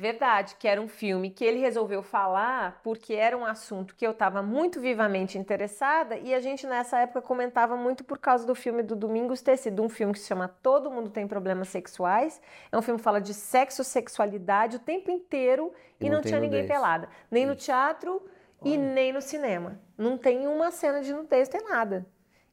Verdade, 0.00 0.56
que 0.58 0.66
era 0.66 0.80
um 0.80 0.88
filme 0.88 1.28
que 1.28 1.44
ele 1.44 1.58
resolveu 1.58 2.02
falar 2.02 2.80
porque 2.82 3.12
era 3.12 3.36
um 3.36 3.44
assunto 3.44 3.94
que 3.94 4.06
eu 4.06 4.12
estava 4.12 4.40
muito 4.40 4.80
vivamente 4.80 5.36
interessada 5.36 6.16
e 6.16 6.32
a 6.32 6.40
gente 6.40 6.66
nessa 6.66 7.00
época 7.00 7.20
comentava 7.20 7.76
muito 7.76 8.02
por 8.02 8.16
causa 8.16 8.46
do 8.46 8.54
filme 8.54 8.82
do 8.82 8.96
Domingos 8.96 9.42
ter 9.42 9.58
sido 9.58 9.82
um 9.82 9.90
filme 9.90 10.14
que 10.14 10.18
se 10.18 10.26
chama 10.26 10.48
Todo 10.48 10.90
Mundo 10.90 11.10
Tem 11.10 11.28
Problemas 11.28 11.68
Sexuais. 11.68 12.40
É 12.72 12.78
um 12.78 12.80
filme 12.80 12.96
que 12.96 13.04
fala 13.04 13.20
de 13.20 13.34
sexo, 13.34 13.84
sexualidade 13.84 14.76
o 14.76 14.78
tempo 14.78 15.10
inteiro 15.10 15.70
e, 16.00 16.06
e 16.06 16.08
não, 16.08 16.16
não 16.16 16.22
tinha 16.22 16.40
ninguém 16.40 16.62
nudez. 16.62 16.78
pelada. 16.78 17.06
Nem 17.30 17.42
Isso. 17.42 17.52
no 17.52 17.56
teatro 17.58 18.22
Olha. 18.62 18.72
e 18.72 18.78
nem 18.78 19.12
no 19.12 19.20
cinema. 19.20 19.78
Não 19.98 20.16
tem 20.16 20.46
uma 20.46 20.70
cena 20.70 21.02
de 21.02 21.12
nudez, 21.12 21.46
tem 21.46 21.62
nada. 21.62 22.06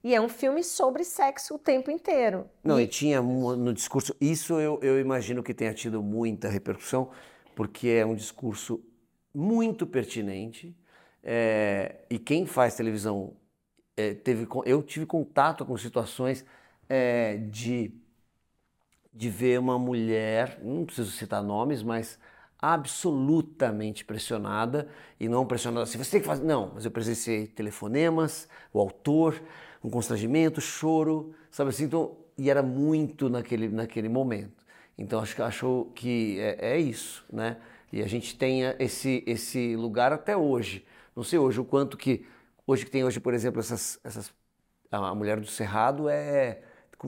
E 0.03 0.13
é 0.13 0.19
um 0.19 0.27
filme 0.27 0.65
sobre 0.65 1.05
sexo 1.05 1.55
o 1.55 1.57
tempo 1.57 1.89
inteiro. 1.89 2.49
Não, 2.61 2.77
e, 2.77 2.83
e 2.83 2.87
tinha 2.87 3.21
no 3.21 3.73
discurso. 3.73 4.13
Isso 4.19 4.59
eu, 4.59 4.79
eu 4.81 4.99
imagino 4.99 5.41
que 5.41 5.53
tenha 5.53 5.73
tido 5.73 6.03
muita 6.03 6.49
repercussão 6.49 7.09
porque 7.57 7.89
é 7.89 8.05
um 8.05 8.15
discurso 8.15 8.83
muito 9.33 9.87
pertinente. 9.87 10.77
É, 11.23 12.05
e 12.09 12.19
quem 12.19 12.45
faz 12.45 12.75
televisão 12.75 13.35
é, 13.97 14.13
teve, 14.15 14.47
eu 14.65 14.83
tive 14.83 15.05
contato 15.07 15.65
com 15.65 15.77
situações 15.77 16.45
é, 16.89 17.37
de, 17.37 17.93
de 19.13 19.29
ver 19.29 19.59
uma 19.59 19.79
mulher, 19.79 20.59
não 20.63 20.85
preciso 20.85 21.11
citar 21.11 21.41
nomes, 21.43 21.81
mas 21.83 22.19
absolutamente 22.59 24.03
pressionada 24.05 24.87
e 25.19 25.27
não 25.29 25.45
pressionada 25.45 25.83
assim, 25.83 25.97
você 25.97 26.11
tem 26.11 26.21
que 26.21 26.27
fazer. 26.27 26.43
Não, 26.43 26.71
mas 26.73 26.85
eu 26.85 26.91
presenciei 26.91 27.47
telefonemas, 27.47 28.47
o 28.73 28.79
autor, 28.79 29.41
um 29.83 29.89
constrangimento, 29.89 30.61
choro, 30.61 31.33
sabe 31.51 31.69
assim, 31.69 31.85
então, 31.85 32.15
e 32.37 32.49
era 32.49 32.61
muito 32.63 33.29
naquele, 33.29 33.69
naquele 33.69 34.09
momento. 34.09 34.56
Então 34.97 35.19
acho 35.19 35.35
que 35.35 35.41
achou 35.41 35.85
que 35.85 36.39
é, 36.39 36.73
é, 36.73 36.77
isso, 36.79 37.25
né? 37.31 37.57
E 37.91 38.01
a 38.01 38.07
gente 38.07 38.35
tenha 38.37 38.75
esse 38.79 39.23
esse 39.27 39.75
lugar 39.75 40.11
até 40.11 40.35
hoje. 40.35 40.85
Não 41.15 41.23
sei 41.23 41.37
hoje 41.37 41.59
o 41.59 41.65
quanto 41.65 41.97
que 41.97 42.25
hoje 42.65 42.83
que 42.83 42.91
tem 42.91 43.03
hoje, 43.03 43.19
por 43.19 43.33
exemplo, 43.33 43.59
essas 43.59 43.99
essas 44.03 44.33
a 44.91 45.13
mulher 45.13 45.39
do 45.39 45.47
cerrado 45.47 46.09
é 46.09 46.61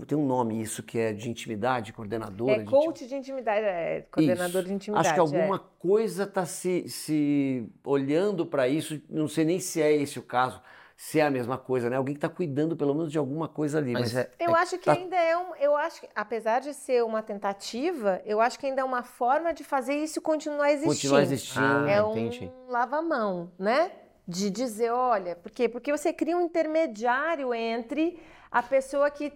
tem 0.05 0.15
um 0.15 0.25
nome 0.25 0.61
isso 0.61 0.83
que 0.83 0.99
é 0.99 1.11
de 1.11 1.29
intimidade, 1.29 1.91
coordenadora. 1.91 2.61
É 2.61 2.63
coach 2.63 3.07
de 3.07 3.15
intimidade, 3.15 3.65
é 3.65 4.05
coordenador 4.11 4.61
isso. 4.61 4.69
de 4.69 4.73
intimidade. 4.75 5.07
Acho 5.07 5.15
que 5.15 5.19
alguma 5.19 5.55
é. 5.55 5.61
coisa 5.79 6.23
está 6.23 6.45
se, 6.45 6.87
se 6.87 7.67
olhando 7.83 8.45
para 8.45 8.67
isso. 8.67 9.01
Não 9.09 9.27
sei 9.27 9.45
nem 9.45 9.59
se 9.59 9.81
é 9.81 9.91
esse 9.91 10.19
o 10.19 10.21
caso 10.21 10.61
se 10.99 11.17
é 11.17 11.23
a 11.23 11.31
mesma 11.31 11.57
coisa, 11.57 11.89
né? 11.89 11.95
Alguém 11.95 12.13
que 12.13 12.17
está 12.17 12.27
cuidando 12.27 12.75
pelo 12.75 12.93
menos 12.93 13.09
de 13.09 13.17
alguma 13.17 13.47
coisa 13.47 13.77
ali. 13.77 13.93
Mas, 13.93 14.13
mas 14.13 14.17
é, 14.17 14.29
eu 14.37 14.53
é, 14.53 14.59
acho 14.59 14.77
que 14.77 14.83
tá... 14.83 14.91
ainda 14.91 15.15
é 15.15 15.37
um, 15.37 15.55
eu 15.55 15.73
acho 15.73 16.01
que 16.01 16.09
apesar 16.13 16.59
de 16.59 16.73
ser 16.73 17.05
uma 17.05 17.23
tentativa, 17.23 18.21
eu 18.25 18.41
acho 18.41 18.59
que 18.59 18.65
ainda 18.65 18.81
é 18.81 18.83
uma 18.83 19.01
forma 19.01 19.53
de 19.53 19.63
fazer 19.63 19.95
isso 19.95 20.21
continuar 20.21 20.73
existindo. 20.73 20.93
Continuar 20.93 21.21
existindo. 21.21 21.65
Ah, 21.65 21.89
é 21.89 21.99
entendi. 22.01 22.51
um 22.67 22.69
lava-mão, 22.69 23.49
né? 23.57 23.93
De 24.27 24.49
dizer, 24.49 24.91
olha, 24.91 25.37
por 25.37 25.49
quê? 25.49 25.69
Porque 25.69 25.89
você 25.89 26.11
cria 26.11 26.35
um 26.35 26.41
intermediário 26.41 27.53
entre 27.53 28.21
a 28.51 28.61
pessoa 28.61 29.09
que 29.09 29.31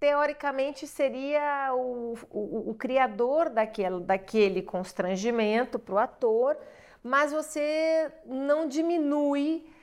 teoricamente 0.00 0.88
seria 0.88 1.72
o, 1.72 2.14
o, 2.28 2.70
o 2.70 2.74
criador 2.74 3.48
daquele, 3.48 4.00
daquele 4.00 4.60
constrangimento 4.60 5.78
para 5.78 5.94
o 5.94 5.98
ator, 5.98 6.56
mas 7.00 7.30
você 7.30 8.10
não 8.26 8.66
diminui 8.66 9.75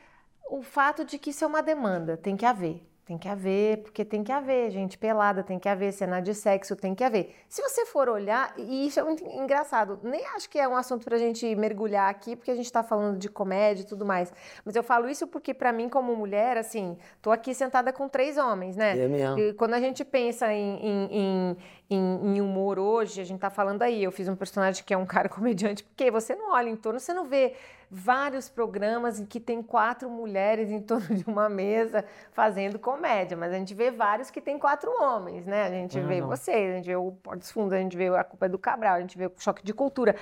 o 0.50 0.62
fato 0.62 1.04
de 1.04 1.18
que 1.18 1.30
isso 1.30 1.44
é 1.44 1.48
uma 1.48 1.62
demanda, 1.62 2.18
tem 2.18 2.36
que 2.36 2.46
haver. 2.46 2.82
Tem 3.06 3.18
que 3.18 3.28
haver, 3.28 3.80
porque 3.80 4.06
tem 4.06 4.24
que 4.24 4.32
haver 4.32 4.72
gente 4.72 4.98
pelada, 4.98 5.44
tem 5.44 5.60
que 5.60 5.68
haver 5.68 5.92
cena 5.92 6.22
de 6.22 6.34
sexo, 6.34 6.74
tem 6.74 6.96
que 6.96 7.04
haver. 7.04 7.36
Se 7.50 7.62
você 7.62 7.86
for 7.86 8.08
olhar, 8.08 8.54
e 8.58 8.88
isso 8.88 8.98
é 8.98 9.04
muito 9.04 9.22
engraçado, 9.26 10.00
nem 10.02 10.26
acho 10.28 10.50
que 10.50 10.58
é 10.58 10.66
um 10.66 10.76
assunto 10.76 11.04
pra 11.04 11.18
gente 11.18 11.54
mergulhar 11.54 12.10
aqui, 12.10 12.34
porque 12.34 12.50
a 12.50 12.56
gente 12.56 12.72
tá 12.72 12.82
falando 12.82 13.18
de 13.18 13.28
comédia 13.28 13.84
e 13.84 13.86
tudo 13.86 14.06
mais. 14.06 14.32
Mas 14.64 14.74
eu 14.78 14.82
falo 14.82 15.10
isso 15.10 15.28
porque, 15.28 15.54
para 15.54 15.74
mim, 15.74 15.90
como 15.90 16.16
mulher, 16.16 16.56
assim, 16.56 16.98
tô 17.22 17.30
aqui 17.30 17.54
sentada 17.54 17.92
com 17.92 18.08
três 18.08 18.38
homens, 18.38 18.78
né? 18.78 18.98
É 18.98 19.08
mesmo. 19.10 19.38
E 19.38 19.54
quando 19.54 19.74
a 19.74 19.82
gente 19.82 20.06
pensa 20.06 20.54
em, 20.54 20.80
em, 20.82 21.58
em, 21.90 22.36
em, 22.38 22.42
humor 22.42 22.80
hoje, 22.80 23.20
a 23.20 23.26
gente 23.26 23.40
tá 23.40 23.50
falando 23.50 23.82
aí, 23.82 24.02
eu 24.02 24.14
fiz 24.14 24.30
um 24.30 24.36
personagem 24.36 24.82
que 24.82 24.94
é 24.94 24.98
um 24.98 25.06
cara 25.06 25.28
comediante, 25.30 25.84
porque 25.84 26.10
você 26.10 26.36
não 26.36 26.54
olha 26.54 26.70
em 26.70 26.76
torno, 26.78 27.02
você 27.02 27.14
não 27.14 27.26
vê 27.26 27.54
vários 27.96 28.50
programas 28.50 29.20
em 29.20 29.26
que 29.26 29.40
tem 29.40 29.62
quatro 29.62 30.10
mulheres 30.10 30.72
em 30.72 30.82
torno 30.84 31.16
de 31.16 31.24
uma 31.26 31.48
mesa 31.48 32.04
fazendo 32.32 32.80
comédia, 32.80 33.38
mas 33.38 33.54
a 33.54 33.56
gente 33.56 33.76
vê 33.76 33.92
vários 33.92 34.32
que 34.32 34.42
tem 34.42 34.58
quatro 34.58 34.92
homens, 35.00 35.46
né? 35.46 35.68
A 35.68 35.70
gente 35.70 36.00
vê 36.00 36.20
vocês, 36.20 36.72
a 36.72 36.76
gente 36.78 36.88
vê 36.88 36.96
o 36.96 37.12
Portos 37.12 37.52
Fundos, 37.52 37.74
a 37.74 37.78
gente 37.78 37.96
vê 37.96 38.08
a 38.08 38.24
Culpa 38.24 38.48
é 38.48 38.50
do 38.50 38.58
Cabral, 38.58 38.96
a 38.96 39.00
gente 39.00 39.16
vê 39.16 39.28
o 39.28 39.34
Choque 39.38 39.64
de 39.64 39.74
Cultura. 39.74 40.16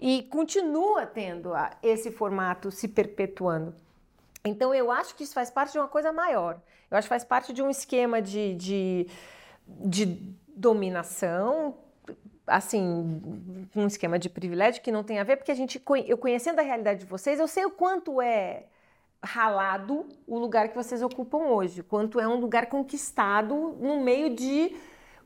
E 0.00 0.22
continua 0.24 1.04
tendo 1.04 1.52
esse 1.82 2.10
formato 2.10 2.70
se 2.70 2.88
perpetuando. 2.88 3.74
Então 4.42 4.74
eu 4.74 4.90
acho 4.90 5.14
que 5.14 5.22
isso 5.22 5.34
faz 5.34 5.50
parte 5.50 5.72
de 5.72 5.78
uma 5.78 5.88
coisa 5.88 6.10
maior. 6.10 6.58
Eu 6.90 6.96
acho 6.96 7.06
que 7.06 7.10
faz 7.10 7.24
parte 7.24 7.52
de 7.52 7.62
um 7.62 7.68
esquema 7.68 8.22
de, 8.22 8.54
de, 8.54 9.06
de 9.66 10.34
dominação 10.48 11.74
assim, 12.48 13.20
um 13.74 13.86
esquema 13.86 14.18
de 14.18 14.28
privilégio 14.28 14.82
que 14.82 14.90
não 14.90 15.04
tem 15.04 15.18
a 15.18 15.24
ver, 15.24 15.36
porque 15.36 15.52
a 15.52 15.54
gente, 15.54 15.80
eu 16.06 16.18
conhecendo 16.18 16.58
a 16.58 16.62
realidade 16.62 17.00
de 17.00 17.06
vocês, 17.06 17.38
eu 17.38 17.46
sei 17.46 17.64
o 17.64 17.70
quanto 17.70 18.20
é 18.20 18.64
ralado 19.22 20.06
o 20.26 20.38
lugar 20.38 20.68
que 20.68 20.76
vocês 20.76 21.02
ocupam 21.02 21.38
hoje, 21.38 21.82
quanto 21.82 22.20
é 22.20 22.26
um 22.26 22.36
lugar 22.36 22.66
conquistado 22.66 23.76
no 23.80 24.00
meio 24.00 24.34
de 24.34 24.74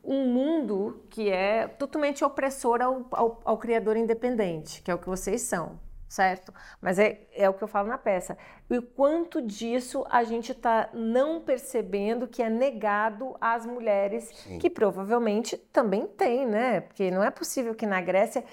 um 0.03 0.27
mundo 0.27 1.01
que 1.09 1.29
é 1.29 1.67
totalmente 1.67 2.23
opressor 2.25 2.81
ao, 2.81 3.05
ao, 3.11 3.41
ao 3.45 3.57
criador 3.57 3.95
independente, 3.95 4.81
que 4.81 4.91
é 4.91 4.93
o 4.95 4.97
que 4.97 5.07
vocês 5.07 5.41
são 5.43 5.79
certo? 6.07 6.53
Mas 6.79 6.99
é, 6.99 7.21
é 7.33 7.49
o 7.49 7.53
que 7.53 7.63
eu 7.63 7.67
falo 7.67 7.89
na 7.89 7.97
peça. 7.97 8.37
E 8.69 8.77
o 8.77 8.81
quanto 8.81 9.41
disso 9.41 10.05
a 10.09 10.23
gente 10.23 10.51
está 10.51 10.89
não 10.93 11.41
percebendo 11.41 12.27
que 12.27 12.41
é 12.41 12.49
negado 12.49 13.35
às 13.41 13.65
mulheres, 13.65 14.29
Sim. 14.43 14.59
que 14.59 14.69
provavelmente 14.69 15.57
também 15.57 16.05
tem, 16.05 16.45
né? 16.45 16.81
Porque 16.81 17.09
não 17.09 17.23
é 17.23 17.31
possível 17.31 17.73
que 17.73 17.85
na 17.85 17.99
Grécia, 17.99 18.43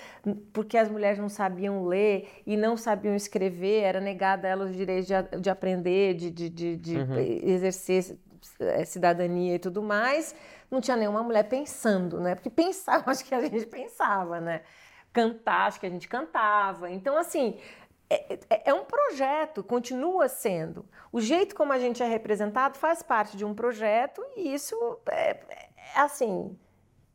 porque 0.53 0.77
as 0.79 0.89
mulheres 0.89 1.19
não 1.19 1.29
sabiam 1.29 1.85
ler 1.85 2.29
e 2.47 2.57
não 2.57 2.77
sabiam 2.77 3.15
escrever, 3.15 3.83
era 3.83 4.01
negada 4.01 4.49
a 4.49 4.51
elas 4.51 4.71
o 4.71 4.73
direito 4.73 5.07
de, 5.07 5.41
de 5.41 5.51
aprender, 5.51 6.15
de, 6.15 6.31
de, 6.31 6.49
de, 6.49 6.77
de 6.77 6.97
uhum. 6.97 7.19
exercer 7.19 8.19
eh, 8.59 8.85
cidadania 8.85 9.57
e 9.57 9.59
tudo 9.59 9.83
mais, 9.83 10.35
não 10.71 10.81
tinha 10.81 10.97
nenhuma 10.97 11.23
mulher 11.23 11.45
pensando, 11.45 12.21
né? 12.21 12.35
Porque 12.35 12.49
pensava, 12.49 13.05
acho 13.11 13.25
que 13.25 13.35
a 13.35 13.41
gente 13.41 13.67
pensava, 13.67 14.41
né? 14.41 14.63
Cantar, 15.13 15.67
acho 15.67 15.81
que 15.81 15.87
a 15.87 15.91
gente 15.91 16.09
cantava. 16.09 16.91
Então, 16.91 17.17
assim, 17.17 17.59
é, 18.09 18.35
é, 18.51 18.71
é, 18.71 18.75
um 18.75 18.85
projeto, 18.85 19.63
continua 19.63 20.29
sendo. 20.29 20.85
O 21.13 21.21
jeito 21.21 21.55
como 21.55 21.73
a 21.73 21.79
gente 21.79 22.03
é 22.03 22.07
representado 22.09 22.77
faz 22.77 23.03
parte 23.03 23.37
de 23.37 23.45
um 23.45 23.55
projeto 23.55 24.21
e 24.37 24.53
isso 24.53 24.77
é, 25.09 25.31
é 25.31 25.69
assim. 25.95 26.57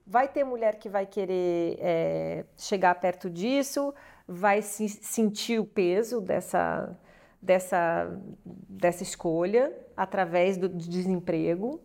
Vai 0.08 0.28
ter 0.28 0.44
mulher 0.44 0.76
que 0.76 0.88
vai 0.88 1.06
querer 1.06 1.78
é, 1.82 2.46
chegar 2.58 2.96
perto 2.96 3.30
disso, 3.30 3.94
vai 4.28 4.62
se 4.62 4.88
sentir 4.88 5.60
o 5.60 5.66
peso 5.66 6.22
dessa, 6.22 6.98
dessa, 7.42 8.18
dessa 8.46 9.04
escolha 9.04 9.76
através 9.98 10.58
do 10.58 10.70
desemprego. 10.70 11.82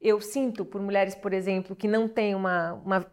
Eu 0.00 0.20
sinto 0.20 0.64
por 0.64 0.80
mulheres, 0.80 1.14
por 1.14 1.32
exemplo, 1.34 1.76
que 1.76 1.86
não 1.86 2.08
têm 2.08 2.34
uma, 2.34 2.72
uma 2.84 3.06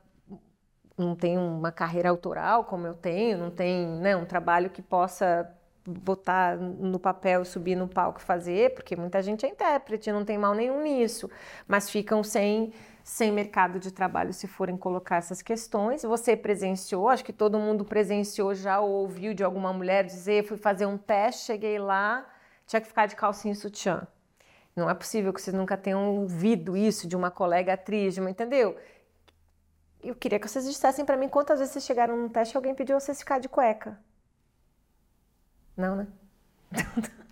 não 0.97 1.15
tem 1.15 1.37
uma 1.37 1.71
carreira 1.71 2.09
autoral 2.09 2.63
como 2.63 2.87
eu 2.87 2.93
tenho, 2.93 3.37
não 3.37 3.51
tem 3.51 3.87
né, 3.87 4.15
um 4.15 4.25
trabalho 4.25 4.69
que 4.69 4.81
possa 4.81 5.49
botar 5.85 6.57
no 6.57 6.99
papel, 6.99 7.45
subir 7.45 7.75
no 7.75 7.87
palco 7.87 8.19
e 8.19 8.23
fazer, 8.23 8.73
porque 8.73 8.95
muita 8.95 9.21
gente 9.21 9.45
é 9.45 9.49
intérprete, 9.49 10.11
não 10.11 10.25
tem 10.25 10.37
mal 10.37 10.53
nenhum 10.53 10.81
nisso, 10.81 11.29
mas 11.67 11.89
ficam 11.89 12.23
sem 12.23 12.73
sem 13.07 13.31
mercado 13.31 13.79
de 13.79 13.89
trabalho 13.89 14.33
se 14.33 14.47
forem 14.47 14.75
colocar 14.75 15.15
essas 15.15 15.41
questões. 15.41 16.03
Você 16.03 16.35
presenciou, 16.35 17.07
acho 17.07 17.23
que 17.23 17.31
todo 17.31 17.57
mundo 17.57 17.85
presenciou 17.85 18.53
já 18.53 18.81
ou 18.81 18.91
ouviu 18.91 19.33
de 19.33 19.45
alguma 19.45 19.71
mulher 19.71 20.03
dizer, 20.03 20.43
fui 20.43 20.57
fazer 20.57 20.85
um 20.85 20.97
teste, 20.97 21.45
cheguei 21.45 21.79
lá, 21.79 22.25
tinha 22.65 22.81
que 22.81 22.87
ficar 22.87 23.05
de 23.05 23.15
calcinha 23.15 23.53
e 23.53 23.55
sutiã. 23.55 24.05
Não 24.75 24.89
é 24.89 24.93
possível 24.93 25.31
que 25.31 25.41
vocês 25.41 25.55
nunca 25.55 25.77
tenham 25.77 26.17
ouvido 26.17 26.75
isso 26.75 27.07
de 27.07 27.15
uma 27.15 27.31
colega 27.31 27.73
atriz, 27.75 28.13
de 28.13 28.19
uma, 28.19 28.29
entendeu? 28.29 28.75
Eu 30.07 30.15
queria 30.15 30.39
que 30.39 30.47
vocês 30.47 30.65
dissessem 30.65 31.03
para 31.03 31.17
mim 31.17 31.27
quantas 31.27 31.59
vezes 31.59 31.73
vocês 31.73 31.85
chegaram 31.85 32.15
num 32.15 32.29
teste 32.29 32.55
e 32.55 32.57
alguém 32.57 32.73
pediu 32.73 32.99
vocês 32.99 33.19
ficar 33.19 33.39
de 33.39 33.49
cueca. 33.49 33.99
Não, 35.75 35.95
né? 35.97 36.07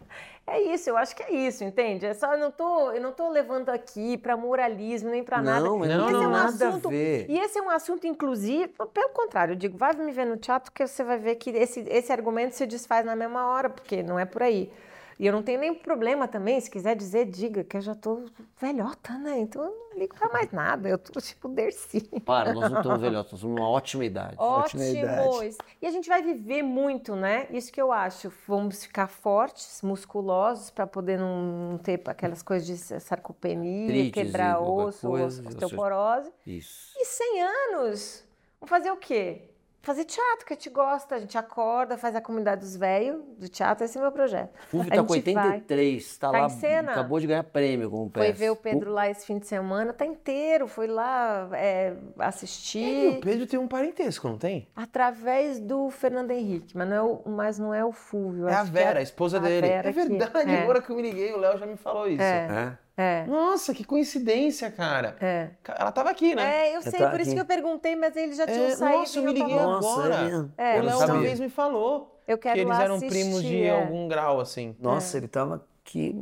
É 0.47 0.61
isso, 0.61 0.91
eu 0.91 0.95
acho 0.95 1.15
que 1.15 1.23
é 1.23 1.31
isso, 1.31 1.63
entende? 1.63 2.05
É 2.05 2.13
só 2.13 2.33
eu 2.33 2.39
não 2.39 2.51
tô, 2.51 2.91
eu 2.91 3.01
não 3.01 3.11
tô 3.11 3.29
levando 3.29 3.69
aqui 3.69 4.15
para 4.15 4.37
moralismo 4.37 5.09
nem 5.09 5.23
para 5.23 5.41
nada. 5.41 5.65
Não, 5.65 5.79
não 5.79 6.05
tem 6.05 6.15
é 6.15 6.27
um 6.27 6.29
nada 6.29 6.65
a 6.65 6.69
assunto, 6.69 6.89
ver. 6.89 7.25
E 7.27 7.39
esse 7.39 7.57
é 7.57 7.61
um 7.63 7.69
assunto 7.71 8.05
inclusive, 8.05 8.71
pelo 8.93 9.09
contrário, 9.09 9.53
eu 9.53 9.55
digo, 9.55 9.75
vai 9.75 9.93
me 9.93 10.11
ver 10.11 10.25
no 10.25 10.37
teatro 10.37 10.71
que 10.71 10.85
você 10.85 11.03
vai 11.03 11.17
ver 11.17 11.35
que 11.35 11.49
esse, 11.49 11.79
esse 11.89 12.11
argumento 12.11 12.53
se 12.53 12.67
desfaz 12.67 13.03
na 13.03 13.15
mesma 13.15 13.47
hora, 13.47 13.71
porque 13.71 14.03
não 14.03 14.19
é 14.19 14.25
por 14.25 14.43
aí. 14.43 14.71
E 15.17 15.25
eu 15.25 15.31
não 15.31 15.41
tenho 15.41 15.59
nem 15.59 15.73
problema 15.73 16.27
também, 16.27 16.59
se 16.59 16.69
quiser 16.69 16.95
dizer, 16.95 17.25
diga, 17.25 17.63
que 17.63 17.77
eu 17.77 17.81
já 17.81 17.95
tô 17.95 18.25
velhota, 18.59 19.13
né? 19.17 19.39
Então 19.39 19.63
eu 19.63 19.69
não 19.69 19.97
ligo 19.97 20.13
pra 20.13 20.27
mais 20.29 20.51
nada, 20.51 20.89
eu 20.89 20.97
tô 20.97 21.19
tipo 21.21 21.47
Dercy. 21.47 22.01
Para, 22.25 22.53
nós 22.53 22.69
não 22.69 22.79
estamos 22.79 22.99
velhotos, 22.99 23.31
nós 23.31 23.39
estamos 23.39 23.55
numa 23.55 23.69
ótima 23.69 24.03
idade. 24.03 24.35
Ótima 24.37 24.83
idade. 24.83 25.27
Ótimos. 25.27 25.57
E 25.81 25.87
a 25.87 25.91
gente 25.91 26.09
vai 26.09 26.21
viver 26.21 26.63
muito, 26.63 27.15
né? 27.15 27.47
Isso 27.49 27.71
que 27.71 27.81
eu 27.81 27.93
acho. 27.93 28.31
Vamos 28.45 28.83
ficar 28.83 29.07
fortes, 29.07 29.81
musculosos, 29.81 30.69
para 30.69 30.85
poder 30.85 31.17
não 31.17 31.79
ter 31.81 32.01
aquelas 32.05 32.43
coisas 32.43 32.67
de 32.67 32.77
sarcopenia, 32.99 33.85
Artrite, 33.85 34.11
quebrar 34.11 34.59
osso, 34.59 35.07
coisa, 35.07 35.47
osteoporose. 35.47 36.31
Isso. 36.45 36.93
E 36.97 37.05
100 37.05 37.41
anos, 37.41 38.23
vamos 38.59 38.69
fazer 38.69 38.91
o 38.91 38.97
quê? 38.97 39.54
Fazer 39.85 40.03
teatro, 40.05 40.45
que 40.47 40.53
a 40.53 40.55
gente 40.55 40.69
gosta, 40.71 41.15
a 41.15 41.19
gente 41.19 41.37
acorda, 41.37 41.95
faz 41.95 42.15
a 42.15 42.21
comunidade 42.21 42.61
dos 42.61 42.75
velhos 42.75 43.21
do 43.37 43.47
teatro, 43.47 43.85
esse 43.85 43.95
é 43.97 44.01
o 44.01 44.03
meu 44.03 44.11
projeto. 44.11 44.49
Fulvio 44.67 44.91
A 44.91 44.95
tá 44.95 45.03
com 45.03 45.13
gente 45.13 45.31
vai. 45.33 45.45
83, 45.45 46.17
tá 46.17 46.31
Tá 46.31 46.39
lá, 46.39 46.45
em 46.47 46.49
cena? 46.49 46.91
acabou 46.91 47.19
de 47.19 47.27
ganhar 47.27 47.43
prêmio 47.43 47.89
como 47.91 48.09
Foi 48.11 48.25
peça. 48.27 48.39
ver 48.39 48.49
o 48.49 48.55
Pedro 48.55 48.91
lá 48.91 49.07
esse 49.09 49.25
fim 49.27 49.37
de 49.37 49.45
semana, 49.45 49.93
tá 49.93 50.03
inteiro, 50.05 50.67
foi 50.67 50.87
lá 50.87 51.47
é, 51.53 51.93
E 52.17 52.21
assistir. 52.21 53.09
o 53.17 53.21
Pedro 53.21 53.45
tem 53.45 53.59
um 53.59 53.67
parentesco, 53.67 54.27
não 54.27 54.37
tem? 54.39 54.67
Através 54.75 55.59
do 55.59 55.89
Fernando 55.91 56.31
Henrique, 56.31 56.75
mas 56.75 56.89
não 56.89 56.95
é 56.95 57.01
o, 57.03 57.21
mas 57.29 57.59
não 57.59 57.73
é 57.73 57.85
o 57.85 57.91
Fulvio. 57.91 58.47
É 58.47 58.55
a 58.55 58.63
que 58.63 58.69
é 58.69 58.71
Vera, 58.71 58.99
a 58.99 59.03
esposa 59.03 59.37
a 59.37 59.39
dele. 59.39 59.67
Vera 59.67 59.89
é 59.89 59.93
que- 59.93 60.03
verdade, 60.07 60.51
é. 60.51 60.61
agora 60.63 60.81
que 60.81 60.89
eu 60.89 60.95
me 60.95 61.03
liguei, 61.03 61.31
o 61.31 61.37
Léo 61.37 61.57
já 61.59 61.65
me 61.67 61.77
falou 61.77 62.07
isso. 62.09 62.23
É. 62.23 62.75
É? 62.97 63.23
É, 63.23 63.25
Nossa, 63.27 63.73
que 63.73 63.83
coincidência, 63.83 64.71
cara. 64.71 65.17
é. 65.19 65.49
Ela 65.77 65.91
tava 65.91 66.09
aqui, 66.09 66.33
né? 66.33 66.69
É, 66.69 66.75
eu 66.77 66.81
sei, 66.81 66.93
tá 66.93 67.09
por 67.09 67.19
isso 67.19 67.31
aqui. 67.31 67.35
que 67.35 67.41
eu 67.41 67.45
perguntei, 67.45 67.95
mas 67.95 68.15
eles 68.15 68.37
já 68.37 68.45
tinham 68.45 68.65
É, 68.65 68.75
saído. 68.75 68.99
nossa, 68.99 69.19
eu 69.19 69.23
e 69.23 69.25
me 69.25 69.33
tava- 69.33 69.49
liguei 69.49 69.63
Nossa, 69.63 69.89
agora. 69.89 70.15
é 70.15 70.23
mesmo. 70.23 70.53
É, 70.57 70.79
o 70.79 70.83
Léo 70.83 70.97
uma 70.97 71.19
vez 71.19 71.39
me 71.39 71.49
falou 71.49 72.21
Eu 72.27 72.37
quero 72.37 72.55
que 72.55 72.61
eles 72.61 72.79
eram 72.79 72.99
primos 72.99 73.41
de 73.41 73.47
assistir, 73.47 73.63
é. 73.63 73.81
algum 73.81 74.07
grau, 74.07 74.39
assim. 74.39 74.75
Nossa, 74.79 75.17
ele 75.17 75.27
tava 75.27 75.63
aqui 75.83 76.15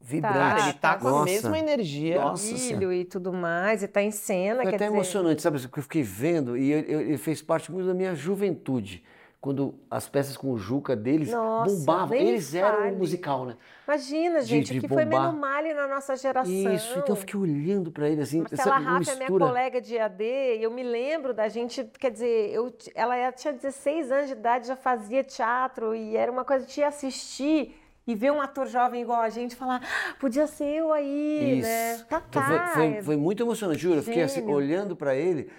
vibrante. 0.00 0.34
Cara, 0.38 0.60
ele 0.62 0.72
tá 0.74 0.94
tá 0.94 0.96
com 1.00 1.08
a 1.08 1.10
Nossa. 1.10 1.24
mesma 1.24 1.58
energia. 1.58 2.20
Nossa 2.20 2.56
filho 2.56 2.92
e 2.92 3.04
tudo 3.04 3.32
mais, 3.32 3.82
e 3.82 3.88
tá 3.88 4.00
em 4.02 4.10
cena, 4.10 4.62
Foi 4.62 4.70
quer 4.70 4.76
até 4.76 4.84
dizer... 4.86 4.96
emocionante, 4.96 5.42
sabe? 5.42 5.60
Porque 5.60 5.78
eu 5.80 5.82
fiquei 5.82 6.02
vendo 6.02 6.56
e 6.56 6.72
ele 6.72 7.18
fez 7.18 7.42
parte 7.42 7.70
muito 7.70 7.86
da 7.86 7.94
minha 7.94 8.14
juventude. 8.14 9.02
Quando 9.40 9.74
as 9.90 10.06
peças 10.06 10.36
com 10.36 10.50
o 10.52 10.58
Juca 10.58 10.94
deles 10.94 11.30
Nossa, 11.32 11.74
bombavam. 11.74 12.14
Eles 12.14 12.54
eram 12.54 12.92
o 12.92 12.98
musical, 12.98 13.46
né? 13.46 13.56
Imagina, 13.88 14.40
de- 14.40 14.46
gente, 14.46 14.72
de 14.72 14.78
o 14.78 14.82
que 14.82 14.88
foi 14.88 15.04
bombar. 15.06 15.28
Menomale 15.32 15.72
na 15.72 15.88
nossa 15.88 16.14
geração. 16.14 16.52
Isso, 16.52 16.98
então 16.98 17.14
eu 17.14 17.16
fiquei 17.16 17.40
olhando 17.40 17.90
pra 17.90 18.06
ele 18.10 18.20
assim, 18.20 18.40
Marcela 18.40 18.60
essa 18.60 18.76
Raff 18.78 19.08
é 19.10 19.14
minha 19.16 19.28
colega 19.28 19.80
de 19.80 19.98
AD 19.98 20.22
e 20.58 20.62
eu 20.62 20.70
me 20.70 20.82
lembro 20.82 21.32
da 21.32 21.48
gente, 21.48 21.82
quer 21.98 22.10
dizer, 22.10 22.50
eu, 22.52 22.70
ela 22.94 23.16
era- 23.16 23.32
tinha 23.32 23.54
16 23.54 24.12
anos 24.12 24.26
de 24.26 24.34
idade, 24.34 24.68
já 24.68 24.76
fazia 24.76 25.24
teatro 25.24 25.94
e 25.94 26.16
era 26.18 26.30
uma 26.30 26.44
coisa 26.44 26.66
de 26.66 26.82
assistir 26.82 27.74
e 28.06 28.14
ver 28.14 28.32
um 28.32 28.42
ator 28.42 28.66
jovem 28.66 29.00
igual 29.00 29.22
a 29.22 29.30
gente 29.30 29.56
falar, 29.56 29.80
"Ah, 29.82 30.14
podia 30.20 30.46
ser 30.46 30.66
eu 30.66 30.92
aí, 30.92 31.60
Isso. 31.60 31.66
né? 31.68 31.94
Então 31.94 32.20
Tatá, 32.30 32.42
foi, 32.74 32.92
foi, 32.92 33.02
foi 33.02 33.16
muito 33.16 33.42
emocionante, 33.42 33.80
juro. 33.80 34.00
Eu 34.00 34.02
fiquei 34.02 34.22
assim, 34.22 34.44
olhando 34.46 34.94
pra 34.94 35.14
ele 35.14 35.50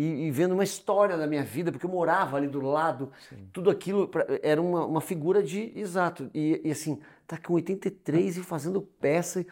e, 0.00 0.26
e 0.26 0.30
vendo 0.30 0.52
uma 0.52 0.62
história 0.62 1.16
da 1.16 1.26
minha 1.26 1.42
vida, 1.42 1.72
porque 1.72 1.84
eu 1.84 1.90
morava 1.90 2.36
ali 2.36 2.46
do 2.46 2.60
lado. 2.60 3.10
Tudo 3.52 3.68
aquilo 3.70 4.06
pra- 4.06 4.26
era 4.42 4.62
uma, 4.62 4.84
uma 4.86 5.00
figura 5.00 5.42
de. 5.42 5.72
Exato. 5.74 6.30
E, 6.32 6.60
e 6.64 6.70
assim, 6.70 7.00
tá 7.26 7.36
com 7.36 7.54
83 7.54 8.36
e 8.38 8.42
fazendo 8.44 8.80
peça 8.80 9.44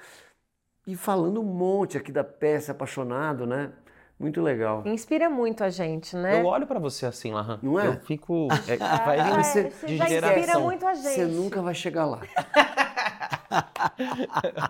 e 0.86 0.94
falando 0.94 1.40
um 1.40 1.44
monte 1.44 1.98
aqui 1.98 2.12
da 2.12 2.23
peça, 2.23 2.70
apaixonado, 2.70 3.44
né? 3.47 3.73
Muito 4.18 4.40
legal. 4.40 4.82
Inspira 4.86 5.28
muito 5.28 5.62
a 5.64 5.68
gente, 5.68 6.16
né? 6.16 6.40
Eu 6.40 6.47
olho 6.47 6.66
pra 6.66 6.78
você 6.78 7.05
assim, 7.05 7.32
Lahan. 7.32 7.59
Não 7.62 7.78
é? 7.78 7.86
Eu 7.89 8.01
fico. 8.01 8.48
é, 8.68 8.77
vai 9.05 9.23
vindo 9.23 9.35
Ah, 9.35 9.40
de 9.40 9.47
você 9.47 9.62
já 9.62 9.68
inspira 10.05 10.06
geração. 10.28 10.62
muito 10.62 10.86
a 10.86 10.94
gente. 10.94 11.09
Você 11.14 11.24
nunca 11.27 11.60
vai 11.60 11.74
chegar 11.74 12.06
lá. 12.06 12.20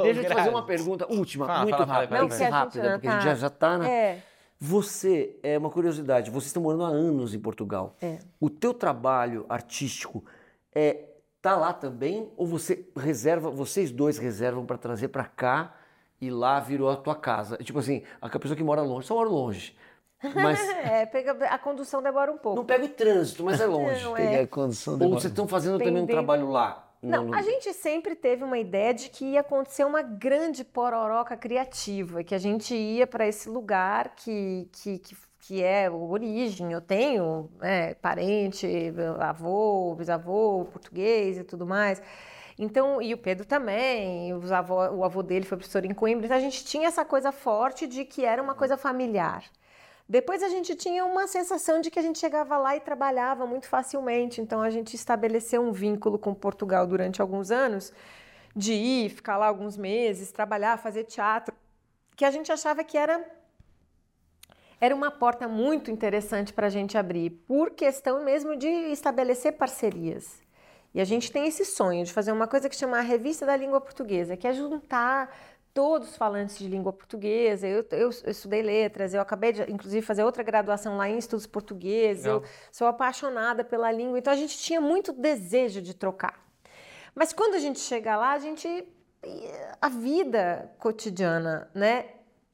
Deixa 0.02 0.20
eu 0.20 0.24
te 0.28 0.34
fazer 0.34 0.48
uma 0.50 0.64
pergunta 0.64 1.06
última, 1.12 1.46
Fala, 1.46 1.62
muito 1.62 1.76
fala, 1.78 1.92
rápida. 1.92 2.18
vai, 2.18 2.28
vai. 2.28 2.50
rápida, 2.50 2.82
já 2.84 2.92
porque 2.92 3.08
a 3.08 3.10
gente 3.12 3.20
tá. 3.22 3.28
já, 3.28 3.34
já 3.34 3.50
tá, 3.50 3.78
né? 3.78 3.90
É. 3.90 4.22
Você, 4.58 5.38
é 5.42 5.58
uma 5.58 5.70
curiosidade, 5.70 6.30
vocês 6.30 6.46
estão 6.46 6.62
morando 6.62 6.84
há 6.84 6.88
anos 6.88 7.34
em 7.34 7.38
Portugal. 7.38 7.94
É. 8.00 8.18
O 8.40 8.48
teu 8.48 8.72
trabalho 8.72 9.44
artístico 9.48 10.24
é 10.74 11.04
tá 11.42 11.56
lá 11.56 11.72
também 11.72 12.28
ou 12.36 12.46
você 12.46 12.88
reserva, 12.96 13.50
vocês 13.50 13.92
dois 13.92 14.18
reservam 14.18 14.66
para 14.66 14.76
trazer 14.78 15.08
para 15.08 15.24
cá 15.24 15.74
e 16.20 16.30
lá 16.30 16.58
virou 16.58 16.90
a 16.90 16.96
tua 16.96 17.14
casa? 17.14 17.56
Tipo 17.58 17.78
assim, 17.78 18.02
a 18.20 18.28
pessoa 18.38 18.56
que 18.56 18.64
mora 18.64 18.82
longe, 18.82 19.06
só 19.06 19.14
mora 19.14 19.28
longe. 19.28 19.76
Mas 20.34 20.58
É, 20.86 21.04
pega, 21.06 21.32
a 21.46 21.58
condução 21.58 22.02
demora 22.02 22.32
um 22.32 22.38
pouco. 22.38 22.56
não 22.56 22.64
pega 22.64 22.84
o 22.84 22.88
trânsito, 22.88 23.44
mas 23.44 23.60
é 23.60 23.66
longe. 23.66 24.02
Não, 24.02 24.14
Peguei 24.14 24.40
a 24.40 24.46
condição 24.46 24.96
de 24.96 25.04
Ou 25.04 25.10
vocês 25.10 25.30
estão 25.30 25.46
fazendo 25.46 25.78
também 25.78 26.02
um 26.02 26.06
trabalho 26.06 26.48
lá? 26.50 26.85
Não, 27.02 27.32
a 27.32 27.42
gente 27.42 27.72
sempre 27.72 28.14
teve 28.14 28.42
uma 28.42 28.58
ideia 28.58 28.92
de 28.92 29.08
que 29.10 29.24
ia 29.24 29.40
acontecer 29.40 29.84
uma 29.84 30.02
grande 30.02 30.64
pororoca 30.64 31.36
criativa, 31.36 32.24
que 32.24 32.34
a 32.34 32.38
gente 32.38 32.74
ia 32.74 33.06
para 33.06 33.26
esse 33.26 33.48
lugar 33.48 34.14
que, 34.16 34.68
que, 34.72 34.98
que, 34.98 35.16
que 35.40 35.62
é 35.62 35.90
origem. 35.90 36.72
Eu 36.72 36.80
tenho 36.80 37.50
né, 37.58 37.94
parente, 37.94 38.66
avô, 39.20 39.94
bisavô, 39.94 40.66
português 40.72 41.38
e 41.38 41.44
tudo 41.44 41.66
mais. 41.66 42.02
Então, 42.58 43.02
e 43.02 43.12
o 43.12 43.18
Pedro 43.18 43.46
também, 43.46 44.32
os 44.32 44.50
avó, 44.50 44.88
o 44.90 45.04
avô 45.04 45.22
dele 45.22 45.44
foi 45.44 45.58
professor 45.58 45.84
em 45.84 45.92
Coimbra, 45.92 46.24
então 46.24 46.36
a 46.36 46.40
gente 46.40 46.64
tinha 46.64 46.88
essa 46.88 47.04
coisa 47.04 47.30
forte 47.30 47.86
de 47.86 48.04
que 48.04 48.24
era 48.24 48.42
uma 48.42 48.54
coisa 48.54 48.76
familiar. 48.78 49.44
Depois 50.08 50.42
a 50.42 50.48
gente 50.48 50.76
tinha 50.76 51.04
uma 51.04 51.26
sensação 51.26 51.80
de 51.80 51.90
que 51.90 51.98
a 51.98 52.02
gente 52.02 52.18
chegava 52.18 52.56
lá 52.56 52.76
e 52.76 52.80
trabalhava 52.80 53.44
muito 53.44 53.66
facilmente, 53.68 54.40
então 54.40 54.62
a 54.62 54.70
gente 54.70 54.94
estabeleceu 54.94 55.60
um 55.60 55.72
vínculo 55.72 56.16
com 56.16 56.32
Portugal 56.32 56.86
durante 56.86 57.20
alguns 57.20 57.50
anos, 57.50 57.92
de 58.54 58.72
ir, 58.72 59.10
ficar 59.10 59.36
lá 59.36 59.46
alguns 59.46 59.76
meses, 59.76 60.30
trabalhar, 60.30 60.78
fazer 60.78 61.04
teatro, 61.04 61.54
que 62.14 62.24
a 62.24 62.30
gente 62.30 62.52
achava 62.52 62.84
que 62.84 62.96
era 62.96 63.24
era 64.78 64.94
uma 64.94 65.10
porta 65.10 65.48
muito 65.48 65.90
interessante 65.90 66.52
para 66.52 66.66
a 66.66 66.70
gente 66.70 66.98
abrir, 66.98 67.30
por 67.30 67.70
questão 67.70 68.22
mesmo 68.22 68.56
de 68.56 68.68
estabelecer 68.68 69.52
parcerias. 69.52 70.38
E 70.94 71.00
a 71.00 71.04
gente 71.04 71.32
tem 71.32 71.46
esse 71.46 71.64
sonho 71.64 72.04
de 72.04 72.12
fazer 72.12 72.30
uma 72.30 72.46
coisa 72.46 72.68
que 72.68 72.76
chama 72.76 72.98
a 72.98 73.02
Revista 73.02 73.46
da 73.46 73.56
Língua 73.56 73.80
Portuguesa, 73.80 74.36
que 74.36 74.46
é 74.46 74.52
juntar 74.52 75.34
todos 75.76 76.08
os 76.08 76.16
falantes 76.16 76.58
de 76.58 76.66
língua 76.66 76.90
portuguesa. 76.90 77.68
Eu, 77.68 77.84
eu, 77.90 78.10
eu 78.24 78.30
estudei 78.30 78.62
letras, 78.62 79.12
eu 79.12 79.20
acabei 79.20 79.52
de, 79.52 79.70
inclusive, 79.70 80.00
fazer 80.00 80.24
outra 80.24 80.42
graduação 80.42 80.96
lá 80.96 81.06
em 81.06 81.18
estudos 81.18 81.46
portugueses. 81.46 82.24
Eu 82.24 82.42
sou 82.72 82.86
apaixonada 82.86 83.62
pela 83.62 83.92
língua, 83.92 84.18
então 84.18 84.32
a 84.32 84.36
gente 84.36 84.56
tinha 84.56 84.80
muito 84.80 85.12
desejo 85.12 85.82
de 85.82 85.92
trocar. 85.92 86.42
Mas 87.14 87.34
quando 87.34 87.56
a 87.56 87.58
gente 87.58 87.78
chega 87.78 88.16
lá, 88.16 88.32
a 88.32 88.38
gente. 88.38 88.88
A 89.82 89.88
vida 89.90 90.72
cotidiana, 90.78 91.68
né? 91.74 92.06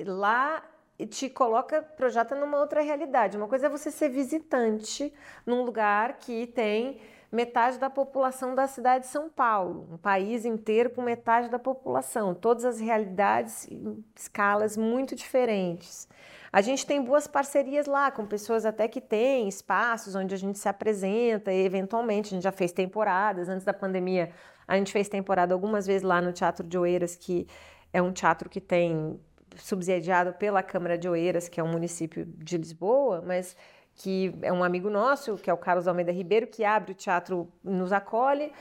Lá 0.04 0.64
te 1.06 1.28
coloca, 1.28 1.80
projeta 1.82 2.34
numa 2.34 2.58
outra 2.58 2.80
realidade. 2.80 3.36
Uma 3.36 3.46
coisa 3.46 3.66
é 3.66 3.68
você 3.68 3.90
ser 3.90 4.08
visitante 4.08 5.12
num 5.46 5.62
lugar 5.62 6.18
que 6.18 6.46
tem 6.48 7.00
metade 7.32 7.78
da 7.78 7.88
população 7.88 8.54
da 8.54 8.66
cidade 8.66 9.04
de 9.06 9.10
São 9.10 9.30
Paulo, 9.30 9.88
um 9.90 9.96
país 9.96 10.44
inteiro 10.44 10.90
com 10.90 11.00
metade 11.00 11.48
da 11.48 11.58
população, 11.58 12.34
todas 12.34 12.62
as 12.66 12.78
realidades 12.78 13.66
em 13.70 14.04
escalas 14.14 14.76
muito 14.76 15.16
diferentes. 15.16 16.06
A 16.52 16.60
gente 16.60 16.86
tem 16.86 17.02
boas 17.02 17.26
parcerias 17.26 17.86
lá 17.86 18.10
com 18.10 18.26
pessoas 18.26 18.66
até 18.66 18.86
que 18.86 19.00
têm 19.00 19.48
espaços 19.48 20.14
onde 20.14 20.34
a 20.34 20.38
gente 20.38 20.58
se 20.58 20.68
apresenta 20.68 21.50
e 21.50 21.64
eventualmente 21.64 22.28
a 22.28 22.34
gente 22.34 22.44
já 22.44 22.52
fez 22.52 22.70
temporadas 22.70 23.48
antes 23.48 23.64
da 23.64 23.72
pandemia. 23.72 24.30
A 24.68 24.76
gente 24.76 24.92
fez 24.92 25.08
temporada 25.08 25.54
algumas 25.54 25.86
vezes 25.86 26.02
lá 26.02 26.20
no 26.20 26.32
Teatro 26.32 26.66
de 26.66 26.76
Oeiras, 26.76 27.16
que 27.16 27.46
é 27.90 28.02
um 28.02 28.12
teatro 28.12 28.50
que 28.50 28.60
tem 28.60 29.18
subsidiado 29.56 30.34
pela 30.34 30.62
Câmara 30.62 30.98
de 30.98 31.08
Oeiras, 31.08 31.48
que 31.48 31.58
é 31.58 31.64
um 31.64 31.68
município 31.68 32.26
de 32.26 32.58
Lisboa, 32.58 33.22
mas 33.26 33.56
que 34.02 34.34
é 34.42 34.52
um 34.52 34.64
amigo 34.64 34.90
nosso, 34.90 35.36
que 35.36 35.48
é 35.48 35.54
o 35.54 35.56
Carlos 35.56 35.86
Almeida 35.86 36.10
Ribeiro, 36.10 36.46
que 36.46 36.64
abre 36.64 36.90
o 36.92 36.94
teatro, 36.94 37.48
nos 37.62 37.92
acolhe. 37.92 38.52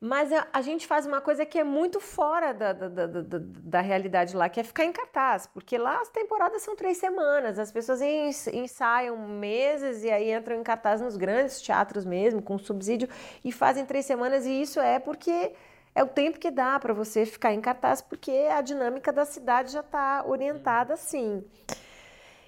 Mas 0.00 0.32
a, 0.32 0.46
a 0.52 0.60
gente 0.60 0.86
faz 0.86 1.06
uma 1.06 1.20
coisa 1.20 1.44
que 1.46 1.58
é 1.58 1.64
muito 1.64 1.98
fora 2.00 2.52
da, 2.52 2.72
da, 2.72 2.88
da, 2.88 3.06
da, 3.06 3.38
da 3.40 3.80
realidade 3.80 4.36
lá, 4.36 4.48
que 4.48 4.60
é 4.60 4.62
ficar 4.62 4.84
em 4.84 4.92
cartaz, 4.92 5.46
porque 5.46 5.76
lá 5.76 6.00
as 6.00 6.08
temporadas 6.08 6.62
são 6.62 6.76
três 6.76 6.98
semanas, 6.98 7.58
as 7.58 7.72
pessoas 7.72 8.00
ens- 8.00 8.46
ensaiam 8.48 9.16
meses 9.26 10.04
e 10.04 10.10
aí 10.10 10.32
entram 10.32 10.54
em 10.54 10.62
cartaz 10.62 11.00
nos 11.00 11.16
grandes 11.16 11.60
teatros 11.60 12.04
mesmo, 12.04 12.40
com 12.42 12.56
subsídio, 12.58 13.08
e 13.44 13.50
fazem 13.50 13.84
três 13.86 14.06
semanas, 14.06 14.46
e 14.46 14.60
isso 14.60 14.78
é 14.78 14.98
porque 15.00 15.52
é 15.94 16.04
o 16.04 16.06
tempo 16.06 16.38
que 16.38 16.50
dá 16.50 16.78
para 16.78 16.94
você 16.94 17.26
ficar 17.26 17.52
em 17.52 17.60
cartaz, 17.60 18.00
porque 18.00 18.46
a 18.52 18.60
dinâmica 18.60 19.12
da 19.12 19.24
cidade 19.24 19.72
já 19.72 19.80
está 19.80 20.24
orientada 20.24 20.94
assim. 20.94 21.42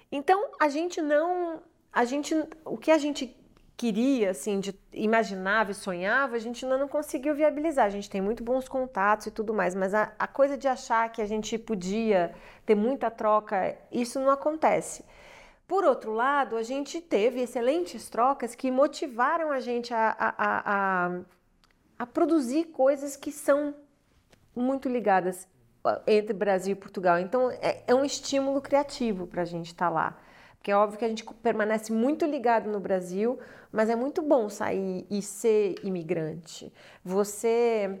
Então, 0.09 0.51
a 0.59 0.69
gente 0.69 1.01
não. 1.01 1.61
A 1.91 2.05
gente, 2.05 2.33
o 2.65 2.77
que 2.77 2.91
a 2.91 2.97
gente 2.97 3.35
queria, 3.75 4.29
assim, 4.29 4.59
de 4.59 4.79
imaginava 4.93 5.71
e 5.71 5.73
sonhava, 5.73 6.35
a 6.35 6.39
gente 6.39 6.63
ainda 6.63 6.77
não 6.77 6.87
conseguiu 6.87 7.33
viabilizar. 7.33 7.85
A 7.85 7.89
gente 7.89 8.09
tem 8.09 8.21
muito 8.21 8.43
bons 8.43 8.67
contatos 8.69 9.25
e 9.25 9.31
tudo 9.31 9.53
mais, 9.53 9.73
mas 9.73 9.93
a, 9.93 10.11
a 10.19 10.27
coisa 10.27 10.57
de 10.57 10.67
achar 10.67 11.11
que 11.11 11.21
a 11.21 11.25
gente 11.25 11.57
podia 11.57 12.33
ter 12.65 12.75
muita 12.75 13.09
troca, 13.09 13.75
isso 13.91 14.19
não 14.19 14.29
acontece. 14.29 15.03
Por 15.67 15.83
outro 15.83 16.11
lado, 16.13 16.57
a 16.57 16.63
gente 16.63 17.01
teve 17.01 17.41
excelentes 17.41 18.09
trocas 18.09 18.53
que 18.53 18.69
motivaram 18.69 19.51
a 19.51 19.59
gente 19.59 19.93
a, 19.93 20.15
a, 20.19 20.35
a, 20.37 21.19
a 21.97 22.05
produzir 22.05 22.65
coisas 22.65 23.15
que 23.15 23.31
são 23.31 23.73
muito 24.55 24.87
ligadas 24.89 25.47
entre 26.05 26.33
Brasil 26.33 26.73
e 26.73 26.75
Portugal. 26.75 27.17
Então, 27.19 27.49
é, 27.49 27.83
é 27.87 27.95
um 27.95 28.05
estímulo 28.05 28.61
criativo 28.61 29.25
para 29.25 29.41
a 29.41 29.45
gente 29.45 29.67
estar 29.67 29.87
tá 29.87 29.89
lá. 29.89 30.17
Porque 30.61 30.69
é 30.69 30.75
óbvio 30.75 30.99
que 30.99 31.05
a 31.05 31.07
gente 31.07 31.25
permanece 31.41 31.91
muito 31.91 32.23
ligado 32.23 32.69
no 32.69 32.79
Brasil, 32.79 33.39
mas 33.71 33.89
é 33.89 33.95
muito 33.95 34.21
bom 34.21 34.47
sair 34.47 35.07
e 35.09 35.19
ser 35.19 35.73
imigrante. 35.83 36.71
Você 37.03 37.99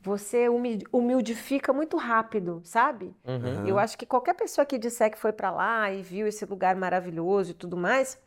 você 0.00 0.46
humildifica 0.48 1.74
muito 1.74 1.98
rápido, 1.98 2.62
sabe? 2.64 3.14
Uhum. 3.22 3.66
Eu 3.66 3.78
acho 3.78 3.98
que 3.98 4.06
qualquer 4.06 4.32
pessoa 4.32 4.64
que 4.64 4.78
disser 4.78 5.10
que 5.10 5.18
foi 5.18 5.30
para 5.30 5.50
lá 5.50 5.92
e 5.92 6.00
viu 6.00 6.26
esse 6.26 6.46
lugar 6.46 6.74
maravilhoso 6.74 7.50
e 7.50 7.54
tudo 7.54 7.76
mais, 7.76 8.18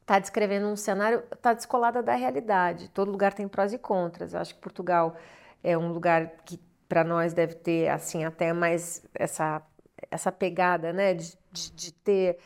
está 0.00 0.18
descrevendo 0.18 0.66
um 0.66 0.76
cenário, 0.76 1.22
está 1.30 1.52
descolada 1.52 2.02
da 2.02 2.14
realidade. 2.14 2.88
Todo 2.88 3.10
lugar 3.10 3.34
tem 3.34 3.46
prós 3.46 3.74
e 3.74 3.78
contras. 3.78 4.32
Eu 4.32 4.40
acho 4.40 4.54
que 4.54 4.62
Portugal 4.62 5.14
é 5.62 5.76
um 5.76 5.92
lugar 5.92 6.26
que 6.46 6.58
para 6.88 7.04
nós 7.04 7.34
deve 7.34 7.54
ter 7.54 7.86
assim 7.90 8.24
até 8.24 8.50
mais 8.54 9.04
essa 9.14 9.60
essa 10.10 10.32
pegada, 10.32 10.92
né, 10.92 11.14
de, 11.14 11.36
de, 11.52 11.70
de 11.72 11.92
ter 11.92 12.38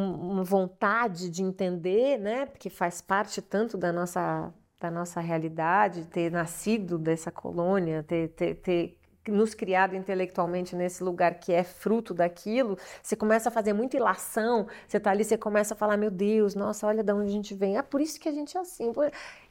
uma 0.00 0.44
vontade 0.44 1.30
de 1.30 1.42
entender, 1.42 2.18
né? 2.18 2.46
Porque 2.46 2.68
faz 2.68 3.00
parte 3.00 3.40
tanto 3.40 3.78
da 3.78 3.92
nossa, 3.92 4.52
da 4.80 4.90
nossa 4.90 5.20
realidade, 5.20 6.04
ter 6.06 6.30
nascido 6.30 6.98
dessa 6.98 7.30
colônia, 7.30 8.02
ter, 8.02 8.28
ter, 8.28 8.54
ter 8.56 8.98
nos 9.28 9.54
criado 9.54 9.96
intelectualmente 9.96 10.76
nesse 10.76 11.02
lugar 11.02 11.34
que 11.40 11.52
é 11.52 11.64
fruto 11.64 12.14
daquilo, 12.14 12.78
você 13.02 13.16
começa 13.16 13.48
a 13.48 13.52
fazer 13.52 13.72
muita 13.72 13.96
ilação, 13.96 14.66
você 14.86 14.98
está 14.98 15.10
ali, 15.10 15.24
você 15.24 15.36
começa 15.36 15.74
a 15.74 15.76
falar, 15.76 15.96
meu 15.96 16.10
Deus, 16.10 16.54
nossa, 16.54 16.86
olha 16.86 17.02
de 17.02 17.12
onde 17.12 17.28
a 17.28 17.32
gente 17.32 17.54
vem, 17.54 17.76
é 17.76 17.82
por 17.82 18.00
isso 18.00 18.20
que 18.20 18.28
a 18.28 18.32
gente 18.32 18.56
é 18.56 18.60
assim. 18.60 18.92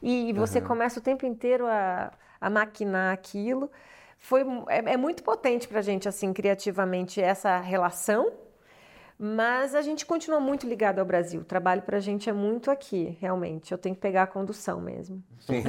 E 0.02 0.32
você 0.32 0.60
uhum. 0.60 0.66
começa 0.66 0.98
o 0.98 1.02
tempo 1.02 1.26
inteiro 1.26 1.66
a, 1.66 2.12
a 2.40 2.48
maquinar 2.48 3.12
aquilo. 3.12 3.70
Foi, 4.18 4.42
é, 4.68 4.92
é 4.92 4.96
muito 4.96 5.22
potente 5.22 5.68
para 5.68 5.80
a 5.80 5.82
gente, 5.82 6.08
assim, 6.08 6.32
criativamente, 6.32 7.20
essa 7.20 7.58
relação, 7.58 8.32
mas 9.18 9.74
a 9.74 9.82
gente 9.82 10.04
continua 10.04 10.40
muito 10.40 10.66
ligado 10.66 10.98
ao 10.98 11.04
Brasil. 11.04 11.40
O 11.40 11.44
trabalho 11.44 11.82
para 11.82 11.96
a 11.96 12.00
gente 12.00 12.28
é 12.28 12.32
muito 12.32 12.70
aqui, 12.70 13.16
realmente. 13.20 13.72
Eu 13.72 13.78
tenho 13.78 13.94
que 13.94 14.00
pegar 14.00 14.24
a 14.24 14.26
condução 14.26 14.80
mesmo. 14.80 15.22
Sim. 15.40 15.62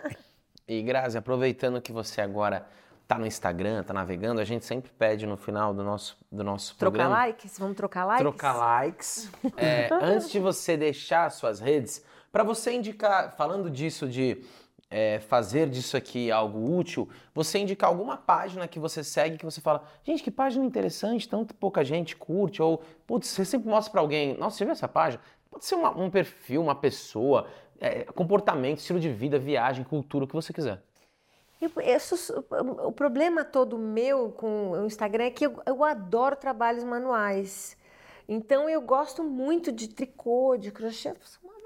e 0.66 0.82
Grazi, 0.82 1.18
aproveitando 1.18 1.80
que 1.80 1.92
você 1.92 2.20
agora 2.20 2.66
está 3.02 3.18
no 3.18 3.26
Instagram, 3.26 3.80
está 3.80 3.94
navegando, 3.94 4.40
a 4.40 4.44
gente 4.44 4.66
sempre 4.66 4.90
pede 4.90 5.26
no 5.26 5.36
final 5.36 5.72
do 5.72 5.82
nosso, 5.82 6.16
do 6.30 6.44
nosso 6.44 6.76
trocar 6.76 6.90
programa... 6.90 7.14
Trocar 7.14 7.26
likes? 7.26 7.58
Vamos 7.58 7.76
trocar 7.76 8.04
likes? 8.04 8.22
Trocar 8.22 8.52
likes. 8.52 9.30
É, 9.56 9.88
antes 9.92 10.30
de 10.30 10.38
você 10.38 10.76
deixar 10.76 11.30
suas 11.30 11.58
redes, 11.58 12.04
para 12.30 12.44
você 12.44 12.72
indicar, 12.72 13.34
falando 13.36 13.70
disso 13.70 14.06
de 14.06 14.44
é, 14.90 15.18
fazer 15.20 15.68
disso 15.68 15.96
aqui 15.96 16.30
algo 16.30 16.76
útil, 16.76 17.08
você 17.34 17.58
indicar 17.58 17.90
alguma 17.90 18.16
página 18.16 18.66
que 18.66 18.78
você 18.78 19.04
segue 19.04 19.36
que 19.36 19.44
você 19.44 19.60
fala, 19.60 19.84
gente, 20.02 20.22
que 20.22 20.30
página 20.30 20.64
interessante, 20.64 21.28
tanto 21.28 21.54
pouca 21.54 21.84
gente 21.84 22.16
curte, 22.16 22.62
ou, 22.62 22.82
putz, 23.06 23.28
você 23.28 23.44
sempre 23.44 23.68
mostra 23.68 23.92
para 23.92 24.00
alguém, 24.00 24.36
nossa, 24.36 24.56
você 24.56 24.64
viu 24.64 24.72
essa 24.72 24.88
página? 24.88 25.22
Pode 25.50 25.64
ser 25.64 25.74
uma, 25.74 25.90
um 25.90 26.10
perfil, 26.10 26.62
uma 26.62 26.74
pessoa, 26.74 27.46
é, 27.80 28.04
comportamento, 28.04 28.78
estilo 28.78 29.00
de 29.00 29.10
vida, 29.10 29.38
viagem, 29.38 29.84
cultura, 29.84 30.24
o 30.24 30.28
que 30.28 30.34
você 30.34 30.52
quiser. 30.52 30.82
Eu, 31.60 31.70
eu, 31.80 32.86
o 32.86 32.92
problema 32.92 33.44
todo 33.44 33.76
meu 33.76 34.30
com 34.30 34.70
o 34.70 34.86
Instagram 34.86 35.24
é 35.24 35.30
que 35.30 35.44
eu, 35.44 35.60
eu 35.66 35.82
adoro 35.82 36.36
trabalhos 36.36 36.84
manuais. 36.84 37.76
Então 38.28 38.68
eu 38.68 38.80
gosto 38.80 39.24
muito 39.24 39.72
de 39.72 39.88
tricô, 39.88 40.56
de 40.56 40.70
crochê 40.70 41.14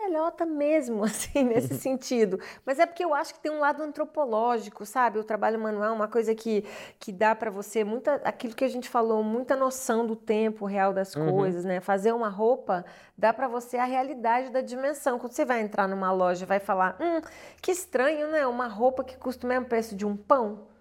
velhota 0.03 0.45
mesmo, 0.45 1.05
assim, 1.05 1.45
nesse 1.45 1.75
sentido. 1.75 2.39
Mas 2.65 2.79
é 2.79 2.87
porque 2.87 3.05
eu 3.05 3.15
acho 3.15 3.35
que 3.35 3.41
tem 3.41 3.53
um 3.53 3.59
lado 3.59 3.83
antropológico, 3.83 4.85
sabe? 4.85 5.19
O 5.19 5.25
trabalho 5.25 5.59
manual 5.59 5.91
é 5.91 5.93
uma 5.93 6.09
coisa 6.09 6.35
que, 6.35 6.65
que 6.99 7.13
dá 7.13 7.35
para 7.35 7.51
você 7.51 7.85
muita, 7.85 8.17
aquilo 8.25 8.55
que 8.55 8.65
a 8.65 8.69
gente 8.69 8.89
falou, 8.89 9.23
muita 9.23 9.57
noção 9.57 10.07
do 10.07 10.17
tempo 10.17 10.67
real 10.67 10.93
das 10.93 11.15
uhum. 11.15 11.31
coisas, 11.31 11.65
né? 11.65 11.81
Fazer 11.81 12.13
uma 12.13 12.29
roupa 12.29 12.85
dá 13.17 13.33
para 13.33 13.49
você 13.49 13.77
a 13.77 13.85
realidade 13.85 14.51
da 14.51 14.61
dimensão. 14.61 15.19
Quando 15.19 15.33
você 15.33 15.45
vai 15.45 15.61
entrar 15.61 15.87
numa 15.87 16.13
loja 16.13 16.45
e 16.45 16.47
vai 16.47 16.59
falar, 16.59 16.97
hum, 17.01 17.21
que 17.61 17.71
estranho, 17.71 18.29
né? 18.29 18.47
Uma 18.47 18.67
roupa 18.67 19.05
que 19.05 19.17
custa 19.17 19.47
o 19.47 19.49
mesmo 19.49 19.67
preço 19.67 19.95
de 19.95 20.05
um 20.05 20.17
pão 20.17 20.72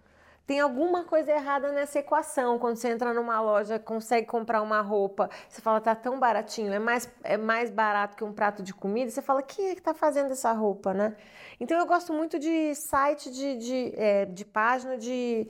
tem 0.52 0.60
alguma 0.60 1.06
coisa 1.06 1.32
errada 1.32 1.72
nessa 1.72 2.00
equação. 2.00 2.60
Quando 2.60 2.76
você 2.76 2.90
entra 2.90 3.14
numa 3.14 3.40
loja, 3.40 3.80
consegue 3.80 4.28
comprar 4.28 4.62
uma 4.62 4.82
roupa, 4.82 5.30
você 5.48 5.62
fala, 5.62 5.80
tá 5.80 5.96
tão 5.96 6.20
baratinho, 6.20 6.74
é 6.74 6.78
mais, 6.78 7.10
é 7.24 7.38
mais 7.38 7.70
barato 7.70 8.18
que 8.18 8.24
um 8.26 8.34
prato 8.34 8.62
de 8.62 8.74
comida, 8.74 9.10
você 9.10 9.22
fala, 9.22 9.42
quem 9.42 9.70
é 9.70 9.76
que 9.76 9.82
tá 9.82 9.94
fazendo 9.94 10.30
essa 10.34 10.52
roupa, 10.52 10.94
né? 10.94 11.16
Então 11.58 11.80
eu 11.80 11.86
gosto 11.86 12.12
muito 12.12 12.38
de 12.38 12.76
site, 12.76 13.32
de, 13.32 13.58
de, 13.60 13.94
é, 13.96 14.26
de 14.26 14.44
página 14.44 14.98
de, 14.98 15.48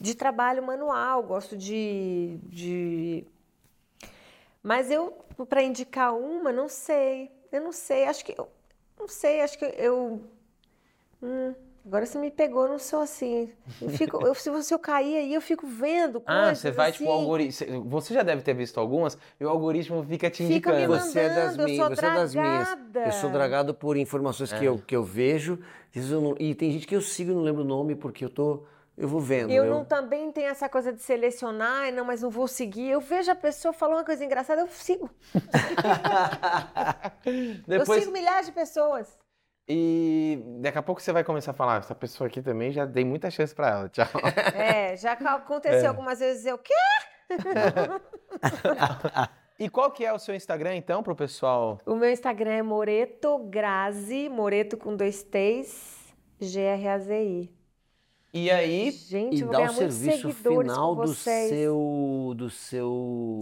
de 0.00 0.16
trabalho 0.16 0.64
manual, 0.64 1.22
gosto 1.22 1.56
de. 1.56 2.40
de... 2.42 3.24
Mas 4.60 4.90
eu, 4.90 5.12
para 5.48 5.62
indicar 5.62 6.12
uma, 6.12 6.50
não 6.50 6.68
sei. 6.68 7.30
Eu 7.52 7.60
não 7.60 7.70
sei, 7.70 8.04
acho 8.04 8.24
que. 8.24 8.34
Não 8.98 9.06
sei, 9.06 9.42
acho 9.42 9.56
que 9.56 9.64
eu. 9.64 10.20
Hum, 11.22 11.54
Agora 11.90 12.06
você 12.06 12.20
me 12.20 12.30
pegou, 12.30 12.68
não 12.68 12.78
sou 12.78 13.00
assim. 13.00 13.50
Eu 13.82 13.90
fico, 13.90 14.24
eu, 14.24 14.32
se 14.32 14.48
você 14.48 14.72
eu 14.72 14.78
cair 14.78 15.16
aí, 15.16 15.34
eu 15.34 15.40
fico 15.40 15.66
vendo 15.66 16.22
ah, 16.24 16.32
coisas 16.32 16.50
Ah, 16.50 16.54
você 16.54 16.70
vai, 16.70 16.92
tipo, 16.92 17.02
assim. 17.02 17.04
tipo, 17.04 17.10
o 17.10 17.20
algoritmo... 17.20 17.84
Você 17.90 18.14
já 18.14 18.22
deve 18.22 18.42
ter 18.42 18.54
visto 18.54 18.78
algumas, 18.78 19.18
e 19.40 19.44
o 19.44 19.48
algoritmo 19.48 20.00
fica 20.04 20.30
te 20.30 20.46
fica 20.46 20.70
indicando. 20.70 20.82
Mandando, 20.82 21.10
você 21.10 21.18
é 21.18 21.34
das 21.34 21.56
minhas, 21.56 21.88
você 21.88 22.06
é 22.06 22.14
das 22.14 22.32
minhas. 22.32 22.78
Eu 22.94 23.10
sou 23.10 23.28
dragado 23.28 23.74
por 23.74 23.96
informações 23.96 24.52
é. 24.52 24.58
que, 24.60 24.64
eu, 24.66 24.78
que 24.78 24.94
eu 24.94 25.02
vejo, 25.02 25.58
e 26.38 26.54
tem 26.54 26.70
gente 26.70 26.86
que 26.86 26.94
eu 26.94 27.00
sigo 27.00 27.32
e 27.32 27.34
não 27.34 27.42
lembro 27.42 27.62
o 27.62 27.66
nome, 27.66 27.96
porque 27.96 28.24
eu 28.24 28.30
tô... 28.30 28.62
Eu 28.96 29.08
vou 29.08 29.20
vendo. 29.20 29.50
Eu, 29.50 29.64
eu, 29.64 29.74
não 29.74 29.84
também 29.84 30.30
tenho 30.30 30.48
essa 30.48 30.68
coisa 30.68 30.92
de 30.92 31.02
selecionar, 31.02 31.92
não, 31.92 32.04
mas 32.04 32.22
não 32.22 32.30
vou 32.30 32.46
seguir. 32.46 32.90
Eu 32.90 33.00
vejo 33.00 33.32
a 33.32 33.34
pessoa 33.34 33.72
falou 33.72 33.96
uma 33.96 34.04
coisa 34.04 34.24
engraçada, 34.24 34.60
eu 34.60 34.68
sigo. 34.68 35.10
Depois... 37.66 37.88
Eu 37.88 38.00
sigo 38.00 38.12
milhares 38.12 38.46
de 38.46 38.52
pessoas. 38.52 39.19
E 39.72 40.42
daqui 40.58 40.78
a 40.78 40.82
pouco 40.82 41.00
você 41.00 41.12
vai 41.12 41.22
começar 41.22 41.52
a 41.52 41.54
falar, 41.54 41.78
essa 41.78 41.94
pessoa 41.94 42.26
aqui 42.26 42.42
também 42.42 42.72
já 42.72 42.84
dei 42.84 43.04
muita 43.04 43.30
chance 43.30 43.54
para 43.54 43.68
ela. 43.68 43.88
Tchau. 43.88 44.06
É, 44.52 44.96
já 44.96 45.12
aconteceu 45.12 45.84
é. 45.84 45.86
algumas 45.86 46.18
vezes 46.18 46.44
eu 46.44 46.58
quê? 46.58 46.74
e 49.60 49.68
qual 49.68 49.92
que 49.92 50.04
é 50.04 50.12
o 50.12 50.18
seu 50.18 50.34
Instagram 50.34 50.74
então 50.74 51.04
para 51.04 51.12
o 51.12 51.16
pessoal? 51.16 51.78
O 51.86 51.94
meu 51.94 52.10
Instagram 52.10 52.50
é 52.50 52.62
Moreto 52.62 53.38
Grazi, 53.48 54.28
Moreto 54.28 54.76
com 54.76 54.96
dois 54.96 55.22
T's, 55.22 56.12
G-R-A-Z-I. 56.40 57.54
E 58.34 58.50
aí, 58.50 58.90
gente, 58.90 59.42
e 59.42 59.44
dá 59.44 59.62
o 59.62 59.68
serviço 59.68 60.32
final 60.32 60.96
do 60.96 61.14
seu, 61.14 62.34
do 62.36 62.50
seu. 62.50 63.38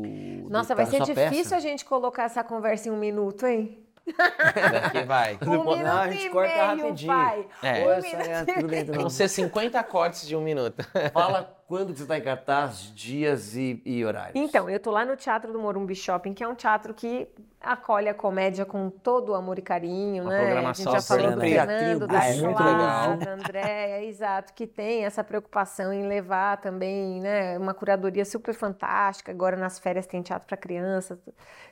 Nossa, 0.50 0.74
vai 0.74 0.84
ser 0.84 1.00
difícil 1.00 1.44
peça. 1.44 1.56
a 1.56 1.60
gente 1.60 1.86
colocar 1.86 2.24
essa 2.24 2.44
conversa 2.44 2.90
em 2.90 2.92
um 2.92 2.98
minuto, 2.98 3.46
hein? 3.46 3.87
Daqui 4.72 5.02
vai. 5.04 5.38
Um 5.42 5.50
minuto 5.50 5.76
não, 5.76 5.98
a 5.98 6.10
gente 6.10 6.30
corta 6.30 6.66
rapidinho. 6.66 7.12
Vai. 7.12 7.46
É. 7.62 7.86
Um 7.86 7.90
é, 7.90 8.44
tudo 8.44 8.68
bem, 8.68 8.84
Vão 8.84 9.10
ser 9.10 9.28
50 9.28 9.82
cortes 9.84 10.26
de 10.26 10.36
um 10.36 10.40
minuto. 10.40 10.82
Fala 11.12 11.58
quando 11.66 11.94
você 11.94 12.02
está 12.02 12.16
em 12.16 12.22
cartaz, 12.22 12.92
dias 12.94 13.54
e, 13.54 13.82
e, 13.84 14.04
horários. 14.04 14.34
Então, 14.34 14.70
eu 14.70 14.80
tô 14.80 14.90
lá 14.90 15.04
no 15.04 15.16
Teatro 15.16 15.52
do 15.52 15.58
Morumbi 15.58 15.94
Shopping, 15.94 16.32
que 16.32 16.42
é 16.42 16.48
um 16.48 16.54
teatro 16.54 16.94
que 16.94 17.28
acolhe 17.60 18.08
a 18.08 18.14
comédia 18.14 18.64
com 18.64 18.88
todo 18.88 19.30
o 19.30 19.34
amor 19.34 19.58
e 19.58 19.62
carinho, 19.62 20.24
a 20.26 20.30
né? 20.30 20.44
Programação 20.44 20.92
a 20.92 20.96
gente 20.96 21.02
já 21.02 21.16
falou 21.16 21.32
do 21.32 21.40
Fernando, 21.40 22.06
da 22.06 22.24
é 22.24 22.32
muito 22.34 22.62
legal. 22.62 23.16
da 23.16 23.32
Andréia, 23.32 24.04
exato, 24.06 24.52
que 24.54 24.66
tem 24.66 25.04
essa 25.04 25.24
preocupação 25.24 25.92
em 25.92 26.06
levar 26.06 26.58
também, 26.58 27.20
né, 27.20 27.58
uma 27.58 27.74
curadoria 27.74 28.24
super 28.24 28.54
fantástica. 28.54 29.32
Agora 29.32 29.56
nas 29.56 29.78
férias 29.78 30.06
tem 30.06 30.22
teatro 30.22 30.46
para 30.46 30.56
criança, 30.56 31.18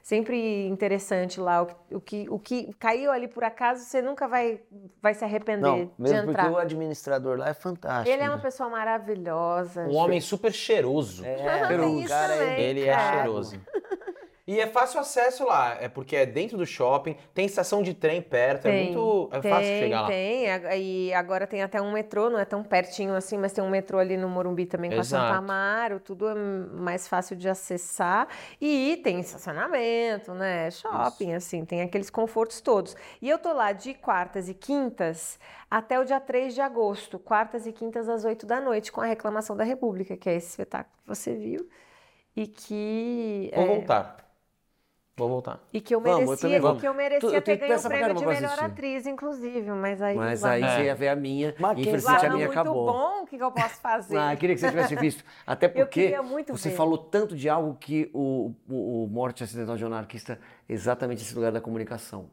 sempre 0.02 0.66
interessante 0.66 1.40
lá 1.40 1.62
o, 1.62 1.96
o, 1.96 2.00
que 2.00 2.26
o 2.28 2.38
que 2.38 2.74
caiu 2.78 3.12
ali 3.12 3.28
por 3.28 3.44
acaso, 3.44 3.84
você 3.84 4.02
nunca 4.02 4.26
vai 4.26 4.60
vai 5.00 5.14
se 5.14 5.24
arrepender 5.24 5.62
Não, 5.62 5.90
mesmo 5.98 6.22
de 6.22 6.30
entrar. 6.30 6.44
porque 6.44 6.56
o 6.56 6.58
administrador 6.58 7.38
lá 7.38 7.48
é 7.48 7.54
fantástico. 7.54 8.10
Ele 8.10 8.22
é 8.22 8.28
uma 8.28 8.38
pessoa 8.38 8.68
maravilhosa. 8.68 9.82
Um 9.82 9.94
homem 9.94 10.20
super 10.20 10.52
cheiroso. 10.52 11.24
É, 11.24 11.66
cheiroso. 11.66 12.08
Cara, 12.08 12.44
ele 12.58 12.86
é 12.86 12.98
cheiroso. 12.98 13.60
E 14.48 14.60
é 14.60 14.66
fácil 14.68 15.00
acesso 15.00 15.44
lá, 15.44 15.76
é 15.80 15.88
porque 15.88 16.14
é 16.14 16.24
dentro 16.24 16.56
do 16.56 16.64
shopping, 16.64 17.16
tem 17.34 17.46
estação 17.46 17.82
de 17.82 17.92
trem 17.92 18.22
perto, 18.22 18.68
é 18.68 18.70
Tem, 18.70 18.84
muito. 18.84 19.28
É 19.32 19.42
fácil 19.42 19.66
tem, 19.66 19.80
chegar 19.80 20.02
lá. 20.02 20.06
Tem, 20.06 20.46
e 20.78 21.12
agora 21.14 21.48
tem 21.48 21.62
até 21.64 21.82
um 21.82 21.90
metrô, 21.90 22.30
não 22.30 22.38
é 22.38 22.44
tão 22.44 22.62
pertinho 22.62 23.14
assim, 23.14 23.36
mas 23.36 23.52
tem 23.52 23.64
um 23.64 23.68
metrô 23.68 23.98
ali 23.98 24.16
no 24.16 24.28
Morumbi 24.28 24.64
também 24.64 24.90
com 24.90 24.98
a 24.98 25.00
Exato. 25.00 25.26
Santa 25.26 25.36
Amaro, 25.36 25.98
tudo 25.98 26.28
é 26.28 26.34
mais 26.36 27.08
fácil 27.08 27.34
de 27.34 27.48
acessar. 27.48 28.28
E 28.60 29.00
tem 29.02 29.18
estacionamento, 29.18 30.32
né? 30.32 30.70
Shopping, 30.70 31.34
assim, 31.34 31.64
tem 31.64 31.82
aqueles 31.82 32.08
confortos 32.08 32.60
todos. 32.60 32.94
E 33.20 33.28
eu 33.28 33.40
tô 33.40 33.52
lá 33.52 33.72
de 33.72 33.94
quartas 33.94 34.48
e 34.48 34.54
quintas 34.54 35.40
até 35.68 35.98
o 35.98 36.04
dia 36.04 36.20
3 36.20 36.54
de 36.54 36.60
agosto, 36.60 37.18
quartas 37.18 37.66
e 37.66 37.72
quintas 37.72 38.08
às 38.08 38.24
8 38.24 38.46
da 38.46 38.60
noite, 38.60 38.92
com 38.92 39.00
a 39.00 39.06
Reclamação 39.06 39.56
da 39.56 39.64
República, 39.64 40.16
que 40.16 40.28
é 40.28 40.36
esse 40.36 40.50
espetáculo 40.50 40.94
que 41.02 41.08
você 41.08 41.34
viu. 41.34 41.68
E 42.36 42.46
que. 42.46 43.50
Vou 43.52 43.64
é, 43.64 43.66
voltar. 43.66 44.25
Vou 45.18 45.30
voltar. 45.30 45.58
E 45.72 45.80
que 45.80 45.94
eu 45.94 46.00
Vamos, 46.00 46.18
eu 46.20 46.26
merecia, 46.26 46.36
também 46.60 46.76
e 46.76 46.80
que 46.80 46.86
eu 46.86 46.92
merecia 46.94 47.28
Tu- 47.30 47.34
eu 47.34 47.40
ter 47.40 47.56
ganho 47.56 47.78
o 47.78 47.82
prêmio 47.82 48.14
de 48.16 48.26
melhor 48.26 48.44
assistir. 48.48 48.64
atriz, 48.66 49.06
inclusive, 49.06 49.70
mas 49.70 50.02
aí 50.02 50.14
Mas 50.14 50.44
aí 50.44 50.62
É. 50.62 50.68
você 50.76 50.84
ia 50.84 50.94
ver 50.94 51.08
a 51.08 51.16
minha. 51.16 51.54
Mas 51.58 51.78
Infelizmente 51.78 52.26
a 52.26 52.30
minha 52.30 52.46
muito 52.46 52.50
acabou. 52.60 52.84
bom, 52.92 53.22
o 53.22 53.26
que, 53.26 53.38
que 53.38 53.42
eu 53.42 53.50
posso 53.50 53.80
fazer? 53.80 54.18
Ah, 54.18 54.36
queria 54.36 54.54
que 54.54 54.60
você 54.60 54.68
tivesse 54.68 54.94
visto. 54.94 55.24
Até 55.46 55.68
porque 55.68 56.20
muito 56.20 56.54
você 56.54 56.68
ver. 56.68 56.76
falou 56.76 56.98
tanto 56.98 57.34
de 57.34 57.48
algo 57.48 57.78
que 57.80 58.10
o, 58.12 58.52
o, 58.68 59.04
o 59.04 59.08
Morte 59.08 59.42
Acidental 59.42 59.74
de 59.78 59.84
um 59.84 59.86
Anarquista 59.86 60.38
é 60.68 60.72
exatamente 60.72 61.22
esse 61.22 61.34
lugar 61.34 61.50
da 61.50 61.62
comunicação. 61.62 62.26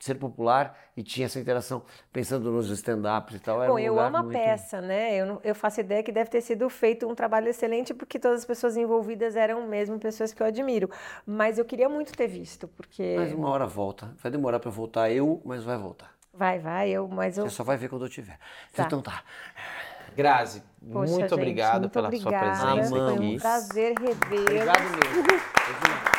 Ser 0.00 0.14
popular 0.14 0.78
e 0.96 1.02
tinha 1.02 1.26
essa 1.26 1.40
interação, 1.40 1.82
pensando 2.12 2.52
nos 2.52 2.70
stand-ups 2.70 3.34
e 3.34 3.38
tal. 3.40 3.60
era 3.60 3.70
Bom, 3.72 3.76
um 3.76 3.78
eu 3.80 3.98
amo 3.98 4.16
a 4.16 4.22
muito- 4.22 4.38
peça, 4.38 4.80
né? 4.80 5.16
Eu, 5.16 5.26
não- 5.26 5.40
eu 5.42 5.54
faço 5.56 5.80
ideia 5.80 6.04
que 6.04 6.12
deve 6.12 6.30
ter 6.30 6.40
sido 6.40 6.68
feito 6.70 7.08
um 7.08 7.16
trabalho 7.16 7.48
excelente, 7.48 7.92
porque 7.92 8.16
todas 8.16 8.38
as 8.40 8.44
pessoas 8.44 8.76
envolvidas 8.76 9.34
eram 9.34 9.66
mesmo 9.66 9.98
pessoas 9.98 10.32
que 10.32 10.40
eu 10.40 10.46
admiro. 10.46 10.88
Mas 11.26 11.58
eu 11.58 11.64
queria 11.64 11.88
muito 11.88 12.12
ter 12.12 12.28
visto, 12.28 12.68
porque. 12.68 13.16
Mas 13.18 13.32
uma 13.32 13.48
hora 13.50 13.66
volta. 13.66 14.14
Vai 14.22 14.30
demorar 14.30 14.60
pra 14.60 14.68
eu 14.68 14.72
voltar 14.72 15.10
eu, 15.10 15.42
mas 15.44 15.64
vai 15.64 15.76
voltar. 15.76 16.14
Vai, 16.32 16.60
vai, 16.60 16.90
eu, 16.90 17.08
mas 17.08 17.36
eu. 17.36 17.48
Você 17.48 17.56
só 17.56 17.64
vai 17.64 17.76
ver 17.76 17.88
quando 17.88 18.04
eu 18.04 18.08
tiver. 18.08 18.38
Tá. 18.72 18.84
Então 18.84 19.02
tá. 19.02 19.24
Grazi, 20.16 20.62
Poxa, 20.92 21.10
muito 21.10 21.22
gente, 21.22 21.34
obrigado 21.34 21.80
muito 21.80 21.92
pela 21.92 22.06
obrigada. 22.06 22.54
sua 22.54 22.68
presença 22.70 22.88
Foi 22.90 22.98
Amamos. 23.00 23.18
aqui. 23.18 23.34
um 23.36 23.38
prazer 23.40 23.94
revê-lo. 23.98 24.42
Obrigado 24.42 24.80
mesmo. 24.82 25.24
Foi. 25.24 26.08